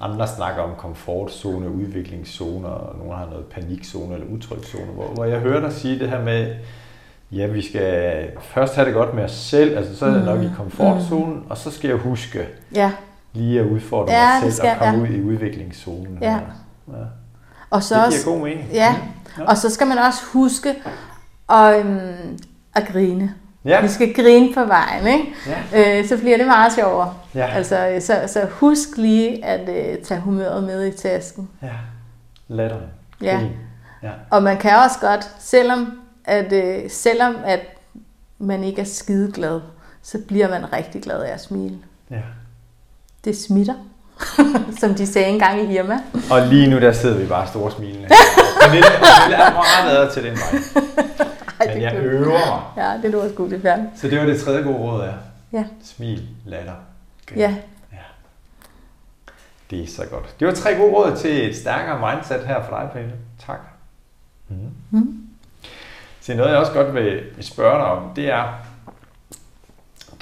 andre 0.00 0.28
snakker 0.28 0.62
om 0.62 0.70
komfortzone, 0.78 1.70
udviklingszone, 1.70 2.68
og 2.68 2.98
nogle 2.98 3.14
har 3.14 3.26
noget 3.26 3.44
panikzone 3.44 4.14
eller 4.14 4.26
utryggzone, 4.26 4.84
hvor, 4.84 5.06
hvor 5.06 5.24
jeg 5.24 5.40
hører 5.40 5.60
dig 5.60 5.72
sige 5.72 5.98
det 5.98 6.10
her 6.10 6.22
med, 6.24 6.54
ja, 7.32 7.46
vi 7.46 7.62
skal 7.62 8.30
først 8.40 8.74
have 8.74 8.86
det 8.86 8.94
godt 8.94 9.14
med 9.14 9.24
os 9.24 9.32
selv, 9.32 9.76
altså 9.76 9.96
så 9.96 10.06
er 10.06 10.10
det 10.10 10.24
nok 10.24 10.42
i 10.42 10.46
mm. 10.46 10.54
komfortzonen, 10.56 11.34
mm. 11.34 11.50
og 11.50 11.56
så 11.56 11.70
skal 11.70 11.88
jeg 11.88 11.96
huske 11.96 12.46
ja. 12.74 12.92
lige 13.32 13.60
at 13.60 13.66
udfordre 13.66 14.12
ja, 14.12 14.32
mig 14.32 14.42
selv 14.42 14.52
skal, 14.52 14.70
og 14.70 14.78
komme 14.78 15.06
ja. 15.06 15.10
ud 15.10 15.16
i 15.16 15.22
udviklingszonen. 15.22 16.18
Ja. 16.20 16.40
ja. 16.88 16.94
Og 17.70 17.82
så 17.82 17.94
det 17.94 18.12
giver 18.24 18.34
god 18.34 18.44
mening. 18.44 18.68
Ja. 18.72 18.96
ja, 19.38 19.44
og 19.44 19.56
så 19.56 19.70
skal 19.70 19.86
man 19.86 19.98
også 19.98 20.20
huske 20.32 20.74
at, 21.48 21.86
um, 21.86 22.00
at 22.74 22.88
grine. 22.92 23.34
Ja. 23.68 23.80
Vi 23.80 23.88
skal 23.88 24.14
grine 24.14 24.54
på 24.54 24.64
vejen, 24.64 25.06
ikke? 25.06 25.34
Ja. 25.72 25.98
Øh, 25.98 26.08
så 26.08 26.16
bliver 26.16 26.36
det 26.36 26.46
meget 26.46 26.72
sjovere. 26.72 27.14
Ja. 27.34 27.46
Altså, 27.46 27.96
så, 28.00 28.20
så 28.26 28.46
husk 28.50 28.88
lige 28.96 29.44
at 29.44 29.60
uh, 29.68 30.02
tage 30.04 30.20
humøret 30.20 30.64
med 30.64 30.86
i 30.86 30.90
tasken. 30.90 31.48
Ja, 31.62 31.68
latter. 32.48 32.76
Ja. 33.22 33.40
ja. 34.02 34.10
Og 34.30 34.42
man 34.42 34.56
kan 34.56 34.76
også 34.76 34.98
godt, 35.00 35.30
selvom 35.38 36.00
at, 36.24 36.52
uh, 36.52 36.90
selvom 36.90 37.36
at 37.44 37.60
man 38.38 38.64
ikke 38.64 38.80
er 38.80 38.86
skide 38.86 39.32
glad, 39.32 39.60
så 40.02 40.18
bliver 40.28 40.48
man 40.48 40.72
rigtig 40.72 41.02
glad 41.02 41.22
af 41.22 41.32
at 41.32 41.40
smile. 41.40 41.78
Ja. 42.10 42.20
Det 43.24 43.38
smitter, 43.38 43.74
som 44.80 44.94
de 44.94 45.06
sagde 45.06 45.28
engang 45.28 45.60
i 45.60 45.74
Irma. 45.76 45.98
Og 46.30 46.40
lige 46.46 46.70
nu 46.70 46.80
der 46.80 46.92
sidder 46.92 47.18
vi 47.18 47.26
bare 47.26 47.46
store 47.46 47.70
smilende. 47.72 48.08
Men 48.72 48.76
det 48.76 48.84
er 49.38 49.52
meget 49.52 50.12
til 50.12 50.24
den 50.24 50.32
vej. 50.32 51.27
Men 51.78 51.94
jeg 51.94 52.04
øver 52.04 52.28
mig. 52.28 52.84
Ja, 52.84 53.00
det 53.02 53.10
lyder 53.10 53.32
sgu 53.32 53.50
det 53.50 53.62
færdigt. 53.62 53.88
Så 53.96 54.08
det 54.08 54.18
var 54.18 54.26
det 54.26 54.40
tredje 54.40 54.62
gode 54.62 54.76
råd, 54.76 55.04
ja. 55.04 55.12
Ja. 55.52 55.64
Smil, 55.84 56.28
latter. 56.46 56.74
Okay. 57.22 57.36
Ja. 57.36 57.54
ja. 57.92 57.98
Det 59.70 59.82
er 59.82 59.86
så 59.86 60.02
godt. 60.10 60.34
Det 60.40 60.48
var 60.48 60.54
tre 60.54 60.74
gode 60.74 60.92
råd 60.92 61.16
til 61.16 61.48
et 61.48 61.56
stærkere 61.56 62.14
mindset 62.14 62.46
her 62.46 62.62
for 62.62 62.76
dig, 62.76 62.88
Pelle. 62.92 63.12
Tak. 63.46 63.58
Mm. 64.48 64.56
Mm. 64.90 65.28
Så 66.20 66.34
noget, 66.34 66.50
jeg 66.50 66.58
også 66.58 66.72
godt 66.72 66.94
vil 66.94 67.22
spørge 67.40 67.78
dig 67.78 67.86
om, 67.86 68.14
det 68.16 68.30
er, 68.30 68.52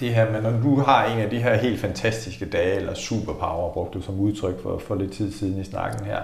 det 0.00 0.14
her 0.14 0.30
med, 0.30 0.42
når 0.42 0.50
du 0.50 0.80
har 0.80 1.04
en 1.04 1.18
af 1.18 1.30
de 1.30 1.38
her 1.38 1.54
helt 1.54 1.80
fantastiske 1.80 2.44
dage, 2.44 2.76
eller 2.76 2.94
superpower, 2.94 3.72
brugte 3.72 3.98
du 3.98 4.04
som 4.04 4.20
udtryk 4.20 4.62
for, 4.62 4.78
for 4.78 4.94
lidt 4.94 5.12
tid 5.12 5.32
siden 5.32 5.60
i 5.60 5.64
snakken 5.64 6.04
her, 6.04 6.22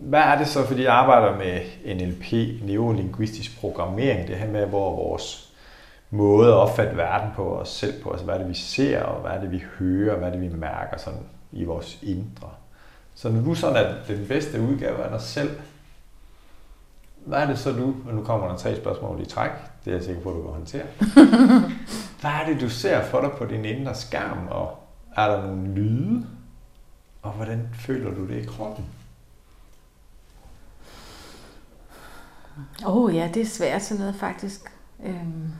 hvad 0.00 0.20
er 0.20 0.38
det 0.38 0.48
så, 0.48 0.66
fordi 0.66 0.82
jeg 0.82 0.92
arbejder 0.92 1.36
med 1.36 1.60
NLP, 1.94 2.32
neurolinguistisk 2.62 3.60
programmering, 3.60 4.28
det 4.28 4.36
her 4.36 4.50
med, 4.50 4.66
hvor 4.66 4.96
vores 4.96 5.52
måde 6.10 6.48
at 6.48 6.54
opfatte 6.54 6.96
verden 6.96 7.30
på 7.36 7.58
os 7.58 7.68
selv 7.68 8.02
på, 8.02 8.10
altså 8.10 8.24
hvad 8.24 8.34
er 8.34 8.38
det, 8.38 8.48
vi 8.48 8.54
ser, 8.54 9.02
og 9.02 9.20
hvad 9.20 9.30
er 9.30 9.40
det, 9.40 9.52
vi 9.52 9.62
hører, 9.78 10.18
hvad 10.18 10.28
er 10.28 10.32
det, 10.32 10.40
vi 10.40 10.56
mærker 10.56 10.98
sådan 10.98 11.20
i 11.52 11.64
vores 11.64 11.98
indre. 12.02 12.48
Så 13.14 13.28
når 13.28 13.40
du 13.40 13.54
sådan 13.54 13.86
er 13.86 13.94
den 14.08 14.26
bedste 14.28 14.60
udgave 14.60 15.02
af 15.04 15.10
dig 15.10 15.20
selv, 15.20 15.50
hvad 17.26 17.38
er 17.38 17.46
det 17.46 17.58
så 17.58 17.72
du, 17.72 17.94
og 18.08 18.14
nu 18.14 18.22
kommer 18.22 18.48
der 18.48 18.56
tre 18.56 18.76
spørgsmål 18.76 19.20
i 19.20 19.24
træk, 19.24 19.50
det 19.84 19.90
er 19.90 19.96
jeg 19.96 20.04
sikker 20.04 20.22
på, 20.22 20.30
at 20.30 20.36
du 20.36 20.42
kan 20.42 20.52
håndtere. 20.52 20.86
hvad 22.20 22.30
er 22.30 22.46
det, 22.48 22.60
du 22.60 22.68
ser 22.68 23.02
for 23.04 23.20
dig 23.20 23.30
på 23.38 23.44
din 23.44 23.64
indre 23.64 23.94
skærm, 23.94 24.48
og 24.50 24.78
er 25.16 25.26
der 25.26 25.46
nogle 25.46 25.74
lyde, 25.74 26.26
og 27.22 27.30
hvordan 27.30 27.68
føler 27.74 28.14
du 28.14 28.26
det 28.26 28.42
i 28.42 28.46
kroppen? 28.46 28.84
Åh 32.86 32.96
oh, 32.96 33.14
ja, 33.14 33.30
det 33.34 33.42
er 33.42 33.46
svært 33.46 33.82
sådan 33.82 34.00
noget 34.00 34.16
faktisk. 34.16 34.72
Øhm. 35.04 35.52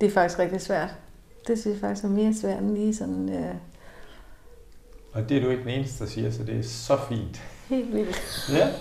Det 0.00 0.06
er 0.06 0.10
faktisk 0.10 0.38
rigtig 0.38 0.60
svært. 0.60 0.94
Det 1.46 1.58
synes 1.58 1.74
jeg 1.74 1.80
faktisk 1.80 2.04
er 2.04 2.08
mere 2.08 2.34
svært 2.34 2.62
end 2.62 2.74
lige 2.74 2.94
sådan... 2.94 3.28
Øh... 3.28 3.54
Og 5.12 5.28
det 5.28 5.36
er 5.36 5.40
du 5.40 5.50
ikke 5.50 5.62
den 5.62 5.70
eneste, 5.70 6.04
der 6.04 6.10
siger, 6.10 6.30
så 6.30 6.44
det 6.44 6.58
er 6.58 6.62
så 6.62 6.98
fint. 7.08 7.42
Helt 7.68 7.92
vildt. 7.92 8.48
Ja. 8.52 8.72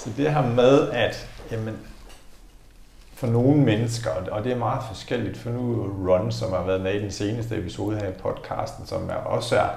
så 0.00 0.10
det 0.16 0.32
her 0.32 0.54
med, 0.54 0.90
at 0.90 1.28
jamen, 1.50 1.78
for 3.18 3.26
nogle 3.26 3.56
mennesker, 3.60 4.10
og 4.30 4.44
det 4.44 4.52
er 4.52 4.56
meget 4.56 4.82
forskelligt, 4.88 5.38
for 5.38 5.50
nu 5.50 5.92
Ron, 6.08 6.32
som 6.32 6.52
har 6.52 6.62
været 6.62 6.80
med 6.80 6.94
i 6.94 7.02
den 7.02 7.10
seneste 7.10 7.56
episode 7.56 7.96
her 7.96 8.08
i 8.08 8.12
podcasten, 8.12 8.86
som 8.86 9.10
er 9.10 9.14
også 9.14 9.56
er, 9.56 9.68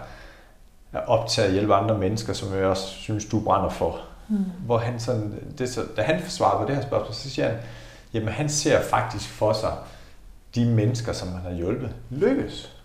er 0.94 1.00
optaget 1.00 1.48
at 1.48 1.54
hjælpe 1.54 1.76
andre 1.76 1.98
mennesker, 1.98 2.34
som 2.34 2.54
jeg 2.54 2.66
også 2.66 2.88
synes, 2.88 3.26
du 3.26 3.40
brænder 3.40 3.70
for. 3.70 4.00
Mm. 4.30 4.38
Hvor 4.66 4.78
han 4.78 5.00
sådan, 5.00 5.54
det, 5.58 5.70
så, 5.70 5.82
da 5.98 6.02
han 6.02 6.22
svarer 6.28 6.62
på 6.62 6.68
det 6.68 6.76
her 6.76 6.84
spørgsmål, 6.84 7.14
så 7.14 7.30
siger 7.30 7.48
han, 7.48 7.58
jamen 8.14 8.30
han 8.30 8.50
ser 8.50 8.82
faktisk 8.82 9.30
for 9.30 9.54
sig, 9.54 9.74
de 10.56 10.66
mennesker, 10.66 11.14
som 11.14 11.28
han 11.28 11.42
har 11.42 11.54
hjulpet, 11.58 11.96
lykkes. 12.10 12.76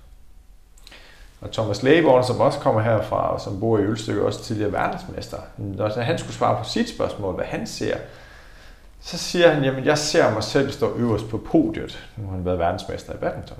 Og 1.40 1.52
Thomas 1.52 1.82
Lægeborn, 1.82 2.24
som 2.24 2.40
også 2.40 2.59
kommer 2.59 2.80
herfra, 2.80 3.32
og 3.34 3.40
som 3.40 3.61
bor 3.61 3.78
i 3.78 3.82
Ølstykke, 3.82 4.26
også 4.26 4.44
tidligere 4.44 4.72
verdensmester, 4.72 5.38
når 5.57 6.00
han 6.00 6.18
skulle 6.18 6.34
svare 6.34 6.59
på 6.59 6.68
sit 6.68 6.88
spørgsmål, 6.88 7.34
hvad 7.34 7.44
han 7.44 7.66
ser, 7.66 7.96
så 9.07 9.18
siger 9.18 9.50
han, 9.50 9.64
jamen 9.64 9.84
jeg 9.84 9.98
ser 9.98 10.32
mig 10.32 10.42
selv 10.42 10.70
stå 10.70 10.94
øverst 10.96 11.28
på 11.28 11.38
podiet. 11.38 12.09
Nu 12.16 12.26
har 12.26 12.36
han 12.36 12.44
været 12.44 12.59
verdensmester 12.59 13.12
i 13.12 13.16
badminton. 13.16 13.59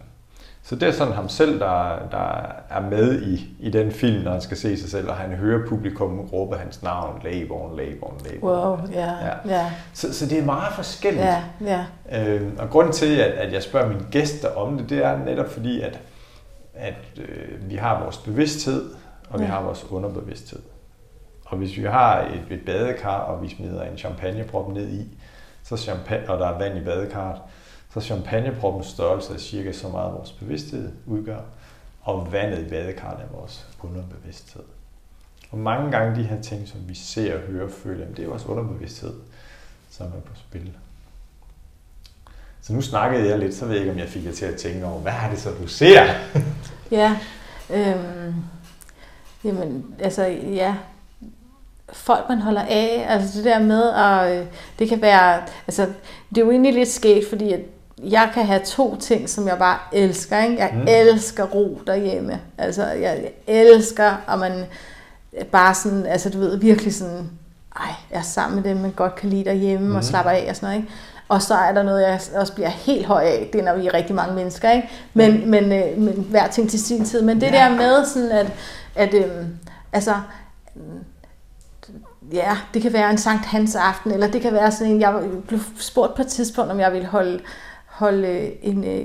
Så 0.63 0.77
det 0.77 0.89
er 0.89 0.93
sådan 0.93 1.13
ham 1.13 1.29
selv, 1.29 1.61
der, 1.61 2.09
der 2.11 2.47
er 2.71 2.81
med 2.81 3.23
i, 3.23 3.57
i 3.61 3.71
den 3.71 3.93
film, 3.93 4.25
når 4.25 4.31
han 4.33 4.41
skal 4.41 4.57
se 4.57 4.77
sig 4.77 4.91
selv, 4.91 5.09
og 5.09 5.17
han 5.17 5.31
hører 5.31 5.69
publikum 5.69 6.21
råbe 6.21 6.57
hans 6.57 6.83
navn, 6.83 7.21
Lægeborn, 7.25 7.77
Lægeborn, 7.77 8.21
Lægeborn. 8.25 8.51
Wow, 8.51 8.79
ja, 8.93 9.11
ja. 9.11 9.57
ja. 9.57 9.73
Så, 9.93 10.15
så 10.15 10.27
det 10.27 10.39
er 10.39 10.45
meget 10.45 10.75
forskelligt. 10.75 11.25
Ja, 11.25 11.43
ja. 11.61 11.85
Øh, 12.13 12.53
og 12.59 12.71
grunden 12.71 12.93
til, 12.93 13.17
at, 13.17 13.33
at 13.33 13.53
jeg 13.53 13.63
spørger 13.63 13.89
mine 13.89 14.07
gæster 14.11 14.57
om 14.57 14.79
det, 14.79 14.91
det 14.91 15.05
er 15.05 15.25
netop 15.25 15.49
fordi, 15.49 15.81
at, 15.81 16.01
at 16.75 16.95
øh, 17.17 17.71
vi 17.71 17.75
har 17.75 18.03
vores 18.03 18.19
bevidsthed, 18.19 18.91
og 19.31 19.41
vi 19.41 19.45
har 19.45 19.63
vores 19.63 19.87
underbevidsthed. 19.91 20.61
Og 21.45 21.59
hvis 21.59 21.77
vi 21.77 21.83
har 21.83 22.21
et, 22.21 22.43
et 22.51 22.61
badekar, 22.67 23.19
og 23.19 23.43
vi 23.43 23.49
smider 23.49 23.83
en 23.83 23.99
champagneprop 23.99 24.73
ned 24.73 24.89
i, 24.89 25.19
så 25.69 25.77
champagne, 25.77 26.31
og 26.31 26.39
der 26.39 26.47
er 26.47 26.59
vand 26.59 26.79
i 26.79 26.85
badekarret, 26.85 27.41
så 27.95 28.01
champagneproppens 28.01 28.87
størrelse 28.87 29.35
er 29.35 29.39
cirka 29.39 29.73
så 29.73 29.89
meget 29.89 30.13
vores 30.13 30.33
bevidsthed 30.33 30.93
udgør, 31.07 31.41
og 32.03 32.33
vandet 32.33 32.67
i 32.67 32.69
badekarret 32.69 33.21
er 33.21 33.37
vores 33.37 33.67
underbevidsthed. 33.83 34.63
Og 35.51 35.59
mange 35.59 35.91
gange 35.91 36.17
de 36.17 36.23
her 36.23 36.43
ting, 36.43 36.69
som 36.69 36.89
vi 36.89 36.95
ser, 36.95 37.39
hører, 37.39 37.69
føler, 37.69 38.07
det 38.07 38.25
er 38.25 38.29
vores 38.29 38.47
underbevidsthed, 38.47 39.15
som 39.91 40.07
er 40.07 40.21
på 40.21 40.33
spil. 40.35 40.73
Så 42.61 42.73
nu 42.73 42.81
snakkede 42.81 43.29
jeg 43.29 43.39
lidt, 43.39 43.55
så 43.55 43.65
ved 43.65 43.73
jeg 43.73 43.81
ikke, 43.81 43.93
om 43.93 43.99
jeg 43.99 44.09
fik 44.09 44.25
jer 44.25 44.33
til 44.33 44.45
at 44.45 44.57
tænke 44.57 44.87
over, 44.87 45.01
hvad 45.01 45.13
er 45.13 45.31
det 45.31 45.39
så, 45.39 45.51
du 45.51 45.67
ser? 45.67 46.03
ja, 46.91 47.19
øhm, 47.71 48.35
jamen, 49.45 49.95
altså, 50.01 50.25
ja, 50.27 50.77
folk, 51.93 52.29
man 52.29 52.41
holder 52.41 52.63
af. 52.63 53.07
Altså 53.09 53.37
det 53.37 53.45
der 53.45 53.59
med, 53.59 53.83
og 53.83 54.37
øh, 54.37 54.47
det 54.79 54.89
kan 54.89 55.03
være, 55.03 55.43
altså 55.67 55.87
det 56.29 56.39
er 56.39 56.45
jo 56.45 56.51
egentlig 56.51 56.75
lidt 56.75 56.89
sket, 56.89 57.25
fordi 57.29 57.53
at 57.53 57.61
jeg 58.05 58.31
kan 58.35 58.47
have 58.47 58.61
to 58.65 58.97
ting, 58.97 59.29
som 59.29 59.49
jeg 59.49 59.59
bare 59.59 59.79
elsker. 59.93 60.43
Ikke? 60.43 60.59
Jeg 60.59 60.71
mm. 60.75 60.87
elsker 60.89 61.45
ro 61.45 61.81
derhjemme. 61.87 62.41
Altså 62.59 62.87
jeg, 62.87 63.01
jeg 63.23 63.33
elsker, 63.47 64.13
og 64.27 64.39
man 64.39 64.65
bare 65.53 65.75
sådan, 65.75 66.07
altså 66.07 66.31
du 66.31 66.39
ved, 66.39 66.57
virkelig 66.57 66.95
sådan, 66.95 67.31
ej, 67.77 67.91
jeg 68.11 68.19
er 68.19 68.23
sammen 68.23 68.63
med 68.63 68.71
dem, 68.71 68.77
man 68.77 68.91
godt 68.91 69.15
kan 69.15 69.31
lide 69.31 69.45
derhjemme 69.45 69.89
mm. 69.89 69.95
og 69.95 70.05
slapper 70.05 70.31
af 70.31 70.47
og 70.49 70.57
sådan 70.57 70.67
noget. 70.67 70.83
Ikke? 70.83 70.93
Og 71.29 71.43
så 71.43 71.55
er 71.55 71.73
der 71.73 71.83
noget, 71.83 72.03
jeg 72.03 72.21
også 72.35 72.53
bliver 72.53 72.69
helt 72.69 73.07
høj 73.07 73.23
af, 73.23 73.49
det 73.53 73.61
er, 73.61 73.65
når 73.65 73.77
vi 73.77 73.87
er 73.87 73.95
rigtig 73.95 74.15
mange 74.15 74.35
mennesker, 74.35 74.71
ikke? 74.71 74.89
Men, 75.15 75.41
mm. 75.41 75.49
men, 75.49 75.73
øh, 75.73 75.99
men 75.99 76.27
hver 76.31 76.47
ting 76.47 76.71
til 76.71 76.81
sin 76.81 77.05
tid. 77.05 77.23
Men 77.23 77.41
det 77.41 77.47
ja. 77.47 77.53
der 77.53 77.77
med 77.77 78.05
sådan, 78.05 78.31
at, 78.31 78.53
at 78.95 79.15
øh, 79.15 79.47
altså, 79.93 80.15
ja, 82.33 82.57
det 82.75 82.83
kan 82.83 82.93
være 82.93 83.11
en 83.11 83.19
Sankt 83.19 83.45
Hans 83.45 83.77
aften, 83.77 84.13
eller 84.13 84.27
det 84.27 84.41
kan 84.41 84.53
være 84.53 84.73
sådan 84.73 84.93
en, 84.93 85.01
jeg 85.01 85.23
blev 85.49 85.61
spurgt 85.79 86.15
på 86.15 86.23
et 86.23 86.29
tidspunkt, 86.29 86.73
om 86.73 86.81
jeg 86.81 86.93
ville 86.93 87.07
holde, 87.07 87.41
holde 87.87 88.65
en 88.65 88.85
øh, 88.85 89.05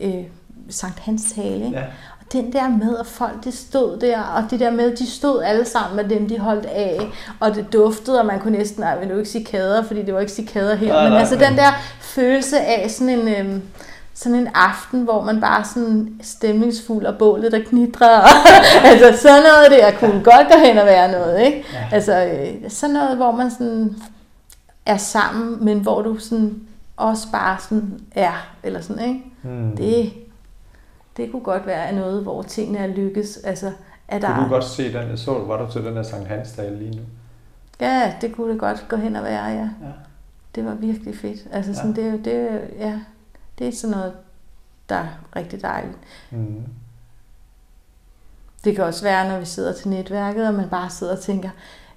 øh, 0.00 0.24
Sankt 0.68 0.98
Hans 0.98 1.32
tale. 1.32 1.70
Ja. 1.72 1.82
Og 2.20 2.32
den 2.32 2.52
der 2.52 2.68
med, 2.68 2.98
at 2.98 3.06
folk 3.06 3.44
det 3.44 3.54
stod 3.54 3.98
der, 3.98 4.22
og 4.22 4.44
det 4.50 4.60
der 4.60 4.70
med, 4.70 4.96
de 4.96 5.10
stod 5.10 5.42
alle 5.42 5.64
sammen 5.64 5.96
med 5.96 6.16
dem, 6.16 6.28
de 6.28 6.38
holdt 6.38 6.66
af, 6.66 7.00
og 7.40 7.54
det 7.54 7.72
duftede, 7.72 8.20
og 8.20 8.26
man 8.26 8.40
kunne 8.40 8.58
næsten, 8.58 8.80
nej, 8.80 8.98
vil 8.98 9.08
du 9.08 9.18
ikke 9.18 9.30
sige 9.30 9.44
kader, 9.44 9.82
fordi 9.82 10.02
det 10.02 10.14
var 10.14 10.20
ikke 10.20 10.32
sige 10.32 10.48
kader 10.48 10.74
helt, 10.74 10.92
men 10.92 11.12
altså 11.12 11.34
den 11.34 11.56
der 11.56 11.72
følelse 12.00 12.60
af 12.60 12.90
sådan 12.90 13.18
en... 13.18 13.28
Øh, 13.28 13.60
sådan 14.14 14.38
en 14.38 14.48
aften, 14.54 15.02
hvor 15.04 15.24
man 15.24 15.40
bare 15.40 15.64
sådan 15.64 16.20
stemningsfuld 16.22 17.06
og 17.06 17.18
bålet, 17.18 17.52
der 17.52 17.64
knitrer. 17.64 18.20
altså 18.90 19.22
sådan 19.22 19.42
noget 19.42 19.70
der 19.70 19.98
kunne 19.98 20.16
ja. 20.16 20.22
godt 20.22 20.52
gå 20.52 20.58
hen 20.58 20.78
og 20.78 20.86
være 20.86 21.12
noget, 21.12 21.40
ikke? 21.46 21.64
Ja. 21.72 21.88
Altså 21.92 22.24
øh, 22.24 22.70
sådan 22.70 22.94
noget, 22.94 23.16
hvor 23.16 23.30
man 23.32 23.50
sådan 23.50 23.96
er 24.86 24.96
sammen, 24.96 25.64
men 25.64 25.78
hvor 25.78 26.02
du 26.02 26.18
sådan 26.18 26.60
også 26.96 27.26
bare 27.32 27.58
sådan 27.60 28.00
er, 28.14 28.48
eller 28.62 28.80
sådan, 28.80 29.08
ikke? 29.08 29.24
Hmm. 29.42 29.76
Det, 29.76 30.12
det 31.16 31.30
kunne 31.30 31.42
godt 31.42 31.66
være 31.66 31.92
noget, 31.92 32.22
hvor 32.22 32.42
tingene 32.42 32.78
er 32.78 32.86
lykkes. 32.86 33.36
Altså, 33.36 33.72
er 34.08 34.18
der... 34.18 34.34
Kunne 34.34 34.44
du 34.44 34.50
godt 34.50 34.64
se 34.64 34.92
den, 34.92 35.16
så 35.16 35.32
var 35.32 35.64
du 35.66 35.72
til 35.72 35.84
den 35.84 35.94
her 35.94 36.02
Sankt 36.02 36.28
Hans 36.28 36.60
lige 36.78 36.96
nu? 36.96 37.02
Ja, 37.80 38.14
det 38.20 38.36
kunne 38.36 38.52
det 38.52 38.60
godt 38.60 38.84
gå 38.88 38.96
hen 38.96 39.16
og 39.16 39.24
være, 39.24 39.44
ja. 39.44 39.60
ja. 39.60 39.92
Det 40.54 40.64
var 40.64 40.74
virkelig 40.74 41.16
fedt. 41.16 41.40
Altså 41.52 41.74
sådan, 41.74 41.94
ja. 41.96 42.02
det, 42.02 42.24
det, 42.24 42.60
ja, 42.78 42.98
det 43.58 43.68
er 43.68 43.72
sådan 43.72 43.96
noget, 43.96 44.14
der 44.88 44.94
er 44.94 45.08
rigtig 45.36 45.62
dejligt. 45.62 45.98
Mm. 46.30 46.64
Det 48.64 48.76
kan 48.76 48.84
også 48.84 49.02
være, 49.02 49.28
når 49.28 49.38
vi 49.38 49.44
sidder 49.44 49.72
til 49.72 49.88
netværket, 49.88 50.48
og 50.48 50.54
man 50.54 50.68
bare 50.68 50.90
sidder 50.90 51.16
og 51.16 51.22
tænker, 51.22 51.50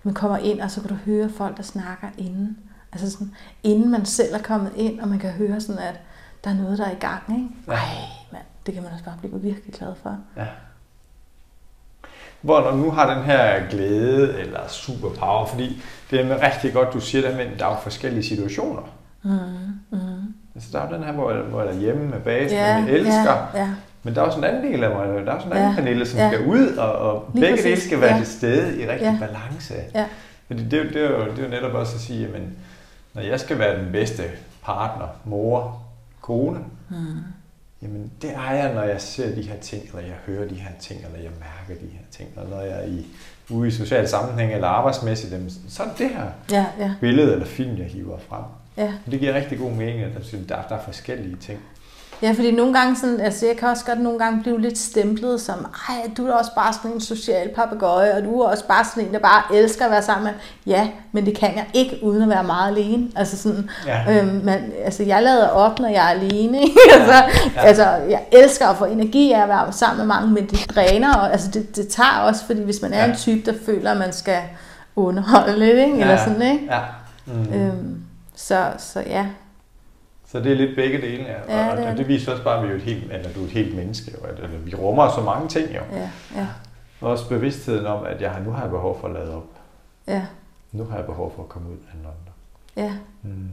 man 0.03 0.13
kommer 0.13 0.37
ind, 0.37 0.61
og 0.61 0.71
så 0.71 0.81
kan 0.81 0.89
du 0.89 0.95
høre 0.95 1.29
folk, 1.29 1.57
der 1.57 1.63
snakker 1.63 2.07
inden. 2.17 2.57
Altså 2.91 3.11
sådan, 3.11 3.35
inden 3.63 3.91
man 3.91 4.05
selv 4.05 4.33
er 4.33 4.41
kommet 4.41 4.71
ind, 4.75 4.99
og 4.99 5.07
man 5.07 5.19
kan 5.19 5.31
høre 5.31 5.61
sådan, 5.61 5.81
at 5.81 5.99
der 6.43 6.49
er 6.49 6.55
noget, 6.55 6.77
der 6.77 6.85
er 6.85 6.91
i 6.91 6.99
gang. 6.99 7.23
Ikke? 7.29 7.49
Ja. 7.67 7.73
Ej, 7.73 7.95
mand, 8.31 8.43
det 8.65 8.73
kan 8.73 8.83
man 8.83 8.91
også 8.91 9.05
bare 9.05 9.17
blive 9.19 9.41
virkelig 9.41 9.73
glad 9.73 9.95
for. 10.03 10.17
Ja. 10.37 10.47
Hvor 12.41 12.61
når 12.61 12.75
nu 12.75 12.91
har 12.91 13.15
den 13.15 13.23
her 13.23 13.69
glæde 13.69 14.39
eller 14.39 14.67
superpower, 14.67 15.45
fordi 15.45 15.81
det 16.11 16.19
er 16.19 16.41
rigtig 16.41 16.73
godt, 16.73 16.93
du 16.93 16.99
siger 16.99 17.27
det, 17.27 17.37
men 17.37 17.59
der 17.59 17.65
er 17.65 17.69
jo 17.69 17.79
forskellige 17.79 18.23
situationer. 18.23 18.81
Mm, 19.23 19.31
mm. 19.89 20.33
Altså, 20.55 20.69
der 20.71 20.79
er 20.79 20.89
jo 20.89 20.95
den 20.95 21.03
her, 21.03 21.11
hvor 21.11 21.31
jeg, 21.31 21.41
hvor 21.41 21.61
jeg 21.61 21.75
er 21.75 21.79
hjemme 21.79 22.05
med 22.05 22.19
basen, 22.19 22.57
ja, 22.57 22.77
og 22.77 22.87
jeg 22.87 22.95
elsker. 22.95 23.49
Ja, 23.53 23.59
ja. 23.59 23.69
Men 24.03 24.15
der 24.15 24.21
er 24.21 24.25
også 24.25 24.37
en 24.37 24.43
anden 24.43 24.71
del 24.71 24.83
af 24.83 24.89
mig, 24.89 25.25
der 25.25 25.31
er 25.31 25.35
også 25.35 25.47
en 25.47 25.53
anden 25.53 25.69
ja, 25.69 25.75
panel, 25.75 26.07
som 26.07 26.19
ja. 26.19 26.29
skal 26.29 26.45
ud, 26.45 26.67
og, 26.67 26.91
og 26.93 27.29
begge 27.33 27.63
dele 27.63 27.81
skal 27.81 28.01
være 28.01 28.13
ja. 28.13 28.17
til 28.17 28.27
stede 28.27 28.81
i 28.81 28.87
rigtig 28.87 29.05
ja. 29.05 29.17
balance. 29.19 29.73
Ja. 29.95 30.05
Fordi 30.47 30.63
det, 30.63 30.93
det, 30.93 31.05
er 31.05 31.09
jo, 31.09 31.25
det 31.25 31.39
er 31.39 31.43
jo 31.43 31.49
netop 31.49 31.73
også 31.73 31.95
at 31.95 32.01
sige, 32.01 32.27
at 32.27 32.41
når 33.13 33.21
jeg 33.21 33.39
skal 33.39 33.59
være 33.59 33.79
den 33.83 33.91
bedste 33.91 34.23
partner, 34.63 35.07
mor, 35.25 35.81
kone, 36.21 36.59
mm. 36.89 36.95
jamen 37.81 38.11
det 38.21 38.29
er 38.35 38.51
jeg, 38.51 38.73
når 38.73 38.83
jeg 38.83 39.01
ser 39.01 39.35
de 39.35 39.41
her 39.41 39.57
ting, 39.57 39.83
eller 39.83 40.01
jeg 40.01 40.15
hører 40.25 40.47
de 40.47 40.55
her 40.55 40.71
ting, 40.79 41.05
eller 41.05 41.19
jeg 41.19 41.31
mærker 41.39 41.81
de 41.81 41.87
her 41.87 42.05
ting, 42.11 42.29
og 42.35 42.49
når 42.49 42.61
jeg 42.61 42.83
er 42.83 42.85
i, 42.85 43.05
ude 43.49 43.67
i 43.67 43.71
sociale 43.71 44.07
sammenhæng 44.07 44.53
eller 44.53 44.67
arbejdsmæssigt, 44.67 45.33
så 45.69 45.83
er 45.83 45.87
det 45.87 45.97
det 45.97 46.09
her 46.09 46.25
ja, 46.51 46.65
ja. 46.79 46.93
billede 47.01 47.33
eller 47.33 47.45
film, 47.45 47.77
jeg 47.77 47.85
hiver 47.85 48.17
frem. 48.29 48.43
Ja. 48.77 48.91
Det 49.11 49.19
giver 49.19 49.33
rigtig 49.33 49.59
god 49.59 49.71
mening, 49.71 50.01
at 50.01 50.11
der, 50.49 50.61
der 50.69 50.75
er 50.75 50.83
forskellige 50.85 51.35
ting. 51.41 51.59
Ja, 52.21 52.31
fordi 52.31 52.51
nogle 52.51 52.73
gange, 52.73 52.95
sådan, 52.95 53.19
altså 53.19 53.45
jeg 53.45 53.57
kan 53.57 53.69
også 53.69 53.85
godt 53.85 54.01
nogle 54.01 54.19
gange 54.19 54.41
blive 54.41 54.61
lidt 54.61 54.77
stemplet 54.77 55.41
som, 55.41 55.65
ej, 55.89 55.95
du 56.17 56.27
er 56.27 56.33
også 56.33 56.51
bare 56.55 56.73
sådan 56.73 56.91
en 56.91 57.01
social 57.01 57.49
papegøje, 57.55 58.13
og 58.17 58.23
du 58.23 58.41
er 58.41 58.47
også 58.47 58.67
bare 58.67 58.85
sådan 58.85 59.07
en, 59.07 59.13
der 59.13 59.19
bare 59.19 59.55
elsker 59.55 59.85
at 59.85 59.91
være 59.91 60.01
sammen 60.01 60.23
med. 60.23 60.33
Ja, 60.73 60.89
men 61.11 61.25
det 61.25 61.37
kan 61.37 61.55
jeg 61.55 61.65
ikke, 61.73 61.99
uden 62.01 62.21
at 62.21 62.29
være 62.29 62.43
meget 62.43 62.77
alene. 62.77 63.07
Altså 63.15 63.37
sådan, 63.37 63.69
ja. 63.87 64.19
øhm, 64.19 64.41
man, 64.43 64.71
altså 64.83 65.03
jeg 65.03 65.23
lader 65.23 65.47
op, 65.47 65.79
når 65.79 65.87
jeg 65.87 66.05
er 66.05 66.19
alene. 66.19 66.57
altså, 66.93 67.13
ja. 67.13 67.51
Ja. 67.55 67.61
altså, 67.61 67.85
jeg 67.85 68.21
elsker 68.31 68.67
at 68.67 68.77
få 68.77 68.85
energi 68.85 69.31
af 69.31 69.43
at 69.43 69.49
være 69.49 69.73
sammen 69.73 69.97
med 69.97 70.15
mange, 70.15 70.33
men 70.33 70.45
det 70.45 70.75
dræner, 70.75 71.15
og 71.15 71.31
altså 71.31 71.51
det, 71.51 71.75
det 71.75 71.87
tager 71.87 72.19
også, 72.19 72.45
fordi 72.45 72.63
hvis 72.63 72.81
man 72.81 72.93
er 72.93 73.03
ja. 73.03 73.09
en 73.09 73.15
type, 73.15 73.51
der 73.51 73.57
føler, 73.65 73.91
at 73.91 73.97
man 73.97 74.13
skal 74.13 74.39
underholde 74.95 75.59
lidt, 75.59 75.77
ikke? 75.77 75.99
eller 75.99 76.17
sådan, 76.17 76.41
ikke? 76.41 76.65
Ja. 76.71 76.79
Mm. 77.25 77.53
Øhm, 77.53 78.04
så, 78.35 78.73
så 78.77 78.99
ja. 78.99 79.29
Så 80.27 80.39
det 80.39 80.51
er 80.51 80.55
lidt 80.55 80.75
begge 80.75 81.01
dele, 81.01 81.23
ja. 81.23 81.55
ja 81.57 81.71
og, 81.71 81.77
det, 81.77 81.87
og 81.87 81.97
det 81.97 82.07
viser 82.07 82.31
også 82.31 82.43
bare, 82.43 82.61
at 82.61 82.67
vi 82.67 82.71
er 82.71 82.75
et 82.75 82.81
helt, 82.81 83.11
eller 83.11 83.33
du 83.33 83.41
er 83.41 83.45
et 83.45 83.51
helt 83.51 83.75
menneske, 83.75 84.11
jo, 84.11 84.27
at, 84.27 84.39
eller, 84.43 84.57
vi 84.57 84.75
rummer 84.75 85.11
så 85.15 85.21
mange 85.21 85.47
ting 85.47 85.75
jo. 85.75 85.81
Ja, 85.91 86.09
ja. 86.35 86.47
Og 87.01 87.11
også 87.11 87.29
bevidstheden 87.29 87.85
om, 87.85 88.05
at 88.05 88.21
jeg 88.21 88.31
har, 88.31 88.39
nu 88.39 88.51
har 88.51 88.61
jeg 88.61 88.71
behov 88.71 88.99
for 88.99 89.07
at 89.07 89.13
lade 89.13 89.35
op. 89.35 89.47
Ja. 90.07 90.25
Nu 90.71 90.83
har 90.83 90.95
jeg 90.95 91.05
behov 91.05 91.33
for 91.35 91.43
at 91.43 91.49
komme 91.49 91.69
ud 91.69 91.77
af 91.77 91.97
andre. 91.97 92.33
Ja. 92.87 92.97
Mm. 93.23 93.49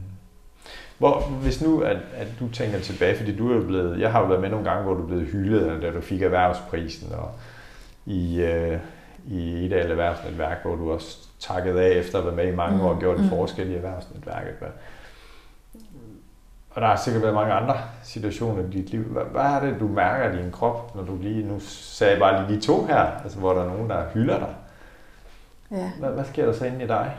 Hvor, 0.97 1.19
hvis 1.19 1.61
nu, 1.61 1.81
at, 1.81 1.97
at 2.13 2.27
du 2.39 2.49
tænker 2.49 2.79
tilbage, 2.79 3.17
fordi 3.17 3.35
du 3.35 3.59
er 3.59 3.65
blevet, 3.65 3.99
jeg 3.99 4.11
har 4.11 4.19
jo 4.19 4.25
været 4.25 4.41
med 4.41 4.49
nogle 4.49 4.69
gange, 4.69 4.83
hvor 4.83 4.93
du 4.93 5.03
er 5.03 5.07
blevet 5.07 5.25
hyldet, 5.25 5.81
da 5.81 5.91
du 5.91 6.01
fik 6.01 6.21
erhvervsprisen, 6.21 7.13
og 7.13 7.31
i, 8.05 8.41
øh, 8.41 8.79
i 9.27 9.65
et 9.65 9.73
af 9.73 9.89
erhvervsnetværk, 9.89 10.57
hvor 10.63 10.75
du 10.75 10.91
også 10.91 11.17
takket 11.39 11.77
af 11.77 11.89
efter 11.89 12.19
at 12.19 12.25
være 12.25 12.35
med 12.35 12.47
i 12.47 12.55
mange 12.55 12.83
år 12.83 12.89
og 12.89 12.99
gjort 12.99 13.19
en 13.19 13.29
forskel 13.29 13.71
i 13.71 13.75
erhvervsnetværket. 13.75 14.55
Og 16.69 16.81
der 16.81 16.87
har 16.87 16.95
sikkert 16.95 17.23
været 17.23 17.35
mange 17.35 17.53
andre 17.53 17.77
situationer 18.03 18.63
i 18.63 18.71
dit 18.71 18.89
liv. 18.89 19.03
Hvad, 19.03 19.23
hvad 19.23 19.41
er 19.41 19.59
det, 19.59 19.79
du 19.79 19.87
mærker 19.87 20.33
i 20.33 20.41
din 20.41 20.51
krop, 20.51 20.95
når 20.95 21.03
du 21.03 21.17
lige, 21.21 21.47
nu 21.47 21.59
sagde 21.59 22.11
jeg 22.11 22.19
bare 22.19 22.47
lige 22.47 22.59
de 22.59 22.65
to 22.65 22.85
her, 22.85 23.21
altså 23.23 23.39
hvor 23.39 23.53
der 23.53 23.61
er 23.61 23.67
nogen, 23.67 23.89
der 23.89 24.05
hylder 24.13 24.39
dig. 24.39 24.55
Ja. 25.71 25.91
Hvad, 25.99 26.09
hvad 26.09 26.25
sker 26.25 26.45
der 26.45 26.53
så 26.53 26.65
inde 26.65 26.83
i 26.83 26.87
dig? 26.87 27.15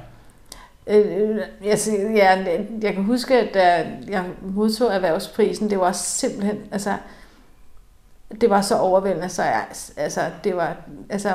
Øh, 0.87 1.37
jeg, 1.65 1.79
ja, 2.15 2.45
jeg 2.83 2.95
kan 2.95 3.05
huske, 3.05 3.35
at 3.41 3.55
da 3.55 3.87
jeg 4.09 4.25
modtog 4.43 4.93
erhvervsprisen, 4.93 5.71
det 5.71 5.79
var 5.79 5.93
simpelthen, 5.93 6.59
altså, 6.73 6.97
det 8.41 8.51
var 8.51 8.61
så 8.61 8.79
overvældende, 8.79 9.29
så 9.29 9.43
jeg, 9.43 9.65
altså, 9.97 10.21
det 10.45 10.57
var, 10.57 10.77
altså, 11.11 11.29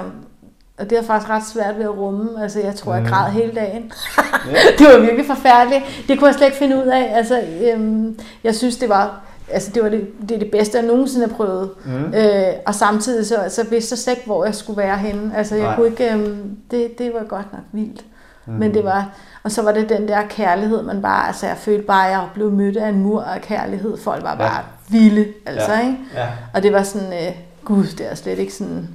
og 0.80 0.90
det 0.90 0.98
er 0.98 1.04
faktisk 1.04 1.30
ret 1.30 1.46
svært 1.46 1.78
ved 1.78 1.84
at 1.84 1.98
rumme. 1.98 2.44
Altså, 2.44 2.60
jeg 2.60 2.76
tror, 2.76 2.94
jeg 2.94 3.04
mm. 3.04 3.10
græd 3.10 3.32
hele 3.32 3.52
dagen. 3.56 3.92
det 4.80 4.88
var 4.94 5.00
virkelig 5.00 5.26
forfærdeligt. 5.26 5.84
Det 6.08 6.20
kunne 6.20 6.28
jeg 6.28 6.36
slet 6.36 6.48
ikke 6.48 6.58
finde 6.58 6.78
ud 6.78 6.88
af. 6.88 7.12
Altså, 7.16 7.42
øhm, 7.62 8.20
jeg 8.44 8.56
synes, 8.56 8.78
det 8.78 8.90
var, 8.90 9.22
altså, 9.52 9.72
det, 9.74 9.84
var 9.84 9.90
det, 9.90 10.08
det, 10.30 10.36
er 10.36 10.40
det 10.40 10.52
bedste, 10.52 10.78
jeg 10.78 10.88
nogensinde 10.88 11.28
har 11.28 11.36
prøvet. 11.36 11.70
Mm. 11.86 12.14
Øh, 12.14 12.54
og 12.66 12.76
samtidig 12.76 13.26
så, 13.26 13.36
så 13.50 13.64
vidste 13.70 13.94
jeg 13.94 13.98
slet 14.00 14.14
ikke, 14.14 14.26
hvor 14.26 14.46
jeg 14.46 14.56
skulle 14.56 14.78
være 14.78 14.98
henne. 14.98 15.38
Altså, 15.38 15.56
jeg 15.56 15.64
Nej. 15.64 15.76
kunne 15.76 15.88
ikke, 15.88 16.14
øhm, 16.14 16.58
det, 16.72 16.98
det 16.98 17.14
var 17.14 17.24
godt 17.24 17.54
nok 17.54 17.64
vildt. 17.72 18.06
Mm. 18.46 18.54
Men 18.54 18.74
det 18.74 18.84
var, 18.84 19.10
og 19.44 19.52
så 19.52 19.62
var 19.62 19.72
det 19.72 19.90
den 19.90 20.08
der 20.08 20.22
kærlighed, 20.30 20.84
man 20.84 21.02
bare, 21.02 21.28
altså 21.28 21.48
jeg 21.48 21.58
følte 21.58 21.84
bare, 21.84 22.06
at 22.06 22.12
jeg 22.12 22.28
blev 22.34 22.52
mødt 22.52 22.78
af 22.78 22.90
en 22.90 23.00
mur 23.00 23.22
af 23.22 23.42
kærlighed. 23.42 23.98
Folk 23.98 24.24
var 24.24 24.36
bare 24.36 24.56
ja. 24.56 24.62
vilde, 25.00 25.28
altså, 25.46 25.72
ja. 25.72 25.80
ikke? 25.80 25.98
Ja. 26.16 26.28
Og 26.54 26.64
det 26.64 26.74
var 26.74 26.84
sådan, 26.84 27.14
øh, 27.14 27.36
gud, 27.66 27.84
det 27.84 28.12
er 28.12 28.16
slet 28.16 28.40
ikke 28.40 28.54
sådan, 28.54 28.88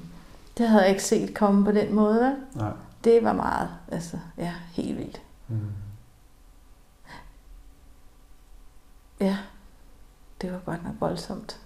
det 0.59 0.69
havde 0.69 0.83
jeg 0.83 0.91
ikke 0.91 1.03
set 1.03 1.35
komme 1.35 1.65
på 1.65 1.73
den 1.73 1.95
måde. 1.95 2.37
Nej. 2.55 2.71
Det 3.05 3.25
var 3.25 3.33
meget, 3.33 3.69
altså, 3.93 4.17
ja, 4.39 4.53
helt 4.73 4.99
vildt. 4.99 5.21
Mm. 5.49 5.57
Ja, 9.21 9.37
det 10.43 10.53
var 10.53 10.59
godt 10.59 10.85
nok 10.85 10.95
voldsomt. 11.01 11.61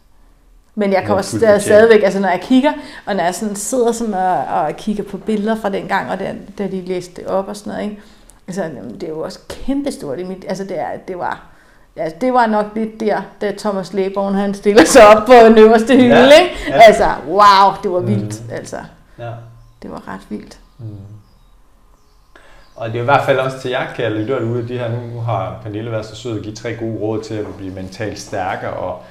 Men 0.74 0.92
jeg 0.92 1.04
kan 1.04 1.14
også 1.14 1.38
der, 1.38 1.58
stadigvæk, 1.58 2.02
altså 2.02 2.20
når 2.20 2.28
jeg 2.28 2.40
kigger, 2.40 2.72
og 3.06 3.16
når 3.16 3.24
jeg 3.24 3.34
sådan 3.34 3.56
sidder 3.56 3.92
sådan 3.92 4.14
og, 4.14 4.44
og 4.44 4.76
kigger 4.76 5.04
på 5.04 5.16
billeder 5.16 5.56
fra 5.56 5.68
den 5.68 5.88
gang, 5.88 6.10
og 6.10 6.18
der, 6.18 6.34
da 6.58 6.66
de 6.66 6.80
læste 6.80 7.14
det 7.14 7.26
op 7.26 7.48
og 7.48 7.56
sådan 7.56 7.72
noget, 7.72 7.90
ikke? 7.90 8.02
Altså, 8.46 8.70
det 8.94 9.02
er 9.02 9.08
jo 9.08 9.20
også 9.20 9.40
kæmpestort 9.48 10.18
i 10.18 10.24
mit, 10.24 10.44
altså 10.48 10.64
det, 10.64 10.78
er, 10.78 10.96
det 10.96 11.18
var, 11.18 11.46
ja, 11.98 12.08
det 12.20 12.32
var 12.32 12.46
nok 12.46 12.66
lidt 12.74 13.00
der, 13.00 13.22
da 13.40 13.52
Thomas 13.58 13.92
Leborn, 13.92 14.34
han 14.34 14.54
stiller 14.54 14.84
sig 14.84 15.06
op 15.06 15.26
på 15.26 15.32
den 15.32 15.58
øverste 15.58 15.96
hylde, 15.96 16.16
ja, 16.16 16.40
ikke? 16.40 16.54
Ja. 16.68 16.80
Altså, 16.80 17.06
wow, 17.26 17.72
det 17.82 17.90
var 17.90 18.00
vildt, 18.00 18.46
mm. 18.46 18.54
altså. 18.54 18.76
Ja. 19.18 19.30
Det 19.82 19.90
var 19.90 20.08
ret 20.08 20.20
vildt. 20.28 20.58
Mm. 20.78 20.86
Og 22.76 22.88
det 22.88 22.96
er 22.96 23.02
i 23.02 23.04
hvert 23.04 23.24
fald 23.24 23.38
også 23.38 23.60
til 23.60 23.70
jer, 23.70 23.94
kære 23.94 24.10
lytter 24.10 24.40
ude, 24.40 24.68
de 24.68 24.78
her, 24.78 24.90
nu 24.90 25.20
har 25.20 25.60
Pernille 25.62 25.90
været 25.90 26.06
så 26.06 26.16
sød 26.16 26.36
at 26.36 26.42
give 26.42 26.54
tre 26.54 26.74
gode 26.76 26.98
råd 26.98 27.22
til 27.22 27.34
at 27.34 27.46
blive 27.56 27.74
mentalt 27.74 28.18
stærkere, 28.18 28.72
og 28.72 29.02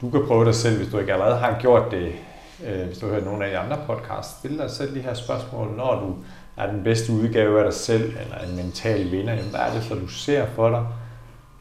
du 0.00 0.10
kan 0.10 0.26
prøve 0.26 0.44
dig 0.44 0.54
selv, 0.54 0.76
hvis 0.76 0.88
du 0.88 0.98
ikke 0.98 1.12
allerede 1.12 1.36
har 1.36 1.56
gjort 1.60 1.90
det, 1.90 2.12
øh, 2.66 2.86
hvis 2.86 2.98
du 2.98 3.06
har 3.06 3.14
hørt 3.14 3.24
nogle 3.24 3.44
af 3.44 3.50
de 3.50 3.58
andre 3.58 3.78
podcasts, 3.86 4.38
stille 4.38 4.58
dig 4.58 4.70
selv 4.70 4.94
de 4.94 5.00
her 5.00 5.14
spørgsmål, 5.14 5.68
når 5.76 6.00
du 6.00 6.14
er 6.62 6.70
den 6.70 6.84
bedste 6.84 7.12
udgave 7.12 7.58
af 7.58 7.64
dig 7.64 7.74
selv, 7.74 8.02
eller 8.02 8.38
en 8.48 8.56
mental 8.56 9.10
vinder, 9.10 9.32
jamen, 9.32 9.50
hvad 9.50 9.60
er 9.60 9.72
det 9.74 9.84
så, 9.88 9.94
du 9.94 10.08
ser 10.08 10.46
for 10.54 10.70
dig 10.70 10.86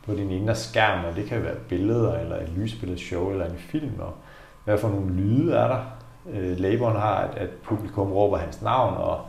på 0.06 0.14
din 0.14 0.32
indre 0.32 0.56
skærm, 0.56 1.06
og 1.06 1.16
det 1.16 1.26
kan 1.26 1.43
være 1.43 1.56
billeder, 1.56 2.20
eller 2.20 2.36
et 2.41 2.49
lysbillede 2.49 2.99
show, 2.99 3.32
eller 3.32 3.45
en 3.45 3.58
film, 3.58 3.99
og 3.99 4.14
hvad 4.64 4.78
for 4.78 4.89
nogle 4.89 5.14
lyde 5.14 5.56
er 5.56 5.68
der. 5.68 5.82
Øh, 6.30 6.60
Laboren 6.60 6.95
har, 6.95 7.16
at, 7.16 7.38
at 7.38 7.49
publikum 7.49 8.12
råber 8.12 8.38
hans 8.38 8.62
navn, 8.62 8.97
og 8.97 9.22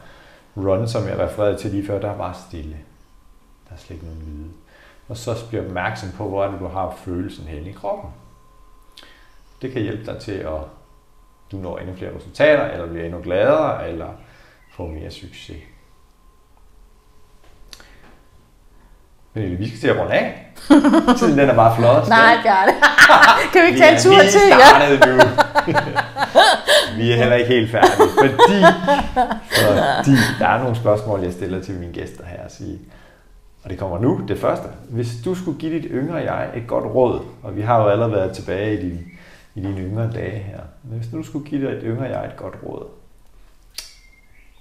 Ron, 0.56 0.88
som 0.88 1.08
jeg 1.08 1.18
refererede 1.18 1.56
til 1.56 1.70
lige 1.70 1.86
før, 1.86 2.00
der 2.00 2.10
er 2.10 2.18
bare 2.18 2.34
stille. 2.48 2.76
Der 3.68 3.74
er 3.74 3.76
slet 3.76 3.94
ikke 3.94 4.06
nogen 4.06 4.22
lyde. 4.26 4.50
Og 5.08 5.16
så 5.16 5.48
bliver 5.48 5.64
opmærksom 5.64 6.08
på, 6.16 6.28
hvor 6.28 6.44
er 6.44 6.50
det, 6.50 6.60
du 6.60 6.66
har 6.66 6.94
følelsen 6.96 7.44
hen 7.44 7.66
i 7.66 7.72
kroppen. 7.72 8.10
Det 9.62 9.72
kan 9.72 9.82
hjælpe 9.82 10.12
dig 10.12 10.20
til 10.20 10.32
at 10.32 10.60
du 11.52 11.56
når 11.56 11.78
endnu 11.78 11.96
flere 11.96 12.16
resultater, 12.16 12.64
eller 12.64 12.86
bliver 12.86 13.04
endnu 13.04 13.20
gladere, 13.22 13.88
eller 13.88 14.08
får 14.70 14.86
mere 14.86 15.10
succes. 15.10 15.62
Men 19.34 19.58
vi 19.58 19.68
skal 19.68 19.80
til 19.80 19.88
at 19.88 20.00
runde 20.00 20.12
af. 20.12 20.52
Tiden 21.18 21.38
den 21.38 21.48
er 21.48 21.54
bare 21.54 21.76
flot. 21.76 22.08
Nej, 22.08 22.36
Bjarne. 22.44 22.72
kan 23.52 23.62
vi 23.62 23.66
ikke 23.66 23.80
tage 23.80 23.92
en 23.92 24.00
tur 24.02 24.18
til? 24.30 24.40
Ja, 24.50 24.88
nu. 25.06 25.16
vi 26.96 27.12
er 27.12 27.16
heller 27.16 27.34
ikke 27.34 27.48
helt 27.48 27.70
færdige, 27.70 28.08
fordi, 28.18 28.60
fordi 29.56 30.16
der 30.38 30.48
er 30.48 30.58
nogle 30.58 30.76
spørgsmål, 30.76 31.20
jeg 31.22 31.32
stiller 31.32 31.62
til 31.62 31.74
mine 31.74 31.92
gæster 31.92 32.24
her. 32.26 32.42
At 32.44 32.52
sige, 32.54 32.78
og 33.64 33.70
det 33.70 33.78
kommer 33.78 33.98
nu, 33.98 34.20
det 34.28 34.38
første. 34.38 34.68
Hvis 34.88 35.08
du 35.24 35.34
skulle 35.34 35.58
give 35.58 35.74
dit 35.74 35.86
yngre 35.90 36.16
jeg 36.16 36.50
et 36.54 36.66
godt 36.66 36.84
råd, 36.84 37.20
og 37.42 37.56
vi 37.56 37.60
har 37.62 37.82
jo 37.82 37.88
allerede 37.88 38.12
været 38.12 38.32
tilbage 38.32 38.78
i 38.78 38.82
dine, 38.82 39.00
i 39.54 39.60
dine 39.60 39.80
yngre 39.80 40.10
dage 40.12 40.38
her. 40.38 40.60
Men 40.82 40.98
hvis 40.98 41.10
du 41.12 41.22
skulle 41.22 41.46
give 41.46 41.74
dit 41.74 41.82
yngre 41.82 42.04
jeg 42.04 42.24
et 42.24 42.36
godt 42.36 42.54
råd, 42.66 42.86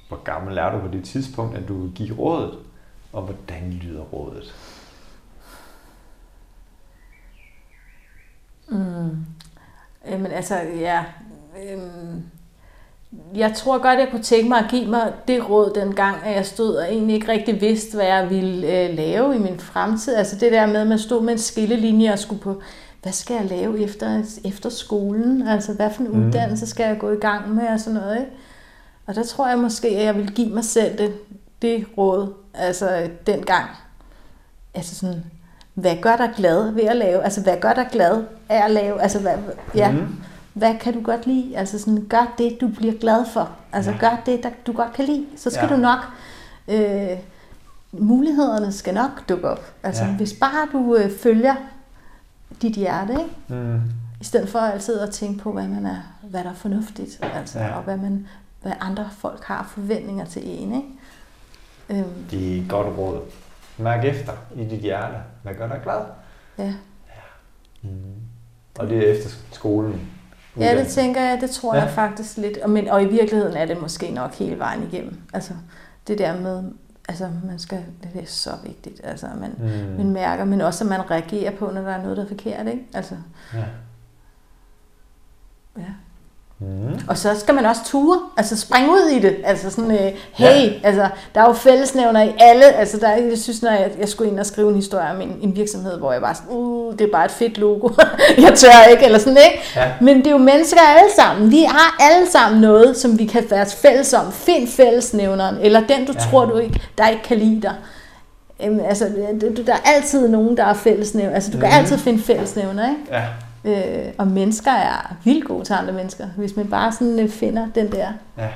hvor 0.07 0.23
gammel 0.23 0.57
er 0.57 0.71
du 0.71 0.79
på 0.79 0.87
det 0.93 1.03
tidspunkt, 1.03 1.57
at 1.57 1.67
du 1.67 1.81
vil 1.81 1.91
give 1.95 2.17
rådet, 2.17 2.53
og 3.13 3.21
hvordan 3.21 3.69
lyder 3.71 4.01
rådet? 4.01 4.55
Mm. 8.67 9.25
Jamen 10.07 10.31
altså, 10.31 10.55
ja. 10.79 11.03
Øhm, 11.63 12.23
jeg 13.35 13.53
tror 13.55 13.77
godt, 13.77 13.99
jeg 13.99 14.07
kunne 14.11 14.23
tænke 14.23 14.49
mig 14.49 14.59
at 14.59 14.69
give 14.69 14.87
mig 14.87 15.13
det 15.27 15.49
råd 15.49 15.71
dengang, 15.75 16.23
at 16.25 16.35
jeg 16.35 16.45
stod 16.45 16.75
og 16.75 16.93
egentlig 16.93 17.15
ikke 17.15 17.31
rigtig 17.31 17.61
vidste, 17.61 17.95
hvad 17.95 18.05
jeg 18.05 18.29
ville 18.29 18.67
øh, 18.67 18.95
lave 18.95 19.35
i 19.35 19.39
min 19.39 19.59
fremtid. 19.59 20.15
Altså 20.15 20.35
det 20.35 20.51
der 20.51 20.65
med, 20.65 20.81
at 20.81 20.87
man 20.87 20.99
stod 20.99 21.23
med 21.23 21.33
en 21.33 21.39
skillelinje 21.39 22.13
og 22.13 22.19
skulle 22.19 22.41
på, 22.41 22.61
hvad 23.01 23.11
skal 23.11 23.35
jeg 23.35 23.45
lave 23.45 23.79
efter, 23.79 24.23
efter 24.45 24.69
skolen? 24.69 25.47
Altså 25.47 25.73
hvad 25.73 25.89
for 25.91 26.03
en 26.03 26.11
mm. 26.11 26.27
uddannelse 26.27 26.67
skal 26.67 26.87
jeg 26.87 26.99
gå 26.99 27.11
i 27.11 27.19
gang 27.19 27.55
med 27.55 27.67
og 27.67 27.79
sådan 27.79 27.99
noget, 27.99 28.19
ikke? 28.19 28.31
Og 29.05 29.15
der 29.15 29.23
tror 29.23 29.47
jeg 29.47 29.59
måske, 29.59 29.87
at 29.87 30.05
jeg 30.05 30.15
vil 30.15 30.31
give 30.31 30.49
mig 30.49 30.63
selv 30.63 30.97
det, 30.97 31.13
det 31.63 31.85
råd, 31.97 32.33
altså 32.53 33.09
dengang. 33.27 33.69
Altså 34.73 34.95
sådan, 34.95 35.23
hvad 35.73 35.95
gør 36.01 36.15
dig 36.15 36.29
glad 36.35 36.71
ved 36.71 36.83
at 36.83 36.95
lave? 36.95 37.23
Altså, 37.23 37.41
hvad 37.41 37.57
gør 37.61 37.73
dig 37.73 37.87
glad 37.91 38.23
af 38.49 38.65
at 38.65 38.71
lave? 38.71 39.01
Altså, 39.01 39.19
hvad, 39.19 39.37
ja, 39.75 39.91
mm. 39.91 40.15
hvad 40.53 40.75
kan 40.79 40.93
du 40.93 41.01
godt 41.01 41.27
lide? 41.27 41.57
Altså, 41.57 41.79
sådan, 41.79 42.05
gør 42.09 42.33
det, 42.37 42.57
du 42.61 42.67
bliver 42.67 42.93
glad 42.93 43.25
for. 43.33 43.49
Altså, 43.71 43.91
ja. 43.91 43.97
gør 43.97 44.21
det, 44.25 44.43
der, 44.43 44.49
du 44.67 44.73
godt 44.73 44.93
kan 44.93 45.05
lide. 45.05 45.25
Så 45.35 45.49
skal 45.49 45.67
ja. 45.69 45.75
du 45.75 45.81
nok... 45.81 45.99
Øh, 46.67 47.17
mulighederne 47.91 48.71
skal 48.71 48.93
nok 48.93 49.29
dukke 49.29 49.49
op. 49.49 49.73
Altså, 49.83 50.03
ja. 50.03 50.11
hvis 50.11 50.33
bare 50.33 50.67
du 50.71 50.95
øh, 50.95 51.11
følger 51.11 51.55
dit 52.61 52.75
hjerte, 52.75 53.13
ikke? 53.13 53.35
Mm. 53.47 53.81
I 54.21 54.23
stedet 54.23 54.49
for 54.49 54.59
altid 54.59 54.99
at 54.99 55.09
tænke 55.09 55.39
på, 55.39 55.51
hvad, 55.51 55.67
man 55.67 55.85
er, 55.85 55.97
hvad 56.21 56.43
der 56.43 56.49
er 56.49 56.53
fornuftigt, 56.53 57.19
altså, 57.35 57.59
ja. 57.59 57.75
og 57.75 57.83
hvad, 57.83 57.97
man, 57.97 58.27
hvad 58.61 58.71
andre 58.79 59.09
folk 59.17 59.43
har 59.43 59.71
forventninger 59.73 60.25
til 60.25 60.41
en. 60.45 60.75
Ikke? 60.75 60.87
Øhm. 61.89 62.23
Det 62.31 62.57
er 62.57 62.61
et 62.61 62.69
godt 62.69 62.97
råd. 62.97 63.21
Mærk 63.77 64.05
efter 64.05 64.33
i 64.55 64.65
dit 64.65 64.79
hjerte. 64.79 65.17
Hvad 65.43 65.53
gør 65.53 65.67
dig 65.67 65.79
glad? 65.83 66.01
Ja. 66.57 66.63
ja. 66.63 66.71
Mm. 67.81 68.15
Og 68.79 68.89
det 68.89 68.97
er 68.97 69.13
efter 69.13 69.29
skolen. 69.51 70.09
Ja, 70.59 70.79
det 70.79 70.87
tænker 70.87 71.21
jeg, 71.21 71.41
det 71.41 71.49
tror 71.49 71.75
ja. 71.75 71.81
jeg 71.81 71.91
faktisk 71.91 72.37
lidt. 72.37 72.57
Og, 72.57 72.69
men, 72.69 72.89
og 72.89 73.03
i 73.03 73.07
virkeligheden 73.07 73.57
er 73.57 73.65
det 73.65 73.81
måske 73.81 74.11
nok 74.11 74.33
hele 74.33 74.59
vejen 74.59 74.83
igennem. 74.83 75.21
Altså 75.33 75.53
det 76.07 76.17
der 76.17 76.39
med, 76.39 76.63
altså 77.09 77.29
man 77.43 77.59
skal, 77.59 77.83
det 78.03 78.21
er 78.21 78.25
så 78.25 78.51
vigtigt, 78.63 79.01
altså 79.03 79.27
man, 79.39 79.55
mm. 79.57 79.97
man 79.97 80.09
mærker, 80.09 80.45
men 80.45 80.61
også 80.61 80.83
at 80.83 80.89
man 80.89 81.11
reagerer 81.11 81.51
på, 81.55 81.71
når 81.71 81.81
der 81.81 81.91
er 81.91 82.01
noget, 82.01 82.17
der 82.17 82.23
er 82.23 82.27
forkert, 82.27 82.67
ikke? 82.67 82.83
Altså, 82.93 83.15
ja. 83.53 83.65
Ja. 85.77 85.93
Mm. 86.63 86.99
Og 87.07 87.17
så 87.17 87.39
skal 87.39 87.55
man 87.55 87.65
også 87.65 87.81
ture, 87.85 88.19
altså 88.37 88.57
springe 88.57 88.89
ud 88.89 89.09
i 89.11 89.19
det. 89.19 89.35
Altså 89.43 89.69
sådan, 89.69 89.91
øh, 89.91 90.11
hey, 90.33 90.45
ja. 90.45 90.71
altså, 90.83 91.07
der 91.35 91.41
er 91.41 91.47
jo 91.47 91.53
fællesnævner 91.53 92.21
i 92.21 92.33
alle. 92.39 92.65
Altså, 92.65 92.97
der, 92.97 93.09
jeg 93.09 93.37
synes, 93.37 93.61
når 93.61 93.71
jeg, 93.71 93.91
jeg 93.99 94.09
skulle 94.09 94.31
ind 94.31 94.39
og 94.39 94.45
skrive 94.45 94.69
en 94.69 94.75
historie 94.75 95.09
om 95.09 95.21
en, 95.21 95.37
en 95.41 95.55
virksomhed, 95.55 95.97
hvor 95.97 96.11
jeg 96.11 96.21
bare 96.21 96.35
sådan, 96.35 96.49
uh, 96.49 96.93
det 96.93 97.01
er 97.01 97.11
bare 97.11 97.25
et 97.25 97.31
fedt 97.31 97.57
logo. 97.57 97.89
jeg 98.45 98.53
tør 98.55 98.89
ikke, 98.91 99.05
eller 99.05 99.19
sådan, 99.19 99.37
ikke? 99.37 99.63
Ja. 99.75 99.91
Men 100.01 100.17
det 100.17 100.27
er 100.27 100.31
jo 100.31 100.37
mennesker 100.37 100.81
alle 100.81 101.11
sammen. 101.15 101.51
Vi 101.51 101.63
har 101.63 101.95
alle 101.99 102.31
sammen 102.31 102.61
noget, 102.61 102.97
som 102.97 103.19
vi 103.19 103.25
kan 103.25 103.43
være 103.49 103.65
fælles 103.65 104.13
om. 104.13 104.31
Find 104.31 104.67
fællesnævneren, 104.67 105.55
eller 105.61 105.79
den, 105.79 106.05
du 106.05 106.13
ja. 106.13 106.19
tror, 106.19 106.45
du 106.45 106.57
ikke, 106.57 106.81
der 106.97 107.07
ikke 107.07 107.23
kan 107.23 107.37
lide 107.37 107.61
dig. 107.61 107.75
Jamen, 108.59 108.79
altså, 108.79 109.09
der 109.65 109.73
er 109.73 109.91
altid 109.95 110.27
nogen, 110.27 110.57
der 110.57 110.63
er 110.63 110.73
fællesnævner. 110.73 111.35
Altså, 111.35 111.51
du 111.51 111.57
kan 111.57 111.69
mm. 111.69 111.75
altid 111.75 111.97
finde 111.97 112.23
fællesnævner, 112.23 112.89
ikke? 112.89 113.01
Ja. 113.11 113.21
Øh, 113.65 114.13
og 114.17 114.27
mennesker 114.27 114.71
er 114.71 115.15
vildt 115.23 115.47
gode 115.47 115.65
til 115.65 115.73
andre 115.73 115.93
mennesker, 115.93 116.27
hvis 116.37 116.55
man 116.55 116.67
bare 116.67 116.91
sådan 116.91 117.19
øh, 117.19 117.29
finder 117.29 117.67
den 117.75 117.91
der. 117.91 118.07
Ja. 118.37 118.49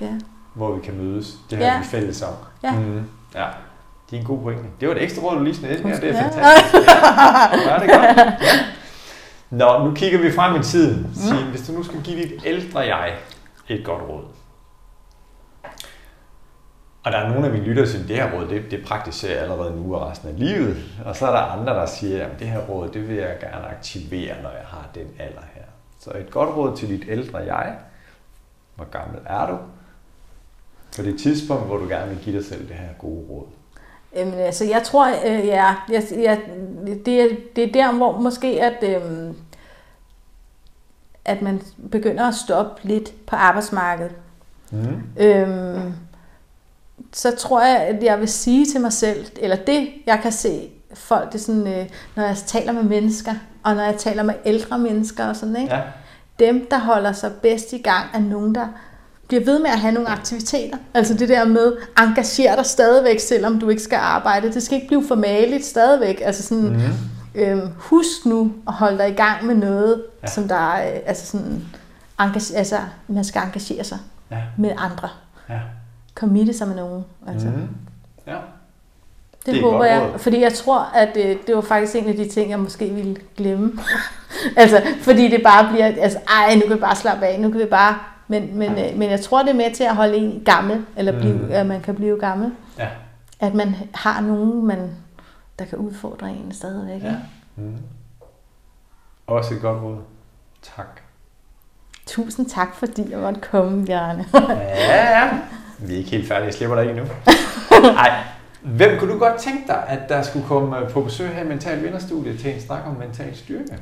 ja. 0.00 0.10
Hvor 0.54 0.74
vi 0.74 0.80
kan 0.80 0.94
mødes. 0.96 1.34
Det 1.50 1.58
har 1.58 1.64
ja. 1.64 1.78
vi 1.78 1.84
fælles 1.84 2.22
om. 2.22 2.34
Ja. 2.62 2.72
Mm. 2.72 3.04
ja. 3.34 3.46
Det 4.10 4.16
er 4.16 4.20
en 4.20 4.26
god 4.26 4.42
pointe. 4.42 4.64
Det 4.80 4.88
var 4.88 4.94
et 4.94 5.02
ekstra 5.02 5.22
råd, 5.22 5.36
du 5.36 5.44
lige 5.44 5.54
sned 5.54 5.70
ind 5.70 5.86
her. 5.86 6.00
Det 6.00 6.08
er 6.08 6.22
fantastisk. 6.22 6.74
Ja, 7.68 7.78
det 7.78 7.90
er 7.90 7.96
godt. 7.96 8.18
Ja. 8.18 8.32
Nå, 9.50 9.84
nu 9.84 9.94
kigger 9.94 10.18
vi 10.18 10.32
frem 10.32 10.60
i 10.60 10.64
tiden. 10.64 11.10
Signe, 11.14 11.50
hvis 11.50 11.66
du 11.66 11.72
nu 11.72 11.82
skal 11.82 12.02
give 12.02 12.22
dit 12.22 12.32
ældre 12.44 12.80
jeg 12.80 13.14
et 13.68 13.84
godt 13.84 14.02
råd. 14.02 14.24
Og 17.04 17.12
der 17.12 17.18
er 17.18 17.28
nogle 17.28 17.46
af 17.46 17.52
mine 17.52 17.64
lyttere, 17.64 17.84
der 17.84 17.90
siger, 17.90 18.02
at 18.02 18.08
det 18.08 18.16
her 18.16 18.32
råd, 18.32 18.48
det, 18.48 18.70
det 18.70 18.84
praktiserer 18.86 19.32
jeg 19.32 19.42
allerede 19.42 19.76
nu 19.76 19.94
og 19.94 20.10
resten 20.10 20.28
af 20.28 20.38
livet. 20.38 20.76
Og 21.04 21.16
så 21.16 21.26
er 21.26 21.30
der 21.30 21.38
andre, 21.38 21.74
der 21.74 21.86
siger, 21.86 22.26
at 22.26 22.38
det 22.38 22.46
her 22.46 22.60
råd, 22.60 22.88
det 22.88 23.08
vil 23.08 23.16
jeg 23.16 23.36
gerne 23.40 23.66
aktivere, 23.66 24.42
når 24.42 24.50
jeg 24.50 24.66
har 24.66 24.88
den 24.94 25.06
alder 25.18 25.42
her. 25.54 25.62
Så 26.00 26.10
et 26.10 26.30
godt 26.30 26.56
råd 26.56 26.76
til 26.76 26.88
dit 26.88 27.04
ældre 27.08 27.38
jeg. 27.38 27.76
Hvor 28.76 28.84
gammel 28.84 29.20
er 29.26 29.46
du? 29.46 29.58
På 30.96 31.02
det 31.02 31.20
tidspunkt, 31.20 31.66
hvor 31.66 31.76
du 31.76 31.88
gerne 31.88 32.08
vil 32.08 32.24
give 32.24 32.36
dig 32.36 32.44
selv 32.44 32.68
det 32.68 32.76
her 32.76 32.92
gode 32.98 33.26
råd. 33.30 33.46
Jamen, 34.16 34.34
altså, 34.34 34.64
jeg 34.64 34.82
tror, 34.82 35.08
øh, 35.08 35.46
ja, 35.46 35.74
jeg, 35.88 36.02
jeg, 36.16 36.40
det, 37.06 37.20
er, 37.20 37.28
det 37.56 37.68
er 37.68 37.72
der, 37.72 37.92
hvor 37.92 38.20
måske, 38.20 38.62
at, 38.62 39.02
øh, 39.02 39.34
at 41.24 41.42
man 41.42 41.62
begynder 41.90 42.28
at 42.28 42.34
stoppe 42.34 42.88
lidt 42.88 43.26
på 43.26 43.36
arbejdsmarkedet. 43.36 44.12
Mm. 44.70 45.02
Øhm, 45.16 45.92
så 47.12 47.30
tror 47.38 47.62
jeg, 47.64 47.76
at 47.80 48.02
jeg 48.02 48.20
vil 48.20 48.28
sige 48.28 48.66
til 48.66 48.80
mig 48.80 48.92
selv, 48.92 49.26
eller 49.40 49.56
det, 49.56 49.88
jeg 50.06 50.18
kan 50.22 50.32
se 50.32 50.68
folk, 50.94 51.32
det 51.32 51.38
er 51.38 51.42
sådan, 51.42 51.66
øh, 51.66 51.86
når 52.16 52.22
jeg 52.24 52.36
taler 52.36 52.72
med 52.72 52.82
mennesker, 52.82 53.34
og 53.62 53.74
når 53.74 53.82
jeg 53.82 53.96
taler 53.98 54.22
med 54.22 54.34
ældre 54.44 54.78
mennesker 54.78 55.26
og 55.26 55.36
sådan, 55.36 55.56
ikke? 55.56 55.74
Ja. 55.74 55.80
dem, 56.38 56.66
der 56.70 56.78
holder 56.78 57.12
sig 57.12 57.32
bedst 57.32 57.72
i 57.72 57.78
gang, 57.78 58.04
er 58.14 58.18
nogen, 58.20 58.54
der 58.54 58.66
bliver 59.28 59.44
ved 59.44 59.58
med 59.58 59.70
at 59.70 59.78
have 59.78 59.92
nogle 59.94 60.08
aktiviteter. 60.08 60.76
Altså 60.94 61.14
det 61.14 61.28
der 61.28 61.44
med, 61.44 61.72
engager 61.98 62.56
dig 62.56 62.66
stadigvæk, 62.66 63.20
selvom 63.20 63.60
du 63.60 63.68
ikke 63.68 63.82
skal 63.82 63.96
arbejde. 63.96 64.52
Det 64.52 64.62
skal 64.62 64.74
ikke 64.74 64.86
blive 64.86 65.04
for 65.08 65.14
maligt 65.14 65.64
stadigvæk. 65.64 66.22
Altså 66.24 66.42
sådan, 66.42 66.64
Mm. 67.34 67.40
øhm, 67.40 67.68
husk 67.76 68.26
nu 68.26 68.52
at 68.66 68.72
holde 68.74 68.98
dig 68.98 69.08
i 69.08 69.14
gang 69.14 69.46
med 69.46 69.54
noget, 69.54 70.02
Ja. 70.22 70.26
som 70.30 70.48
der 70.48 70.54
er, 70.74 70.94
øh, 70.94 71.00
altså 71.06 71.26
sådan, 71.26 71.64
engage, 72.20 72.56
altså 72.56 72.76
man 73.08 73.24
skal 73.24 73.42
engagere 73.42 73.84
sig 73.84 73.98
Ja. 74.30 74.36
med 74.58 74.70
andre. 74.78 75.08
Ja. 75.48 75.58
Committe 76.22 76.52
sig 76.52 76.68
med 76.68 76.76
nogen. 76.76 77.04
Altså. 77.26 77.46
Mm. 77.48 77.68
Ja. 78.26 78.32
Det, 78.32 78.40
Det 79.46 79.48
er 79.48 79.52
det 79.52 79.56
et 79.56 79.62
håber 79.64 79.78
godt 79.78 79.88
jeg, 79.88 80.02
råd. 80.12 80.18
fordi 80.18 80.40
jeg 80.40 80.52
tror, 80.52 80.80
at 80.94 81.16
øh, 81.16 81.36
det 81.46 81.54
var 81.54 81.60
faktisk 81.60 81.96
en 81.96 82.08
af 82.08 82.16
de 82.16 82.28
ting, 82.28 82.50
jeg 82.50 82.58
måske 82.60 82.90
ville 82.90 83.16
glemme. 83.36 83.72
altså, 84.56 84.82
fordi 85.02 85.28
det 85.30 85.42
bare 85.42 85.68
bliver, 85.72 85.86
altså, 85.86 86.18
ej, 86.28 86.54
nu 86.54 86.60
kan 86.60 86.70
vi 86.76 86.80
bare 86.80 86.96
slappe 86.96 87.26
af, 87.26 87.40
nu 87.40 87.50
kan 87.50 87.60
vi 87.60 87.64
bare, 87.66 87.98
men, 88.28 88.58
men, 88.58 88.70
øh, 88.70 88.98
men 88.98 89.10
jeg 89.10 89.20
tror, 89.20 89.42
det 89.42 89.50
er 89.50 89.54
med 89.54 89.74
til 89.74 89.84
at 89.84 89.96
holde 89.96 90.16
en 90.16 90.42
gammel, 90.44 90.84
eller 90.96 91.12
blive, 91.20 91.34
Mm. 91.34 91.48
at 91.50 91.66
man 91.66 91.80
kan 91.80 91.94
blive 91.94 92.18
gammel. 92.20 92.52
Ja. 92.78 92.88
At 93.40 93.54
man 93.54 93.74
har 93.94 94.20
nogen, 94.20 94.66
man, 94.66 94.90
der 95.58 95.64
kan 95.64 95.78
udfordre 95.78 96.30
en 96.30 96.52
stadigvæk. 96.52 97.02
Ja. 97.02 97.14
Mm. 97.56 97.76
Også 99.26 99.54
et 99.54 99.60
godt 99.60 99.82
råd. 99.82 99.96
Tak. 100.76 101.00
Tusind 102.06 102.46
tak, 102.46 102.74
fordi 102.74 103.10
jeg 103.10 103.18
måtte 103.18 103.40
komme, 103.40 103.86
Bjarne. 103.86 104.24
Ja, 104.34 105.20
ja. 105.20 105.30
Vi 105.86 105.94
er 105.94 105.98
ikke 105.98 106.10
helt 106.10 106.28
færdige. 106.28 106.46
Jeg 106.46 106.54
slipper 106.54 106.76
dig 106.76 106.90
ikke 106.90 107.00
nu. 107.00 107.06
Nej. 107.92 108.22
Hvem 108.62 108.98
kunne 108.98 109.12
du 109.12 109.18
godt 109.18 109.40
tænke 109.40 109.66
dig, 109.66 109.84
at 109.88 110.08
der 110.08 110.22
skulle 110.22 110.46
komme 110.46 110.76
på 110.90 111.00
besøg 111.00 111.28
her 111.28 111.44
i 111.44 111.48
Mental 111.48 111.82
Vinderstudiet 111.82 112.40
til 112.40 112.54
en 112.54 112.60
snak 112.60 112.86
om 112.86 112.94
mental 112.94 113.36
styrke? 113.36 113.78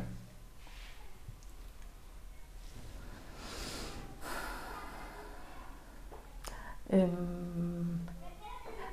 Øhm, 6.92 8.00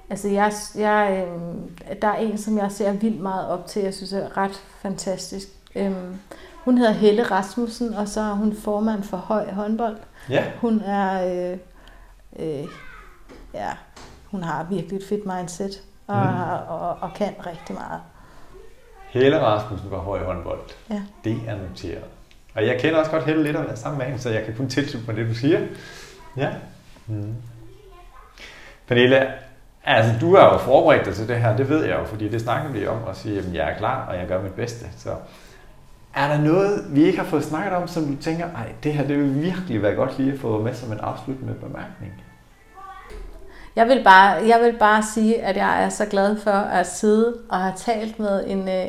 altså 0.10 0.28
jeg, 0.28 0.54
jeg, 0.76 1.28
øhm, 1.28 1.78
der 2.02 2.08
er 2.08 2.16
en, 2.16 2.38
som 2.38 2.58
jeg 2.58 2.72
ser 2.72 2.92
vildt 2.92 3.22
meget 3.22 3.48
op 3.48 3.68
til, 3.68 3.82
jeg 3.82 3.94
synes 3.94 4.14
er 4.14 4.38
ret 4.38 4.64
fantastisk. 4.82 5.48
Øhm, 5.76 6.16
hun 6.56 6.78
hedder 6.78 6.94
Helle 6.94 7.24
Rasmussen, 7.24 7.94
og 7.94 8.08
så 8.08 8.22
er 8.22 8.34
hun 8.34 8.56
formand 8.56 9.04
for 9.04 9.18
Høj 9.18 9.52
Håndbold. 9.52 9.98
Ja. 10.30 10.44
Hun 10.62 10.80
er, 10.80 11.28
øh, 11.52 11.58
øh, 12.40 12.68
ja, 13.54 13.70
hun 14.26 14.44
har 14.44 14.64
virkelig 14.64 14.98
et 14.98 15.04
fedt 15.10 15.26
mindset, 15.26 15.82
og, 16.08 16.16
Mm. 16.18 16.32
mm. 16.32 16.40
og, 16.68 16.98
og 17.02 17.10
kan 17.16 17.34
rigtig 17.46 17.76
meget. 17.76 18.02
Helle 19.10 19.40
Rasmussen 19.42 19.92
var 19.92 19.98
høj 19.98 20.24
håndbold. 20.24 20.60
Ja. 20.90 21.02
Det 21.24 21.38
er 21.48 21.56
noteret. 21.70 22.04
Og 22.56 22.66
jeg 22.68 22.80
kender 22.80 23.00
også 23.00 23.12
godt 23.12 23.24
Helle 23.26 23.44
lidt 23.44 23.56
og 23.56 23.64
været 23.66 23.80
sammen 23.80 23.98
med 23.98 24.06
hende, 24.06 24.20
så 24.22 24.30
jeg 24.30 24.46
kan 24.46 24.56
kun 24.56 24.70
tilslutte 24.70 25.08
mig 25.12 25.16
det, 25.18 25.30
du 25.30 25.36
siger. 25.36 25.60
Ja. 26.38 26.50
Mm. 27.08 27.36
Pernille, 28.88 29.28
altså 29.84 30.14
du 30.22 30.36
har 30.36 30.54
jo 30.54 30.58
forberedt 30.58 31.06
dig 31.06 31.16
til 31.16 31.28
det 31.28 31.38
her, 31.42 31.58
det 31.58 31.70
ved 31.70 31.86
jeg 31.86 32.00
jo, 32.00 32.06
fordi 32.06 32.30
det 32.30 32.42
snakker 32.42 32.70
vi 32.72 32.88
om, 32.88 33.04
og 33.04 33.16
siger, 33.16 33.42
at 33.42 33.54
jeg 33.54 33.72
er 33.72 33.78
klar, 33.78 34.06
og 34.08 34.16
jeg 34.18 34.28
gør 34.28 34.42
mit 34.42 34.54
bedste. 34.54 34.86
Så 34.98 35.16
er 36.16 36.28
der 36.28 36.42
noget, 36.42 36.86
vi 36.90 37.04
ikke 37.04 37.18
har 37.18 37.26
fået 37.26 37.44
snakket 37.44 37.74
om, 37.74 37.88
som 37.88 38.06
du 38.16 38.22
tænker, 38.22 38.46
ej, 38.46 38.72
det 38.84 38.94
her 38.94 39.08
det 39.08 39.18
vil 39.18 39.42
virkelig 39.42 39.82
være 39.82 39.96
godt 39.96 40.18
lige 40.18 40.34
at 40.34 40.40
få 40.40 40.62
med 40.64 40.74
som 40.74 40.92
en 40.92 41.00
afsluttende 41.00 41.54
bemærkning? 41.54 42.24
Jeg 43.78 43.88
vil, 43.88 44.04
bare, 44.04 44.48
jeg 44.48 44.60
vil 44.64 44.74
bare 44.80 45.04
sige, 45.14 45.42
at 45.42 45.58
jeg 45.58 45.84
er 45.84 45.90
så 45.90 46.06
glad 46.06 46.38
for 46.38 46.52
at 46.52 46.88
sidde 46.88 47.38
og 47.50 47.58
have 47.58 47.74
talt 47.78 48.20
med 48.20 48.44
en, 48.48 48.70
øh, 48.70 48.86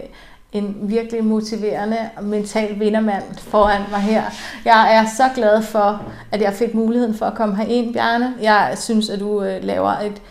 en 0.53 0.77
virkelig 0.83 1.25
motiverende 1.25 1.97
mental 2.23 2.81
vindermand 2.81 3.23
foran 3.39 3.81
mig 3.91 4.01
her. 4.01 4.23
Jeg 4.65 4.97
er 4.97 5.07
så 5.17 5.23
glad 5.35 5.63
for, 5.63 6.03
at 6.33 6.41
jeg 6.41 6.53
fik 6.53 6.75
muligheden 6.75 7.15
for 7.15 7.27
at 7.27 7.35
komme 7.35 7.57
herind, 7.57 7.95
Bjarne. 7.95 8.35
Jeg 8.43 8.73
synes, 8.77 9.11
at 9.11 9.21
du 9.21 9.43
øh, 9.43 9.65
laver 9.65 9.91
et 9.91 10.23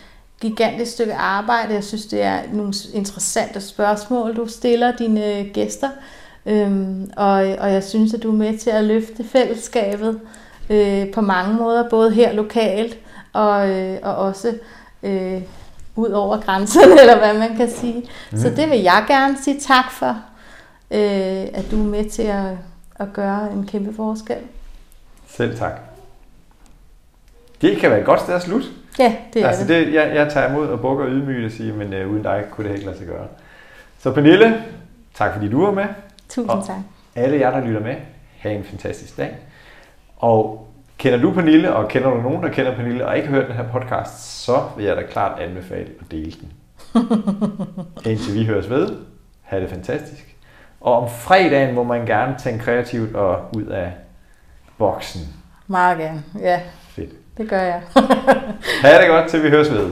gigantisk 0.42 0.92
stykke 0.92 1.14
arbejde. 1.14 1.74
Jeg 1.74 1.84
synes, 1.84 2.06
det 2.06 2.22
er 2.22 2.40
nogle 2.54 2.74
interessante 2.94 3.62
spørgsmål, 3.62 4.36
du 4.36 4.48
stiller 4.48 4.92
dine 4.92 5.40
øh, 5.40 5.46
gæster. 5.54 5.90
Øhm, 6.46 7.12
og, 7.18 7.34
og 7.34 7.72
jeg 7.74 7.84
synes, 7.84 8.14
at 8.14 8.24
du 8.24 8.32
er 8.32 8.36
med 8.36 8.58
til 8.58 8.70
at 8.70 8.84
løfte 8.84 9.24
fællesskabet 9.24 10.20
øh, 10.70 11.12
på 11.12 11.22
mange 11.22 11.54
måder, 11.56 11.90
både 11.90 12.12
her 12.12 12.34
lokalt 12.34 12.98
og, 13.38 13.70
øh, 13.70 14.00
og 14.04 14.16
også 14.16 14.58
øh, 15.04 15.42
ud 15.96 16.10
over 16.10 16.42
grænserne, 16.42 17.00
eller 17.02 17.18
hvad 17.18 17.34
man 17.40 17.58
kan 17.58 17.70
sige. 17.72 18.10
Mm. 18.32 18.38
Så 18.38 18.50
det 18.50 18.70
vil 18.70 18.80
jeg 18.80 19.04
gerne 19.08 19.38
sige 19.44 19.60
tak 19.60 19.92
for, 19.92 20.10
øh, 20.92 21.48
at 21.54 21.66
du 21.72 21.80
er 21.84 21.88
med 21.88 22.10
til 22.10 22.24
at, 22.24 22.52
at 22.96 23.08
gøre 23.14 23.52
en 23.52 23.66
kæmpe 23.68 23.94
forskel. 23.96 24.38
Selv 25.28 25.58
tak. 25.58 25.72
Det 27.62 27.78
kan 27.78 27.90
være 27.90 28.00
et 28.00 28.06
godt 28.06 28.22
sted 28.22 28.34
at 28.34 28.42
slutte. 28.42 28.68
Ja, 29.00 29.16
det 29.34 29.42
er 29.44 29.48
altså 29.48 29.68
det. 29.68 29.88
det, 29.88 29.94
jeg, 29.94 30.16
jeg 30.16 30.32
tager 30.34 30.50
imod 30.50 30.68
og 30.68 30.80
bukker 30.80 31.08
ydmygt 31.08 31.46
og 31.46 31.52
siger, 31.52 31.74
men 31.74 31.94
øh, 31.94 32.12
uden 32.12 32.24
dig 32.24 32.44
kunne 32.52 32.68
det 32.70 32.74
ikke 32.76 32.86
lade 32.86 32.98
sig 32.98 33.08
gøre. 33.08 33.28
Så 34.00 34.12
Pernille, 34.12 34.64
tak 35.16 35.34
fordi 35.34 35.50
du 35.50 35.66
var 35.66 35.72
med. 35.72 35.86
Tusind 36.30 36.50
Og- 36.52 36.66
tak. 36.68 36.76
Alle 37.16 37.40
jer, 37.40 37.52
der 37.52 37.66
lytter 37.68 37.80
med, 37.82 37.96
have 38.40 38.56
en 38.56 38.64
fantastisk 38.64 39.18
dag. 39.18 39.36
Og 40.18 40.67
kender 40.98 41.22
du 41.22 41.32
Pernille, 41.32 41.74
og 41.74 41.88
kender 41.88 42.10
du 42.10 42.22
nogen, 42.22 42.44
der 42.44 42.50
kender 42.50 42.76
Pernille, 42.76 43.08
og 43.08 43.18
ikke 43.18 43.28
har 43.30 43.36
hørt 43.36 43.48
den 43.48 43.56
her 43.56 43.72
podcast, 43.72 44.44
så 44.44 44.64
vil 44.78 44.86
jeg 44.86 44.96
da 44.96 45.02
klart 45.02 45.40
anbefale 45.40 45.90
at 46.00 46.12
dele 46.12 46.32
den. 46.42 46.52
Indtil 48.12 48.34
vi 48.34 48.46
høres 48.46 48.70
ved, 48.70 48.98
have 49.42 49.62
det 49.62 49.70
fantastisk. 49.70 50.36
Og 50.82 50.98
om 51.02 51.10
fredagen 51.10 51.76
må 51.76 51.84
man 51.84 52.06
gerne 52.06 52.36
tænke 52.40 52.64
kreativt 52.64 53.16
og 53.16 53.40
ud 53.56 53.64
af 53.64 53.92
boksen. 54.78 55.22
Meget 55.68 55.98
gerne. 55.98 56.24
Ja, 56.40 56.62
Fedt. 56.90 57.38
det 57.38 57.50
gør 57.50 57.62
jeg. 57.62 57.82
Ha' 58.82 59.02
det 59.02 59.08
godt, 59.08 59.30
til 59.30 59.44
vi 59.44 59.50
høres 59.50 59.72
ved. 59.72 59.92